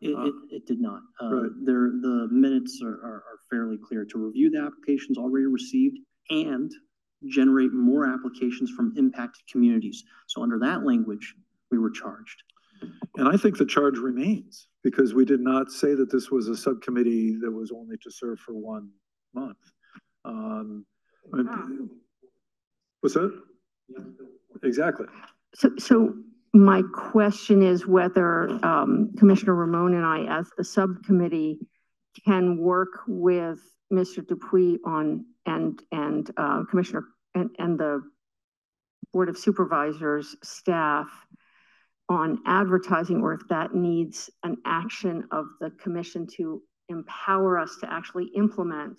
It, 0.00 0.14
Uh, 0.14 0.24
it, 0.26 0.34
it 0.50 0.66
did 0.66 0.80
not. 0.80 1.00
Uh, 1.22 1.34
right. 1.34 1.50
there, 1.64 1.90
the 2.00 2.28
minutes 2.30 2.80
are, 2.82 2.94
are, 2.94 3.22
are 3.30 3.38
fairly 3.50 3.78
clear 3.78 4.04
to 4.04 4.18
review 4.18 4.50
the 4.50 4.60
applications 4.60 5.16
already 5.16 5.46
received 5.46 5.98
and 6.30 6.72
generate 7.26 7.72
more 7.72 8.04
applications 8.06 8.70
from 8.72 8.92
impacted 8.96 9.42
communities. 9.50 10.02
So 10.26 10.42
under 10.42 10.58
that 10.58 10.84
language, 10.84 11.34
we 11.70 11.78
were 11.78 11.90
charged. 11.90 12.42
And 13.16 13.28
I 13.28 13.36
think 13.36 13.58
the 13.58 13.64
charge 13.64 13.96
remains, 13.98 14.66
because 14.82 15.14
we 15.14 15.24
did 15.24 15.40
not 15.40 15.70
say 15.70 15.94
that 15.94 16.10
this 16.10 16.32
was 16.32 16.48
a 16.48 16.56
subcommittee 16.56 17.36
that 17.40 17.50
was 17.50 17.70
only 17.70 17.96
to 17.98 18.10
serve 18.10 18.40
for 18.40 18.54
one 18.54 18.90
month. 19.34 19.58
Um, 20.24 20.86
and- 21.32 21.90
What's 23.00 23.14
that? 23.14 23.36
Exactly. 24.62 25.06
So, 25.54 25.70
so 25.78 26.14
my 26.54 26.82
question 26.94 27.62
is 27.62 27.86
whether 27.86 28.48
um, 28.64 29.12
Commissioner 29.18 29.54
Ramon 29.54 29.94
and 29.94 30.06
I, 30.06 30.38
as 30.38 30.48
the 30.56 30.64
subcommittee, 30.64 31.58
can 32.24 32.58
work 32.58 33.00
with 33.08 33.58
Mr. 33.92 34.26
Dupuis 34.26 34.78
on, 34.84 35.24
and, 35.46 35.82
and 35.90 36.30
uh, 36.36 36.62
Commissioner, 36.70 37.04
and, 37.34 37.50
and 37.58 37.78
the 37.78 38.02
Board 39.12 39.28
of 39.28 39.36
Supervisors 39.36 40.36
staff 40.42 41.08
on 42.08 42.38
advertising, 42.46 43.22
or 43.22 43.34
if 43.34 43.40
that 43.48 43.74
needs 43.74 44.30
an 44.42 44.56
action 44.64 45.24
of 45.32 45.46
the 45.60 45.70
commission 45.70 46.26
to 46.36 46.62
empower 46.88 47.58
us 47.58 47.76
to 47.80 47.92
actually 47.92 48.26
implement. 48.36 48.98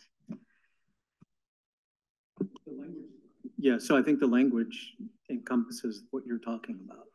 Yeah, 3.63 3.77
so 3.79 3.95
I 3.97 4.01
think 4.01 4.19
the 4.19 4.27
language 4.27 4.93
encompasses 5.31 6.03
what 6.11 6.25
you're 6.25 6.37
talking 6.37 6.77
about, 6.83 7.05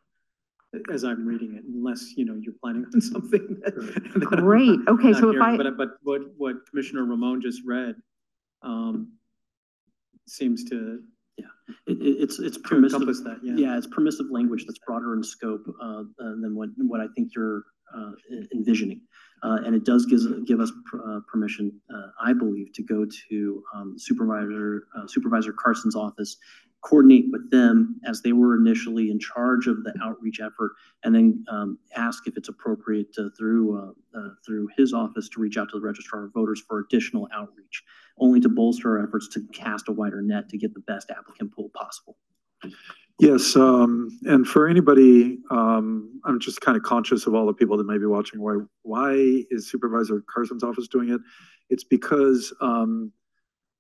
as 0.90 1.04
I'm 1.04 1.26
reading 1.26 1.54
it, 1.56 1.64
unless, 1.64 2.14
you 2.16 2.24
know, 2.24 2.36
you're 2.40 2.54
planning 2.62 2.86
on 2.94 3.00
something. 3.12 3.60
that- 3.62 3.74
that 3.76 4.28
I'm 4.32 4.40
Great. 4.40 4.80
Okay, 4.88 5.10
not 5.10 5.20
so 5.20 5.28
if 5.28 5.34
hearing. 5.34 5.60
I- 5.60 5.62
But, 5.62 5.76
but 5.76 5.88
what, 6.04 6.22
what 6.38 6.56
Commissioner 6.70 7.04
Ramon 7.04 7.42
just 7.42 7.60
read, 7.66 7.96
um, 8.62 9.12
seems 10.26 10.64
to. 10.70 11.02
Yeah, 11.36 11.44
it, 11.86 11.98
it- 12.00 12.16
it's, 12.22 12.38
it's 12.38 12.56
To 12.56 12.62
permissive. 12.62 13.02
encompass 13.02 13.22
that, 13.24 13.40
yeah. 13.42 13.52
Yeah, 13.54 13.76
it's 13.76 13.86
permissive 13.86 14.30
language 14.30 14.64
that's 14.66 14.78
broader 14.86 15.12
in 15.14 15.22
scope, 15.22 15.66
uh, 15.82 16.04
uh, 16.18 16.30
than 16.40 16.54
what, 16.56 16.70
what 16.78 17.00
I 17.02 17.08
think 17.14 17.32
you're, 17.36 17.64
uh, 17.97 18.12
envisioning. 18.52 19.01
Uh, 19.43 19.59
and 19.65 19.74
it 19.74 19.85
does 19.85 20.05
give, 20.06 20.20
give 20.47 20.60
us, 20.60 20.73
per- 20.90 21.16
uh, 21.16 21.20
permission, 21.31 21.73
uh, 21.94 22.09
I 22.20 22.32
believe, 22.32 22.73
to 22.73 22.82
go 22.82 23.06
to, 23.28 23.62
um, 23.74 23.94
Supervisor, 23.97 24.89
uh, 24.97 25.06
Supervisor 25.06 25.52
Carson's 25.52 25.94
office, 25.94 26.36
coordinate 26.81 27.27
with 27.31 27.51
them 27.51 28.01
as 28.05 28.20
they 28.23 28.32
were 28.32 28.56
initially 28.56 29.10
in 29.10 29.19
charge 29.19 29.66
of 29.66 29.85
the 29.85 29.93
outreach 30.02 30.40
effort, 30.40 30.73
and 31.05 31.15
then, 31.15 31.44
um, 31.48 31.78
ask 31.94 32.27
if 32.27 32.36
it's 32.36 32.48
appropriate 32.48 33.12
to, 33.12 33.31
through, 33.36 33.78
uh, 34.15 34.28
through 34.44 34.69
his 34.77 34.93
office 34.93 35.28
to 35.28 35.40
reach 35.40 35.56
out 35.56 35.69
to 35.69 35.78
the 35.78 35.86
registrar 35.86 36.24
of 36.24 36.32
voters 36.32 36.60
for 36.66 36.81
additional 36.81 37.28
outreach, 37.32 37.85
only 38.19 38.40
to 38.40 38.48
bolster 38.48 38.98
our 38.98 39.05
efforts 39.06 39.28
to 39.28 39.40
cast 39.52 39.89
a 39.89 39.93
wider 39.93 40.23
net 40.23 40.48
to 40.48 40.59
get 40.59 40.74
the 40.74 40.81
best 40.81 41.10
applicant 41.10 41.52
pool 41.52 41.70
possible. 41.74 42.16
Yes, 43.19 43.57
um, 43.57 44.16
and 44.27 44.47
for 44.47 44.69
anybody, 44.69 45.39
um, 45.51 46.20
I'm 46.24 46.39
just 46.39 46.61
kind 46.61 46.77
of 46.77 46.85
conscious 46.85 47.27
of 47.27 47.35
all 47.35 47.47
the 47.47 47.53
people 47.53 47.77
that 47.77 47.86
may 47.86 47.99
be 47.99 48.07
watching. 48.07 48.40
Why, 48.40 48.59
why 48.82 49.12
is 49.51 49.69
Supervisor 49.69 50.23
Carson's 50.32 50.62
office 50.62 50.86
doing 50.86 51.09
it? 51.09 51.20
It's 51.69 51.82
because, 51.82 52.53
um, 52.61 53.12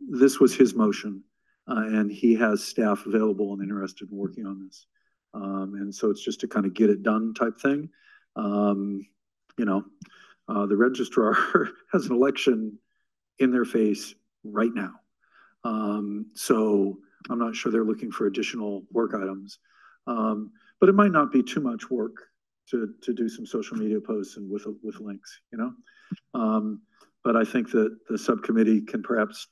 this 0.00 0.40
was 0.40 0.56
his 0.56 0.74
motion, 0.74 1.22
uh, 1.70 1.84
and 1.86 2.10
he 2.10 2.34
has 2.34 2.64
staff 2.64 3.06
available 3.06 3.52
and 3.52 3.62
interested 3.62 4.10
in 4.10 4.16
working 4.16 4.44
on 4.44 4.64
this. 4.64 4.86
Um, 5.34 5.74
and 5.76 5.94
so 5.94 6.10
it's 6.10 6.24
just 6.24 6.40
to 6.40 6.48
kind 6.48 6.66
of 6.66 6.74
get 6.74 6.90
it 6.90 7.04
done 7.04 7.32
type 7.32 7.60
thing. 7.60 7.90
Um, 8.34 9.06
you 9.56 9.64
know, 9.64 9.84
uh, 10.48 10.66
the 10.66 10.76
registrar 10.76 11.36
has 11.92 12.06
an 12.06 12.12
election 12.12 12.76
in 13.38 13.52
their 13.52 13.64
face 13.64 14.14
right 14.42 14.74
now. 14.74 14.94
Um, 15.62 16.26
so 16.34 16.98
I'm 17.30 17.38
not 17.38 17.54
sure 17.54 17.70
they're 17.70 17.84
looking 17.84 18.10
for 18.10 18.26
additional 18.26 18.84
work 18.90 19.12
items. 19.14 19.58
Um, 20.06 20.52
but 20.80 20.88
it 20.88 20.94
might 20.94 21.12
not 21.12 21.32
be 21.32 21.42
too 21.42 21.60
much 21.60 21.90
work 21.90 22.14
to, 22.70 22.94
to 23.02 23.12
do 23.12 23.28
some 23.28 23.46
social 23.46 23.76
media 23.76 24.00
posts 24.00 24.36
and 24.36 24.50
with, 24.50 24.66
with 24.82 25.00
links, 25.00 25.40
you 25.52 25.58
know? 25.58 25.72
Um, 26.34 26.82
but 27.24 27.36
I 27.36 27.44
think 27.44 27.70
that 27.72 27.96
the 28.08 28.16
subcommittee 28.16 28.82
can 28.82 29.02
perhaps 29.02 29.48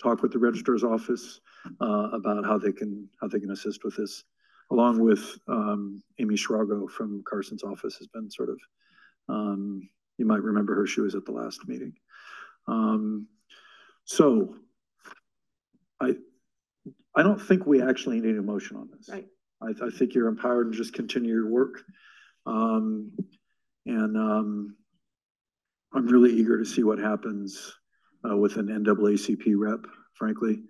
talk 0.00 0.22
with 0.22 0.32
the 0.32 0.38
registrar's 0.38 0.84
office, 0.84 1.40
uh, 1.80 2.10
about 2.12 2.44
how 2.44 2.58
they 2.58 2.72
can, 2.72 3.08
how 3.20 3.28
they 3.28 3.40
can 3.40 3.52
assist 3.52 3.84
with 3.84 3.96
this. 3.96 4.24
Along 4.70 5.00
with, 5.00 5.38
um, 5.48 6.02
Amy 6.18 6.34
Schrago 6.34 6.90
from 6.90 7.22
Carson's 7.24 7.62
office 7.62 7.96
has 7.96 8.06
been 8.08 8.30
sort 8.30 8.48
of, 8.48 8.58
um, 9.28 9.88
you 10.18 10.26
might 10.26 10.42
remember 10.42 10.74
her, 10.74 10.86
she 10.86 11.00
was 11.00 11.14
at 11.14 11.24
the 11.24 11.32
last 11.32 11.66
meeting. 11.68 11.92
Um, 12.66 13.26
so 14.04 14.56
I, 16.00 16.16
I 17.14 17.22
don't 17.22 17.40
think 17.40 17.66
we 17.66 17.82
actually 17.82 18.20
need 18.20 18.36
a 18.36 18.42
motion 18.42 18.76
on 18.76 18.88
this. 18.96 19.08
Right. 19.08 19.26
I, 19.60 19.86
I 19.86 19.90
think 19.90 20.14
you're 20.14 20.28
empowered 20.28 20.72
to 20.72 20.78
just 20.78 20.94
continue 20.94 21.34
your 21.34 21.50
work. 21.50 21.82
Um, 22.46 23.12
and, 23.86 24.16
um, 24.16 24.76
I'm 25.94 26.06
really 26.06 26.32
eager 26.32 26.58
to 26.58 26.64
see 26.64 26.82
what 26.82 26.98
happens, 26.98 27.74
uh, 28.28 28.36
with 28.36 28.56
an 28.56 28.68
NAACP 28.68 29.54
rep, 29.56 29.84
frankly. 30.14 30.62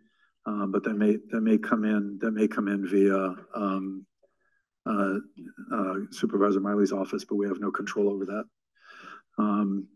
Um, 0.46 0.72
but 0.72 0.82
that 0.84 0.94
may, 0.94 1.18
that 1.30 1.40
may 1.40 1.58
come 1.58 1.84
in, 1.84 2.18
that 2.20 2.32
may 2.32 2.48
come 2.48 2.66
in 2.66 2.88
via, 2.88 3.36
um, 3.54 4.04
uh, 4.84 5.18
uh, 5.72 5.94
Supervisor 6.10 6.58
Miley's 6.58 6.90
office, 6.92 7.24
but 7.24 7.36
we 7.36 7.46
have 7.46 7.60
no 7.60 7.70
control 7.70 8.10
over 8.10 8.26
that. 8.26 8.44
Um, 9.38 9.86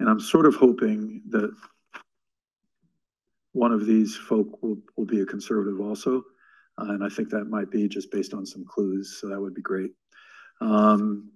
and 0.00 0.08
I'm 0.08 0.20
sort 0.20 0.46
of 0.46 0.54
hoping 0.54 1.22
that 1.28 1.54
one 3.52 3.72
of 3.72 3.86
these 3.86 4.16
folk 4.16 4.62
will, 4.62 4.78
will 4.96 5.06
be 5.06 5.20
a 5.20 5.26
conservative 5.26 5.80
also. 5.80 6.22
Uh, 6.78 6.86
and 6.88 7.04
I 7.04 7.08
think 7.08 7.28
that 7.30 7.44
might 7.44 7.70
be 7.70 7.86
just 7.88 8.10
based 8.10 8.32
on 8.32 8.46
some 8.46 8.64
clues, 8.64 9.18
so 9.20 9.28
that 9.28 9.40
would 9.40 9.54
be 9.54 9.60
great. 9.62 9.92
Um, 10.60 11.30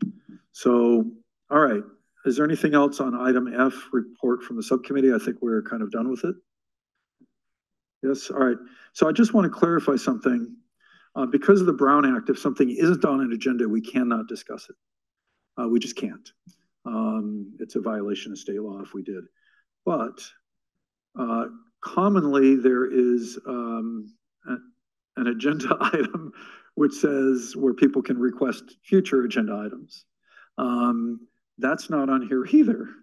so, 0.52 1.04
all 1.50 1.60
right, 1.60 1.82
is 2.24 2.36
there 2.36 2.46
anything 2.46 2.74
else 2.74 3.00
on 3.00 3.14
item 3.14 3.52
F, 3.54 3.74
report 3.92 4.42
from 4.42 4.56
the 4.56 4.62
subcommittee? 4.62 5.12
I 5.12 5.18
think 5.18 5.36
we're 5.42 5.62
kind 5.62 5.82
of 5.82 5.90
done 5.90 6.08
with 6.08 6.24
it. 6.24 6.34
Yes, 8.02 8.30
all 8.30 8.38
right. 8.38 8.56
So 8.92 9.08
I 9.08 9.12
just 9.12 9.34
want 9.34 9.44
to 9.44 9.58
clarify 9.58 9.96
something. 9.96 10.54
Uh, 11.14 11.24
because 11.24 11.60
of 11.60 11.66
the 11.66 11.72
Brown 11.72 12.16
Act, 12.16 12.28
if 12.28 12.38
something 12.38 12.70
isn't 12.70 13.04
on 13.04 13.20
an 13.20 13.32
agenda, 13.32 13.66
we 13.66 13.80
cannot 13.80 14.28
discuss 14.28 14.68
it. 14.68 14.76
Uh, 15.60 15.66
we 15.66 15.78
just 15.78 15.96
can't. 15.96 16.30
Um, 16.84 17.52
it's 17.58 17.74
a 17.74 17.80
violation 17.80 18.32
of 18.32 18.38
state 18.38 18.60
law 18.60 18.80
if 18.80 18.92
we 18.92 19.02
did. 19.02 19.24
But 19.84 20.20
uh, 21.18 21.46
commonly 21.82 22.56
there 22.56 22.86
is 22.86 23.38
um, 23.46 24.12
a- 24.48 25.20
an 25.20 25.26
agenda 25.28 25.76
item 25.80 26.32
which 26.74 26.92
says 26.92 27.54
where 27.56 27.72
people 27.74 28.02
can 28.02 28.18
request 28.18 28.76
future 28.84 29.22
agenda 29.24 29.54
items. 29.64 30.04
Um, 30.58 31.20
that's 31.58 31.88
not 31.90 32.08
on 32.10 32.26
here 32.26 32.44
either. 32.46 32.88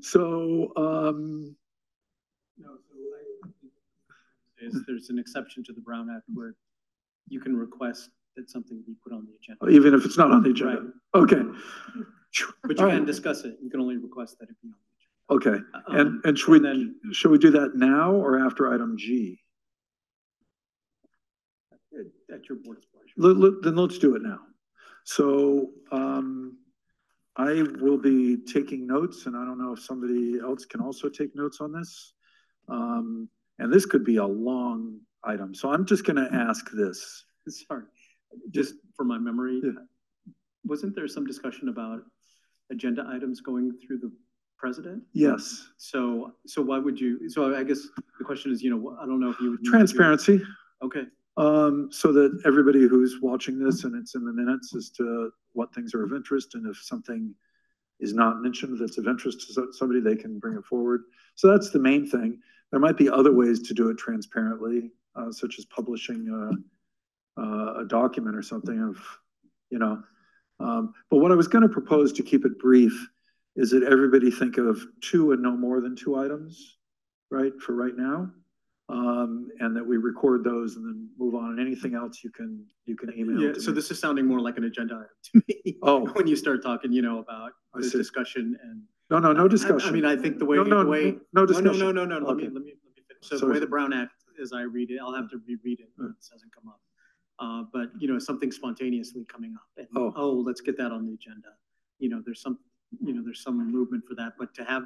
So, 0.00 0.72
um, 0.76 1.54
Is 4.58 4.82
there's 4.86 5.10
an 5.10 5.18
exception 5.18 5.62
to 5.64 5.72
the 5.74 5.80
Brown 5.82 6.08
Act 6.10 6.24
where 6.32 6.54
you 7.28 7.40
can 7.40 7.54
request 7.54 8.08
that 8.36 8.48
something 8.48 8.82
be 8.86 8.94
put 9.02 9.12
on 9.12 9.26
the 9.26 9.34
agenda. 9.34 9.68
even 9.76 9.92
if 9.92 10.06
it's 10.06 10.16
not 10.16 10.30
on 10.30 10.42
the 10.42 10.50
agenda. 10.50 10.92
Okay, 11.14 11.42
But 11.42 11.52
you 12.32 12.46
All 12.68 12.74
can 12.74 12.98
right. 13.00 13.06
discuss 13.06 13.44
it. 13.44 13.58
You 13.62 13.68
can 13.68 13.80
only 13.80 13.98
request 13.98 14.38
that 14.40 14.48
it 14.48 14.56
be 14.62 14.70
okay. 15.30 15.50
Um, 15.74 15.82
And, 15.88 16.24
and 16.24 16.38
should 16.38 16.50
we, 16.50 16.58
then 16.60 16.96
should 17.12 17.30
we 17.30 17.38
do 17.38 17.50
that 17.50 17.74
now 17.74 18.12
or 18.12 18.38
after 18.44 18.72
item 18.72 18.96
G? 18.96 19.40
at 22.32 22.48
your 22.48 22.58
board's 22.58 22.84
pleasure. 22.86 23.14
Let- 23.16 23.36
let- 23.38 23.62
Then 23.62 23.76
let's 23.76 23.98
do 23.98 24.16
it 24.16 24.22
now. 24.22 24.40
So, 25.04 25.72
um, 25.92 26.58
I 27.36 27.62
will 27.80 27.98
be 27.98 28.38
taking 28.38 28.86
notes 28.86 29.26
and 29.26 29.36
I 29.36 29.44
don't 29.44 29.58
know 29.58 29.72
if 29.72 29.80
somebody 29.80 30.38
else 30.40 30.64
can 30.64 30.80
also 30.80 31.08
take 31.08 31.34
notes 31.34 31.60
on 31.60 31.72
this. 31.72 32.12
Um, 32.68 33.28
and 33.58 33.72
this 33.72 33.86
could 33.86 34.04
be 34.04 34.16
a 34.16 34.26
long 34.26 35.00
item, 35.22 35.54
so 35.54 35.70
I'm 35.70 35.86
just 35.86 36.04
gonna 36.04 36.28
ask 36.32 36.70
this. 36.72 37.24
Sorry, 37.48 37.84
just 38.50 38.74
for 38.96 39.04
my 39.04 39.18
memory, 39.18 39.62
wasn't 40.64 40.94
there 40.94 41.08
some 41.08 41.26
discussion 41.26 41.68
about 41.68 42.02
agenda 42.70 43.06
items 43.08 43.40
going 43.40 43.72
through 43.78 43.98
the 43.98 44.12
president? 44.56 45.02
Yes, 45.12 45.68
So, 45.76 46.32
so 46.46 46.62
why 46.62 46.78
would 46.78 46.98
you, 47.00 47.28
so 47.28 47.54
I 47.54 47.62
guess 47.62 47.88
the 48.18 48.24
question 48.24 48.52
is, 48.52 48.62
you 48.62 48.70
know, 48.70 48.96
I 49.00 49.06
don't 49.06 49.20
know 49.20 49.30
if 49.30 49.40
you 49.40 49.50
would. 49.52 49.64
to 49.64 49.70
transparency. 49.70 50.42
Okay, 50.82 51.04
Um, 51.36 51.88
so 51.90 52.12
that 52.12 52.40
everybody 52.44 52.86
who's 52.86 53.20
watching 53.22 53.58
this 53.58 53.84
and 53.84 53.94
it's 53.94 54.14
in 54.14 54.24
the 54.24 54.32
minutes 54.32 54.74
as 54.74 54.90
to 54.90 55.30
what 55.52 55.74
things 55.74 55.94
are 55.94 56.04
of 56.04 56.12
interest 56.12 56.54
and 56.54 56.66
if 56.66 56.76
something 56.82 57.34
is 58.00 58.12
not 58.12 58.42
mentioned 58.42 58.78
that's 58.78 58.98
of 58.98 59.06
interest 59.08 59.54
to 59.54 59.68
somebody, 59.72 60.00
they 60.00 60.16
can 60.16 60.38
bring 60.38 60.56
it 60.58 60.64
forward. 60.64 61.02
So 61.34 61.48
that's 61.48 61.70
the 61.70 61.78
main 61.78 62.06
thing. 62.06 62.40
There 62.70 62.80
might 62.80 62.98
be 62.98 63.08
other 63.08 63.32
ways 63.32 63.62
to 63.68 63.74
do 63.74 63.88
it 63.88 63.96
transparently, 63.96 64.90
uh, 65.14 65.30
such 65.32 65.58
as 65.58 65.64
publishing 65.64 66.28
a, 67.38 67.40
a, 67.42 67.80
a 67.80 67.84
document 67.86 68.36
or 68.36 68.42
something 68.42 68.80
of, 68.82 68.98
you 69.70 69.78
know. 69.78 70.02
Um, 70.60 70.94
but 71.10 71.18
what 71.18 71.32
I 71.32 71.34
was 71.36 71.48
gonna 71.48 71.68
propose 71.70 72.12
to 72.14 72.22
keep 72.22 72.44
it 72.44 72.58
brief 72.58 73.08
is 73.56 73.70
that 73.70 73.82
everybody 73.82 74.30
think 74.30 74.58
of 74.58 74.80
two 75.00 75.32
and 75.32 75.42
no 75.42 75.52
more 75.56 75.80
than 75.80 75.96
two 75.96 76.16
items, 76.16 76.76
right, 77.30 77.52
for 77.60 77.74
right 77.74 77.96
now. 77.96 78.30
Um, 78.88 79.48
and 79.58 79.74
that 79.76 79.84
we 79.84 79.96
record 79.96 80.44
those 80.44 80.76
and 80.76 80.84
then 80.86 81.08
move 81.18 81.34
on. 81.34 81.50
And 81.50 81.60
anything 81.60 81.96
else 81.96 82.22
you 82.22 82.30
can, 82.30 82.64
you 82.84 82.94
can 82.94 83.12
email 83.18 83.40
yeah, 83.40 83.52
so 83.58 83.70
me. 83.70 83.74
this 83.74 83.90
is 83.90 83.98
sounding 83.98 84.26
more 84.26 84.38
like 84.38 84.58
an 84.58 84.64
agenda 84.64 84.94
item 84.94 85.08
to 85.32 85.42
me. 85.48 85.76
Oh. 85.82 86.06
When 86.14 86.28
you 86.28 86.36
start 86.36 86.62
talking, 86.62 86.92
you 86.92 87.02
know, 87.02 87.18
about 87.18 87.50
I 87.74 87.80
this 87.80 87.90
see. 87.92 87.98
discussion 87.98 88.56
and. 88.62 88.82
No, 89.10 89.18
no, 89.18 89.32
no 89.32 89.48
discussion. 89.48 89.88
I 89.88 89.92
mean, 89.92 90.04
I 90.04 90.14
think 90.16 90.38
the 90.38 90.44
way, 90.44 90.56
No, 90.56 90.62
no, 90.62 90.84
the 90.84 90.90
way. 90.90 91.12
no- 91.12 91.20
no 91.42 91.46
discussion. 91.46 91.80
No, 91.80 91.90
no, 91.90 92.04
no, 92.04 92.18
no, 92.20 92.26
let 92.28 92.36
me, 92.36 92.44
Okay. 92.44 92.52
let 92.54 92.62
me, 92.62 92.74
let 92.84 92.94
me 92.96 93.02
finish. 93.08 93.22
So 93.22 93.38
the 93.38 93.52
way 93.52 93.58
the 93.58 93.66
Brown 93.66 93.92
Act, 93.92 94.12
as 94.40 94.52
I 94.52 94.62
read 94.62 94.90
it, 94.92 94.98
I'll 95.02 95.14
have 95.14 95.28
to 95.30 95.38
reread 95.48 95.80
it, 95.80 95.88
when 95.96 96.14
this 96.16 96.28
hasn't 96.32 96.52
come 96.54 96.68
up. 96.68 96.80
Uh, 97.40 97.64
but, 97.72 97.90
you 97.98 98.06
know, 98.06 98.18
something 98.20 98.52
spontaneously 98.52 99.24
coming 99.24 99.54
up 99.56 99.66
and, 99.78 99.88
Oh. 99.96 100.12
oh, 100.16 100.30
let's 100.30 100.60
get 100.60 100.76
that 100.78 100.92
on 100.92 101.04
the 101.06 101.14
agenda. 101.14 101.48
You 101.98 102.08
know, 102.08 102.22
there's 102.24 102.40
some, 102.40 102.58
you 103.00 103.12
know, 103.12 103.22
there's 103.24 103.42
some 103.42 103.70
movement 103.70 104.04
for 104.08 104.14
that, 104.14 104.34
but 104.38 104.54
to 104.54 104.64
have 104.64 104.84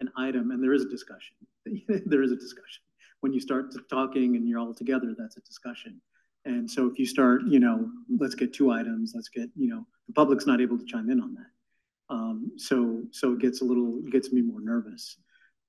an 0.00 0.10
item, 0.16 0.50
and 0.50 0.62
there 0.62 0.72
is 0.72 0.82
a 0.82 0.88
discussion, 0.88 1.36
there 2.06 2.22
is 2.22 2.32
a 2.32 2.36
discussion. 2.36 2.82
When 3.20 3.32
you 3.32 3.40
start 3.40 3.70
to 3.72 3.80
talking 3.88 4.36
and 4.36 4.48
you're 4.48 4.58
all 4.58 4.74
together, 4.74 5.14
that's 5.16 5.36
a 5.36 5.40
discussion. 5.40 6.00
And 6.44 6.68
so 6.68 6.86
if 6.86 6.98
you 6.98 7.06
start, 7.06 7.42
you 7.46 7.60
know, 7.60 7.88
let's 8.18 8.34
get 8.34 8.52
two 8.52 8.72
items, 8.72 9.12
let's 9.14 9.28
get, 9.28 9.48
you 9.56 9.68
know, 9.68 9.86
the 10.08 10.12
public's 10.12 10.46
not 10.46 10.60
able 10.60 10.76
to 10.76 10.84
chime 10.84 11.08
in 11.08 11.20
on 11.20 11.34
that. 11.34 12.14
Um, 12.14 12.50
so, 12.56 13.02
so 13.12 13.32
it 13.32 13.38
gets 13.38 13.62
a 13.62 13.64
little, 13.64 14.00
gets 14.10 14.32
me 14.32 14.42
more 14.42 14.60
nervous. 14.60 15.18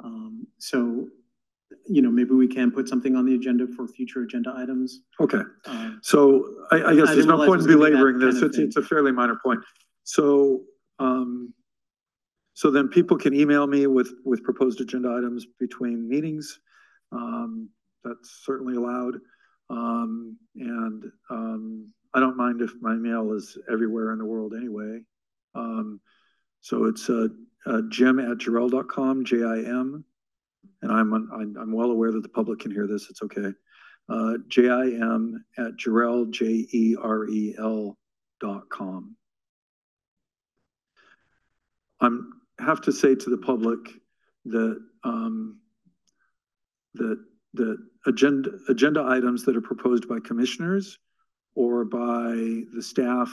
Um, 0.04 0.48
so, 0.58 1.08
you 1.88 2.02
know, 2.02 2.10
maybe 2.10 2.32
we 2.32 2.48
can 2.48 2.72
put 2.72 2.90
something 2.90 3.16
on 3.16 3.26
the 3.26 3.36
agenda 3.36 3.68
for 3.68 3.88
future 3.88 4.24
agenda 4.24 4.54
items. 4.58 5.02
Okay, 5.20 5.42
Um, 5.66 6.00
so 6.02 6.56
I, 6.72 6.84
I 6.84 6.96
guess 6.96 7.10
I 7.10 7.16
there's 7.16 7.26
no 7.26 7.38
point 7.38 7.50
in 7.50 7.58
was 7.58 7.66
gonna 7.68 7.78
be 7.78 7.84
that 7.84 7.90
belaboring 7.92 8.20
this. 8.20 8.42
It's, 8.42 8.58
it's 8.58 8.76
a 8.78 8.82
fairly 8.82 9.12
minor 9.12 9.40
point. 9.44 9.60
So, 10.04 10.64
um, 11.00 11.54
so 12.54 12.70
then 12.70 12.88
people 12.88 13.18
can 13.18 13.34
email 13.34 13.68
me 13.68 13.88
with, 13.88 14.14
with 14.26 14.44
proposed 14.44 14.80
agenda 14.82 15.10
items 15.10 15.46
between 15.60 16.08
meetings. 16.08 16.60
Um, 17.12 17.70
that's 18.04 18.42
certainly 18.44 18.76
allowed. 18.76 19.16
Um, 19.70 20.38
and, 20.56 21.06
um, 21.30 21.92
I 22.14 22.20
don't 22.20 22.38
mind 22.38 22.62
if 22.62 22.72
my 22.80 22.94
mail 22.94 23.34
is 23.34 23.58
everywhere 23.72 24.12
in 24.14 24.20
the 24.20 24.26
world 24.26 24.54
anyway. 24.56 25.02
Um, 25.56 26.00
so 26.62 26.86
it's, 26.86 27.10
uh, 27.10 27.28
uh, 27.66 27.82
jim 27.90 28.20
at 28.20 28.38
jerel.com, 28.38 29.26
J-I-M. 29.26 30.04
And 30.82 30.92
I'm, 30.92 31.14
I'm, 31.14 31.56
I'm 31.60 31.72
well 31.72 31.92
aware 31.92 32.12
that 32.12 32.24
the 32.24 32.30
public 32.30 32.60
can 32.60 32.72
hear 32.72 32.88
this. 32.88 33.10
It's 33.10 33.24
okay. 33.24 33.52
Uh, 34.10 34.34
J-I-M 34.50 35.44
at 35.58 35.76
Jerel, 35.78 36.30
J-E-R-E-L 36.30 37.98
dot 38.42 38.70
com. 38.70 39.16
I'm, 42.02 42.43
have 42.60 42.82
to 42.82 42.92
say 42.92 43.16
to 43.16 43.30
the 43.30 43.38
public 43.38 43.80
that, 44.46 44.80
um, 45.04 45.60
that, 46.96 47.24
that 47.54 47.78
agenda, 48.06 48.52
agenda 48.70 49.04
items 49.08 49.44
that 49.46 49.56
are 49.56 49.62
proposed 49.62 50.08
by 50.08 50.20
commissioners 50.20 51.00
or 51.56 51.86
by 51.86 52.64
the 52.74 52.82
staff, 52.82 53.32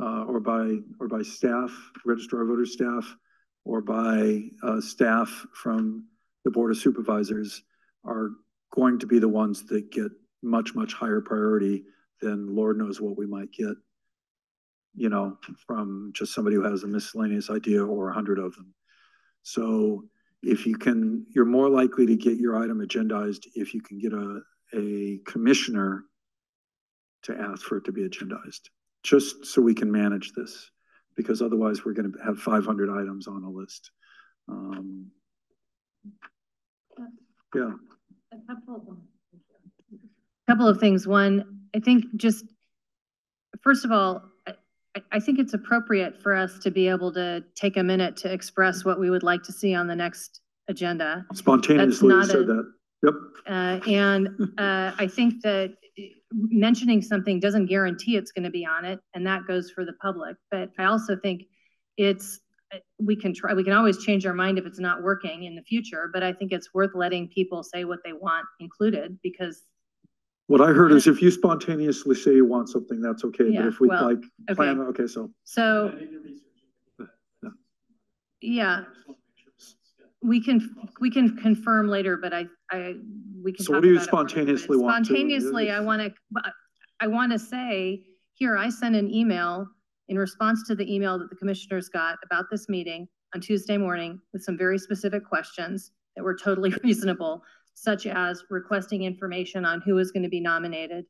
uh, 0.00 0.24
or 0.24 0.40
by, 0.40 0.76
or 1.00 1.08
by 1.08 1.22
staff, 1.22 1.72
registrar 2.04 2.44
voter 2.44 2.66
staff, 2.66 3.16
or 3.64 3.80
by, 3.80 4.42
uh, 4.62 4.80
staff 4.80 5.46
from 5.52 6.04
the 6.44 6.50
Board 6.50 6.70
of 6.70 6.78
Supervisors 6.78 7.62
are 8.04 8.30
going 8.70 8.98
to 8.98 9.06
be 9.06 9.18
the 9.18 9.28
ones 9.28 9.64
that 9.66 9.90
get 9.90 10.10
much, 10.42 10.74
much 10.74 10.92
higher 10.94 11.20
priority 11.20 11.84
than 12.20 12.54
Lord 12.54 12.78
knows 12.78 13.00
what 13.00 13.16
we 13.16 13.26
might 13.26 13.52
get, 13.52 13.76
you 14.98 15.08
know, 15.08 15.38
from 15.66 16.10
just 16.14 16.34
somebody 16.34 16.56
who 16.56 16.64
has 16.64 16.82
a 16.82 16.86
miscellaneous 16.88 17.50
idea 17.50 17.84
or 17.84 18.10
a 18.10 18.14
hundred 18.14 18.38
of 18.38 18.54
them. 18.56 18.74
So 19.42 20.04
if 20.42 20.66
you 20.66 20.76
can, 20.76 21.24
you're 21.30 21.44
more 21.44 21.68
likely 21.68 22.06
to 22.06 22.16
get 22.16 22.38
your 22.38 22.62
item 22.62 22.80
agendized 22.80 23.46
if 23.54 23.74
you 23.74 23.80
can 23.80 23.98
get 23.98 24.12
a, 24.12 24.40
a 24.74 25.18
commissioner 25.24 26.04
to 27.22 27.38
ask 27.38 27.62
for 27.62 27.78
it 27.78 27.84
to 27.84 27.92
be 27.92 28.02
agendized, 28.08 28.68
just 29.02 29.46
so 29.46 29.62
we 29.62 29.74
can 29.74 29.90
manage 29.90 30.32
this, 30.32 30.70
because 31.16 31.42
otherwise 31.42 31.84
we're 31.84 31.94
gonna 31.94 32.10
have 32.24 32.38
five 32.38 32.64
hundred 32.64 32.90
items 32.90 33.26
on 33.26 33.44
a 33.44 33.50
list. 33.50 33.90
Um, 34.48 35.10
Yeah, 37.54 37.72
A 38.32 38.36
couple 38.46 38.96
couple 40.46 40.68
of 40.68 40.78
things. 40.78 41.06
One, 41.06 41.60
I 41.74 41.80
think 41.80 42.04
just, 42.16 42.44
first 43.62 43.84
of 43.84 43.92
all, 43.92 44.22
I, 45.12 45.20
think 45.20 45.38
it's 45.38 45.54
appropriate 45.54 46.20
for 46.20 46.34
us 46.34 46.58
to 46.60 46.70
be 46.70 46.88
able 46.88 47.12
to 47.12 47.44
take 47.54 47.76
a 47.76 47.82
minute 47.82 48.16
to 48.18 48.32
express 48.32 48.84
what 48.84 48.98
we 48.98 49.10
would 49.10 49.22
like 49.22 49.42
to 49.44 49.52
see 49.52 49.74
on 49.74 49.86
the 49.86 49.94
next 49.94 50.40
agenda. 50.68 51.24
spontaneously 51.34 52.08
not 52.08 52.26
said 52.26 52.36
a- 52.36 52.44
that. 52.44 52.72
Yep. 53.04 53.14
Uh, 53.46 53.80
and, 53.88 54.28
uh, 54.58 54.92
I 54.98 55.06
think 55.06 55.42
that 55.42 55.74
mentioning 56.32 57.00
something 57.00 57.38
doesn't 57.40 57.66
guarantee 57.66 58.16
it's 58.16 58.32
gonna 58.32 58.50
be 58.50 58.66
on 58.66 58.84
it, 58.84 59.00
and 59.14 59.26
that 59.26 59.46
goes 59.46 59.70
for 59.70 59.84
the 59.84 59.94
public. 60.02 60.36
But 60.50 60.70
I 60.78 60.84
also 60.84 61.16
think 61.16 61.44
it's, 61.96 62.40
we 62.98 63.16
can 63.16 63.32
try, 63.32 63.54
we 63.54 63.64
can 63.64 63.72
always 63.72 64.04
change 64.04 64.26
our 64.26 64.34
mind 64.34 64.58
if 64.58 64.66
it's 64.66 64.80
not 64.80 65.02
working 65.02 65.44
in 65.44 65.54
the 65.54 65.62
future, 65.62 66.10
but 66.12 66.22
I 66.22 66.32
think 66.32 66.52
it's 66.52 66.74
worth 66.74 66.90
letting 66.94 67.28
people 67.28 67.62
say 67.62 67.84
what 67.84 68.00
they 68.04 68.12
want 68.12 68.46
included, 68.60 69.18
because 69.22 69.62
What 70.48 70.62
I 70.62 70.72
heard 70.72 70.92
is 70.92 71.06
if 71.06 71.20
you 71.20 71.30
spontaneously 71.30 72.14
say 72.14 72.34
you 72.34 72.46
want 72.46 72.70
something, 72.70 73.02
that's 73.02 73.22
okay, 73.22 73.44
but 73.44 73.52
Yeah, 73.52 73.68
if 73.68 73.80
we 73.80 73.88
well, 73.88 74.06
like 74.06 74.56
plan, 74.56 74.80
okay. 74.80 75.02
okay, 75.02 75.06
so. 75.06 75.30
So. 75.44 75.94
Yeah. 78.40 78.84
We 80.22 80.42
can, 80.42 80.74
we 81.00 81.10
can 81.10 81.36
confirm 81.36 81.88
later, 81.88 82.16
but 82.16 82.32
I, 82.32 82.46
I, 82.72 82.94
we 83.44 83.52
can. 83.52 83.62
So 83.62 83.72
what 83.72 83.76
talk 83.76 83.82
do 83.82 83.88
you 83.88 83.94
about 83.96 84.08
it 84.08 84.10
more. 84.12 84.20
spontaneously 84.28 84.76
want 84.78 85.04
to- 85.04 85.12
Spontaneously, 85.12 85.70
I 85.70 85.80
want 85.80 86.02
to, 86.02 86.42
I 87.00 87.06
want 87.06 87.30
to 87.32 87.38
say, 87.38 88.04
here, 88.32 88.56
I 88.56 88.70
sent 88.70 88.96
an 88.96 89.12
email 89.14 89.66
in 90.08 90.18
response 90.18 90.66
to 90.68 90.74
the 90.74 90.92
email 90.92 91.18
that 91.18 91.28
the 91.28 91.36
commissioners 91.36 91.90
got 91.90 92.16
about 92.24 92.46
this 92.50 92.70
meeting 92.70 93.06
on 93.34 93.42
Tuesday 93.42 93.76
morning 93.76 94.18
with 94.32 94.42
some 94.42 94.56
very 94.56 94.78
specific 94.78 95.26
questions 95.28 95.92
that 96.16 96.22
were 96.22 96.34
totally 96.34 96.70
reasonable, 96.82 97.42
such 97.82 98.06
as 98.06 98.44
requesting 98.50 99.04
information 99.04 99.64
on 99.64 99.80
who 99.80 99.98
is 99.98 100.10
going 100.10 100.22
to 100.22 100.28
be 100.28 100.40
nominated, 100.40 101.04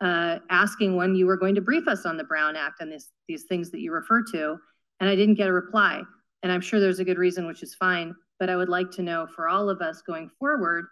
uh, 0.00 0.38
asking 0.50 0.96
when 0.96 1.14
you 1.14 1.26
were 1.26 1.36
going 1.36 1.54
to 1.54 1.60
brief 1.60 1.86
us 1.86 2.04
on 2.04 2.16
the 2.16 2.24
Brown 2.24 2.56
Act 2.56 2.80
and 2.80 2.90
this, 2.90 3.10
these 3.28 3.44
things 3.44 3.70
that 3.70 3.80
you 3.80 3.92
refer 3.92 4.22
to, 4.32 4.56
and 5.00 5.08
I 5.08 5.14
didn't 5.14 5.36
get 5.36 5.48
a 5.48 5.52
reply. 5.52 6.02
And 6.42 6.52
I'm 6.52 6.60
sure 6.60 6.80
there's 6.80 6.98
a 6.98 7.04
good 7.04 7.18
reason, 7.18 7.46
which 7.46 7.62
is 7.62 7.74
fine, 7.74 8.14
but 8.38 8.50
I 8.50 8.56
would 8.56 8.68
like 8.68 8.90
to 8.92 9.02
know 9.02 9.26
for 9.34 9.48
all 9.48 9.70
of 9.70 9.80
us 9.80 10.02
going 10.02 10.30
forward, 10.38 10.86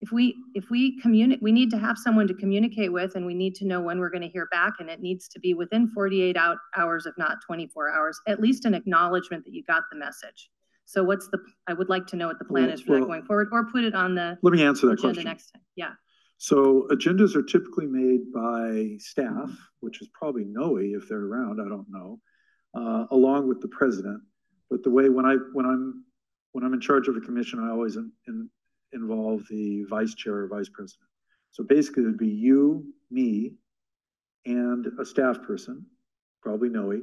if 0.00 0.12
we, 0.12 0.34
if 0.54 0.70
we 0.70 1.00
communicate, 1.00 1.42
we 1.42 1.52
need 1.52 1.70
to 1.70 1.78
have 1.78 1.98
someone 1.98 2.28
to 2.28 2.34
communicate 2.34 2.92
with 2.92 3.16
and 3.16 3.26
we 3.26 3.34
need 3.34 3.54
to 3.56 3.66
know 3.66 3.80
when 3.80 3.98
we're 3.98 4.10
going 4.10 4.22
to 4.22 4.28
hear 4.28 4.46
back 4.50 4.74
and 4.78 4.88
it 4.88 5.00
needs 5.00 5.28
to 5.28 5.40
be 5.40 5.54
within 5.54 5.88
48 5.88 6.36
out 6.36 6.58
hours, 6.76 7.04
if 7.04 7.14
not 7.18 7.38
24 7.46 7.90
hours, 7.90 8.20
at 8.28 8.40
least 8.40 8.64
an 8.64 8.74
acknowledgement 8.74 9.44
that 9.44 9.52
you 9.52 9.64
got 9.64 9.82
the 9.90 9.98
message. 9.98 10.50
So 10.88 11.04
what's 11.04 11.28
the, 11.28 11.38
I 11.66 11.74
would 11.74 11.90
like 11.90 12.06
to 12.06 12.16
know 12.16 12.28
what 12.28 12.38
the 12.38 12.46
plan 12.46 12.70
is 12.70 12.80
for 12.80 12.92
that 12.92 13.00
well- 13.00 13.08
going 13.08 13.22
forward 13.24 13.48
or 13.52 13.66
put 13.70 13.84
it 13.84 13.94
on 13.94 14.14
the 14.14 14.38
Let 14.42 14.54
me 14.54 14.62
answer 14.62 14.86
that 14.86 14.94
agenda 14.94 15.16
question. 15.16 15.24
next 15.24 15.50
time. 15.50 15.62
Yeah. 15.76 15.90
So 16.38 16.88
agendas 16.90 17.36
are 17.36 17.42
typically 17.42 17.84
made 17.84 18.32
by 18.32 18.96
staff, 18.98 19.50
which 19.80 20.00
is 20.00 20.08
probably 20.14 20.44
Noe 20.44 20.78
if 20.78 21.06
they're 21.06 21.18
around, 21.26 21.60
I 21.60 21.68
don't 21.68 21.84
know, 21.90 22.20
uh, 22.74 23.04
along 23.10 23.48
with 23.48 23.60
the 23.60 23.68
president. 23.68 24.22
But 24.70 24.82
the 24.82 24.88
way, 24.88 25.10
when 25.10 25.26
I, 25.26 25.34
when 25.52 25.66
I'm, 25.66 26.04
when 26.52 26.64
I'm 26.64 26.72
in 26.72 26.80
charge 26.80 27.06
of 27.06 27.16
a 27.16 27.20
commission, 27.20 27.58
I 27.62 27.68
always 27.70 27.96
in, 27.96 28.10
in- 28.26 28.48
involve 28.94 29.42
the 29.50 29.84
vice 29.90 30.14
chair 30.14 30.36
or 30.36 30.48
vice 30.48 30.70
president. 30.70 31.04
So 31.50 31.64
basically 31.64 32.04
it'd 32.04 32.16
be 32.16 32.28
you, 32.28 32.86
me, 33.10 33.56
and 34.46 34.86
a 34.98 35.04
staff 35.04 35.42
person, 35.42 35.84
probably 36.40 36.70
Noe, 36.70 37.02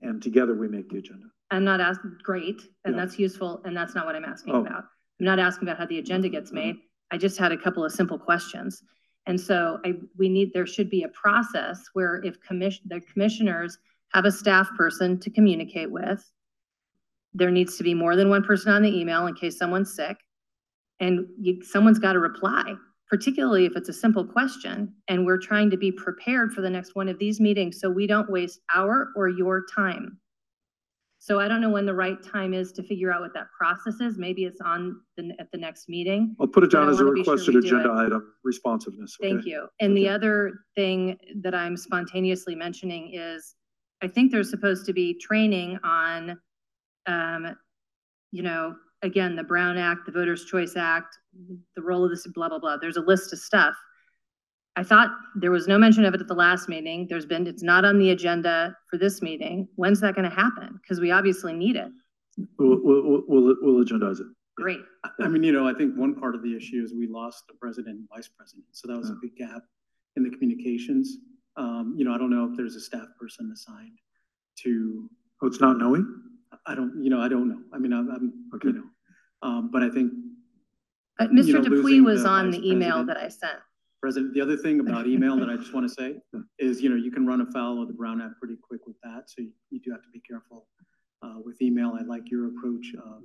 and 0.00 0.20
together 0.20 0.54
we 0.56 0.66
make 0.66 0.88
the 0.88 0.98
agenda. 0.98 1.26
I'm 1.54 1.64
not 1.64 1.80
asking, 1.80 2.18
great, 2.22 2.62
and 2.84 2.94
Yeah. 2.94 3.00
that's 3.00 3.18
useful, 3.18 3.62
and 3.64 3.76
that's 3.76 3.94
not 3.94 4.06
what 4.06 4.16
I'm 4.16 4.24
asking 4.24 4.54
Oh. 4.54 4.60
about. 4.60 4.84
I'm 5.20 5.26
not 5.26 5.38
asking 5.38 5.68
about 5.68 5.78
how 5.78 5.86
the 5.86 5.98
agenda 5.98 6.28
gets 6.28 6.50
mm-hmm. 6.50 6.66
made. 6.68 6.76
I 7.10 7.18
just 7.18 7.38
had 7.38 7.52
a 7.52 7.56
couple 7.56 7.84
of 7.84 7.92
simple 7.92 8.18
questions. 8.18 8.82
And 9.26 9.40
so 9.40 9.80
I, 9.84 9.94
we 10.18 10.28
need, 10.28 10.52
there 10.52 10.66
should 10.66 10.90
be 10.90 11.04
a 11.04 11.08
process 11.08 11.88
where 11.94 12.22
if 12.24 12.40
commission, 12.40 12.82
the 12.88 13.00
commissioners 13.00 13.78
have 14.12 14.24
a 14.24 14.32
staff 14.32 14.68
person 14.76 15.18
to 15.20 15.30
communicate 15.30 15.90
with, 15.90 16.22
there 17.32 17.50
needs 17.50 17.76
to 17.78 17.82
be 17.82 17.94
more 17.94 18.16
than 18.16 18.28
one 18.28 18.42
person 18.42 18.72
on 18.72 18.82
the 18.82 18.96
email 19.00 19.26
in 19.26 19.34
case 19.34 19.58
someone's 19.58 19.94
sick. 19.94 20.16
And 21.00 21.26
you, 21.40 21.62
someone's 21.62 21.98
got 21.98 22.12
to 22.12 22.20
reply, 22.20 22.74
particularly 23.08 23.64
if 23.64 23.76
it's 23.76 23.88
a 23.88 23.92
simple 23.92 24.24
question. 24.24 24.92
And 25.08 25.26
we're 25.26 25.38
trying 25.38 25.70
to 25.70 25.76
be 25.76 25.90
prepared 25.90 26.52
for 26.52 26.60
the 26.60 26.70
next 26.70 26.94
one 26.94 27.08
of 27.08 27.18
these 27.18 27.40
meetings 27.40 27.80
so 27.80 27.90
we 27.90 28.06
don't 28.06 28.30
waste 28.30 28.60
our 28.74 29.08
or 29.16 29.28
your 29.28 29.64
time. 29.74 30.18
So 31.24 31.40
I 31.40 31.48
don't 31.48 31.62
know 31.62 31.70
when 31.70 31.86
the 31.86 31.94
right 31.94 32.22
time 32.22 32.52
is 32.52 32.70
to 32.72 32.82
figure 32.82 33.10
out 33.10 33.22
what 33.22 33.32
that 33.32 33.46
process 33.58 33.98
is. 34.02 34.18
Maybe 34.18 34.44
it's 34.44 34.60
on 34.60 35.00
the, 35.16 35.34
at 35.38 35.50
the 35.52 35.56
next 35.56 35.88
meeting. 35.88 36.36
I'll 36.38 36.46
put 36.46 36.64
it 36.64 36.70
but 36.70 36.80
I 36.80 36.82
down 36.82 36.90
as 36.90 37.00
a 37.00 37.04
wanna 37.04 37.14
be 37.14 37.24
sure 37.24 37.32
requested 37.32 37.54
we 37.54 37.60
do 37.62 37.66
agenda 37.66 37.94
it. 37.94 38.06
item, 38.06 38.34
responsiveness. 38.44 39.16
Thank 39.22 39.46
you. 39.46 39.66
And 39.80 39.96
the 39.96 40.06
other 40.06 40.52
thing 40.74 41.16
that 41.40 41.54
I'm 41.54 41.78
spontaneously 41.78 42.54
mentioning 42.54 43.14
is, 43.14 43.54
I 44.02 44.08
think 44.08 44.32
there's 44.32 44.50
supposed 44.50 44.84
to 44.84 44.92
be 44.92 45.18
training 45.18 45.78
on, 45.82 46.38
um, 47.06 47.56
you 48.30 48.42
know, 48.42 48.74
again, 49.00 49.34
the 49.34 49.44
Brown 49.44 49.78
Act, 49.78 50.04
the 50.04 50.12
Voters' 50.12 50.44
Choice 50.44 50.76
Act, 50.76 51.16
the 51.74 51.80
role 51.82 52.04
of 52.04 52.10
this, 52.10 52.26
blah, 52.34 52.50
blah, 52.50 52.58
blah. 52.58 52.76
There's 52.76 52.98
a 52.98 53.00
list 53.00 53.32
of 53.32 53.38
stuff. 53.38 53.74
I 54.76 54.82
thought 54.82 55.10
there 55.36 55.50
was 55.52 55.68
no 55.68 55.78
mention 55.78 56.04
of 56.04 56.14
it 56.14 56.20
at 56.20 56.26
the 56.26 56.34
last 56.34 56.68
meeting. 56.68 57.06
There's 57.08 57.26
been, 57.26 57.46
it's 57.46 57.62
not 57.62 57.84
on 57.84 57.98
the 57.98 58.10
agenda 58.10 58.76
for 58.90 58.98
this 58.98 59.22
meeting. 59.22 59.68
When's 59.76 60.00
that 60.00 60.16
gonna 60.16 60.30
happen? 60.30 60.80
Because 60.82 61.00
we 61.00 61.12
obviously 61.12 61.52
need 61.52 61.76
it. 61.76 61.90
We'll, 62.58 62.80
we'll, 62.82 63.22
we'll, 63.28 63.56
we'll 63.60 63.84
agendize 63.84 64.20
it. 64.20 64.26
Great. 64.56 64.80
I 65.20 65.28
mean, 65.28 65.42
you 65.42 65.52
know, 65.52 65.68
I 65.68 65.74
think 65.74 65.96
one 65.96 66.14
part 66.14 66.34
of 66.34 66.42
the 66.42 66.56
issue 66.56 66.82
is 66.82 66.92
we 66.94 67.06
lost 67.06 67.44
the 67.48 67.54
president 67.54 67.98
and 67.98 68.08
vice 68.08 68.28
president, 68.28 68.66
so 68.72 68.88
that 68.88 68.96
was 68.96 69.10
a 69.10 69.16
big 69.20 69.36
gap 69.36 69.62
in 70.16 70.22
the 70.22 70.30
communications. 70.30 71.18
Um, 71.56 71.94
you 71.96 72.04
know, 72.04 72.14
I 72.14 72.18
don't 72.18 72.30
know 72.30 72.48
if 72.50 72.56
there's 72.56 72.76
a 72.76 72.80
staff 72.80 73.06
person 73.20 73.50
assigned 73.52 73.98
to. 74.60 75.08
Oh, 75.42 75.48
it's 75.48 75.60
not 75.60 75.78
knowing? 75.78 76.06
I 76.66 76.74
don't, 76.74 77.02
you 77.02 77.10
know, 77.10 77.20
I 77.20 77.28
don't 77.28 77.48
know. 77.48 77.58
I 77.72 77.78
mean, 77.78 77.92
I'm, 77.92 78.08
I'm, 78.10 78.32
you 78.62 78.72
know, 78.72 78.84
um, 79.42 79.70
but 79.72 79.82
I 79.82 79.90
think. 79.90 80.12
Uh, 81.20 81.26
you 81.32 81.42
Mr. 81.42 81.54
know, 81.54 81.62
Dupuis 81.62 82.00
was 82.00 82.22
the 82.22 82.28
on 82.28 82.50
the 82.50 82.58
email 82.58 83.04
president- 83.04 83.06
that 83.08 83.16
I 83.18 83.28
sent. 83.28 83.58
President, 84.04 84.34
the 84.34 84.40
other 84.42 84.58
thing 84.58 84.80
about 84.80 85.06
email 85.06 85.34
that 85.34 85.48
I 85.48 85.56
just 85.56 85.72
want 85.72 85.88
to 85.88 85.94
say 85.94 86.16
is, 86.58 86.82
you 86.82 86.90
know, 86.90 86.94
you 86.96 87.10
can 87.10 87.26
run 87.26 87.40
afoul 87.40 87.80
of 87.80 87.88
the 87.88 87.94
Brown 87.94 88.20
Act 88.20 88.34
pretty 88.38 88.56
quick 88.62 88.86
with 88.86 88.96
that, 89.02 89.30
so 89.30 89.40
you, 89.40 89.50
you 89.70 89.80
do 89.80 89.90
have 89.92 90.02
to 90.02 90.10
be 90.10 90.20
careful. 90.20 90.66
Uh, 91.22 91.36
with 91.42 91.62
email, 91.62 91.96
I 91.98 92.02
like 92.02 92.30
your 92.30 92.48
approach 92.48 92.84
of, 93.02 93.22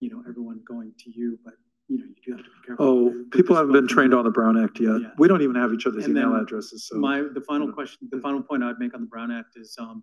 you 0.00 0.08
know, 0.08 0.22
everyone 0.26 0.60
going 0.66 0.94
to 1.00 1.10
you, 1.14 1.38
but, 1.44 1.52
you 1.88 1.98
know, 1.98 2.04
you 2.06 2.14
do 2.24 2.32
have 2.32 2.40
to 2.42 2.48
be 2.48 2.66
careful. 2.66 2.86
Oh, 2.86 3.24
people 3.32 3.54
haven't 3.54 3.72
been 3.74 3.86
trained 3.86 4.14
on 4.14 4.24
the 4.24 4.30
Brown 4.30 4.56
Act 4.64 4.80
yet. 4.80 4.98
Yeah. 4.98 5.08
We 5.18 5.28
don't 5.28 5.42
even 5.42 5.56
have 5.56 5.74
each 5.74 5.86
other's 5.86 6.06
And 6.06 6.16
email 6.16 6.34
addresses, 6.36 6.88
so. 6.88 6.96
My, 6.96 7.20
the 7.20 7.42
final 7.46 7.70
question, 7.70 8.08
the 8.10 8.20
final 8.20 8.42
point 8.42 8.62
I'd 8.62 8.78
make 8.78 8.94
on 8.94 9.02
the 9.02 9.06
Brown 9.06 9.30
Act 9.30 9.58
is, 9.58 9.76
um, 9.78 10.02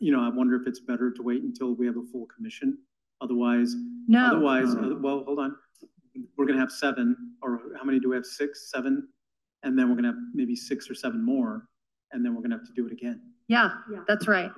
you 0.00 0.12
know, 0.12 0.22
I 0.22 0.30
wonder 0.30 0.56
if 0.56 0.66
it's 0.66 0.80
better 0.80 1.10
to 1.10 1.22
wait 1.22 1.42
until 1.42 1.74
we 1.74 1.84
have 1.84 1.98
a 1.98 2.04
full 2.10 2.26
commission. 2.34 2.78
Otherwise, 3.20 3.74
No. 4.06 4.28
otherwise, 4.28 4.74
No. 4.74 4.92
uh, 4.92 4.94
well, 4.98 5.24
hold 5.24 5.40
on. 5.40 5.54
We're 6.38 6.46
gonna 6.46 6.58
have 6.58 6.72
seven, 6.72 7.34
or 7.42 7.60
how 7.76 7.84
many 7.84 8.00
do 8.00 8.08
we 8.08 8.16
have? 8.16 8.24
Six, 8.24 8.70
seven? 8.70 9.06
And 9.62 9.78
then 9.78 9.88
we're 9.88 9.96
gonna 9.96 10.08
have 10.08 10.16
maybe 10.34 10.54
six 10.54 10.88
or 10.90 10.94
seven 10.94 11.24
more, 11.24 11.66
and 12.12 12.24
then 12.24 12.34
we're 12.34 12.42
gonna 12.42 12.56
have 12.56 12.66
to 12.66 12.72
do 12.74 12.86
it 12.86 12.92
again. 12.92 13.20
Yeah, 13.48 13.70
Yeah. 13.90 14.04
that's 14.06 14.28
right. 14.28 14.50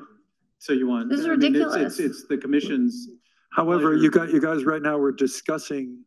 So 0.58 0.72
you 0.72 0.86
want. 0.86 1.08
This 1.08 1.20
is 1.20 1.26
I 1.26 1.30
mean, 1.36 1.54
it's- 1.54 1.64
ridiculous. 1.64 1.98
It's, 1.98 2.18
it's 2.20 2.28
the 2.28 2.36
commission's. 2.36 3.08
However, 3.52 3.94
you 3.94 4.10
got, 4.10 4.30
you 4.30 4.40
guys, 4.40 4.64
right 4.64 4.82
now, 4.82 4.96
we're 4.98 5.10
discussing, 5.10 6.04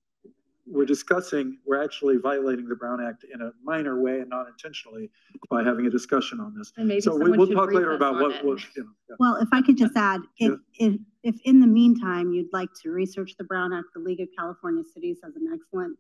we're 0.66 0.86
discussing, 0.86 1.58
we're 1.66 1.84
actually 1.84 2.16
violating 2.18 2.68
the 2.70 2.76
Brown 2.76 3.04
Act 3.04 3.26
in 3.34 3.42
a 3.42 3.52
minor 3.64 4.00
way 4.02 4.20
and 4.22 4.30
not 4.30 4.48
intentionally 4.48 5.12
by 5.50 5.62
having 5.62 5.86
a 5.86 5.90
discussion 5.90 6.40
on 6.40 6.54
this. 6.56 6.72
And 6.78 6.88
maybe 6.88 7.02
So 7.02 7.16
we, 7.16 7.20
someone 7.24 7.38
we'll 7.38 7.48
should 7.48 7.56
talk 7.56 7.66
brief 7.66 7.80
later 7.80 7.92
us 7.94 7.98
about 7.98 8.16
on 8.16 8.22
what, 8.22 8.32
it. 8.36 8.46
what, 8.46 8.60
you 8.78 8.84
know. 8.84 8.90
yeah. 9.10 9.16
Well, 9.20 9.36
if 9.42 9.50
I 9.52 9.62
could 9.62 9.76
just 9.78 9.98
add, 9.98 10.22
if, 10.38 10.54
if, 10.76 10.98
if 11.24 11.36
in 11.44 11.60
the 11.60 11.68
meantime, 11.68 12.32
you'd 12.32 12.54
like 12.54 12.70
to 12.84 12.92
research 12.92 13.36
the 13.38 13.44
Brown 13.44 13.74
Act, 13.74 13.88
the 13.94 14.00
League 14.00 14.22
of 14.22 14.30
California 14.38 14.84
Cities 14.94 15.18
has 15.24 15.36
an 15.36 15.48
excellent 15.54 15.98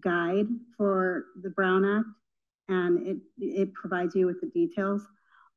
guide 0.00 0.46
for 0.76 1.26
the 1.42 1.50
Brown 1.50 1.84
Act, 1.84 2.06
and 2.70 3.06
it, 3.06 3.16
it 3.38 3.74
provides 3.74 4.14
you 4.14 4.26
with 4.26 4.40
the 4.40 4.46
details. 4.48 5.06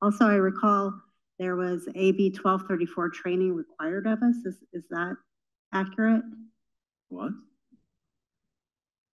Also, 0.01 0.25
I 0.25 0.33
recall 0.35 0.91
there 1.39 1.55
was 1.55 1.87
AB 1.95 2.31
twelve 2.31 2.63
thirty-four 2.67 3.09
training 3.09 3.53
required 3.55 4.07
of 4.07 4.21
us. 4.23 4.35
Is, 4.45 4.57
is 4.73 4.83
that 4.89 5.15
accurate? 5.73 6.23
What? 7.09 7.31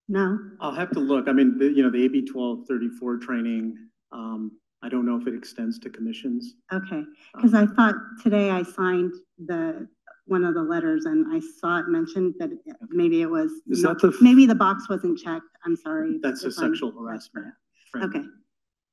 No? 0.08 0.38
I'll 0.60 0.72
have 0.74 0.90
to 0.92 1.00
look. 1.00 1.28
I 1.28 1.32
mean, 1.32 1.56
the, 1.58 1.66
you 1.66 1.82
know, 1.82 1.90
the 1.90 2.04
AB 2.04 2.22
twelve 2.26 2.66
thirty-four 2.66 3.18
training, 3.18 3.76
um, 4.12 4.52
I 4.82 4.88
don't 4.88 5.04
know 5.06 5.16
if 5.20 5.26
it 5.28 5.34
extends 5.34 5.78
to 5.80 5.90
commissions. 5.90 6.54
Okay, 6.72 7.04
because 7.34 7.54
I 7.54 7.66
thought 7.66 7.94
today 8.22 8.50
I 8.50 8.62
signed 8.62 9.12
the, 9.46 9.86
one 10.26 10.44
of 10.44 10.54
the 10.54 10.62
letters 10.62 11.04
and 11.04 11.26
I 11.32 11.40
saw 11.60 11.78
it 11.78 11.88
mentioned 11.88 12.34
that 12.38 12.50
maybe 12.88 13.20
it 13.22 13.30
was. 13.30 13.50
Not- 13.66 14.00
the- 14.00 14.16
Maybe 14.20 14.46
the 14.46 14.54
box 14.54 14.88
wasn't 14.88 15.18
checked. 15.18 15.44
I'm 15.64 15.76
sorry. 15.76 16.18
That's 16.22 16.42
a 16.42 16.46
I'm- 16.46 16.52
sexual 16.52 16.92
harassment. 16.92 17.46
Training. 17.92 18.10
Okay. 18.10 18.26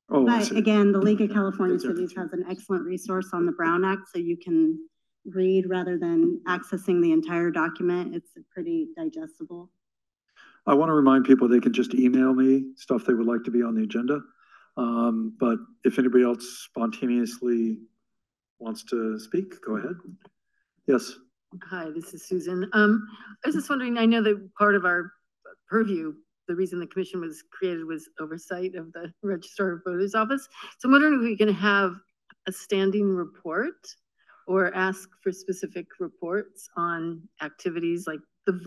Oh, 0.10 0.26
But 0.26 0.52
again, 0.52 0.91
the 0.91 0.99
League 0.99 1.22
of 1.22 1.32
California 1.32 1.78
Cities 1.78 2.14
has 2.15 2.32
an 2.32 2.45
excellent 2.49 2.86
resource 2.86 3.30
on 3.34 3.45
the 3.45 3.52
Brown 3.52 3.84
Act, 3.84 4.07
so 4.14 4.19
you 4.19 4.38
can 4.38 4.80
read 5.26 5.65
rather 5.68 5.98
than 5.98 6.40
accessing 6.48 7.02
the 7.02 7.11
entire 7.11 7.52
document. 7.52 8.15
It's 8.15 8.32
pretty 8.49 8.88
digestible. 8.95 9.69
I 10.65 10.74
want 10.74 10.90
to 10.90 10.94
remind 10.94 11.26
people 11.26 11.48
they 11.48 11.60
can 11.60 11.74
just 11.74 11.94
email 11.94 12.34
me 12.34 12.72
stuff 12.76 13.06
they 13.06 13.14
would 13.14 13.28
like 13.28 13.44
to 13.44 13.52
be 13.52 13.61
on 13.61 13.76
the 13.76 13.84
agenda. 13.84 14.22
Um, 14.78 15.36
but 15.40 15.57
if 15.84 15.98
anybody 15.99 16.24
else 16.24 16.68
spontaneously 16.69 17.80
wants 18.60 18.84
to 18.86 19.19
speak, 19.19 19.56
go 19.65 19.78
ahead. 19.78 19.95
Yes. 20.88 21.14
Hi, 21.69 21.90
this 21.94 22.14
is 22.14 22.26
Susan. 22.28 22.69
Um, 22.74 23.07
I 23.44 23.48
was 23.48 23.56
just 23.56 23.69
wondering, 23.69 23.98
I 23.98 24.06
know 24.06 24.22
that 24.22 24.49
part 24.57 24.76
of 24.76 24.86
our 24.86 25.11
purview, 25.69 26.14
the 26.48 26.56
reason 26.56 26.80
the 26.80 26.88
commission 26.88 27.22
was 27.22 27.44
created 27.52 27.86
was 27.86 28.10
oversight 28.19 28.76
of 28.76 28.91
the 28.94 29.11
Registrar 29.24 29.74
of 29.74 29.82
Voters 29.86 30.15
Office. 30.15 30.48
So 30.80 30.88
I'm 30.88 30.91
wondering 30.91 31.15
if 31.15 31.22
we 31.22 31.38
can 31.38 31.53
have 31.53 31.95
a 32.48 32.52
standing 32.52 33.10
report 33.10 33.88
or 34.48 34.74
ask 34.74 35.10
for 35.22 35.32
specific 35.32 35.88
reports 35.99 36.69
on 36.78 37.22
activities 37.41 38.07
like 38.07 38.19
the, 38.45 38.65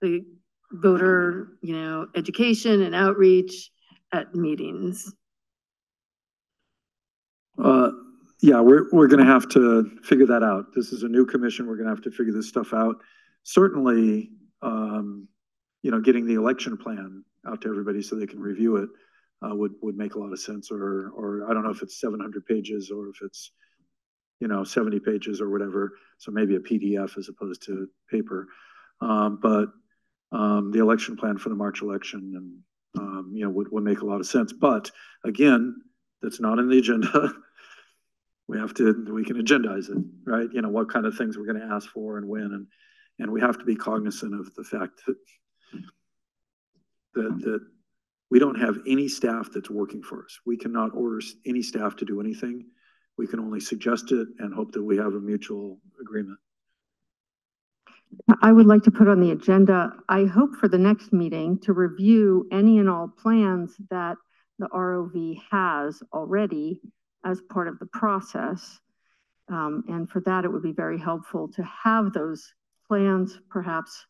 the 0.00 0.24
voter, 0.72 1.52
you 1.62 1.74
know, 1.74 2.08
education 2.16 2.82
and 2.82 2.94
outreach 2.94 3.70
at 4.12 4.34
meetings. 4.34 5.12
Uh, 7.62 7.90
yeah, 8.40 8.60
we're, 8.60 8.88
we're 8.90 9.06
gonna 9.06 9.24
have 9.24 9.48
to 9.50 9.98
figure 10.02 10.26
that 10.26 10.42
out. 10.42 10.74
This 10.74 10.92
is 10.92 11.02
a 11.02 11.08
new 11.08 11.26
commission. 11.26 11.66
We're 11.66 11.76
gonna 11.76 11.90
have 11.90 12.02
to 12.02 12.10
figure 12.10 12.32
this 12.32 12.48
stuff 12.48 12.72
out. 12.72 12.96
Certainly, 13.44 14.30
um, 14.62 15.28
you 15.82 15.90
know, 15.90 16.00
getting 16.00 16.26
the 16.26 16.34
election 16.34 16.76
plan 16.76 17.24
out 17.46 17.62
to 17.62 17.68
everybody 17.68 18.02
so 18.02 18.16
they 18.16 18.26
can 18.26 18.40
review 18.40 18.76
it, 18.76 18.88
uh, 19.42 19.54
would, 19.54 19.72
would 19.80 19.96
make 19.96 20.14
a 20.14 20.18
lot 20.18 20.32
of 20.32 20.40
sense, 20.40 20.70
or, 20.70 21.10
or 21.10 21.46
I 21.48 21.54
don't 21.54 21.64
know 21.64 21.70
if 21.70 21.82
it's 21.82 22.00
seven 22.00 22.20
hundred 22.20 22.44
pages 22.46 22.90
or 22.90 23.08
if 23.08 23.16
it's, 23.22 23.52
you 24.40 24.48
know, 24.48 24.64
seventy 24.64 25.00
pages 25.00 25.40
or 25.40 25.48
whatever, 25.50 25.92
so 26.18 26.30
maybe 26.30 26.56
a 26.56 26.60
PDF 26.60 27.16
as 27.16 27.28
opposed 27.28 27.64
to 27.66 27.88
paper. 28.10 28.48
Um, 29.00 29.38
but, 29.40 29.68
um, 30.32 30.70
the 30.70 30.80
election 30.80 31.16
plan 31.16 31.38
for 31.38 31.48
the 31.48 31.54
March 31.54 31.82
election 31.82 32.34
and, 32.36 33.02
um, 33.02 33.32
you 33.34 33.44
know, 33.44 33.50
would, 33.50 33.72
would 33.72 33.82
make 33.82 34.00
a 34.00 34.06
lot 34.06 34.20
of 34.20 34.26
sense. 34.26 34.52
But 34.52 34.90
again, 35.24 35.74
that's 36.22 36.40
not 36.40 36.58
in 36.58 36.68
the 36.68 36.78
agenda. 36.78 37.32
we 38.46 38.58
have 38.58 38.74
to, 38.74 39.06
we 39.10 39.24
can 39.24 39.36
agendize 39.36 39.88
it, 39.88 40.04
right? 40.24 40.48
You 40.52 40.60
know, 40.60 40.68
what 40.68 40.92
kind 40.92 41.06
of 41.06 41.16
things 41.16 41.38
we're 41.38 41.46
gonna 41.46 41.74
ask 41.74 41.88
for 41.88 42.18
and 42.18 42.28
when, 42.28 42.42
and, 42.42 42.66
and 43.18 43.32
we 43.32 43.40
have 43.40 43.58
to 43.58 43.64
be 43.64 43.74
cognizant 43.74 44.34
of 44.34 44.54
the 44.54 44.64
fact 44.64 45.00
that 45.06 45.16
that, 47.14 47.40
that 47.40 47.60
we 48.30 48.38
don't 48.38 48.58
have 48.60 48.78
any 48.86 49.08
staff 49.08 49.48
that's 49.52 49.70
working 49.70 50.02
for 50.02 50.24
us. 50.24 50.38
We 50.46 50.56
cannot 50.56 50.94
order 50.94 51.20
any 51.46 51.62
staff 51.62 51.96
to 51.96 52.04
do 52.04 52.20
anything. 52.20 52.66
We 53.18 53.26
can 53.26 53.40
only 53.40 53.60
suggest 53.60 54.12
it 54.12 54.28
and 54.38 54.54
hope 54.54 54.72
that 54.72 54.82
we 54.82 54.96
have 54.96 55.14
a 55.14 55.20
mutual 55.20 55.78
agreement. 56.00 56.38
I 58.42 58.52
would 58.52 58.66
like 58.66 58.82
to 58.84 58.90
put 58.90 59.08
on 59.08 59.20
the 59.20 59.30
agenda, 59.30 59.92
I 60.08 60.24
hope 60.24 60.56
for 60.56 60.68
the 60.68 60.78
next 60.78 61.12
meeting 61.12 61.58
to 61.60 61.72
review 61.72 62.48
any 62.50 62.78
and 62.78 62.88
all 62.88 63.08
plans 63.08 63.76
that 63.90 64.16
the 64.58 64.68
ROV 64.68 65.40
has 65.50 66.02
already 66.12 66.80
as 67.24 67.40
part 67.50 67.68
of 67.68 67.78
the 67.78 67.86
process. 67.86 68.80
Um, 69.48 69.84
and 69.88 70.08
for 70.08 70.20
that, 70.22 70.44
it 70.44 70.52
would 70.52 70.62
be 70.62 70.72
very 70.72 70.98
helpful 70.98 71.48
to 71.48 71.62
have 71.62 72.12
those 72.12 72.52
plans 72.86 73.38
perhaps 73.48 74.06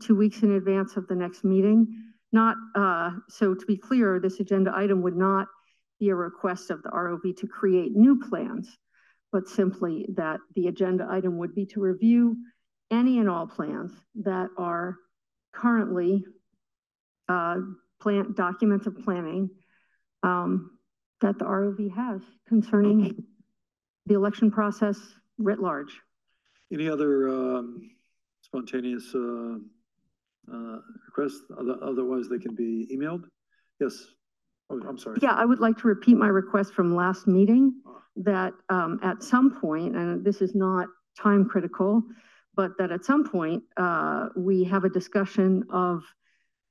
two 0.00 0.14
weeks 0.14 0.42
in 0.42 0.52
advance 0.52 0.96
of 0.96 1.06
the 1.08 1.14
next 1.14 1.44
meeting. 1.44 1.86
Not, 2.32 2.56
uh, 2.74 3.10
so 3.28 3.54
to 3.54 3.66
be 3.66 3.76
clear, 3.76 4.18
this 4.18 4.40
agenda 4.40 4.72
item 4.74 5.02
would 5.02 5.16
not 5.16 5.46
be 6.00 6.08
a 6.08 6.14
request 6.14 6.70
of 6.70 6.82
the 6.82 6.90
ROV 6.90 7.36
to 7.36 7.46
create 7.46 7.92
new 7.94 8.20
plans, 8.28 8.76
but 9.32 9.48
simply 9.48 10.06
that 10.16 10.40
the 10.54 10.66
agenda 10.66 11.06
item 11.08 11.38
would 11.38 11.54
be 11.54 11.66
to 11.66 11.80
review 11.80 12.36
any 12.90 13.18
and 13.18 13.28
all 13.28 13.46
plans 13.46 13.92
that 14.16 14.48
are 14.58 14.96
currently 15.52 16.24
uh, 17.28 17.56
documents 18.34 18.86
of 18.86 18.98
planning 18.98 19.48
um, 20.22 20.78
that 21.20 21.38
the 21.38 21.44
ROV 21.44 21.94
has 21.94 22.20
concerning 22.48 23.24
the 24.06 24.14
election 24.14 24.50
process 24.50 24.98
writ 25.38 25.60
large. 25.60 26.00
Any 26.72 26.88
other 26.88 27.28
um, 27.28 27.90
spontaneous 28.54 29.14
uh, 29.14 29.56
uh, 30.52 30.78
requests? 31.06 31.42
Other- 31.58 31.78
Otherwise, 31.82 32.28
they 32.28 32.38
can 32.38 32.54
be 32.54 32.86
emailed? 32.94 33.24
Yes. 33.80 34.06
Oh, 34.70 34.80
I'm 34.88 34.96
sorry. 34.98 35.18
Yeah, 35.20 35.32
I 35.32 35.44
would 35.44 35.58
like 35.60 35.76
to 35.78 35.88
repeat 35.88 36.16
my 36.16 36.28
request 36.28 36.72
from 36.72 36.94
last 36.94 37.26
meeting 37.26 37.74
that 38.16 38.52
um, 38.70 39.00
at 39.02 39.22
some 39.22 39.60
point, 39.60 39.96
and 39.96 40.24
this 40.24 40.40
is 40.40 40.54
not 40.54 40.86
time 41.18 41.44
critical, 41.48 42.02
but 42.54 42.70
that 42.78 42.92
at 42.92 43.04
some 43.04 43.28
point, 43.28 43.62
uh, 43.76 44.28
we 44.36 44.64
have 44.64 44.84
a 44.84 44.88
discussion 44.88 45.64
of 45.70 46.02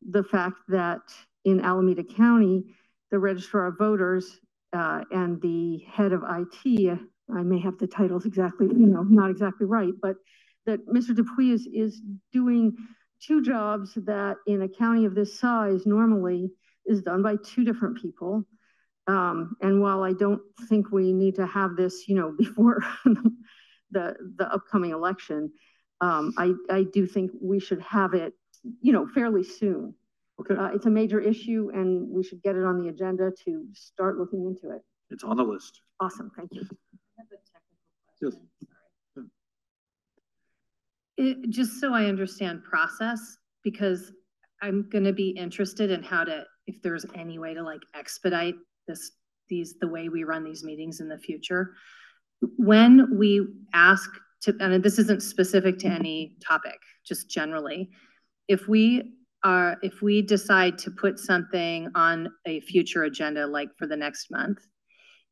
the 0.10 0.24
fact 0.24 0.56
that 0.70 1.02
in 1.44 1.60
Alameda 1.60 2.04
County, 2.04 2.64
the 3.12 3.20
registrar 3.20 3.68
of 3.68 3.78
voters 3.78 4.40
uh, 4.72 5.04
and 5.12 5.42
the 5.42 5.80
head 5.92 6.14
of 6.14 6.24
IT, 6.24 6.98
I 7.36 7.44
may 7.44 7.60
have 7.60 7.78
the 7.78 7.88
titles 7.88 8.26
exactly, 8.26 8.68
you 8.68 8.88
know, 8.88 9.04
not 9.04 9.30
exactly 9.30 9.68
right, 9.68 9.94
but 10.02 10.16
that 10.66 10.88
Mr. 10.88 11.16
Dupuis 11.16 11.62
is, 11.62 11.68
is 11.68 12.02
doing 12.32 12.76
two 13.22 13.42
jobs 13.42 13.94
that 13.96 14.38
in 14.48 14.62
a 14.62 14.70
county 14.70 15.06
of 15.06 15.16
this 15.16 15.40
size 15.40 15.86
normally 15.86 16.52
is 16.86 17.02
done 17.02 17.22
by 17.22 17.36
two 17.44 17.64
different 17.64 18.02
people. 18.02 18.44
Um, 19.08 19.56
and 19.62 19.82
while 19.82 20.04
I 20.04 20.14
don't 20.14 20.42
think 20.70 20.92
we 20.92 21.12
need 21.14 21.36
to 21.36 21.46
have 21.46 21.76
this, 21.76 22.08
you 22.08 22.16
know, 22.16 22.34
before 22.38 22.84
the, 23.92 24.16
the 24.38 24.54
upcoming 24.54 24.92
election, 24.92 25.52
um, 26.02 26.34
I, 26.38 26.54
I 26.70 26.84
do 26.84 27.06
think 27.08 27.32
we 27.42 27.60
should 27.60 27.82
have 27.82 28.14
it, 28.14 28.34
you 28.82 28.92
know, 28.92 29.08
fairly 29.08 29.44
soon. 29.44 29.94
Okay. 30.40 30.56
Uh, 30.56 30.70
it's 30.74 30.86
a 30.86 30.90
major 30.90 31.20
issue 31.20 31.70
and 31.74 32.10
we 32.10 32.24
should 32.24 32.42
get 32.42 32.56
it 32.56 32.64
on 32.66 32.82
the 32.82 32.90
agenda 32.90 33.32
to 33.46 33.66
start 33.74 34.18
looking 34.18 34.46
into 34.46 34.76
it. 34.76 34.82
It's 35.10 35.24
on 35.24 35.38
the 35.38 35.44
list. 35.44 35.82
Awesome, 36.00 36.32
thank 36.36 36.50
you. 36.54 36.68
Yes. 38.22 38.34
It, 41.18 41.50
just 41.50 41.80
so 41.80 41.94
I 41.94 42.06
understand 42.06 42.64
process, 42.64 43.38
because 43.64 44.12
I'm 44.62 44.90
gonna 44.90 45.14
be 45.14 45.30
interested 45.30 45.92
in 45.92 46.02
how 46.04 46.24
to, 46.24 46.46
if 46.68 46.82
there's 46.82 47.06
any 47.16 47.38
way 47.38 47.54
to 47.54 47.62
like 47.62 47.82
expedite 47.96 48.56
this, 48.88 49.12
these, 49.50 49.76
the 49.80 49.88
way 49.88 50.10
we 50.10 50.24
run 50.24 50.44
these 50.44 50.64
meetings 50.64 51.02
in 51.02 51.10
the 51.10 51.18
future. 51.18 51.76
When 52.58 53.18
we 53.18 53.46
ask 53.74 54.10
to, 54.42 54.56
and 54.60 54.84
this 54.84 55.00
isn't 55.00 55.24
specific 55.24 55.78
to 55.80 55.88
any 55.88 56.38
topic, 56.46 56.80
just 57.06 57.30
generally, 57.30 57.90
if 58.48 58.68
we 58.68 59.14
are, 59.44 59.78
if 59.84 60.02
we 60.02 60.22
decide 60.22 60.78
to 60.80 60.92
put 60.92 61.20
something 61.20 61.90
on 61.96 62.30
a 62.46 62.62
future 62.62 63.04
agenda, 63.04 63.46
like 63.46 63.70
for 63.78 63.88
the 63.88 63.96
next 63.96 64.32
month, 64.32 64.60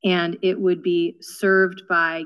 and 0.03 0.37
it 0.41 0.59
would 0.59 0.81
be 0.81 1.17
served 1.21 1.83
by 1.87 2.23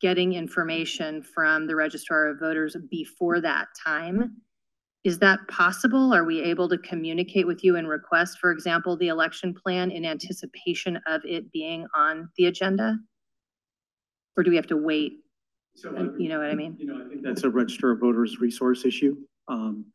getting 0.00 0.34
information 0.34 1.22
from 1.22 1.66
the 1.66 1.74
registrar 1.74 2.28
of 2.28 2.38
voters 2.38 2.76
before 2.90 3.40
that 3.40 3.68
time. 3.84 4.36
Is 5.04 5.18
that 5.20 5.40
possible? 5.48 6.12
Are 6.12 6.24
we 6.24 6.42
able 6.42 6.68
to 6.68 6.78
communicate 6.78 7.46
with 7.46 7.64
you 7.64 7.76
and 7.76 7.88
request, 7.88 8.38
for 8.38 8.50
example, 8.50 8.96
the 8.96 9.08
election 9.08 9.54
plan 9.54 9.90
in 9.90 10.04
anticipation 10.04 10.98
of 11.06 11.22
it 11.24 11.50
being 11.52 11.86
on 11.94 12.28
the 12.36 12.46
agenda? 12.46 12.98
Or 14.36 14.42
do 14.42 14.50
we 14.50 14.56
have 14.56 14.66
to 14.68 14.76
wait? 14.76 15.14
Uh, 15.84 16.12
You 16.18 16.28
know 16.28 16.38
what 16.38 16.50
I 16.50 16.54
mean? 16.54 16.76
You 16.78 16.86
know, 16.86 17.04
I 17.04 17.08
think 17.08 17.22
that's 17.22 17.44
a 17.44 17.50
register 17.50 17.92
of 17.92 18.00
voters 18.00 18.40
resource 18.40 18.84
issue. 18.84 19.16
Um, 19.46 19.86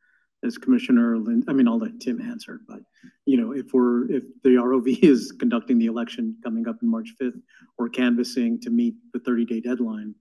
as 0.43 0.57
Commissioner 0.57 1.17
Lynn, 1.17 1.43
I 1.47 1.53
mean, 1.53 1.67
I'll 1.67 1.79
let 1.79 1.99
Tim 1.99 2.21
answer, 2.21 2.61
but, 2.67 2.79
you 3.25 3.37
know, 3.37 3.53
if 3.53 3.73
we're, 3.73 4.11
if 4.11 4.23
the 4.43 4.49
ROV 4.49 4.99
is 5.03 5.31
conducting 5.39 5.79
the 5.79 5.85
election 5.85 6.35
coming 6.43 6.67
up 6.67 6.77
in 6.81 6.89
March 6.89 7.13
fifth 7.17 7.39
or 7.77 7.89
canvassing 7.89 8.59
to 8.61 8.69
meet 8.69 8.95
the 9.13 9.19
thirty-day 9.19 9.61
deadline, 9.61 10.13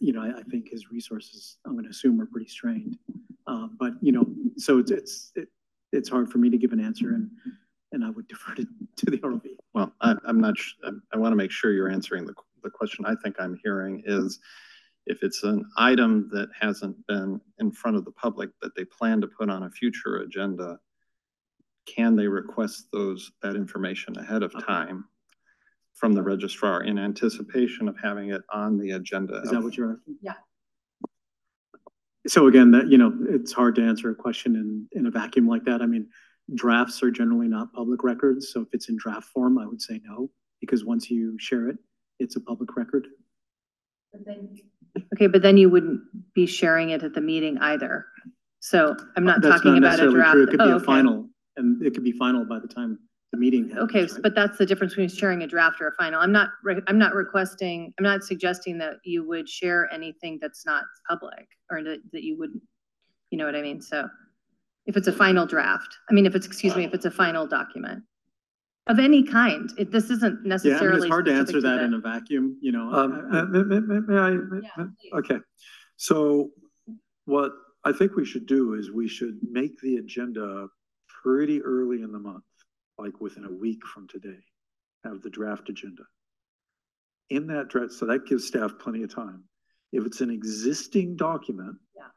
you 0.00 0.12
know, 0.12 0.22
I, 0.22 0.38
I 0.38 0.42
think 0.44 0.68
his 0.70 0.90
resources, 0.90 1.58
I'm 1.64 1.76
gonna 1.76 1.90
assume 1.90 2.20
are 2.20 2.26
pretty 2.26 2.48
strained. 2.48 2.96
Um, 3.46 3.76
but, 3.78 3.92
you 4.00 4.12
know, 4.12 4.26
so 4.56 4.78
it's, 4.78 4.90
it's, 4.90 5.32
it, 5.36 5.48
it's 5.92 6.08
hard 6.08 6.30
for 6.30 6.38
me 6.38 6.50
to 6.50 6.58
give 6.58 6.72
an 6.72 6.80
answer 6.80 7.14
and, 7.14 7.30
and 7.92 8.04
I 8.04 8.10
would 8.10 8.28
defer 8.28 8.54
to, 8.54 8.66
to 8.96 9.10
the 9.10 9.18
ROV. 9.18 9.42
Well, 9.74 9.92
I, 10.00 10.14
I'm 10.24 10.40
not, 10.40 10.54
I 11.12 11.16
want 11.16 11.32
to 11.32 11.36
make 11.36 11.50
sure 11.50 11.72
you're 11.72 11.90
answering 11.90 12.26
the, 12.26 12.34
the 12.62 12.70
question 12.70 13.04
I 13.04 13.14
think 13.22 13.36
I'm 13.38 13.58
hearing 13.62 14.02
is 14.06 14.40
if 15.06 15.22
it's 15.22 15.42
an 15.44 15.64
item 15.76 16.28
that 16.32 16.48
hasn't 16.58 16.96
been 17.06 17.40
in 17.58 17.70
front 17.70 17.96
of 17.96 18.04
the 18.04 18.12
public 18.12 18.50
that 18.60 18.74
they 18.74 18.84
plan 18.84 19.20
to 19.20 19.26
put 19.26 19.48
on 19.48 19.64
a 19.64 19.70
future 19.70 20.16
agenda, 20.16 20.78
can 21.86 22.16
they 22.16 22.26
request 22.26 22.88
those, 22.92 23.30
that 23.42 23.54
information 23.54 24.18
ahead 24.18 24.42
of 24.42 24.52
time 24.64 25.04
from 25.94 26.12
the 26.12 26.22
registrar 26.22 26.82
in 26.82 26.98
anticipation 26.98 27.88
of 27.88 27.96
having 28.02 28.30
it 28.30 28.42
on 28.52 28.78
the 28.78 28.92
agenda? 28.92 29.40
Is 29.42 29.50
that 29.50 29.62
what 29.62 29.76
you're 29.76 29.92
asking? 29.92 30.16
Yeah. 30.20 30.34
So 32.26 32.48
again, 32.48 32.72
that, 32.72 32.88
you 32.88 32.98
know, 32.98 33.16
it's 33.28 33.52
hard 33.52 33.76
to 33.76 33.82
answer 33.82 34.10
a 34.10 34.14
question 34.14 34.56
in, 34.56 34.88
in 34.98 35.06
a 35.06 35.10
vacuum 35.10 35.46
like 35.46 35.64
that. 35.64 35.80
I 35.80 35.86
mean, 35.86 36.08
drafts 36.54 37.02
are 37.04 37.10
generally 37.12 37.46
not 37.48 37.72
public 37.72 38.02
records, 38.02 38.52
so 38.52 38.62
if 38.62 38.68
it's 38.72 38.88
in 38.88 38.96
draft 38.96 39.28
form, 39.28 39.58
I 39.58 39.66
would 39.66 39.80
say 39.80 40.00
no, 40.04 40.30
because 40.60 40.84
once 40.84 41.08
you 41.08 41.38
share 41.38 41.68
it, 41.68 41.78
it's 42.18 42.34
a 42.34 42.40
public 42.40 42.76
record. 42.76 43.06
Okay, 45.14 45.26
but 45.26 45.42
then 45.42 45.56
you 45.56 45.68
wouldn't 45.68 46.00
be 46.34 46.46
sharing 46.46 46.90
it 46.90 47.02
at 47.02 47.14
the 47.14 47.20
meeting 47.20 47.58
either. 47.58 48.06
So 48.60 48.96
I'm 49.16 49.24
not 49.24 49.42
That's 49.42 49.56
talking 49.56 49.76
about 49.78 49.94
a 50.00 50.08
necessarily 50.10 50.14
draft. 50.16 50.32
true. 50.32 50.42
It 50.44 50.50
could 50.50 50.58
be 50.58 50.64
Oh, 50.64 50.72
a 50.72 50.76
okay. 50.76 50.84
final, 50.84 51.28
and 51.56 51.82
it 51.84 51.94
could 51.94 52.04
be 52.04 52.12
final 52.12 52.44
by 52.44 52.58
the 52.58 52.68
time 52.68 52.98
the 53.32 53.38
meeting. 53.38 53.68
happens, 53.68 53.84
Okay, 53.90 54.02
right? 54.02 54.22
but 54.22 54.34
that's 54.34 54.56
the 54.58 54.66
difference 54.66 54.92
between 54.94 55.08
sharing 55.08 55.42
a 55.42 55.46
draft 55.46 55.80
or 55.80 55.88
a 55.88 55.92
final. 55.92 56.20
I'm 56.20 56.32
not, 56.32 56.50
re- 56.62 56.82
I'm 56.86 56.98
not 56.98 57.14
requesting, 57.14 57.92
I'm 57.98 58.04
not 58.04 58.22
suggesting 58.22 58.78
that 58.78 58.94
you 59.04 59.26
would 59.26 59.48
share 59.48 59.92
anything 59.92 60.38
that's 60.40 60.64
not 60.64 60.84
public 61.08 61.46
or 61.70 61.82
that, 61.82 61.98
that 62.12 62.22
you 62.22 62.38
wouldn't, 62.38 62.62
you 63.30 63.38
know 63.38 63.44
what 63.44 63.56
I 63.56 63.62
mean? 63.62 63.80
So 63.80 64.08
if 64.86 64.96
it's 64.96 65.08
a 65.08 65.12
final 65.12 65.44
draft, 65.46 65.96
I 66.08 66.14
mean, 66.14 66.26
if 66.26 66.34
it's, 66.36 66.46
excuse 66.46 66.76
me, 66.76 66.84
if 66.84 66.94
it's 66.94 67.04
a 67.04 67.10
final 67.10 67.46
document 67.46 68.02
of 68.86 68.98
any 68.98 69.22
kind, 69.22 69.70
it, 69.78 69.90
this 69.90 70.10
isn't 70.10 70.22
Yeah, 70.22 70.28
I 70.30 70.40
mean, 70.40 70.48
necessarily. 70.48 70.96
it's 70.98 71.08
hard 71.08 71.24
to 71.26 71.32
answer 71.32 71.60
specific 71.60 71.62
that 71.64 71.76
the- 71.78 71.84
in 71.84 71.94
a 71.94 71.98
vacuum, 72.00 72.56
you 72.60 72.72
know. 72.72 72.92
Um, 72.92 73.28
I- 73.32 73.40
I- 73.40 73.44
may, 73.44 73.62
may- 73.62 73.80
may- 73.80 74.00
may 74.00 74.16
I, 74.18 74.30
may- 74.30 74.60
may- 74.76 75.18
okay, 75.18 75.38
so 75.96 76.50
what 77.24 77.52
I 77.84 77.92
think 77.92 78.14
we 78.16 78.24
should 78.24 78.46
do 78.46 78.74
is 78.74 78.90
we 78.90 79.08
should 79.08 79.38
make 79.48 79.78
the 79.80 79.96
agenda 79.96 80.68
pretty 81.22 81.62
early 81.62 82.02
in 82.02 82.12
the 82.12 82.18
month, 82.18 82.44
like 82.98 83.20
within 83.20 83.44
a 83.44 83.50
week 83.52 83.84
from 83.86 84.06
today, 84.08 84.38
have 85.04 85.20
the 85.22 85.30
draft 85.30 85.68
agenda. 85.68 86.02
In 87.30 87.48
that 87.48 87.68
draft, 87.68 87.92
so 87.92 88.06
that 88.06 88.26
gives 88.26 88.46
staff 88.46 88.78
plenty 88.78 89.02
of 89.02 89.12
time. 89.12 89.42
If 89.92 90.06
it's 90.06 90.20
an 90.20 90.30
existing 90.30 91.16
document, 91.16 91.76
Yeah. 91.96 92.08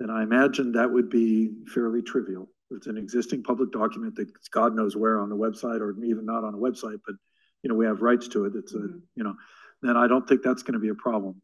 then 0.00 0.10
I 0.10 0.24
imagine 0.24 0.72
that 0.72 0.90
would 0.90 1.08
be 1.08 1.52
fairly 1.72 2.02
trivial. 2.02 2.50
It's 2.70 2.86
an 2.86 2.96
existing 2.96 3.42
public 3.42 3.70
document 3.72 4.14
that's 4.16 4.48
God 4.48 4.74
knows 4.74 4.96
where 4.96 5.20
on 5.20 5.28
the 5.28 5.36
website 5.36 5.80
or 5.80 5.92
even 6.04 6.26
not 6.26 6.44
on 6.44 6.54
a 6.54 6.58
website, 6.58 7.00
but, 7.06 7.14
you 7.62 7.70
know, 7.70 7.76
we 7.76 7.86
have 7.86 8.02
rights 8.02 8.28
to 8.28 8.44
it, 8.44 8.54
it's 8.56 8.74
a, 8.74 8.78
mm-hmm. 8.78 8.98
you 9.14 9.24
know, 9.24 9.34
then 9.82 9.96
I 9.96 10.06
don't 10.06 10.26
think 10.28 10.42
that's 10.42 10.62
gonna 10.62 10.78
be 10.78 10.88
a 10.88 10.94
problem. 10.94 11.40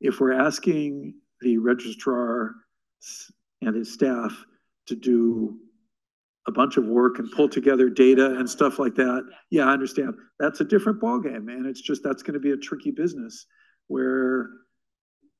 If 0.00 0.20
we're 0.20 0.32
asking 0.32 1.14
the 1.40 1.58
registrar 1.58 2.54
and 3.62 3.74
his 3.74 3.92
staff 3.92 4.44
to 4.86 4.96
do 4.96 5.58
a 6.46 6.52
bunch 6.52 6.78
of 6.78 6.86
work 6.86 7.18
and 7.18 7.30
pull 7.30 7.48
together 7.48 7.90
data 7.90 8.38
and 8.38 8.48
stuff 8.48 8.78
like 8.78 8.94
that. 8.94 9.22
Yeah, 9.50 9.66
I 9.66 9.72
understand. 9.72 10.14
That's 10.40 10.60
a 10.60 10.64
different 10.64 11.00
ballgame, 11.00 11.44
man. 11.44 11.66
It's 11.66 11.82
just, 11.82 12.02
that's 12.02 12.22
gonna 12.22 12.38
be 12.38 12.52
a 12.52 12.56
tricky 12.56 12.90
business 12.90 13.46
where 13.88 14.48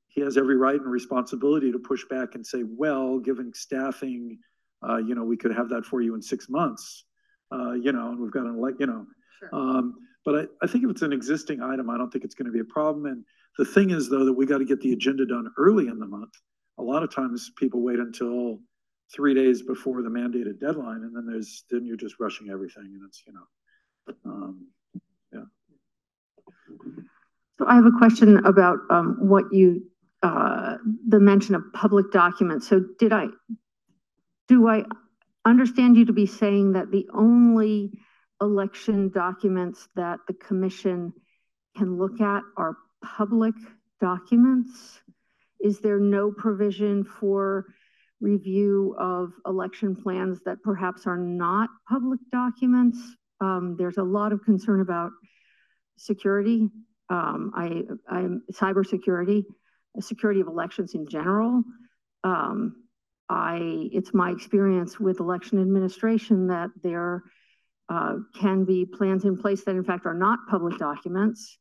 he 0.09 0.20
has 0.20 0.36
every 0.36 0.56
right 0.56 0.80
and 0.80 0.90
responsibility 0.90 1.72
to 1.72 1.78
push 1.78 2.05
back 2.10 2.34
and 2.34 2.46
say, 2.46 2.62
well, 2.62 3.18
given 3.18 3.52
staffing, 3.55 4.38
uh, 4.86 4.96
you 4.98 5.14
know, 5.14 5.24
we 5.24 5.36
could 5.36 5.55
have 5.55 5.68
that 5.70 5.84
for 5.84 6.00
you 6.00 6.14
in 6.14 6.22
six 6.22 6.48
months. 6.48 7.05
Uh, 7.50 7.72
you 7.72 7.92
know, 7.92 8.10
and 8.10 8.20
we've 8.20 8.30
got 8.30 8.44
an 8.44 8.56
elect, 8.56 8.76
you 8.80 8.86
know. 8.86 9.06
Um, 9.52 9.94
but 10.24 10.34
I, 10.34 10.64
I 10.64 10.66
think 10.66 10.84
if 10.84 10.90
it's 10.90 11.02
an 11.02 11.12
existing 11.12 11.62
item, 11.62 11.88
I 11.88 11.96
don't 11.96 12.10
think 12.10 12.24
it's 12.24 12.34
gonna 12.34 12.50
be 12.50 12.60
a 12.60 12.64
problem. 12.64 13.06
And 13.06 13.24
the 13.56 13.64
thing 13.64 13.90
is 13.90 14.09
though, 14.09 14.24
that 14.24 14.32
we 14.32 14.46
gotta 14.46 14.64
get 14.64 14.80
the 14.80 14.92
agenda 14.92 15.24
done 15.24 15.48
early 15.56 15.88
in 15.88 15.98
the 15.98 16.06
month. 16.06 16.32
A 16.78 16.82
lot 16.82 17.02
of 17.02 17.14
times 17.14 17.50
people 17.56 17.80
wait 17.80 17.98
until 17.98 18.60
three 19.14 19.34
days 19.34 19.62
before 19.62 20.02
the 20.02 20.09
mandated 20.10 20.60
deadline 20.60 21.02
and 21.02 21.16
then 21.16 21.26
there's, 21.26 21.64
then 21.70 21.86
you're 21.86 21.96
just 21.96 22.20
rushing 22.20 22.50
everything 22.50 22.84
and 22.84 23.02
it's, 23.06 23.22
you 23.26 23.32
know. 23.32 24.14
Um, 24.26 24.66
yeah. 25.32 25.44
So 27.59 27.66
I 27.66 27.74
have 27.74 27.86
a 27.86 27.98
question 27.98 28.44
about 28.44 28.78
um, 28.90 29.16
what 29.20 29.44
you, 29.52 29.82
uh, 30.22 30.76
the 31.06 31.20
mention 31.20 31.55
of 31.55 31.62
public 31.72 32.12
documents. 32.12 32.68
So 32.68 32.84
did 32.98 33.12
I, 33.12 33.28
do 34.48 34.66
I 34.66 34.84
understand 35.44 35.96
you 35.96 36.06
to 36.06 36.12
be 36.12 36.26
saying 36.26 36.72
that 36.72 36.90
the 36.90 37.06
only 37.14 37.92
election 38.40 39.10
documents 39.10 39.88
that 39.94 40.20
the 40.26 40.34
commission 40.34 41.12
can 41.76 41.98
look 41.98 42.20
at 42.20 42.42
are 42.56 42.76
public 43.02 43.54
documents? 44.00 45.00
Is 45.60 45.80
there 45.80 45.98
no 45.98 46.32
provision 46.32 47.04
for 47.04 47.66
review 48.20 48.96
of 48.98 49.32
election 49.46 49.94
plans 49.94 50.40
that 50.44 50.62
perhaps 50.62 51.06
are 51.06 51.16
not 51.16 51.68
public 51.88 52.20
documents? 52.32 52.98
Um, 53.40 53.76
there's 53.78 53.98
a 53.98 54.02
lot 54.02 54.32
of 54.32 54.44
concern 54.44 54.80
about 54.80 55.10
security. 55.96 56.68
Um, 57.10 57.52
I, 57.54 57.82
I'm 58.08 58.42
cybersecurity, 58.52 59.44
security 60.00 60.40
of 60.40 60.48
elections 60.48 60.94
in 60.94 61.08
general. 61.08 61.62
Um, 62.24 62.88
I, 63.28 63.88
it's 63.92 64.14
my 64.14 64.30
experience 64.30 64.98
with 64.98 65.20
election 65.20 65.60
administration 65.60 66.46
that 66.48 66.70
there 66.82 67.22
uh, 67.88 68.16
can 68.34 68.64
be 68.64 68.84
plans 68.84 69.24
in 69.24 69.36
place 69.36 69.64
that 69.64 69.72
in 69.76 69.84
fact 69.84 70.06
are 70.06 70.14
not 70.14 70.40
public 70.48 70.78
documents. 70.78 71.59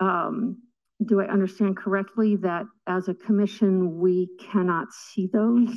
Um, 0.00 0.62
do 1.04 1.20
I 1.20 1.26
understand 1.26 1.76
correctly 1.76 2.36
that 2.36 2.64
as 2.86 3.08
a 3.08 3.14
commission, 3.14 3.98
we 3.98 4.30
cannot 4.40 4.92
see 4.92 5.28
those? 5.32 5.76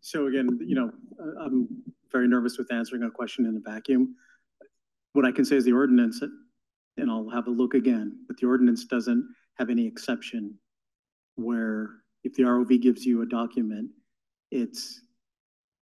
So 0.00 0.26
again, 0.26 0.58
you 0.60 0.74
know, 0.74 0.90
uh, 1.20 1.44
I'm 1.44 1.68
very 2.10 2.28
nervous 2.28 2.58
with 2.58 2.72
answering 2.72 3.04
a 3.04 3.10
question 3.10 3.46
in 3.46 3.56
a 3.56 3.60
vacuum. 3.60 4.16
What 5.12 5.24
I 5.24 5.32
can 5.32 5.44
say 5.44 5.56
is 5.56 5.64
the 5.64 5.72
ordinance, 5.72 6.22
and 6.96 7.10
I'll 7.10 7.30
have 7.30 7.46
a 7.46 7.50
look 7.50 7.74
again, 7.74 8.18
but 8.26 8.36
the 8.36 8.46
ordinance 8.46 8.84
doesn't 8.84 9.26
have 9.58 9.70
any 9.70 9.86
exception 9.86 10.58
where 11.36 12.01
if 12.24 12.34
the 12.34 12.44
ROV 12.44 12.80
gives 12.80 13.04
you 13.04 13.22
a 13.22 13.26
document, 13.26 13.90
it's, 14.50 15.02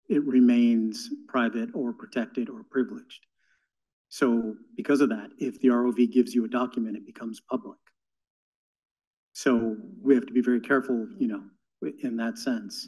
it 0.10 0.24
remains 0.24 1.10
private 1.28 1.70
or 1.74 1.94
protected 1.94 2.50
or 2.50 2.64
privileged. 2.64 3.26
So 4.10 4.56
because 4.76 5.02
of 5.02 5.10
that, 5.10 5.30
if 5.40 5.60
the 5.62 5.70
ROV 5.70 6.12
gives 6.12 6.34
you 6.34 6.46
a 6.46 6.50
document, 6.50 6.98
it 6.98 7.06
becomes 7.06 7.42
public. 7.42 7.78
So 9.34 9.76
we 10.02 10.16
have 10.16 10.26
to 10.26 10.34
be 10.34 10.42
very 10.42 10.62
careful, 10.62 11.08
you 11.18 11.28
know, 11.28 11.44
in 12.04 12.16
that 12.18 12.38
sense. 12.38 12.88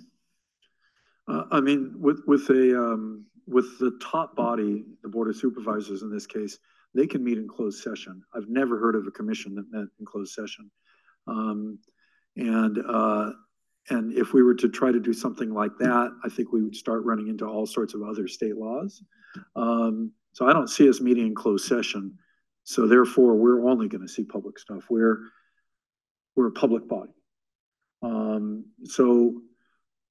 Uh, 1.28 1.44
I 1.52 1.60
mean, 1.60 1.94
with, 2.00 2.22
with 2.26 2.50
a, 2.50 2.80
um, 2.80 3.26
with 3.46 3.78
the 3.80 4.00
top 4.02 4.36
body, 4.36 4.86
the 5.04 5.10
Board 5.10 5.28
of 5.28 5.36
Supervisors 5.36 6.04
in 6.04 6.10
this 6.10 6.26
case, 6.26 6.58
they 6.94 7.06
can 7.06 7.24
meet 7.24 7.38
in 7.38 7.48
closed 7.48 7.84
session. 7.84 8.22
I've 8.34 8.48
never 8.48 8.80
heard 8.80 8.96
of 8.96 9.06
a 9.08 9.12
commission 9.12 9.56
that 9.56 9.72
met 9.72 9.88
in 10.00 10.06
closed 10.06 10.34
session. 10.34 10.72
Um, 11.28 11.80
and, 12.38 12.78
uh, 12.88 13.32
and 13.90 14.14
if 14.14 14.34
we 14.34 14.44
were 14.44 14.56
to 14.56 14.70
try 14.70 14.92
to 14.92 15.00
do 15.00 15.14
something 15.14 15.54
like 15.54 15.72
that, 15.80 16.12
I 16.24 16.30
think 16.30 16.52
we 16.52 16.64
would 16.64 16.76
start 16.76 17.04
running 17.04 17.28
into 17.28 17.46
all 17.46 17.66
sorts 17.66 17.94
of 17.94 18.04
other 18.04 18.28
state 18.28 18.58
laws. 18.58 19.02
Um, 19.56 20.12
so 20.34 20.48
I 20.48 20.54
don't 20.54 20.70
see 20.70 20.90
us 20.90 21.02
meeting 21.02 21.28
in 21.28 21.36
closed 21.36 21.66
session. 21.66 22.18
So 22.64 22.86
therefore, 22.86 23.36
we're 23.36 23.68
only 23.68 23.88
going 23.88 24.06
to 24.06 24.14
see 24.14 24.24
public 24.24 24.60
stuff. 24.60 24.86
We're, 24.90 25.20
we're 26.36 26.48
a 26.48 26.52
public 26.52 26.88
body. 26.88 27.14
Um, 28.04 28.66
so 28.84 29.42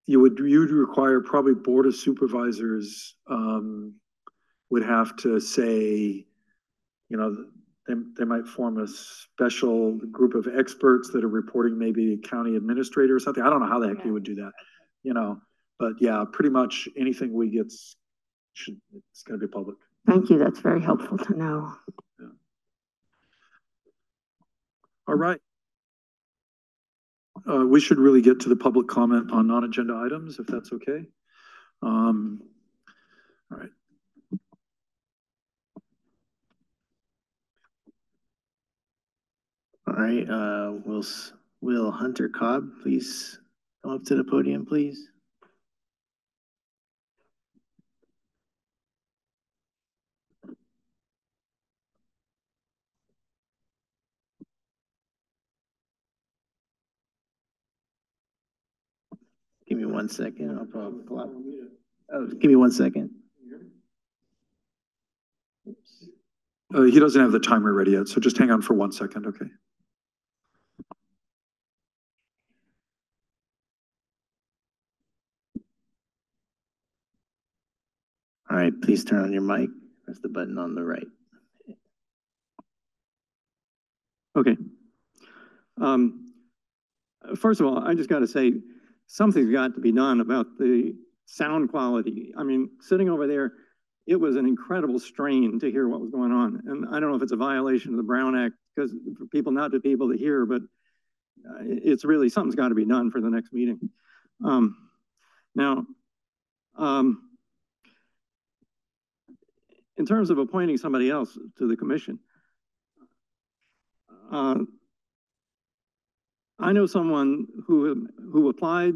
you 0.07 0.21
would, 0.21 0.39
you'd 0.39 0.71
require 0.71 1.21
probably 1.21 1.55
Board 1.55 1.87
of 1.87 1.95
Supervisors, 1.95 3.17
um, 3.29 3.95
would 4.71 4.85
have 4.85 5.17
to 5.17 5.39
say, 5.39 6.27
you 7.09 7.17
know, 7.17 7.47
they, 7.87 7.95
they 8.19 8.25
might 8.25 8.47
form 8.47 8.79
a 8.79 8.87
special 8.89 9.93
group 10.11 10.35
of 10.35 10.49
experts 10.57 11.11
that 11.13 11.25
are 11.25 11.29
reporting 11.29 11.79
maybe 11.79 12.15
a 12.15 12.29
county 12.29 12.57
administrator 12.57 13.17
or 13.17 13.21
something. 13.21 13.43
I 13.43 13.51
don't 13.51 13.61
know 13.61 13.69
how 13.69 13.79
the 13.79 13.89
heck 13.89 14.05
you 14.05 14.13
would 14.13 14.25
do 14.25 14.37
that, 14.37 14.53
you 15.03 15.15
know, 15.15 15.41
but 15.79 15.93
yeah, 16.01 16.25
pretty 16.31 16.51
much 16.51 16.89
anything 16.97 17.33
we 17.33 17.51
get 17.51 17.73
should, 18.55 18.81
it's 19.11 19.23
going 19.23 19.39
to 19.39 19.47
be 19.47 19.51
public. 19.51 19.77
Thank 20.07 20.31
you. 20.31 20.39
That's 20.39 20.61
very 20.61 20.81
helpful 20.81 21.19
to 21.19 21.37
know. 21.37 21.73
Yeah. 22.21 22.27
All 25.09 25.15
right. 25.15 25.41
Uh, 27.49 27.67
we 27.67 27.81
should 27.81 27.99
really 27.99 28.23
get 28.23 28.41
to 28.41 28.49
the 28.49 28.57
public 28.57 28.89
comment 28.89 29.31
on 29.31 29.47
non-agenda 29.47 29.95
items, 29.95 30.39
if 30.39 30.47
that's 30.47 30.73
okay. 30.73 31.05
Um, 31.83 32.41
all 33.53 33.59
right. 33.59 33.71
All 39.89 39.95
right, 39.95 40.29
uh, 40.29 40.73
will, 40.85 41.05
will 41.61 41.93
Hunter 41.93 42.29
Cobb 42.29 42.69
please 42.83 43.39
come 43.83 43.93
up 43.93 44.05
to 44.05 44.17
the 44.17 44.25
podium, 44.25 44.67
please? 44.67 45.09
Give 59.69 59.79
me 59.79 59.85
one 59.85 60.09
second. 60.09 60.69
I'll. 60.75 61.31
Oh, 62.13 62.27
give 62.27 62.49
me 62.49 62.57
one 62.57 62.71
second. 62.71 63.11
Uh, 66.75 66.83
he 66.83 66.99
doesn't 66.99 67.21
have 67.21 67.33
the 67.33 67.41
timer 67.41 67.73
ready 67.73 67.93
yet, 67.93 68.09
so 68.09 68.21
just 68.21 68.39
hang 68.39 68.51
on 68.51 68.63
for 68.63 68.75
one 68.75 68.93
second, 68.93 69.27
okay? 69.27 69.47
All 78.57 78.63
right, 78.63 78.73
please 78.81 79.05
turn 79.05 79.23
on 79.23 79.35
your 79.35 79.43
mic. 79.43 79.69
Press 80.07 80.19
the 80.19 80.31
button 80.31 80.57
on 80.57 80.75
the 80.75 80.83
right. 80.83 81.07
Okay. 84.35 84.57
Um, 85.79 86.33
first 87.39 87.61
of 87.61 87.67
all, 87.67 87.87
I 87.87 87.93
just 87.93 88.09
got 88.09 88.21
to 88.21 88.27
say, 88.27 88.55
something's 89.09 89.53
got 89.53 89.75
to 89.75 89.81
be 89.83 89.93
done 89.93 90.23
about 90.23 90.47
the 90.59 90.95
sound 91.27 91.69
quality. 91.69 92.33
I 92.35 92.45
mean, 92.45 92.71
sitting 92.81 93.11
over 93.11 93.27
there, 93.27 93.53
it 94.07 94.17
was 94.17 94.37
an 94.37 94.47
incredible 94.47 95.01
strain 95.01 95.61
to 95.61 95.71
hear 95.71 95.87
what 95.87 96.01
was 96.01 96.11
going 96.11 96.33
on. 96.33 96.63
And 96.67 96.87
I 96.87 96.99
don't 96.99 97.11
know 97.11 97.17
if 97.17 97.23
it's 97.23 97.33
a 97.33 97.37
violation 97.37 97.91
of 97.91 97.99
the 97.99 98.05
Brown 98.05 98.35
Act 98.35 98.55
because 98.75 98.91
for 99.19 99.27
people 99.27 99.53
not 99.53 99.73
to 99.73 99.81
be 99.81 99.91
able 99.91 100.11
to 100.11 100.17
hear, 100.17 100.47
but 100.47 100.63
uh, 101.47 101.61
it's 101.61 102.07
really 102.07 102.31
something's 102.31 102.55
got 102.55 102.71
to 102.71 102.75
be 102.75 102.87
done 102.87 103.11
for 103.11 103.21
the 103.21 103.29
next 103.29 103.53
meeting. 103.53 103.91
Um, 104.43 104.79
now, 105.55 105.85
um, 106.79 107.26
in 109.99 110.07
terms 110.07 110.31
of 110.31 110.39
appointing 110.39 110.77
somebody 110.77 111.11
else 111.11 111.39
to 111.59 111.67
the 111.67 111.77
commission, 111.77 112.19
uh, 114.33 114.59
I 116.59 116.73
know 116.73 116.87
someone 116.87 117.47
who 117.67 118.09
who 118.33 118.49
applied 118.49 118.95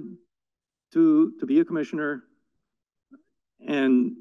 to 0.93 1.33
to 1.39 1.47
be 1.47 1.61
a 1.61 1.65
commissioner, 1.65 2.25
and 3.67 4.17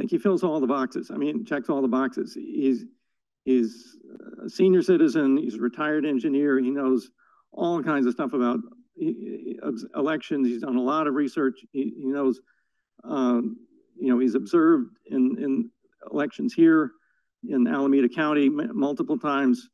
think 0.00 0.10
he 0.10 0.18
fills 0.18 0.42
all 0.42 0.60
the 0.60 0.66
boxes. 0.66 1.10
I 1.12 1.16
mean, 1.16 1.44
checks 1.44 1.68
all 1.68 1.82
the 1.82 1.88
boxes. 1.88 2.34
He's 2.34 2.84
he's 3.44 3.96
a 4.44 4.48
senior 4.48 4.82
citizen. 4.82 5.36
He's 5.36 5.56
a 5.56 5.60
retired 5.60 6.04
engineer. 6.04 6.58
He 6.58 6.70
knows 6.70 7.10
all 7.52 7.82
kinds 7.82 8.06
of 8.06 8.12
stuff 8.12 8.32
about 8.32 8.60
elections. 9.94 10.46
He's 10.46 10.62
done 10.62 10.76
a 10.76 10.82
lot 10.82 11.06
of 11.06 11.14
research. 11.14 11.60
He, 11.72 11.94
he 11.96 12.06
knows, 12.06 12.40
um, 13.04 13.56
you 14.00 14.08
know, 14.08 14.18
he's 14.18 14.34
observed 14.34 14.96
in 15.06 15.36
in 15.38 15.70
elections 16.10 16.54
here 16.54 16.92
in 17.48 17.66
Alameda 17.66 18.08
County 18.08 18.48
multiple 18.48 19.18
times. 19.18 19.68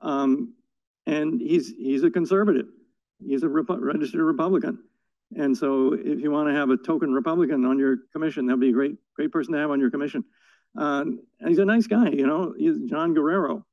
Um, 0.00 0.54
and 1.06 1.40
he's 1.40 1.68
he's 1.68 2.04
a 2.04 2.10
conservative. 2.10 2.66
He's 3.24 3.42
a 3.42 3.48
registered 3.48 4.20
Republican, 4.20 4.78
And 5.34 5.56
so 5.56 5.92
if 5.92 6.20
you 6.20 6.30
want 6.30 6.48
to 6.48 6.54
have 6.54 6.70
a 6.70 6.76
token 6.76 7.12
Republican 7.12 7.64
on 7.64 7.78
your 7.78 7.96
commission, 8.12 8.46
that'd 8.46 8.60
be 8.60 8.70
a 8.70 8.72
great, 8.72 8.96
great 9.14 9.32
person 9.32 9.52
to 9.54 9.58
have 9.58 9.70
on 9.70 9.80
your 9.80 9.90
commission. 9.90 10.24
Uh, 10.78 11.04
and 11.40 11.48
he's 11.48 11.58
a 11.58 11.64
nice 11.64 11.86
guy, 11.86 12.10
you 12.10 12.26
know, 12.26 12.54
he's 12.56 12.76
John 12.88 13.14
Guerrero. 13.14 13.66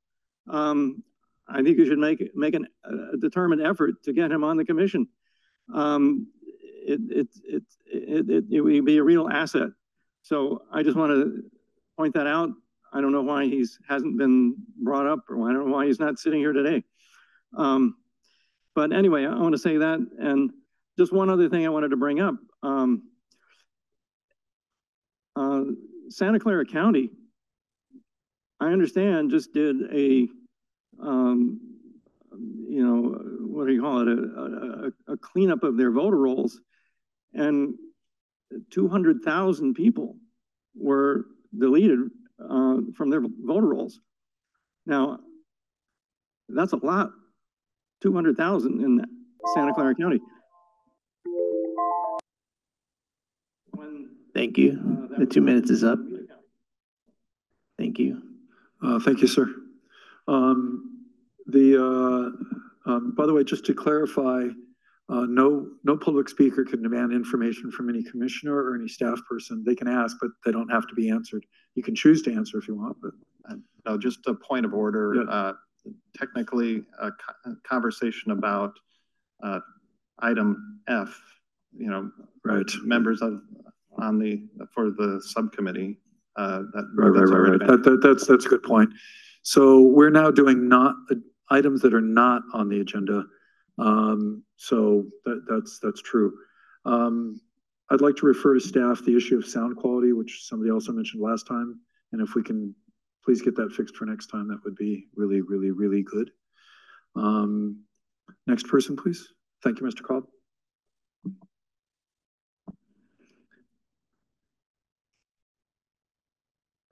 Um, 0.50 1.04
I 1.48 1.62
think 1.62 1.78
you 1.78 1.86
should 1.86 2.00
make, 2.00 2.36
make 2.36 2.56
an, 2.56 2.68
a 2.84 3.18
determined 3.18 3.62
effort 3.62 4.02
to 4.04 4.14
get 4.14 4.32
him 4.32 4.44
on 4.44 4.58
the 4.58 4.66
commission. 4.66 5.08
Um, 5.74 6.28
it, 6.88 7.02
it, 7.10 7.28
it, 7.44 7.64
it, 8.16 8.30
it, 8.30 8.46
it 8.52 8.62
would 8.62 8.86
be 8.86 8.98
a 8.98 9.04
real 9.04 9.30
asset. 9.30 9.70
So 10.22 10.64
I 10.72 10.84
just 10.84 10.98
want 10.98 11.12
to 11.12 11.44
point 11.98 12.14
that 12.16 12.28
out. 12.28 12.50
I 12.92 13.02
don't 13.02 13.12
know 13.12 13.22
why 13.22 13.46
he's 13.46 13.78
hasn't 13.88 14.18
been 14.18 14.56
brought 14.82 15.06
up 15.06 15.20
or 15.30 15.50
I 15.50 15.54
don't 15.54 15.68
know 15.68 15.74
why 15.74 15.86
he's 15.86 16.00
not 16.00 16.18
sitting 16.18 16.40
here 16.40 16.54
today. 16.54 16.84
Um, 17.56 17.96
but 18.74 18.92
anyway, 18.92 19.26
I 19.26 19.36
want 19.36 19.54
to 19.54 19.60
say 19.60 19.78
that. 19.78 20.00
And 20.20 20.52
just 20.98 21.14
one 21.14 21.30
other 21.30 21.50
thing 21.50 21.66
I 21.66 21.70
wanted 21.70 21.90
to 21.90 21.98
bring 21.98 22.20
up. 22.20 22.36
Um, 22.64 23.04
uh, 25.36 25.64
Santa 26.10 26.40
Clara 26.40 26.66
County, 26.66 27.10
I 28.60 28.68
understand, 28.68 29.32
just 29.32 29.54
did 29.54 29.76
a, 29.94 30.28
um, 31.02 31.60
you 32.68 32.86
know, 32.86 33.20
what 33.48 33.68
do 33.68 33.74
you 33.74 33.82
call 33.82 34.02
it, 34.02 34.08
a, 34.08 34.92
a, 35.10 35.14
a 35.14 35.18
cleanup 35.18 35.64
of 35.64 35.78
their 35.78 35.92
voter 35.92 36.18
rolls. 36.18 36.60
And 37.34 37.76
200,000 38.72 39.74
people 39.74 40.16
were 40.76 41.26
deleted 41.58 42.00
uh, 42.40 42.78
from 42.96 43.10
their 43.10 43.22
voter 43.22 43.68
rolls. 43.68 44.00
Now, 44.86 45.20
that's 46.50 46.74
a 46.74 46.78
lot, 46.78 47.12
200,000 48.02 48.82
in 48.82 49.06
Santa 49.54 49.74
Clara 49.74 49.96
County. 49.96 50.20
Thank 54.34 54.58
you. 54.58 55.10
The 55.18 55.26
two 55.26 55.42
minutes 55.42 55.70
is 55.70 55.84
up. 55.84 56.00
Thank 57.78 58.00
you. 58.00 58.22
Uh, 58.84 59.00
thank 59.00 59.22
you, 59.22 59.28
sir. 59.28 59.50
Um, 60.28 61.06
the, 61.48 61.78
uh, 61.78 62.90
um, 62.90 63.14
by 63.16 63.26
the 63.26 63.34
way, 63.34 63.44
just 63.44 63.66
to 63.66 63.74
clarify, 63.74 64.48
uh, 65.10 65.26
no, 65.28 65.68
no 65.84 65.98
public 65.98 66.30
speaker 66.30 66.66
can 66.66 66.82
demand 66.82 67.14
information 67.14 67.72
from 67.72 67.90
any 67.90 68.04
commissioner 68.04 68.56
or 68.56 68.76
any 68.76 68.88
staff 68.88 69.20
person. 69.30 69.64
They 69.66 69.76
can 69.76 69.88
ask, 69.88 70.18
but 70.22 70.32
they 70.44 70.52
don't 70.52 70.70
have 70.70 70.88
to 70.88 70.96
be 70.96 71.10
answered. 71.10 71.46
You 71.76 71.84
can 71.84 71.96
choose 71.96 72.22
to 72.24 72.34
answer 72.34 72.58
if 72.58 72.68
you 72.68 72.76
want, 72.76 72.98
but. 73.02 73.12
No, 73.88 74.00
just 74.00 74.26
a 74.26 74.34
point 74.34 74.66
of 74.66 74.74
order. 74.74 75.30
Uh, 75.30 75.54
technically, 76.18 76.84
a 77.00 77.12
co- 77.12 77.56
conversation 77.64 78.32
about, 78.32 78.74
uh, 79.44 79.60
item 80.18 80.82
F, 80.88 81.22
you 81.78 81.92
know. 81.92 82.10
Right. 82.44 82.66
Members 82.84 83.22
of, 83.22 83.42
on 84.00 84.18
the, 84.18 84.42
for 84.74 84.90
the 84.90 85.22
subcommittee, 85.24 86.00
uh, 86.36 86.64
that. 86.74 86.90
Right, 86.96 87.10
right, 87.10 87.20
that's 87.20 87.32
right, 87.32 87.50
right. 87.52 87.68
That, 87.68 87.84
that, 87.84 88.02
that's, 88.02 88.26
that's 88.26 88.48
a 88.48 88.50
good 88.50 88.64
point. 88.64 88.90
So 89.44 89.82
we're 89.82 90.10
now 90.10 90.32
doing 90.32 90.68
not, 90.68 90.96
uh, 91.12 91.16
items 91.52 91.84
that 91.84 91.94
are 91.94 92.02
not 92.02 92.42
on 92.56 92.68
the 92.68 92.80
agenda. 92.80 93.26
Um, 93.78 94.44
so 94.58 95.06
that, 95.26 95.42
that's, 95.50 95.80
that's 95.82 96.02
true. 96.02 96.34
Um, 96.86 97.40
I'd 97.90 98.02
like 98.02 98.16
to 98.18 98.26
refer 98.26 98.54
to 98.56 98.60
staff 98.60 99.02
the 99.06 99.16
issue 99.16 99.38
of 99.38 99.46
sound 99.46 99.76
quality, 99.78 100.14
which 100.14 100.44
somebody 100.44 100.72
also 100.72 100.92
mentioned 100.92 101.22
last 101.22 101.46
time. 101.48 101.80
And 102.12 102.22
if 102.22 102.36
we 102.36 102.44
can 102.44 102.74
please 103.24 103.42
get 103.42 103.56
that 103.56 103.72
fixed 103.72 103.96
for 103.96 104.06
next 104.06 104.28
time, 104.28 104.48
that 104.48 104.64
would 104.64 104.76
be 104.76 105.08
really, 105.16 105.42
really, 105.42 105.72
really 105.72 106.04
good. 106.04 106.32
Um, 107.16 107.84
next 108.48 108.68
person, 108.68 108.96
please. 108.96 109.28
Thank 109.64 109.80
you, 109.80 109.88
Mr. 109.88 110.04
Cobb. 110.04 110.26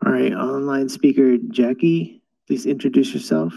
All 0.05 0.11
right, 0.11 0.34
online 0.34 0.89
speaker 0.89 1.38
Jackie, 1.49 2.22
please 2.47 2.65
introduce 2.65 3.14
yourself. 3.14 3.53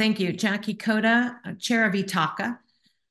Thank 0.00 0.18
you. 0.18 0.32
Jackie 0.32 0.72
Coda, 0.72 1.38
uh, 1.44 1.52
Chair 1.58 1.84
of 1.84 1.92
Itaka. 1.92 2.56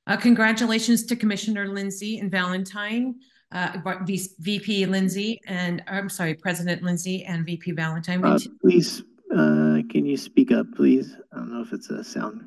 Uh, 0.08 0.18
congratulations 0.18 1.06
to 1.06 1.16
Commissioner 1.16 1.68
Lindsay 1.68 2.18
and 2.18 2.32
Valentine, 2.32 3.14
uh, 3.52 3.78
V- 4.08 4.28
VP 4.40 4.88
Lindsay, 4.88 5.40
and 5.46 5.84
I'm 5.86 6.10
sorry, 6.10 6.34
President 6.34 6.82
Lindsay 6.82 7.24
and 7.26 7.46
VP 7.46 7.74
Valentine. 7.74 8.26
Uh, 8.26 8.40
please, 8.60 9.04
uh, 9.32 9.86
can 9.92 10.08
you 10.08 10.18
speak 10.18 10.52
up, 10.52 10.66
please? 10.76 11.16
I 11.32 11.36
don't 11.36 11.54
know 11.54 11.62
if 11.62 11.74
it's 11.74 11.92
a 11.92 12.04
sound. 12.04 12.42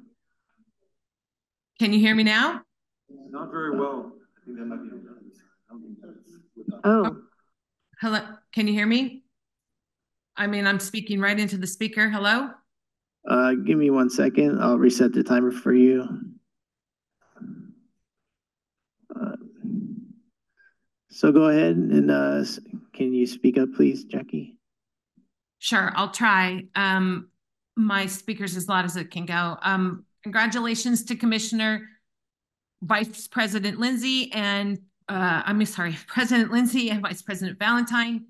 Can 1.78 1.92
you 1.92 2.00
hear 2.00 2.16
me 2.16 2.24
now? 2.24 2.62
Not 3.30 3.52
very 3.52 3.78
well. 3.78 4.10
Oh, 6.82 7.16
Hello, 8.00 8.26
can 8.52 8.66
you 8.66 8.72
hear 8.74 8.86
me? 8.86 9.22
I 10.36 10.48
mean, 10.48 10.66
I'm 10.66 10.80
speaking 10.80 11.20
right 11.20 11.38
into 11.38 11.58
the 11.58 11.68
speaker. 11.68 12.10
Hello? 12.10 12.50
Uh, 13.28 13.52
give 13.52 13.78
me 13.78 13.90
one 13.90 14.10
second. 14.10 14.60
I'll 14.60 14.78
reset 14.78 15.12
the 15.12 15.22
timer 15.22 15.50
for 15.52 15.72
you. 15.72 16.06
Uh, 19.14 19.36
So 21.08 21.30
go 21.30 21.44
ahead 21.50 21.76
and, 21.76 22.10
uh, 22.10 22.42
can 22.94 23.12
you 23.12 23.26
speak 23.26 23.58
up, 23.58 23.68
please, 23.74 24.04
Jackie? 24.04 24.56
Sure, 25.58 25.92
I'll 25.94 26.10
try. 26.10 26.64
Um, 26.74 27.28
my 27.76 28.06
speaker's 28.06 28.56
as 28.56 28.66
loud 28.68 28.84
as 28.86 28.96
it 28.96 29.10
can 29.10 29.26
go. 29.26 29.56
Um, 29.62 30.04
congratulations 30.22 31.04
to 31.04 31.14
Commissioner 31.14 31.88
Vice 32.82 33.28
President 33.28 33.78
Lindsay 33.78 34.32
and, 34.32 34.78
uh, 35.08 35.42
I'm 35.44 35.64
sorry, 35.66 35.96
President 36.08 36.50
Lindsay 36.50 36.90
and 36.90 37.02
Vice 37.02 37.22
President 37.22 37.58
Valentine. 37.58 38.26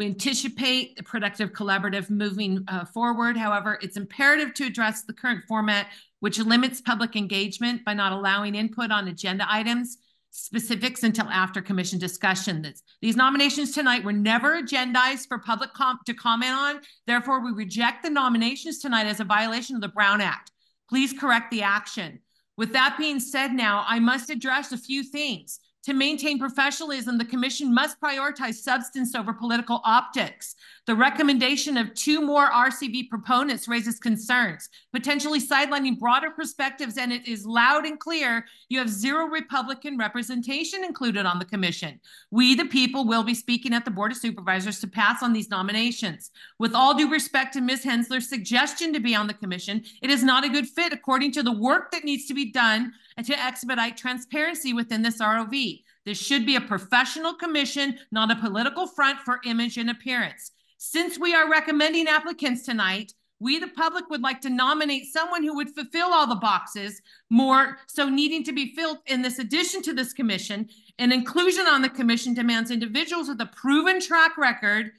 We 0.00 0.06
anticipate 0.06 0.96
the 0.96 1.02
productive 1.02 1.52
collaborative 1.52 2.08
moving 2.08 2.64
uh, 2.68 2.86
forward. 2.86 3.36
However, 3.36 3.78
it's 3.82 3.98
imperative 3.98 4.54
to 4.54 4.64
address 4.64 5.02
the 5.02 5.12
current 5.12 5.44
format, 5.46 5.88
which 6.20 6.38
limits 6.38 6.80
public 6.80 7.16
engagement 7.16 7.84
by 7.84 7.92
not 7.92 8.12
allowing 8.12 8.54
input 8.54 8.90
on 8.90 9.08
agenda 9.08 9.44
items 9.46 9.98
specifics 10.30 11.02
until 11.02 11.26
after 11.26 11.60
commission 11.60 11.98
discussion. 11.98 12.62
This- 12.62 12.82
These 13.02 13.16
nominations 13.16 13.72
tonight 13.72 14.02
were 14.02 14.14
never 14.14 14.62
agendized 14.62 15.28
for 15.28 15.36
public 15.36 15.74
com 15.74 15.98
to 16.06 16.14
comment 16.14 16.52
on. 16.52 16.80
Therefore, 17.06 17.44
we 17.44 17.52
reject 17.52 18.02
the 18.02 18.08
nominations 18.08 18.78
tonight 18.78 19.04
as 19.06 19.20
a 19.20 19.24
violation 19.24 19.76
of 19.76 19.82
the 19.82 19.88
Brown 19.88 20.22
Act. 20.22 20.50
Please 20.88 21.12
correct 21.12 21.50
the 21.50 21.60
action. 21.60 22.20
With 22.56 22.72
that 22.72 22.96
being 22.96 23.20
said 23.20 23.52
now, 23.52 23.84
I 23.86 23.98
must 23.98 24.30
address 24.30 24.72
a 24.72 24.78
few 24.78 25.02
things. 25.02 25.60
To 25.84 25.94
maintain 25.94 26.38
professionalism, 26.38 27.16
the 27.16 27.24
commission 27.24 27.72
must 27.72 28.00
prioritize 28.00 28.56
substance 28.56 29.14
over 29.14 29.32
political 29.32 29.80
optics. 29.84 30.54
The 30.90 30.96
recommendation 30.96 31.76
of 31.76 31.94
two 31.94 32.20
more 32.20 32.50
RCV 32.50 33.10
proponents 33.10 33.68
raises 33.68 34.00
concerns, 34.00 34.68
potentially 34.92 35.40
sidelining 35.40 36.00
broader 36.00 36.30
perspectives, 36.32 36.98
and 36.98 37.12
it 37.12 37.28
is 37.28 37.46
loud 37.46 37.86
and 37.86 38.00
clear 38.00 38.44
you 38.68 38.80
have 38.80 38.88
zero 38.88 39.26
Republican 39.26 39.96
representation 39.96 40.82
included 40.82 41.26
on 41.26 41.38
the 41.38 41.44
commission. 41.44 42.00
We, 42.32 42.56
the 42.56 42.64
people, 42.64 43.06
will 43.06 43.22
be 43.22 43.36
speaking 43.36 43.72
at 43.72 43.84
the 43.84 43.92
Board 43.92 44.10
of 44.10 44.18
Supervisors 44.18 44.80
to 44.80 44.88
pass 44.88 45.22
on 45.22 45.32
these 45.32 45.48
nominations. 45.48 46.32
With 46.58 46.74
all 46.74 46.92
due 46.92 47.08
respect 47.08 47.52
to 47.52 47.60
Ms. 47.60 47.84
Hensler's 47.84 48.28
suggestion 48.28 48.92
to 48.92 48.98
be 48.98 49.14
on 49.14 49.28
the 49.28 49.34
commission, 49.34 49.84
it 50.02 50.10
is 50.10 50.24
not 50.24 50.44
a 50.44 50.48
good 50.48 50.66
fit 50.66 50.92
according 50.92 51.30
to 51.34 51.44
the 51.44 51.52
work 51.52 51.92
that 51.92 52.02
needs 52.02 52.26
to 52.26 52.34
be 52.34 52.50
done 52.50 52.92
to 53.24 53.40
expedite 53.40 53.96
transparency 53.96 54.72
within 54.72 55.02
this 55.02 55.20
ROV. 55.20 55.84
This 56.04 56.18
should 56.18 56.44
be 56.44 56.56
a 56.56 56.60
professional 56.60 57.34
commission, 57.34 58.00
not 58.10 58.32
a 58.32 58.40
political 58.40 58.88
front 58.88 59.20
for 59.20 59.38
image 59.44 59.78
and 59.78 59.88
appearance. 59.88 60.50
Since 60.82 61.18
we 61.18 61.34
are 61.34 61.46
recommending 61.46 62.08
applicants 62.08 62.62
tonight, 62.62 63.12
we, 63.38 63.58
the 63.58 63.68
public, 63.68 64.08
would 64.08 64.22
like 64.22 64.40
to 64.40 64.48
nominate 64.48 65.12
someone 65.12 65.42
who 65.42 65.54
would 65.56 65.74
fulfill 65.74 66.08
all 66.10 66.26
the 66.26 66.36
boxes, 66.36 67.02
more 67.28 67.76
so 67.86 68.08
needing 68.08 68.42
to 68.44 68.52
be 68.52 68.74
filled 68.74 68.96
in 69.04 69.20
this 69.20 69.38
addition 69.38 69.82
to 69.82 69.92
this 69.92 70.14
commission. 70.14 70.70
An 70.98 71.12
inclusion 71.12 71.66
on 71.66 71.82
the 71.82 71.90
commission 71.90 72.32
demands 72.32 72.70
individuals 72.70 73.28
with 73.28 73.42
a 73.42 73.46
proven 73.54 74.00
track 74.00 74.38
record, 74.38 74.92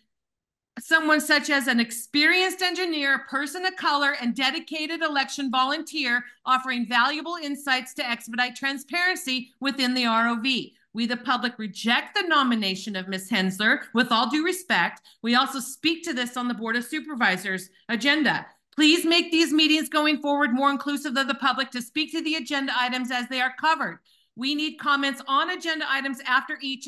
someone 0.79 1.19
such 1.19 1.49
as 1.49 1.65
an 1.65 1.79
experienced 1.79 2.61
engineer, 2.61 3.25
person 3.27 3.65
of 3.65 3.75
color, 3.75 4.13
and 4.21 4.35
dedicated 4.35 5.01
election 5.01 5.49
volunteer 5.49 6.23
offering 6.45 6.87
valuable 6.87 7.37
insights 7.41 7.95
to 7.95 8.07
expedite 8.07 8.55
transparency 8.55 9.51
within 9.59 9.95
the 9.95 10.03
ROV. 10.03 10.73
We, 10.93 11.05
the 11.05 11.17
public, 11.17 11.57
reject 11.57 12.15
the 12.15 12.27
nomination 12.27 12.95
of 12.95 13.07
Ms. 13.07 13.29
Hensler 13.29 13.81
with 13.93 14.11
all 14.11 14.29
due 14.29 14.43
respect. 14.43 15.01
We 15.21 15.35
also 15.35 15.59
speak 15.59 16.03
to 16.03 16.13
this 16.13 16.35
on 16.35 16.47
the 16.47 16.53
Board 16.53 16.75
of 16.75 16.83
Supervisors 16.83 17.69
agenda. 17.87 18.45
Please 18.75 19.05
make 19.05 19.31
these 19.31 19.53
meetings 19.53 19.89
going 19.89 20.21
forward 20.21 20.53
more 20.53 20.69
inclusive 20.69 21.15
of 21.15 21.27
the 21.27 21.35
public 21.35 21.71
to 21.71 21.81
speak 21.81 22.11
to 22.11 22.21
the 22.21 22.35
agenda 22.35 22.73
items 22.77 23.11
as 23.11 23.27
they 23.29 23.41
are 23.41 23.53
covered. 23.59 23.99
We 24.35 24.55
need 24.55 24.77
comments 24.77 25.21
on 25.27 25.49
agenda 25.51 25.85
items 25.89 26.19
after 26.25 26.57
each. 26.61 26.87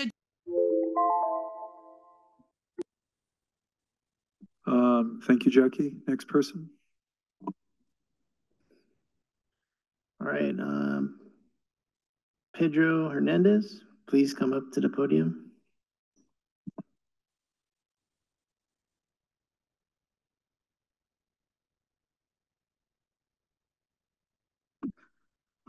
Um, 4.65 5.21
thank 5.25 5.45
you, 5.45 5.51
Jackie. 5.51 5.93
Next 6.07 6.27
person. 6.27 6.69
All 10.21 10.29
right, 10.29 10.57
um, 10.57 11.19
Pedro 12.55 13.09
Hernandez 13.09 13.81
please 14.07 14.33
come 14.33 14.53
up 14.53 14.63
to 14.73 14.79
the 14.79 14.89
podium? 14.89 15.51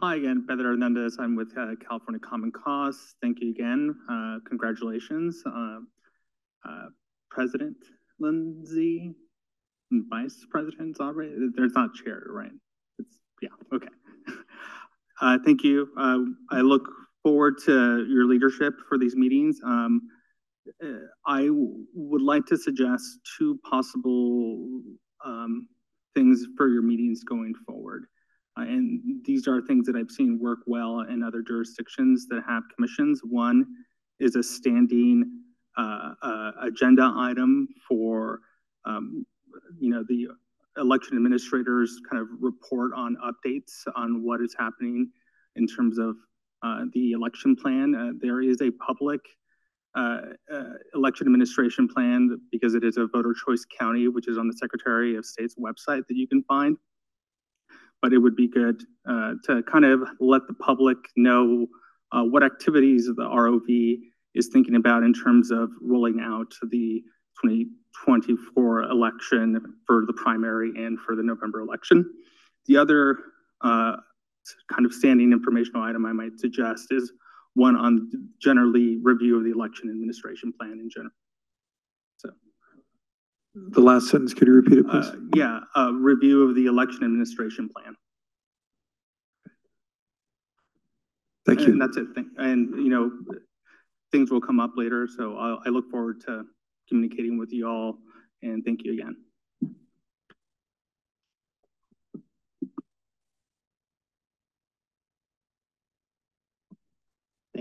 Hi 0.00 0.16
again, 0.16 0.44
Pedro 0.46 0.64
Hernandez. 0.64 1.16
I'm 1.18 1.34
with 1.34 1.56
uh, 1.56 1.76
California 1.80 2.20
Common 2.20 2.52
Cause. 2.52 3.14
Thank 3.22 3.40
you 3.40 3.50
again. 3.50 3.94
Uh, 4.10 4.36
congratulations, 4.46 5.42
uh, 5.46 5.78
uh 6.68 6.86
President 7.30 7.76
Lindsay, 8.20 9.14
Vice 9.90 10.44
President 10.50 10.96
Aubrey. 11.00 11.32
There's 11.56 11.72
not 11.72 11.94
chair, 11.94 12.22
right? 12.28 12.52
It's, 12.98 13.16
yeah, 13.40 13.48
okay. 13.72 13.88
Uh, 15.20 15.38
thank 15.44 15.62
you. 15.62 15.88
Uh, 15.96 16.18
I 16.50 16.60
look 16.60 16.88
forward 17.24 17.54
to 17.64 18.06
your 18.08 18.26
leadership 18.26 18.74
for 18.88 18.98
these 18.98 19.16
meetings. 19.16 19.58
Um, 19.64 20.02
I 21.26 21.48
would 21.50 22.22
like 22.22 22.46
to 22.46 22.56
suggest 22.56 23.18
two 23.36 23.58
possible 23.68 24.80
um, 25.24 25.68
things 26.14 26.46
for 26.56 26.68
your 26.68 26.82
meetings 26.82 27.24
going 27.24 27.54
forward. 27.66 28.04
Uh, 28.56 28.62
and 28.62 29.00
these 29.24 29.48
are 29.48 29.60
things 29.62 29.86
that 29.86 29.96
I've 29.96 30.10
seen 30.10 30.38
work 30.40 30.60
well 30.66 31.00
in 31.00 31.22
other 31.22 31.42
jurisdictions 31.42 32.26
that 32.28 32.42
have 32.46 32.62
commissions. 32.74 33.20
One 33.24 33.66
is 34.20 34.36
a 34.36 34.42
standing 34.42 35.40
uh, 35.76 36.14
uh, 36.22 36.52
agenda 36.62 37.12
item 37.16 37.68
for, 37.88 38.40
um, 38.84 39.26
you 39.80 39.90
know, 39.90 40.04
the 40.08 40.28
election 40.76 41.16
administrators 41.16 42.00
kind 42.08 42.22
of 42.22 42.28
report 42.40 42.92
on 42.94 43.16
updates 43.24 43.72
on 43.96 44.22
what 44.24 44.40
is 44.40 44.54
happening 44.56 45.10
in 45.56 45.66
terms 45.66 45.98
of 45.98 46.10
uh, 46.10 46.14
the 46.92 47.12
election 47.12 47.56
plan. 47.56 47.94
Uh, 47.94 48.12
there 48.20 48.42
is 48.42 48.60
a 48.60 48.70
public 48.72 49.20
uh, 49.94 50.18
election 50.94 51.26
administration 51.26 51.88
plan 51.88 52.38
because 52.50 52.74
it 52.74 52.82
is 52.82 52.96
a 52.96 53.06
voter 53.06 53.34
choice 53.46 53.64
county, 53.78 54.08
which 54.08 54.28
is 54.28 54.38
on 54.38 54.48
the 54.48 54.54
Secretary 54.54 55.16
of 55.16 55.24
State's 55.24 55.54
website 55.56 56.06
that 56.08 56.16
you 56.16 56.26
can 56.26 56.42
find 56.44 56.76
but 58.04 58.12
it 58.12 58.18
would 58.18 58.36
be 58.36 58.46
good 58.46 58.84
uh, 59.08 59.32
to 59.44 59.62
kind 59.62 59.86
of 59.86 60.02
let 60.20 60.46
the 60.46 60.52
public 60.52 60.98
know 61.16 61.66
uh, 62.12 62.22
what 62.22 62.42
activities 62.42 63.06
the 63.06 63.22
ROV 63.22 63.98
is 64.34 64.50
thinking 64.52 64.74
about 64.76 65.02
in 65.02 65.14
terms 65.14 65.50
of 65.50 65.70
rolling 65.80 66.20
out 66.20 66.52
the 66.70 67.02
2024 67.42 68.82
election 68.82 69.58
for 69.86 70.04
the 70.06 70.12
primary 70.12 70.68
and 70.76 71.00
for 71.00 71.16
the 71.16 71.22
November 71.22 71.60
election. 71.60 72.04
The 72.66 72.76
other 72.76 73.20
uh, 73.62 73.96
kind 74.72 74.86
of 74.86 74.92
standing 74.92 75.32
informational 75.32 75.82
item 75.82 76.06
I 76.06 76.12
might 76.12 76.38
suggest 76.38 76.88
is 76.90 77.12
one 77.54 77.76
on 77.76 78.10
generally 78.40 78.98
review 79.02 79.38
of 79.38 79.44
the 79.44 79.50
election 79.50 79.90
administration 79.90 80.52
plan 80.58 80.72
in 80.72 80.90
general. 80.90 81.12
So. 82.16 82.30
The 83.54 83.80
last 83.80 84.08
sentence, 84.08 84.34
could 84.34 84.48
you 84.48 84.54
repeat 84.54 84.78
it, 84.78 84.88
please? 84.88 85.06
Uh, 85.06 85.16
yeah, 85.34 85.60
a 85.76 85.92
review 85.92 86.48
of 86.48 86.54
the 86.54 86.66
election 86.66 87.04
administration 87.04 87.68
plan. 87.68 87.94
Thank 91.46 91.60
you. 91.60 91.72
And 91.72 91.80
that's 91.80 91.96
it. 91.96 92.06
And, 92.38 92.74
you 92.76 92.88
know, 92.88 93.12
things 94.10 94.30
will 94.30 94.40
come 94.40 94.60
up 94.60 94.72
later. 94.76 95.06
So 95.06 95.36
I'll, 95.36 95.60
I 95.66 95.68
look 95.68 95.90
forward 95.90 96.20
to 96.22 96.44
communicating 96.88 97.38
with 97.38 97.52
you 97.52 97.68
all 97.68 97.98
and 98.42 98.64
thank 98.64 98.82
you 98.84 98.94
again. 98.94 99.16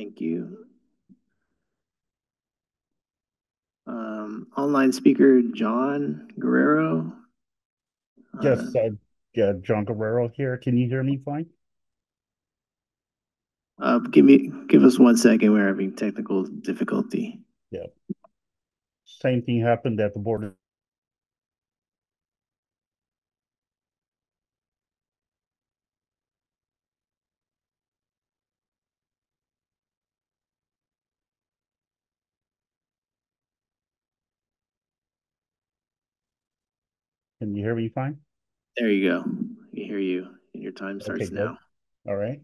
Thank 0.04 0.20
you. 0.20 0.66
Um, 3.88 4.48
online 4.58 4.92
speaker, 4.92 5.42
John 5.42 6.28
Guerrero. 6.38 7.14
Yes, 8.42 8.60
uh, 8.76 8.80
uh, 8.80 8.90
yeah, 9.34 9.54
John 9.62 9.86
Guerrero 9.86 10.30
here. 10.36 10.58
Can 10.58 10.76
you 10.76 10.90
hear 10.90 11.04
me 11.04 11.22
fine? 11.24 11.46
Uh, 13.82 14.00
give 14.00 14.26
me, 14.26 14.52
give 14.68 14.84
us 14.84 15.00
one 15.00 15.16
second. 15.16 15.54
We're 15.54 15.68
having 15.68 15.96
technical 15.96 16.44
difficulty. 16.44 17.40
Yeah. 17.72 17.86
Same 19.06 19.42
thing 19.42 19.62
happened 19.62 20.02
at 20.02 20.14
the 20.14 20.20
border. 20.20 20.54
Can 37.44 37.56
you 37.56 37.62
hear 37.62 37.76
me 37.76 37.90
fine? 37.90 38.16
There 38.78 38.90
you 38.90 39.10
go. 39.10 39.26
You 39.74 39.86
hear 39.86 40.00
you. 40.00 40.30
And 40.54 40.64
your 40.64 40.72
time 40.72 41.02
starts 41.02 41.24
okay, 41.24 41.36
now. 41.36 41.58
All 42.08 42.16
right. 42.16 42.40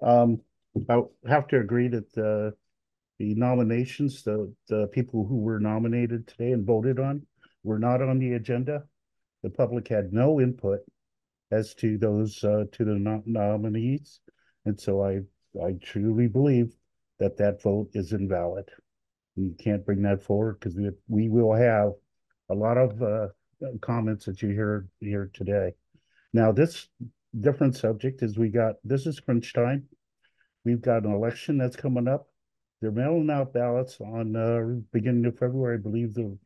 Um, 0.00 0.40
I 0.88 1.02
have 1.28 1.48
to 1.48 1.58
agree 1.58 1.88
that 1.88 2.10
the 2.14 2.54
the 3.18 3.34
nominations, 3.34 4.22
the 4.22 4.50
the 4.70 4.86
people 4.86 5.26
who 5.26 5.40
were 5.40 5.60
nominated 5.60 6.26
today 6.26 6.52
and 6.52 6.66
voted 6.66 6.98
on, 6.98 7.26
were 7.62 7.78
not 7.78 8.00
on 8.00 8.18
the 8.18 8.32
agenda. 8.32 8.84
The 9.42 9.50
public 9.50 9.86
had 9.86 10.14
no 10.14 10.40
input 10.40 10.80
as 11.50 11.74
to 11.74 11.98
those 11.98 12.42
uh, 12.42 12.64
to 12.72 12.84
the 12.86 12.94
no 12.94 13.22
nominees, 13.26 14.20
and 14.64 14.80
so 14.80 15.04
I 15.04 15.20
I 15.62 15.74
truly 15.82 16.26
believe 16.26 16.72
that 17.18 17.36
that 17.36 17.60
vote 17.60 17.90
is 17.92 18.14
invalid. 18.14 18.70
You 19.36 19.54
can't 19.58 19.84
bring 19.84 20.00
that 20.02 20.22
forward 20.22 20.58
because 20.58 20.74
we 20.74 20.88
we 21.06 21.28
will 21.28 21.52
have 21.52 21.92
a 22.48 22.54
lot 22.54 22.78
of 22.78 23.02
uh, 23.02 23.28
comments 23.80 24.24
that 24.26 24.42
you 24.42 24.50
hear 24.50 24.86
here 25.00 25.30
today. 25.34 25.72
Now 26.32 26.52
this 26.52 26.88
different 27.38 27.76
subject 27.76 28.22
is 28.22 28.38
we 28.38 28.48
got 28.48 28.76
this 28.84 29.06
is 29.06 29.20
crunch 29.20 29.52
time 29.52 29.88
We've 30.68 30.82
got 30.82 31.04
an 31.04 31.12
election 31.12 31.56
that's 31.56 31.76
coming 31.76 32.06
up. 32.08 32.26
They're 32.82 32.90
mailing 32.90 33.30
out 33.30 33.54
ballots 33.54 33.98
on 34.00 34.36
uh, 34.36 34.80
beginning 34.92 35.24
of 35.24 35.38
February, 35.38 35.78
I 35.78 35.80
believe 35.80 36.12
the 36.12 36.36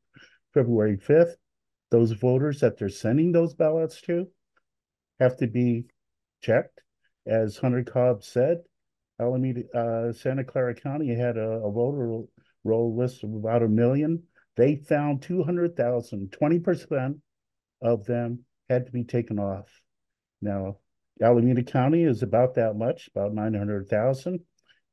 February 0.54 0.96
5th. 0.96 1.34
Those 1.90 2.12
voters 2.12 2.60
that 2.60 2.78
they're 2.78 2.88
sending 2.88 3.32
those 3.32 3.54
ballots 3.54 4.00
to 4.02 4.28
have 5.18 5.36
to 5.38 5.48
be 5.48 5.86
checked. 6.40 6.82
As 7.26 7.56
Hunter 7.56 7.82
Cobb 7.82 8.22
said, 8.22 8.58
Alameda, 9.20 9.62
uh, 9.76 10.12
Santa 10.12 10.44
Clara 10.44 10.76
County 10.76 11.14
had 11.14 11.36
a, 11.36 11.60
a 11.64 11.72
voter 11.72 12.22
roll 12.62 12.96
list 12.96 13.24
of 13.24 13.34
about 13.34 13.64
a 13.64 13.68
million. 13.68 14.22
They 14.56 14.76
found 14.76 15.22
200,000, 15.22 16.30
20% 16.30 17.18
of 17.80 18.04
them 18.04 18.44
had 18.68 18.86
to 18.86 18.92
be 18.92 19.04
taken 19.04 19.38
off. 19.38 19.68
Now, 20.40 20.78
Alameda 21.20 21.62
County 21.62 22.04
is 22.04 22.22
about 22.22 22.54
that 22.54 22.76
much, 22.76 23.08
about 23.14 23.34
900,000. 23.34 24.40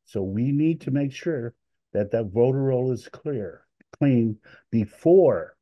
So 0.05 0.21
we 0.21 0.51
need 0.51 0.81
to 0.81 0.91
make 0.91 1.11
sure 1.11 1.53
that 1.93 2.11
that 2.11 2.31
voter 2.31 2.61
roll 2.61 2.91
is 2.91 3.07
clear, 3.07 3.65
clean 3.97 4.37
before 4.71 5.55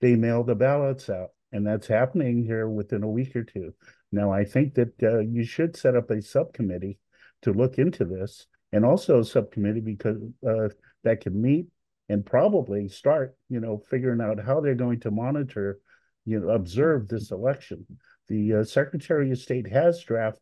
they 0.00 0.16
mail 0.16 0.44
the 0.44 0.54
ballots 0.54 1.10
out. 1.10 1.30
And 1.52 1.66
that's 1.66 1.86
happening 1.86 2.44
here 2.44 2.68
within 2.68 3.02
a 3.02 3.08
week 3.08 3.34
or 3.34 3.42
two. 3.42 3.74
Now, 4.12 4.32
I 4.32 4.44
think 4.44 4.74
that 4.74 5.02
uh, 5.02 5.18
you 5.18 5.44
should 5.44 5.76
set 5.76 5.96
up 5.96 6.10
a 6.10 6.22
subcommittee 6.22 6.98
to 7.42 7.52
look 7.52 7.78
into 7.78 8.04
this 8.04 8.46
and 8.72 8.84
also 8.84 9.20
a 9.20 9.24
subcommittee 9.24 9.80
because 9.80 10.18
uh, 10.46 10.68
that 11.04 11.20
can 11.20 11.40
meet 11.40 11.66
and 12.10 12.26
probably 12.26 12.88
start, 12.88 13.34
you 13.48 13.60
know, 13.60 13.82
figuring 13.88 14.20
out 14.20 14.44
how 14.44 14.60
they're 14.60 14.74
going 14.74 15.00
to 15.00 15.10
monitor, 15.10 15.78
you 16.26 16.40
know, 16.40 16.50
observe 16.50 17.08
this 17.08 17.30
election 17.30 17.86
the 18.30 18.54
uh, 18.54 18.64
Secretary 18.64 19.30
of 19.32 19.38
State 19.38 19.68
has 19.70 20.02
draft 20.04 20.40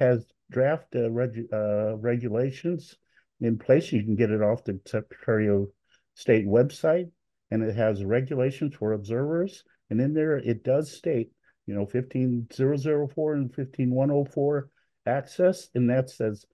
has 0.00 0.24
draft 0.50 0.94
uh, 0.94 1.10
reg, 1.10 1.46
uh, 1.52 1.96
regulations 1.96 2.94
in 3.40 3.58
place. 3.58 3.92
You 3.92 4.04
can 4.04 4.14
get 4.14 4.30
it 4.30 4.40
off 4.40 4.64
the 4.64 4.80
Secretary 4.86 5.48
of 5.48 5.66
State 6.14 6.46
website, 6.46 7.10
and 7.50 7.62
it 7.62 7.74
has 7.74 8.04
regulations 8.04 8.76
for 8.76 8.92
observers. 8.92 9.64
And 9.90 10.00
in 10.00 10.14
there, 10.14 10.36
it 10.36 10.62
does 10.62 10.92
state, 10.92 11.32
you 11.66 11.74
know, 11.74 11.86
15004 11.86 13.34
and 13.34 13.52
15104 13.52 14.70
access, 15.06 15.68
and 15.74 15.90
that 15.90 16.10
says 16.10 16.44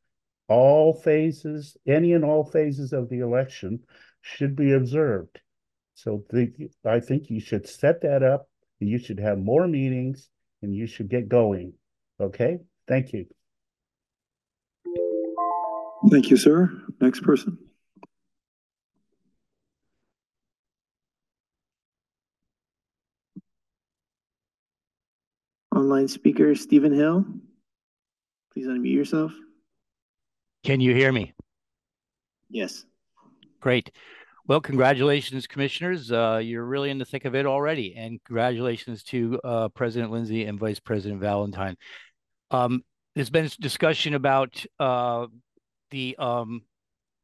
all 0.49 0.95
phases, 0.95 1.77
any 1.87 2.15
and 2.15 2.25
all 2.25 2.45
phases 2.45 2.95
of 2.95 3.11
the 3.11 3.19
election 3.19 3.81
should 4.25 4.57
be 4.57 4.73
observed. 4.73 5.39
So 5.95 6.25
the, 6.31 6.51
I 6.85 6.99
think 6.99 7.29
you 7.29 7.41
should 7.41 7.69
set 7.69 8.01
that 8.01 8.23
up. 8.23 8.49
You 8.81 8.99
should 8.99 9.21
have 9.21 9.39
more 9.39 9.69
meetings 9.69 10.31
and 10.63 10.75
you 10.75 10.87
should 10.87 11.09
get 11.09 11.29
going. 11.29 11.75
Okay? 12.19 12.59
Thank 12.89 13.13
you. 13.13 13.27
Thank 16.11 16.31
you, 16.31 16.37
sir. 16.37 16.71
Next 17.01 17.23
person. 17.23 17.59
Online 25.75 26.09
speaker, 26.09 26.55
Stephen 26.55 26.93
Hill. 26.93 27.27
Please 28.53 28.67
unmute 28.67 28.95
yourself. 28.95 29.33
Can 30.63 30.81
you 30.81 30.95
hear 30.95 31.13
me? 31.13 31.35
Yes. 32.49 32.87
Great. 33.65 33.91
Well, 34.47 34.61
congratulations, 34.61 35.47
commissioners. 35.47 36.13
Uh, 36.13 36.39
you're 36.45 36.67
really 36.67 36.91
in 36.91 36.99
the 36.99 37.07
thick 37.07 37.25
of 37.25 37.35
it 37.35 37.47
already. 37.47 37.95
And 37.97 38.23
congratulations 38.25 39.03
to 39.05 39.41
uh, 39.43 39.69
President 39.71 40.13
Lindsay 40.13 40.45
and 40.45 40.61
Vice 40.61 40.81
President 40.81 41.19
Valentine. 41.19 41.79
Um, 42.51 42.83
there's 43.15 43.31
been 43.31 43.49
discussion 43.59 44.13
about 44.13 44.63
uh, 44.79 45.29
the 45.91 46.15
um, 46.19 46.61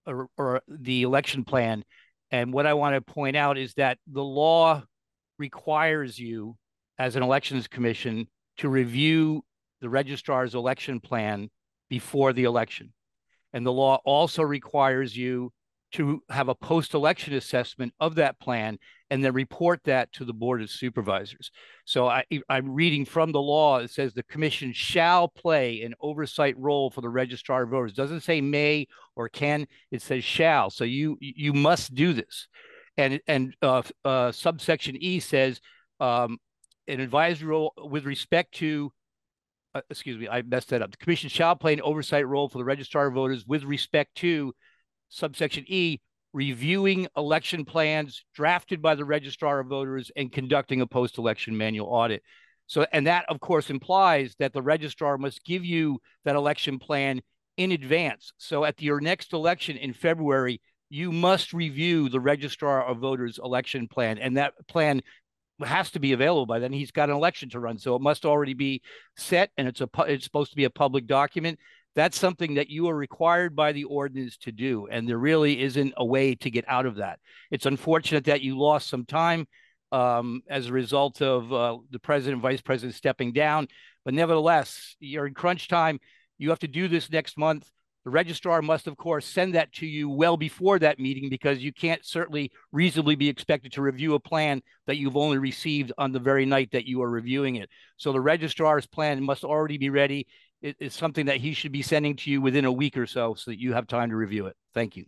or, 0.06 0.28
or 0.38 0.62
the 0.66 1.02
election 1.02 1.44
plan. 1.44 1.84
And 2.30 2.54
what 2.54 2.64
I 2.64 2.72
want 2.72 2.94
to 2.94 3.02
point 3.02 3.36
out 3.36 3.58
is 3.58 3.74
that 3.74 3.98
the 4.10 4.24
law 4.24 4.82
requires 5.38 6.18
you 6.18 6.56
as 6.98 7.16
an 7.16 7.22
elections 7.22 7.68
commission 7.68 8.28
to 8.56 8.70
review 8.70 9.44
the 9.82 9.90
registrar's 9.90 10.54
election 10.54 11.00
plan 11.00 11.50
before 11.90 12.32
the 12.32 12.44
election. 12.44 12.94
And 13.52 13.66
the 13.66 13.72
law 13.74 14.00
also 14.06 14.40
requires 14.42 15.14
you 15.14 15.52
to 15.92 16.22
have 16.30 16.48
a 16.48 16.54
post-election 16.54 17.34
assessment 17.34 17.92
of 18.00 18.14
that 18.14 18.38
plan 18.40 18.78
and 19.10 19.24
then 19.24 19.32
report 19.32 19.80
that 19.84 20.12
to 20.12 20.24
the 20.24 20.32
board 20.32 20.62
of 20.62 20.70
supervisors. 20.70 21.50
So 21.84 22.06
I, 22.06 22.24
I'm 22.48 22.72
reading 22.72 23.04
from 23.04 23.32
the 23.32 23.40
law. 23.40 23.78
It 23.78 23.90
says 23.90 24.14
the 24.14 24.22
commission 24.22 24.72
shall 24.72 25.28
play 25.28 25.82
an 25.82 25.94
oversight 26.00 26.56
role 26.58 26.90
for 26.90 27.00
the 27.00 27.08
registrar 27.08 27.64
of 27.64 27.70
voters. 27.70 27.92
It 27.92 27.96
doesn't 27.96 28.22
say 28.22 28.40
may 28.40 28.86
or 29.16 29.28
can. 29.28 29.66
It 29.90 30.02
says 30.02 30.22
shall. 30.22 30.70
So 30.70 30.84
you 30.84 31.16
you 31.20 31.52
must 31.52 31.94
do 31.94 32.12
this. 32.12 32.46
And 32.96 33.20
and 33.26 33.56
uh, 33.62 33.82
uh, 34.04 34.32
subsection 34.32 34.96
E 34.96 35.18
says 35.20 35.60
um, 35.98 36.38
an 36.86 37.00
advisory 37.00 37.48
role 37.48 37.72
with 37.76 38.04
respect 38.04 38.54
to 38.56 38.92
uh, 39.74 39.80
excuse 39.90 40.18
me, 40.18 40.28
I 40.28 40.42
messed 40.42 40.70
that 40.70 40.82
up. 40.82 40.90
The 40.90 40.96
commission 40.96 41.28
shall 41.28 41.56
play 41.56 41.72
an 41.72 41.80
oversight 41.82 42.26
role 42.26 42.48
for 42.48 42.58
the 42.58 42.64
registrar 42.64 43.06
of 43.06 43.14
voters 43.14 43.44
with 43.46 43.64
respect 43.64 44.14
to 44.16 44.52
subsection 45.10 45.64
E, 45.68 46.00
reviewing 46.32 47.06
election 47.16 47.64
plans 47.64 48.24
drafted 48.34 48.80
by 48.80 48.94
the 48.94 49.04
registrar 49.04 49.60
of 49.60 49.66
voters 49.66 50.10
and 50.16 50.32
conducting 50.32 50.80
a 50.80 50.86
post-election 50.86 51.56
manual 51.56 51.88
audit. 51.88 52.22
So, 52.66 52.86
and 52.92 53.06
that 53.06 53.26
of 53.28 53.40
course 53.40 53.68
implies 53.68 54.36
that 54.38 54.52
the 54.52 54.62
registrar 54.62 55.18
must 55.18 55.44
give 55.44 55.64
you 55.64 56.00
that 56.24 56.36
election 56.36 56.78
plan 56.78 57.20
in 57.56 57.72
advance. 57.72 58.32
So 58.38 58.64
at 58.64 58.80
your 58.80 59.00
next 59.00 59.32
election 59.32 59.76
in 59.76 59.92
February, 59.92 60.60
you 60.88 61.12
must 61.12 61.52
review 61.52 62.08
the 62.08 62.20
registrar 62.20 62.84
of 62.84 62.98
voters 62.98 63.38
election 63.42 63.88
plan 63.88 64.18
and 64.18 64.36
that 64.36 64.54
plan 64.68 65.02
has 65.62 65.90
to 65.90 66.00
be 66.00 66.12
available 66.12 66.46
by 66.46 66.58
then. 66.58 66.72
He's 66.72 66.90
got 66.90 67.10
an 67.10 67.16
election 67.16 67.50
to 67.50 67.60
run, 67.60 67.78
so 67.78 67.94
it 67.94 68.02
must 68.02 68.24
already 68.24 68.54
be 68.54 68.82
set, 69.16 69.50
and 69.56 69.68
it's 69.68 69.80
a 69.80 69.88
it's 70.06 70.24
supposed 70.24 70.50
to 70.50 70.56
be 70.56 70.64
a 70.64 70.70
public 70.70 71.06
document. 71.06 71.58
That's 72.00 72.18
something 72.18 72.54
that 72.54 72.70
you 72.70 72.88
are 72.88 72.96
required 72.96 73.54
by 73.54 73.72
the 73.72 73.84
ordinance 73.84 74.38
to 74.38 74.52
do, 74.52 74.86
and 74.90 75.06
there 75.06 75.18
really 75.18 75.60
isn't 75.60 75.92
a 75.98 76.04
way 76.04 76.34
to 76.36 76.50
get 76.50 76.64
out 76.66 76.86
of 76.86 76.96
that. 76.96 77.18
It's 77.50 77.66
unfortunate 77.66 78.24
that 78.24 78.40
you 78.40 78.58
lost 78.58 78.88
some 78.88 79.04
time 79.04 79.46
um, 79.92 80.40
as 80.48 80.68
a 80.68 80.72
result 80.72 81.20
of 81.20 81.52
uh, 81.52 81.76
the 81.90 81.98
president, 81.98 82.36
and 82.36 82.42
vice 82.42 82.62
president 82.62 82.94
stepping 82.94 83.34
down, 83.34 83.68
but 84.02 84.14
nevertheless, 84.14 84.96
you're 84.98 85.26
in 85.26 85.34
crunch 85.34 85.68
time. 85.68 86.00
You 86.38 86.48
have 86.48 86.60
to 86.60 86.68
do 86.68 86.88
this 86.88 87.12
next 87.12 87.36
month. 87.36 87.70
The 88.06 88.10
registrar 88.10 88.62
must, 88.62 88.86
of 88.86 88.96
course, 88.96 89.26
send 89.26 89.54
that 89.54 89.70
to 89.74 89.86
you 89.86 90.08
well 90.08 90.38
before 90.38 90.78
that 90.78 90.98
meeting 90.98 91.28
because 91.28 91.58
you 91.58 91.70
can't 91.70 92.02
certainly 92.02 92.50
reasonably 92.72 93.14
be 93.14 93.28
expected 93.28 93.72
to 93.72 93.82
review 93.82 94.14
a 94.14 94.20
plan 94.20 94.62
that 94.86 94.96
you've 94.96 95.18
only 95.18 95.36
received 95.36 95.92
on 95.98 96.12
the 96.12 96.18
very 96.18 96.46
night 96.46 96.70
that 96.72 96.86
you 96.86 97.02
are 97.02 97.10
reviewing 97.10 97.56
it. 97.56 97.68
So 97.98 98.14
the 98.14 98.22
registrar's 98.22 98.86
plan 98.86 99.22
must 99.22 99.44
already 99.44 99.76
be 99.76 99.90
ready. 99.90 100.26
It 100.62 100.76
is 100.78 100.94
something 100.94 101.26
that 101.26 101.38
he 101.38 101.54
should 101.54 101.72
be 101.72 101.82
sending 101.82 102.16
to 102.16 102.30
you 102.30 102.40
within 102.40 102.64
a 102.64 102.72
week 102.72 102.96
or 102.96 103.06
so 103.06 103.34
so 103.34 103.50
that 103.50 103.58
you 103.58 103.72
have 103.72 103.86
time 103.86 104.10
to 104.10 104.16
review 104.16 104.46
it. 104.46 104.56
Thank 104.74 104.96
you. 104.96 105.06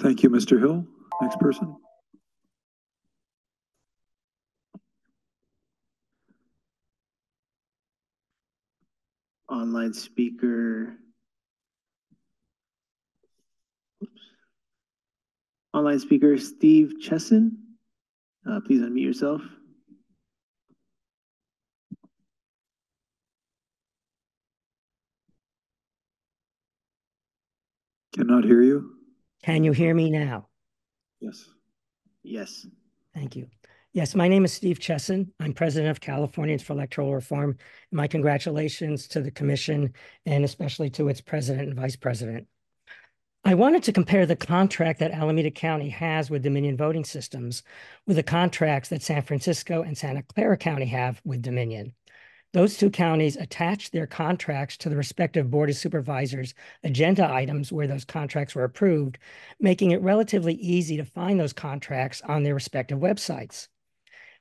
Thank 0.00 0.22
you, 0.22 0.30
Mr. 0.30 0.58
Hill. 0.58 0.84
Next 1.20 1.38
person. 1.38 1.76
online 9.52 9.92
speaker. 9.92 10.96
Oops. 14.02 14.20
Online 15.74 15.98
speaker 15.98 16.38
Steve 16.38 16.94
Chessin. 17.00 17.52
Uh, 18.48 18.60
please 18.60 18.80
unmute 18.80 19.04
yourself. 19.04 19.42
Cannot 28.12 28.44
hear 28.44 28.62
you. 28.62 28.92
Can 29.42 29.64
you 29.64 29.72
hear 29.72 29.94
me 29.94 30.10
now? 30.10 30.48
Yes. 31.20 31.48
Yes. 32.22 32.66
Thank 33.14 33.36
you. 33.36 33.48
Yes, 33.94 34.14
my 34.14 34.28
name 34.28 34.44
is 34.44 34.52
Steve 34.52 34.78
Chessin. 34.78 35.30
I'm 35.40 35.52
president 35.52 35.90
of 35.90 36.00
Californians 36.00 36.62
for 36.62 36.72
Electoral 36.72 37.14
Reform. 37.14 37.56
My 37.90 38.06
congratulations 38.06 39.06
to 39.08 39.20
the 39.20 39.30
commission 39.30 39.92
and 40.26 40.44
especially 40.44 40.90
to 40.90 41.08
its 41.08 41.20
president 41.20 41.68
and 41.68 41.76
vice 41.76 41.96
president. 41.96 42.46
I 43.44 43.54
wanted 43.54 43.82
to 43.84 43.92
compare 43.92 44.24
the 44.24 44.36
contract 44.36 45.00
that 45.00 45.10
Alameda 45.10 45.50
County 45.50 45.88
has 45.88 46.30
with 46.30 46.42
Dominion 46.42 46.76
Voting 46.76 47.04
Systems 47.04 47.62
with 48.06 48.16
the 48.16 48.22
contracts 48.22 48.88
that 48.90 49.02
San 49.02 49.22
Francisco 49.22 49.82
and 49.82 49.98
Santa 49.98 50.22
Clara 50.22 50.56
County 50.56 50.86
have 50.86 51.20
with 51.24 51.42
Dominion. 51.42 51.92
Those 52.52 52.76
two 52.76 52.90
counties 52.90 53.36
attached 53.36 53.92
their 53.92 54.06
contracts 54.06 54.76
to 54.78 54.90
the 54.90 54.96
respective 54.96 55.50
Board 55.50 55.70
of 55.70 55.76
Supervisors 55.76 56.52
agenda 56.84 57.30
items 57.32 57.72
where 57.72 57.86
those 57.86 58.04
contracts 58.04 58.54
were 58.54 58.64
approved, 58.64 59.16
making 59.58 59.92
it 59.92 60.02
relatively 60.02 60.54
easy 60.54 60.98
to 60.98 61.04
find 61.04 61.40
those 61.40 61.54
contracts 61.54 62.20
on 62.22 62.42
their 62.42 62.52
respective 62.52 62.98
websites. 62.98 63.68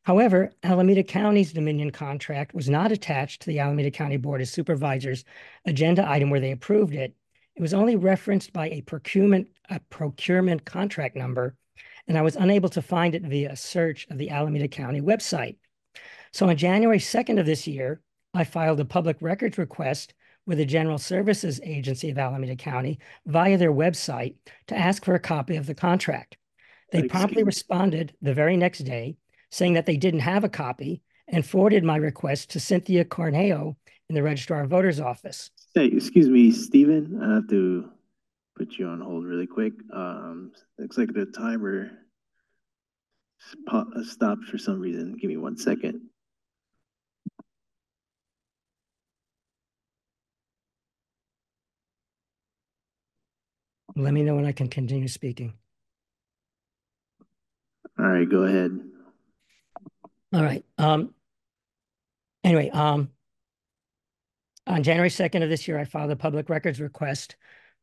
However, 0.03 0.51
Alameda 0.61 1.03
County's 1.03 1.53
Dominion 1.53 1.91
contract 1.91 2.53
was 2.53 2.67
not 2.67 2.91
attached 2.91 3.43
to 3.43 3.47
the 3.47 3.59
Alameda 3.59 3.91
County 3.91 4.17
Board 4.17 4.41
of 4.41 4.49
Supervisors 4.49 5.23
agenda 5.65 6.05
item 6.09 6.29
where 6.29 6.41
they 6.41 6.51
approved 6.51 6.95
it. 6.95 7.15
It 7.55 7.61
was 7.61 7.73
only 7.73 7.95
referenced 7.95 8.51
by 8.51 8.69
a 8.71 8.81
procurement, 8.81 9.47
a 9.69 9.79
procurement 9.89 10.65
contract 10.65 11.15
number, 11.15 11.55
and 12.07 12.17
I 12.17 12.23
was 12.23 12.35
unable 12.35 12.69
to 12.69 12.81
find 12.81 13.15
it 13.15 13.21
via 13.21 13.51
a 13.51 13.55
search 13.55 14.05
of 14.09 14.17
the 14.17 14.31
Alameda 14.31 14.67
County 14.67 14.99
website. 14.99 15.55
So 16.33 16.47
on 16.47 16.57
January 16.57 16.99
2nd 16.99 17.39
of 17.39 17.45
this 17.45 17.67
year, 17.67 18.01
I 18.33 18.45
filed 18.45 18.79
a 18.79 18.85
public 18.85 19.17
records 19.21 19.57
request 19.57 20.13
with 20.45 20.57
the 20.57 20.65
General 20.65 20.97
Services 20.97 21.59
Agency 21.63 22.09
of 22.09 22.17
Alameda 22.17 22.55
County 22.55 22.99
via 23.25 23.57
their 23.57 23.73
website 23.73 24.35
to 24.67 24.77
ask 24.77 25.03
for 25.03 25.13
a 25.13 25.19
copy 25.19 25.57
of 25.57 25.65
the 25.65 25.75
contract. 25.75 26.37
They 26.91 27.07
promptly 27.07 27.43
responded 27.43 28.13
the 28.21 28.33
very 28.33 28.57
next 28.57 28.79
day 28.79 29.17
saying 29.49 29.73
that 29.73 29.85
they 29.85 29.97
didn't 29.97 30.21
have 30.21 30.43
a 30.43 30.49
copy 30.49 31.01
and 31.27 31.45
forwarded 31.45 31.83
my 31.83 31.97
request 31.97 32.51
to 32.51 32.59
Cynthia 32.59 33.05
Cornejo 33.05 33.75
in 34.09 34.15
the 34.15 34.23
Registrar 34.23 34.63
of 34.63 34.69
Voters 34.69 34.99
office. 34.99 35.51
Hey, 35.73 35.87
excuse 35.87 36.27
me, 36.27 36.51
Stephen. 36.51 37.19
I 37.21 37.35
have 37.35 37.47
to 37.49 37.89
put 38.57 38.73
you 38.73 38.87
on 38.87 38.99
hold 38.99 39.25
really 39.25 39.47
quick. 39.47 39.73
Um, 39.93 40.51
looks 40.77 40.97
like 40.97 41.13
the 41.13 41.25
timer 41.25 41.91
stopped 44.03 44.45
for 44.45 44.57
some 44.57 44.79
reason. 44.79 45.17
Give 45.17 45.29
me 45.29 45.37
one 45.37 45.57
second. 45.57 46.01
Let 53.95 54.13
me 54.13 54.23
know 54.23 54.35
when 54.35 54.45
I 54.45 54.51
can 54.51 54.67
continue 54.67 55.07
speaking. 55.07 55.53
All 57.99 58.07
right, 58.07 58.29
go 58.29 58.43
ahead. 58.43 58.79
All 60.33 60.41
right. 60.41 60.63
Um, 60.77 61.13
anyway, 62.43 62.69
um, 62.69 63.09
on 64.65 64.83
January 64.83 65.09
2nd 65.09 65.43
of 65.43 65.49
this 65.49 65.67
year, 65.67 65.77
I 65.77 65.83
filed 65.83 66.11
a 66.11 66.15
public 66.15 66.49
records 66.49 66.79
request 66.79 67.35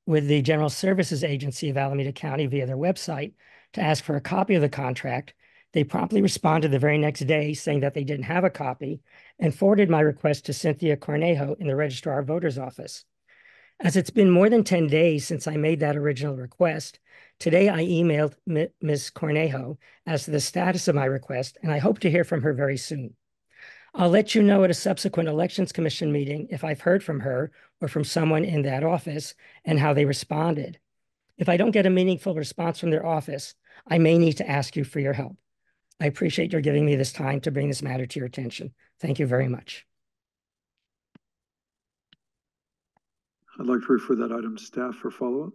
with 0.06 0.26
the 0.26 0.40
General 0.40 0.70
Services 0.70 1.22
Agency 1.22 1.68
of 1.68 1.76
Alameda 1.76 2.12
County 2.12 2.46
via 2.46 2.66
their 2.66 2.76
website 2.76 3.34
to 3.74 3.82
ask 3.82 4.02
for 4.02 4.16
a 4.16 4.20
copy 4.20 4.54
of 4.54 4.62
the 4.62 4.68
contract. 4.68 5.34
They 5.74 5.84
promptly 5.84 6.22
responded 6.22 6.70
the 6.70 6.78
very 6.78 6.96
next 6.96 7.20
day 7.20 7.52
saying 7.52 7.80
that 7.80 7.92
they 7.92 8.04
didn't 8.04 8.24
have 8.24 8.44
a 8.44 8.50
copy 8.50 9.02
and 9.38 9.54
forwarded 9.54 9.90
my 9.90 10.00
request 10.00 10.46
to 10.46 10.54
Cynthia 10.54 10.96
Cornejo 10.96 11.60
in 11.60 11.66
the 11.66 11.76
Registrar 11.76 12.20
of 12.20 12.26
Voters 12.26 12.56
office. 12.56 13.04
As 13.80 13.96
it's 13.96 14.10
been 14.10 14.30
more 14.30 14.50
than 14.50 14.64
10 14.64 14.88
days 14.88 15.24
since 15.24 15.46
I 15.46 15.56
made 15.56 15.78
that 15.80 15.96
original 15.96 16.36
request, 16.36 16.98
today 17.38 17.68
I 17.68 17.84
emailed 17.84 18.34
Ms. 18.44 19.10
Cornejo 19.14 19.78
as 20.04 20.24
to 20.24 20.32
the 20.32 20.40
status 20.40 20.88
of 20.88 20.96
my 20.96 21.04
request, 21.04 21.58
and 21.62 21.70
I 21.70 21.78
hope 21.78 22.00
to 22.00 22.10
hear 22.10 22.24
from 22.24 22.42
her 22.42 22.52
very 22.52 22.76
soon. 22.76 23.14
I'll 23.94 24.10
let 24.10 24.34
you 24.34 24.42
know 24.42 24.64
at 24.64 24.70
a 24.70 24.74
subsequent 24.74 25.28
Elections 25.28 25.70
Commission 25.70 26.10
meeting 26.10 26.48
if 26.50 26.64
I've 26.64 26.80
heard 26.80 27.04
from 27.04 27.20
her 27.20 27.52
or 27.80 27.86
from 27.86 28.02
someone 28.02 28.44
in 28.44 28.62
that 28.62 28.82
office 28.82 29.34
and 29.64 29.78
how 29.78 29.94
they 29.94 30.04
responded. 30.04 30.80
If 31.36 31.48
I 31.48 31.56
don't 31.56 31.70
get 31.70 31.86
a 31.86 31.90
meaningful 31.90 32.34
response 32.34 32.80
from 32.80 32.90
their 32.90 33.06
office, 33.06 33.54
I 33.86 33.98
may 33.98 34.18
need 34.18 34.38
to 34.38 34.50
ask 34.50 34.74
you 34.74 34.82
for 34.82 34.98
your 34.98 35.12
help. 35.12 35.36
I 36.00 36.06
appreciate 36.06 36.52
your 36.52 36.62
giving 36.62 36.84
me 36.84 36.96
this 36.96 37.12
time 37.12 37.40
to 37.42 37.52
bring 37.52 37.68
this 37.68 37.82
matter 37.82 38.06
to 38.06 38.18
your 38.18 38.26
attention. 38.26 38.72
Thank 39.00 39.20
you 39.20 39.26
very 39.26 39.48
much. 39.48 39.87
I'd 43.60 43.66
like 43.66 43.80
to 43.80 43.92
refer 43.92 44.14
that 44.16 44.30
item 44.30 44.56
to 44.56 44.62
staff 44.62 44.94
for 44.94 45.10
follow-up. 45.10 45.52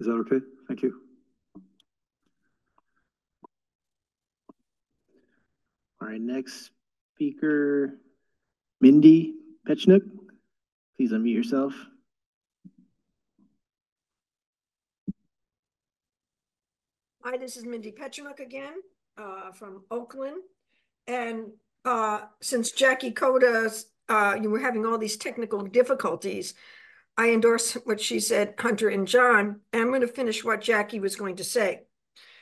Is 0.00 0.06
that 0.06 0.14
okay? 0.14 0.44
Thank 0.66 0.82
you. 0.82 1.00
All 6.00 6.08
right, 6.08 6.20
next 6.20 6.70
speaker, 7.14 7.98
Mindy 8.80 9.34
Pechenuk. 9.68 10.02
Please 10.96 11.12
unmute 11.12 11.34
yourself. 11.34 11.74
Hi, 17.22 17.36
this 17.36 17.56
is 17.56 17.64
Mindy 17.64 17.92
Pechenuk 17.92 18.40
again, 18.40 18.74
uh, 19.16 19.52
from 19.52 19.84
Oakland. 19.90 20.42
And, 21.06 21.52
uh, 21.84 22.22
since 22.40 22.72
Jackie 22.72 23.12
Coda's, 23.12 23.86
uh, 24.08 24.36
you 24.40 24.50
were 24.50 24.60
having 24.60 24.86
all 24.86 24.98
these 24.98 25.16
technical 25.16 25.62
difficulties, 25.62 26.54
I 27.16 27.30
endorse 27.30 27.72
what 27.84 28.00
she 28.00 28.20
said, 28.20 28.54
Hunter 28.58 28.88
and 28.88 29.06
John, 29.06 29.60
and 29.72 29.82
I'm 29.82 29.88
going 29.88 30.02
to 30.02 30.06
finish 30.06 30.44
what 30.44 30.60
Jackie 30.60 31.00
was 31.00 31.16
going 31.16 31.36
to 31.36 31.44
say. 31.44 31.82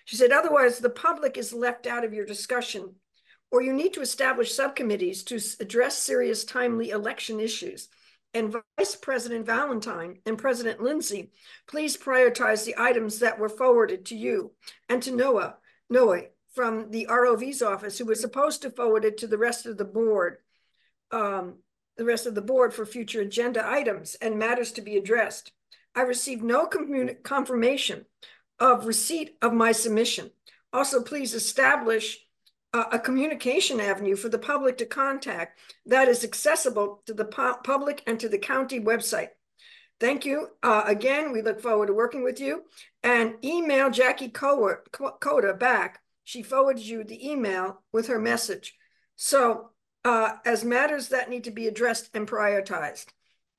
She 0.04 0.16
said, 0.16 0.32
otherwise 0.32 0.78
the 0.78 0.90
public 0.90 1.36
is 1.36 1.52
left 1.52 1.86
out 1.86 2.04
of 2.04 2.12
your 2.12 2.26
discussion, 2.26 2.94
or 3.50 3.62
you 3.62 3.72
need 3.72 3.94
to 3.94 4.02
establish 4.02 4.54
subcommittees 4.54 5.22
to 5.24 5.40
address 5.60 5.96
serious 5.98 6.44
timely 6.44 6.90
election 6.90 7.40
issues. 7.40 7.88
And 8.34 8.54
Vice 8.78 8.94
President 8.96 9.46
Valentine 9.46 10.18
and 10.26 10.36
President 10.36 10.82
Lindsay, 10.82 11.30
please 11.66 11.96
prioritize 11.96 12.66
the 12.66 12.74
items 12.76 13.20
that 13.20 13.38
were 13.38 13.48
forwarded 13.48 14.04
to 14.06 14.14
you 14.14 14.52
and 14.90 15.02
to 15.02 15.10
Noah, 15.10 15.56
Noah 15.88 16.24
from 16.54 16.90
the 16.90 17.06
ROV's 17.08 17.62
office, 17.62 17.98
who 17.98 18.04
was 18.04 18.20
supposed 18.20 18.62
to 18.62 18.70
forward 18.70 19.06
it 19.06 19.16
to 19.18 19.26
the 19.26 19.38
rest 19.38 19.64
of 19.64 19.78
the 19.78 19.84
board, 19.84 20.36
um, 21.10 21.56
the 21.96 22.04
rest 22.04 22.26
of 22.26 22.34
the 22.34 22.42
board 22.42 22.74
for 22.74 22.84
future 22.84 23.20
agenda 23.20 23.66
items 23.66 24.16
and 24.16 24.38
matters 24.38 24.72
to 24.72 24.82
be 24.82 24.96
addressed. 24.96 25.52
I 25.94 26.02
received 26.02 26.42
no 26.42 26.68
confirmation 27.22 28.04
of 28.58 28.86
receipt 28.86 29.36
of 29.40 29.52
my 29.52 29.72
submission. 29.72 30.30
Also, 30.72 31.02
please 31.02 31.32
establish 31.34 32.18
a 32.72 32.98
communication 32.98 33.80
avenue 33.80 34.16
for 34.16 34.28
the 34.28 34.38
public 34.38 34.76
to 34.76 34.86
contact 34.86 35.58
that 35.86 36.08
is 36.08 36.24
accessible 36.24 37.02
to 37.06 37.14
the 37.14 37.24
pu 37.24 37.54
public 37.64 38.02
and 38.06 38.20
to 38.20 38.28
the 38.28 38.38
county 38.38 38.80
website. 38.80 39.28
Thank 39.98 40.26
you. 40.26 40.48
Uh, 40.62 40.82
again, 40.84 41.32
we 41.32 41.40
look 41.40 41.60
forward 41.60 41.86
to 41.86 41.94
working 41.94 42.22
with 42.22 42.38
you. 42.38 42.64
And 43.02 43.36
email 43.42 43.90
Jackie 43.90 44.28
Coda 44.28 45.54
back. 45.54 46.00
She 46.24 46.42
forwarded 46.42 46.84
you 46.84 47.02
the 47.02 47.30
email 47.30 47.82
with 47.92 48.08
her 48.08 48.18
message. 48.18 48.76
So 49.14 49.70
uh, 50.06 50.36
as 50.44 50.64
matters 50.64 51.08
that 51.08 51.28
need 51.28 51.42
to 51.42 51.50
be 51.50 51.66
addressed 51.66 52.10
and 52.14 52.28
prioritized. 52.28 53.06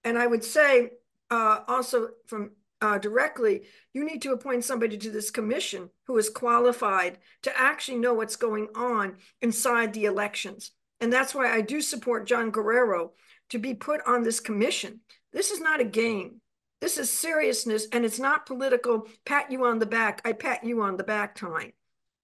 And 0.06 0.18
I 0.18 0.26
would 0.26 0.46
say 0.46 0.92
uh, 1.30 1.60
also 1.68 2.12
from 2.28 2.52
uh, 2.80 3.00
directly, 3.00 3.64
you 3.94 4.06
need 4.06 4.22
to 4.22 4.32
appoint 4.32 4.64
somebody 4.64 4.98
to 4.98 5.12
this 5.12 5.30
commission 5.30 5.90
who 6.06 6.18
is 6.18 6.30
qualified 6.30 7.18
to 7.42 7.60
actually 7.60 7.98
know 7.98 8.14
what's 8.14 8.38
going 8.38 8.70
on 8.76 9.18
inside 9.42 9.92
the 9.92 10.06
elections. 10.06 10.72
And 11.02 11.12
that's 11.12 11.36
why 11.36 11.52
I 11.52 11.60
do 11.60 11.82
support 11.82 12.28
John 12.28 12.50
Guerrero 12.50 13.12
to 13.50 13.60
be 13.60 13.74
put 13.74 14.00
on 14.08 14.24
this 14.24 14.40
commission. 14.40 15.02
This 15.34 15.52
is 15.52 15.60
not 15.60 15.82
a 15.82 15.86
game. 15.86 16.40
This 16.80 16.98
is 16.98 17.12
seriousness, 17.12 17.88
and 17.92 18.06
it's 18.06 18.20
not 18.20 18.46
political 18.46 19.10
pat 19.26 19.52
you 19.52 19.66
on 19.66 19.80
the 19.80 19.86
back, 19.86 20.22
I 20.24 20.32
pat 20.32 20.64
you 20.64 20.82
on 20.82 20.96
the 20.96 21.04
back 21.04 21.36
time. 21.36 21.74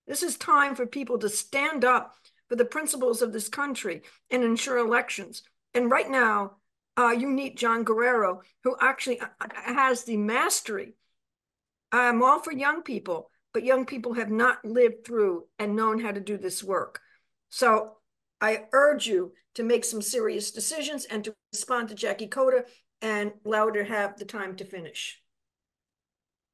This 0.07 0.23
is 0.23 0.37
time 0.37 0.75
for 0.75 0.85
people 0.85 1.17
to 1.19 1.29
stand 1.29 1.83
up 1.83 2.15
for 2.53 2.57
the 2.57 2.65
principles 2.65 3.23
of 3.23 3.33
this 3.33 3.49
country 3.49 4.03
and 4.29 4.43
ensure 4.43 4.77
elections. 4.77 5.41
And 5.73 5.89
right 5.89 6.07
now, 6.07 6.57
uh, 6.95 7.09
you 7.09 7.31
need 7.31 7.57
John 7.57 7.83
Guerrero, 7.83 8.43
who 8.63 8.75
actually 8.79 9.19
uh, 9.19 9.25
uh, 9.41 9.47
has 9.73 10.03
the 10.03 10.17
mastery. 10.17 10.93
I'm 11.91 12.21
all 12.21 12.37
for 12.43 12.51
young 12.51 12.83
people, 12.83 13.31
but 13.55 13.63
young 13.63 13.87
people 13.87 14.13
have 14.13 14.29
not 14.29 14.63
lived 14.63 15.03
through 15.03 15.47
and 15.57 15.75
known 15.75 15.99
how 15.99 16.11
to 16.11 16.19
do 16.19 16.37
this 16.37 16.63
work. 16.63 17.01
So 17.49 17.93
I 18.39 18.65
urge 18.71 19.07
you 19.07 19.31
to 19.55 19.63
make 19.63 19.83
some 19.83 20.03
serious 20.03 20.51
decisions 20.51 21.05
and 21.05 21.23
to 21.23 21.33
respond 21.53 21.89
to 21.89 21.95
Jackie 21.95 22.27
Coda 22.27 22.65
and 23.01 23.31
allow 23.47 23.65
her 23.65 23.71
to 23.71 23.83
have 23.83 24.19
the 24.19 24.25
time 24.25 24.57
to 24.57 24.63
finish. 24.63 25.19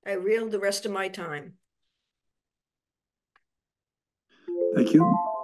I 0.08 0.16
yield 0.18 0.52
the 0.52 0.60
rest 0.60 0.86
of 0.86 0.94
my 0.94 1.10
time. 1.10 1.56
Thank 4.78 4.94
you. 4.94 5.39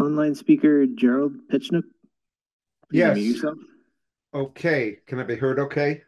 Online 0.00 0.34
speaker 0.34 0.86
Jerel 0.86 1.34
Pechenuk. 1.52 1.84
Yes. 2.90 3.18
yourself. 3.18 3.58
Okay, 4.32 4.98
can 5.06 5.18
I 5.18 5.24
be 5.24 5.36
heard 5.36 5.58
okay? 5.58 6.02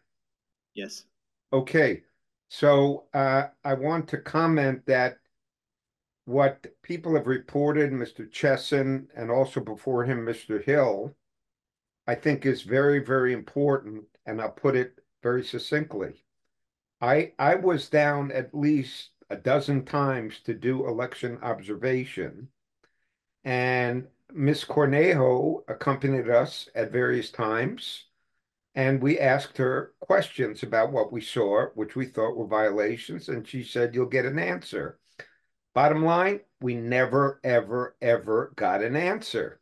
Yes. 0.74 1.05
Okay, 1.52 2.02
so 2.48 3.05
uh, 3.12 3.44
I 3.64 3.74
want 3.74 4.09
to 4.09 4.19
comment 4.19 4.86
that 4.86 5.19
what 6.24 6.66
people 6.82 7.14
have 7.14 7.27
reported, 7.27 7.93
Mr. 7.93 8.31
Chessin, 8.31 9.09
and 9.14 9.31
also 9.31 9.60
before 9.60 10.05
him, 10.05 10.24
Mr. 10.24 10.62
Hill, 10.62 11.14
I 12.06 12.14
think 12.14 12.47
is 12.47 12.62
very, 12.62 13.01
very 13.01 13.32
important, 13.32 14.05
and 14.24 14.40
I'll 14.40 14.51
put 14.51 14.77
it 14.77 14.98
very 15.23 15.44
succinctly. 15.44 16.24
I 17.01 17.32
I 17.39 17.56
was 17.56 17.89
down 17.89 18.31
at 18.31 18.55
least 18.55 19.10
a 19.28 19.36
dozen 19.36 19.85
times 19.85 20.40
to 20.44 20.55
do 20.55 20.86
election 20.86 21.39
observation 21.43 22.48
and 23.44 24.06
Miss 24.32 24.64
Cornejo 24.64 25.64
accompanied 25.69 26.31
us 26.31 26.69
at 26.74 26.93
various 26.93 27.31
times, 27.31 28.06
and 28.74 29.02
we 29.02 29.19
asked 29.19 29.59
her 29.59 29.93
questions 30.01 30.62
about 30.62 30.93
what 30.93 31.12
we 31.12 31.20
saw, 31.20 31.66
which 31.74 31.94
we 31.94 32.06
thought 32.06 32.36
were 32.36 32.47
violations, 32.47 33.28
and 33.28 33.47
she 33.47 33.62
said, 33.62 33.94
You'll 33.94 34.06
get 34.06 34.24
an 34.24 34.39
answer. 34.39 34.98
Bottom 35.74 36.05
line, 36.05 36.40
we 36.60 36.74
never, 36.74 37.40
ever, 37.44 37.97
ever 38.01 38.52
got 38.56 38.82
an 38.82 38.97
answer. 38.97 39.60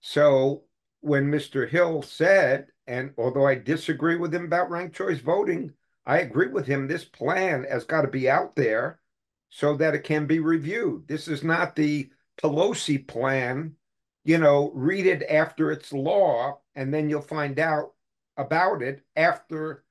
So 0.00 0.64
when 1.00 1.30
Mr. 1.30 1.68
Hill 1.68 2.02
said, 2.02 2.68
and 2.86 3.12
although 3.18 3.46
I 3.46 3.56
disagree 3.56 4.16
with 4.16 4.34
him 4.34 4.44
about 4.44 4.70
ranked 4.70 4.96
choice 4.96 5.20
voting, 5.20 5.72
I 6.04 6.18
agree 6.18 6.48
with 6.48 6.66
him. 6.66 6.86
This 6.86 7.04
plan 7.04 7.64
has 7.64 7.84
got 7.84 8.02
to 8.02 8.08
be 8.08 8.30
out 8.30 8.54
there 8.54 9.00
so 9.48 9.76
that 9.76 9.94
it 9.94 10.04
can 10.04 10.26
be 10.26 10.38
reviewed. 10.38 11.08
This 11.08 11.26
is 11.26 11.42
not 11.42 11.74
the 11.74 12.10
Pelosi 12.42 13.06
plan, 13.06 13.76
you 14.24 14.38
know, 14.38 14.70
read 14.74 15.06
it 15.06 15.22
after 15.28 15.70
it's 15.70 15.92
law, 15.92 16.60
and 16.74 16.92
then 16.92 17.08
you'll 17.08 17.22
find 17.22 17.58
out 17.58 17.92
about 18.36 18.82
it 18.82 19.02
after, 19.14 19.84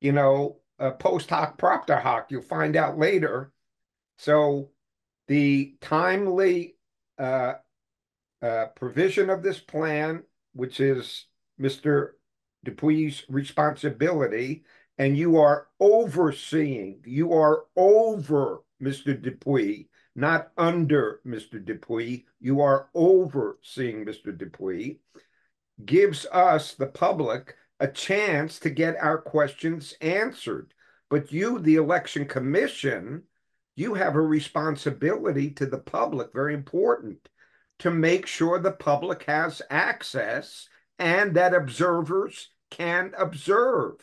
you 0.00 0.12
know, 0.12 0.58
a 0.78 0.90
post 0.90 1.30
hoc 1.30 1.56
propter 1.56 1.96
hoc. 1.96 2.30
You'll 2.30 2.42
find 2.42 2.76
out 2.76 2.98
later. 2.98 3.52
So 4.18 4.70
the 5.28 5.76
timely 5.80 6.76
uh, 7.18 7.54
uh, 8.42 8.66
provision 8.74 9.30
of 9.30 9.42
this 9.42 9.58
plan, 9.58 10.22
which 10.52 10.80
is 10.80 11.26
Mr. 11.60 12.12
Dupuis's 12.64 13.24
responsibility, 13.28 14.64
and 14.98 15.16
you 15.16 15.38
are 15.38 15.68
overseeing, 15.80 17.02
you 17.06 17.32
are 17.32 17.64
over 17.76 18.62
Mr. 18.82 19.20
Dupuis 19.20 19.86
not 20.16 20.50
under 20.56 21.20
Mr. 21.26 21.62
Dupuis. 21.62 22.22
You 22.40 22.62
are 22.62 22.88
overseeing 22.94 24.04
Mr. 24.04 24.36
Dupuis. 24.36 24.96
Gives 25.84 26.24
us, 26.32 26.74
the 26.74 26.86
public, 26.86 27.54
a 27.78 27.86
chance 27.86 28.58
to 28.60 28.70
get 28.70 28.96
our 28.96 29.18
questions 29.18 29.94
answered. 30.00 30.72
But 31.10 31.30
you, 31.32 31.58
the 31.58 31.76
election 31.76 32.24
commission, 32.24 33.24
you 33.76 33.94
have 33.94 34.16
a 34.16 34.20
responsibility 34.20 35.50
to 35.50 35.66
the 35.66 35.78
public, 35.78 36.32
very 36.32 36.54
important, 36.54 37.28
to 37.80 37.90
make 37.90 38.26
sure 38.26 38.58
the 38.58 38.72
public 38.72 39.24
has 39.24 39.60
access 39.68 40.66
and 40.98 41.34
that 41.34 41.52
observers 41.52 42.48
can 42.70 43.12
observe. 43.18 43.96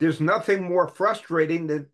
There's 0.00 0.20
nothing 0.20 0.62
more 0.62 0.86
frustrating 0.86 1.66
than 1.66 1.88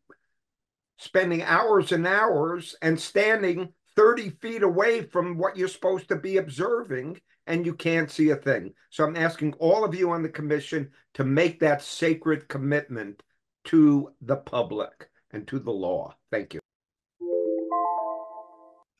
spending 0.98 1.42
hours 1.42 1.92
and 1.92 2.06
hours 2.06 2.74
and 2.82 2.98
standing 2.98 3.72
30 3.96 4.30
feet 4.42 4.62
away 4.62 5.02
from 5.02 5.38
what 5.38 5.56
you're 5.56 5.68
supposed 5.68 6.08
to 6.08 6.16
be 6.16 6.36
observing 6.36 7.20
and 7.46 7.64
you 7.64 7.74
can't 7.74 8.10
see 8.10 8.30
a 8.30 8.36
thing. 8.36 8.72
So 8.90 9.04
I'm 9.04 9.16
asking 9.16 9.54
all 9.54 9.84
of 9.84 9.94
you 9.94 10.10
on 10.10 10.22
the 10.22 10.28
commission 10.28 10.90
to 11.14 11.24
make 11.24 11.60
that 11.60 11.82
sacred 11.82 12.48
commitment 12.48 13.22
to 13.66 14.12
the 14.20 14.36
public 14.36 15.08
and 15.30 15.46
to 15.48 15.58
the 15.58 15.70
law. 15.70 16.14
Thank 16.30 16.54
you. 16.54 16.60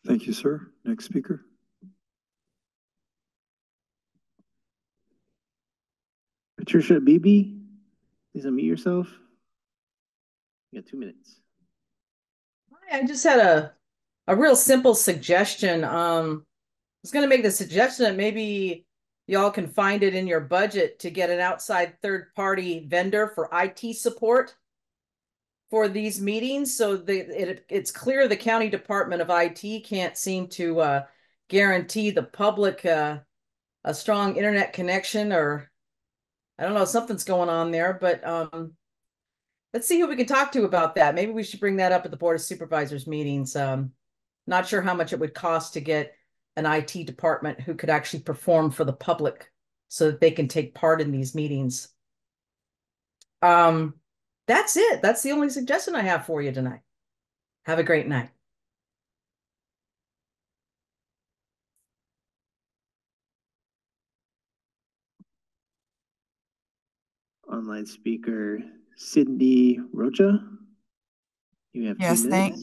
Thank 0.06 0.27
you, 0.27 0.32
sir. 0.32 0.70
Next 0.85 1.05
speaker. 1.06 1.44
Patricia 6.59 7.01
Beebe, 7.01 7.52
please 8.32 8.44
unmute 8.44 8.64
yourself. 8.64 9.09
You 10.70 10.81
got 10.81 10.89
two 10.89 10.97
minutes. 10.97 11.40
I 12.91 13.05
just 13.05 13.25
had 13.25 13.39
a 13.41 13.73
a 14.29 14.37
real 14.37 14.57
simple 14.57 14.95
suggestion. 14.95 15.85
Um, 15.85 16.45
I 16.45 17.01
was 17.03 17.13
gonna 17.13 17.29
make 17.29 17.43
the 17.43 17.51
suggestion 17.51 18.05
that 18.05 18.17
maybe 18.17 18.87
y'all 19.27 19.51
can 19.51 19.69
find 19.69 20.03
it 20.03 20.15
in 20.15 20.27
your 20.27 20.41
budget 20.41 20.99
to 21.01 21.11
get 21.11 21.31
an 21.31 21.41
outside 21.41 22.01
third-party 22.03 22.87
vendor 22.89 23.29
for 23.29 23.49
IT 23.53 23.97
support 23.97 24.57
for 25.71 25.89
these 25.89 26.21
meetings, 26.21 26.77
so 26.77 26.97
the, 26.97 27.19
it, 27.19 27.65
it's 27.69 27.91
clear 27.91 28.29
the 28.29 28.37
county 28.37 28.69
department 28.69 29.21
of 29.21 29.31
IT 29.31 29.85
can't 29.85 30.17
seem 30.17 30.47
to, 30.49 30.81
uh, 30.81 31.05
guarantee 31.49 32.11
the 32.11 32.23
public, 32.23 32.85
uh, 32.87 33.19
a 33.85 33.93
strong 33.95 34.37
internet 34.37 34.73
connection 34.73 35.33
or 35.33 35.71
I 36.59 36.65
don't 36.65 36.75
know, 36.75 36.85
something's 36.85 37.25
going 37.25 37.49
on 37.49 37.71
there, 37.73 37.99
but, 38.01 38.27
um, 38.27 38.75
let's 39.77 39.86
see 39.86 40.01
who 40.01 40.07
we 40.07 40.16
can 40.16 40.24
talk 40.24 40.51
to 40.51 40.65
about 40.65 40.94
that. 40.94 41.15
Maybe 41.15 41.32
we 41.32 41.43
should 41.43 41.61
bring 41.61 41.77
that 41.77 41.93
up 41.93 42.07
at 42.07 42.11
the 42.11 42.16
Board 42.16 42.36
of 42.36 42.40
Supervisors 42.40 43.07
meetings. 43.07 43.55
Um, 43.55 43.93
not 44.47 44.66
sure 44.66 44.81
how 44.81 44.94
much 44.94 45.12
it 45.12 45.20
would 45.20 45.35
cost 45.35 45.74
to 45.74 45.82
get 45.82 46.15
an 46.57 46.65
IT 46.65 47.05
department 47.05 47.61
who 47.61 47.74
could 47.74 47.90
actually 47.90 48.20
perform 48.20 48.70
for 48.70 48.85
the 48.86 48.94
public 48.94 49.53
so 49.89 50.11
that 50.11 50.19
they 50.19 50.31
can 50.31 50.48
take 50.48 50.74
part 50.74 51.03
in 51.03 51.12
these 51.12 51.35
meetings. 51.35 51.89
Um, 53.43 53.97
that's 54.47 54.78
it. 54.78 55.03
That's 55.03 55.23
the 55.23 55.32
only 55.32 55.51
suggestion 55.51 55.94
I 55.94 56.01
have 56.01 56.24
for 56.24 56.40
you 56.40 56.53
tonight. 56.53 56.81
Have 57.66 57.78
a 57.78 57.85
great 57.85 58.09
night. 58.09 58.31
Online 67.47 67.85
speaker 67.85 68.62
Sydney 68.97 69.78
Rocha. 69.93 70.40
You 71.73 71.89
have 71.89 72.01
Yes, 72.01 72.24
thank, 72.24 72.56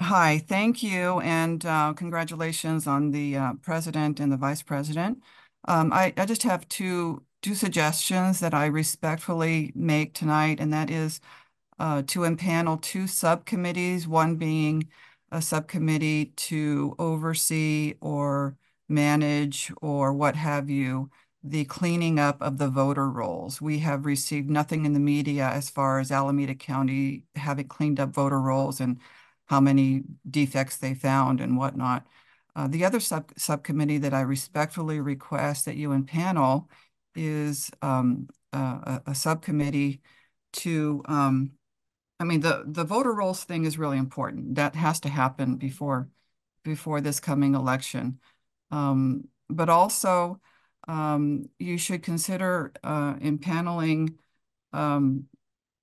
hi, 0.00 0.38
thank 0.38 0.82
you, 0.82 1.20
and 1.20 1.64
uh, 1.64 1.92
congratulations 1.92 2.86
on 2.86 3.10
the 3.10 3.36
uh, 3.36 3.52
president 3.62 4.18
and 4.18 4.32
the 4.32 4.36
vice 4.36 4.62
president. 4.62 5.22
Um, 5.68 5.92
I, 5.92 6.12
I 6.16 6.26
just 6.26 6.42
have 6.42 6.68
two, 6.68 7.22
two 7.42 7.54
suggestions 7.54 8.40
that 8.40 8.54
I 8.54 8.66
respectfully 8.66 9.72
make 9.74 10.14
tonight, 10.14 10.60
and 10.60 10.72
that 10.72 10.90
is 10.90 11.20
uh, 11.78 12.02
to 12.06 12.20
impanel 12.20 12.80
two 12.80 13.06
subcommittees, 13.06 14.08
one 14.08 14.36
being 14.36 14.88
a 15.30 15.42
subcommittee 15.42 16.26
to 16.36 16.94
oversee 16.98 17.94
or 18.00 18.56
manage 18.88 19.72
or 19.82 20.12
what 20.12 20.36
have 20.36 20.70
you, 20.70 21.10
the 21.46 21.66
cleaning 21.66 22.18
up 22.18 22.40
of 22.40 22.56
the 22.56 22.68
voter 22.68 23.08
rolls. 23.08 23.60
We 23.60 23.80
have 23.80 24.06
received 24.06 24.48
nothing 24.48 24.86
in 24.86 24.94
the 24.94 25.00
media 25.00 25.46
as 25.46 25.68
far 25.68 26.00
as 26.00 26.10
Alameda 26.10 26.54
County 26.54 27.24
having 27.36 27.68
cleaned 27.68 28.00
up 28.00 28.14
voter 28.14 28.40
rolls 28.40 28.80
and 28.80 28.98
how 29.46 29.60
many 29.60 30.04
defects 30.28 30.78
they 30.78 30.94
found 30.94 31.42
and 31.42 31.58
whatnot. 31.58 32.06
Uh, 32.56 32.66
the 32.66 32.84
other 32.84 32.98
sub 32.98 33.30
subcommittee 33.36 33.98
that 33.98 34.14
I 34.14 34.22
respectfully 34.22 35.00
request 35.00 35.66
that 35.66 35.76
you 35.76 35.90
impanel 35.90 36.68
is 37.14 37.70
um, 37.82 38.28
a, 38.54 39.02
a 39.08 39.14
subcommittee 39.14 40.00
to, 40.54 41.02
um, 41.06 41.52
I 42.18 42.24
mean, 42.24 42.40
the, 42.40 42.64
the 42.66 42.84
voter 42.84 43.12
rolls 43.12 43.44
thing 43.44 43.66
is 43.66 43.76
really 43.78 43.98
important. 43.98 44.54
That 44.54 44.76
has 44.76 44.98
to 45.00 45.10
happen 45.10 45.56
before, 45.56 46.08
before 46.62 47.02
this 47.02 47.20
coming 47.20 47.54
election. 47.54 48.18
Um, 48.70 49.28
but 49.50 49.68
also, 49.68 50.40
um, 50.88 51.48
you 51.58 51.78
should 51.78 52.02
consider 52.02 52.72
uh, 52.84 53.14
impaneling 53.16 54.16
um, 54.72 55.28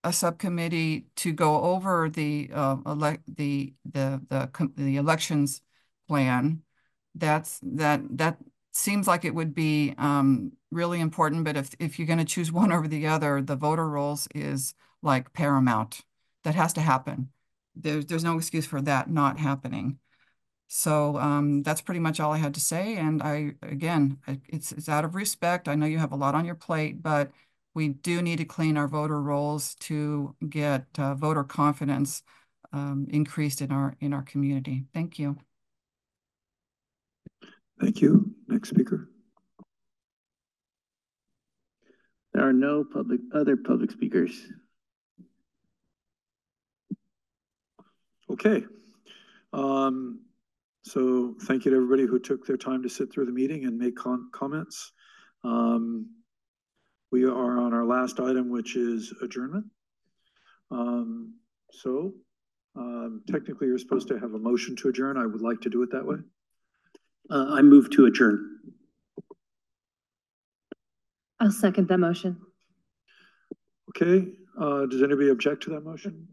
a 0.04 0.14
subcommittee 0.14 1.08
to 1.18 1.34
go 1.34 1.62
over 1.62 2.10
the 2.10 2.50
uh, 2.54 2.78
elect 2.86 3.24
the 3.36 3.74
the 3.86 4.22
the 4.30 4.72
the 4.78 4.98
elections 4.98 5.62
plan. 6.08 6.64
That's 7.16 7.60
that 7.64 8.02
that 8.18 8.38
seems 8.74 9.08
like 9.08 9.26
it 9.26 9.36
would 9.36 9.54
be 9.54 9.94
um, 9.98 10.54
really 10.72 11.00
important. 11.00 11.46
But 11.46 11.58
if 11.58 11.76
if 11.80 12.00
you're 12.00 12.08
going 12.08 12.20
to 12.20 12.26
choose 12.26 12.52
one 12.52 12.72
over 12.72 12.88
the 12.88 13.08
other, 13.08 13.42
the 13.42 13.56
voter 13.56 13.88
rolls 13.90 14.28
is 14.36 14.74
like 15.02 15.34
paramount. 15.34 16.02
That 16.44 16.56
has 16.56 16.74
to 16.74 16.82
happen. 16.82 17.30
There's 17.76 18.06
there's 18.08 18.24
no 18.24 18.38
excuse 18.38 18.66
for 18.68 18.82
that 18.82 19.10
not 19.10 19.40
happening. 19.40 20.00
So 20.74 21.18
um, 21.18 21.64
that's 21.64 21.82
pretty 21.82 22.00
much 22.00 22.22
all 22.22 22.32
I 22.32 22.38
had 22.38 22.54
to 22.54 22.62
say. 22.62 22.96
And 22.96 23.22
I, 23.22 23.56
again, 23.62 24.20
it's, 24.48 24.72
it's 24.72 24.88
out 24.88 25.04
of 25.04 25.16
respect. 25.16 25.68
I 25.68 25.76
know 25.76 25.86
you 25.86 25.98
have 25.98 26.14
a 26.14 26.16
lot 26.16 26.34
on 26.34 26.46
your 26.46 26.56
plate, 26.56 27.04
but 27.04 27.30
we 27.74 27.90
do 27.90 28.22
need 28.22 28.38
to 28.38 28.46
clean 28.46 28.78
our 28.78 28.88
voter 28.88 29.22
rolls 29.22 29.76
to 29.82 30.34
get 30.48 30.86
uh, 30.98 31.14
voter 31.16 31.44
confidence 31.44 32.24
um, 32.72 33.06
increased 33.10 33.60
in 33.60 33.70
our, 33.70 33.98
in 34.00 34.14
our 34.14 34.22
community. 34.22 34.86
Thank 34.94 35.20
you. 35.20 35.36
Thank 37.82 38.02
you. 38.02 38.34
Next 38.48 38.70
speaker. 38.70 39.10
There 42.34 42.48
are 42.48 42.54
no 42.54 42.86
public, 42.86 43.20
other 43.36 43.58
public 43.58 43.92
speakers. 43.92 44.42
Okay. 48.30 48.64
Um, 49.52 50.22
so 50.84 51.36
thank 51.44 51.66
you 51.66 51.72
to 51.72 51.78
everybody 51.78 52.06
who 52.06 52.20
took 52.20 52.46
their 52.46 52.58
time 52.58 52.82
to 52.84 52.90
sit 52.90 53.12
through 53.12 53.26
the 53.26 53.32
meeting 53.32 53.66
and 53.66 53.78
make 53.78 53.96
con 53.96 54.30
comments. 54.34 54.92
Um, 55.44 56.10
we 57.12 57.26
are 57.26 57.60
on 57.60 57.74
our 57.74 57.86
last 57.86 58.20
item, 58.20 58.50
which 58.50 58.76
is 58.76 59.14
adjournment. 59.22 59.66
Um, 60.72 61.36
so 61.72 62.14
um, 62.76 63.22
technically, 63.30 63.68
you're 63.68 63.78
supposed 63.78 64.08
to 64.08 64.20
have 64.20 64.34
a 64.34 64.40
motion 64.40 64.76
to 64.78 64.90
adjourn. 64.90 65.18
I 65.18 65.26
would 65.26 65.42
like 65.42 65.62
to 65.62 65.70
do 65.70 65.84
it 65.84 65.92
that 65.92 66.06
way. 66.06 66.18
Uh, 67.30 67.48
I 67.50 67.62
move 67.62 67.90
to 67.92 68.06
adjourn. 68.06 68.60
I'll 71.40 71.52
second 71.52 71.88
that 71.90 71.98
motion. 71.98 72.40
Okay, 73.90 74.32
uh, 74.60 74.86
does 74.86 75.04
anybody 75.04 75.30
object 75.30 75.64
to 75.64 75.72
that 75.72 75.82
motion? 75.82 76.28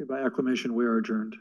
Okay, 0.00 0.06
by 0.08 0.24
acclamation, 0.24 0.74
we 0.74 0.84
are 0.84 0.98
adjourned. 0.98 1.34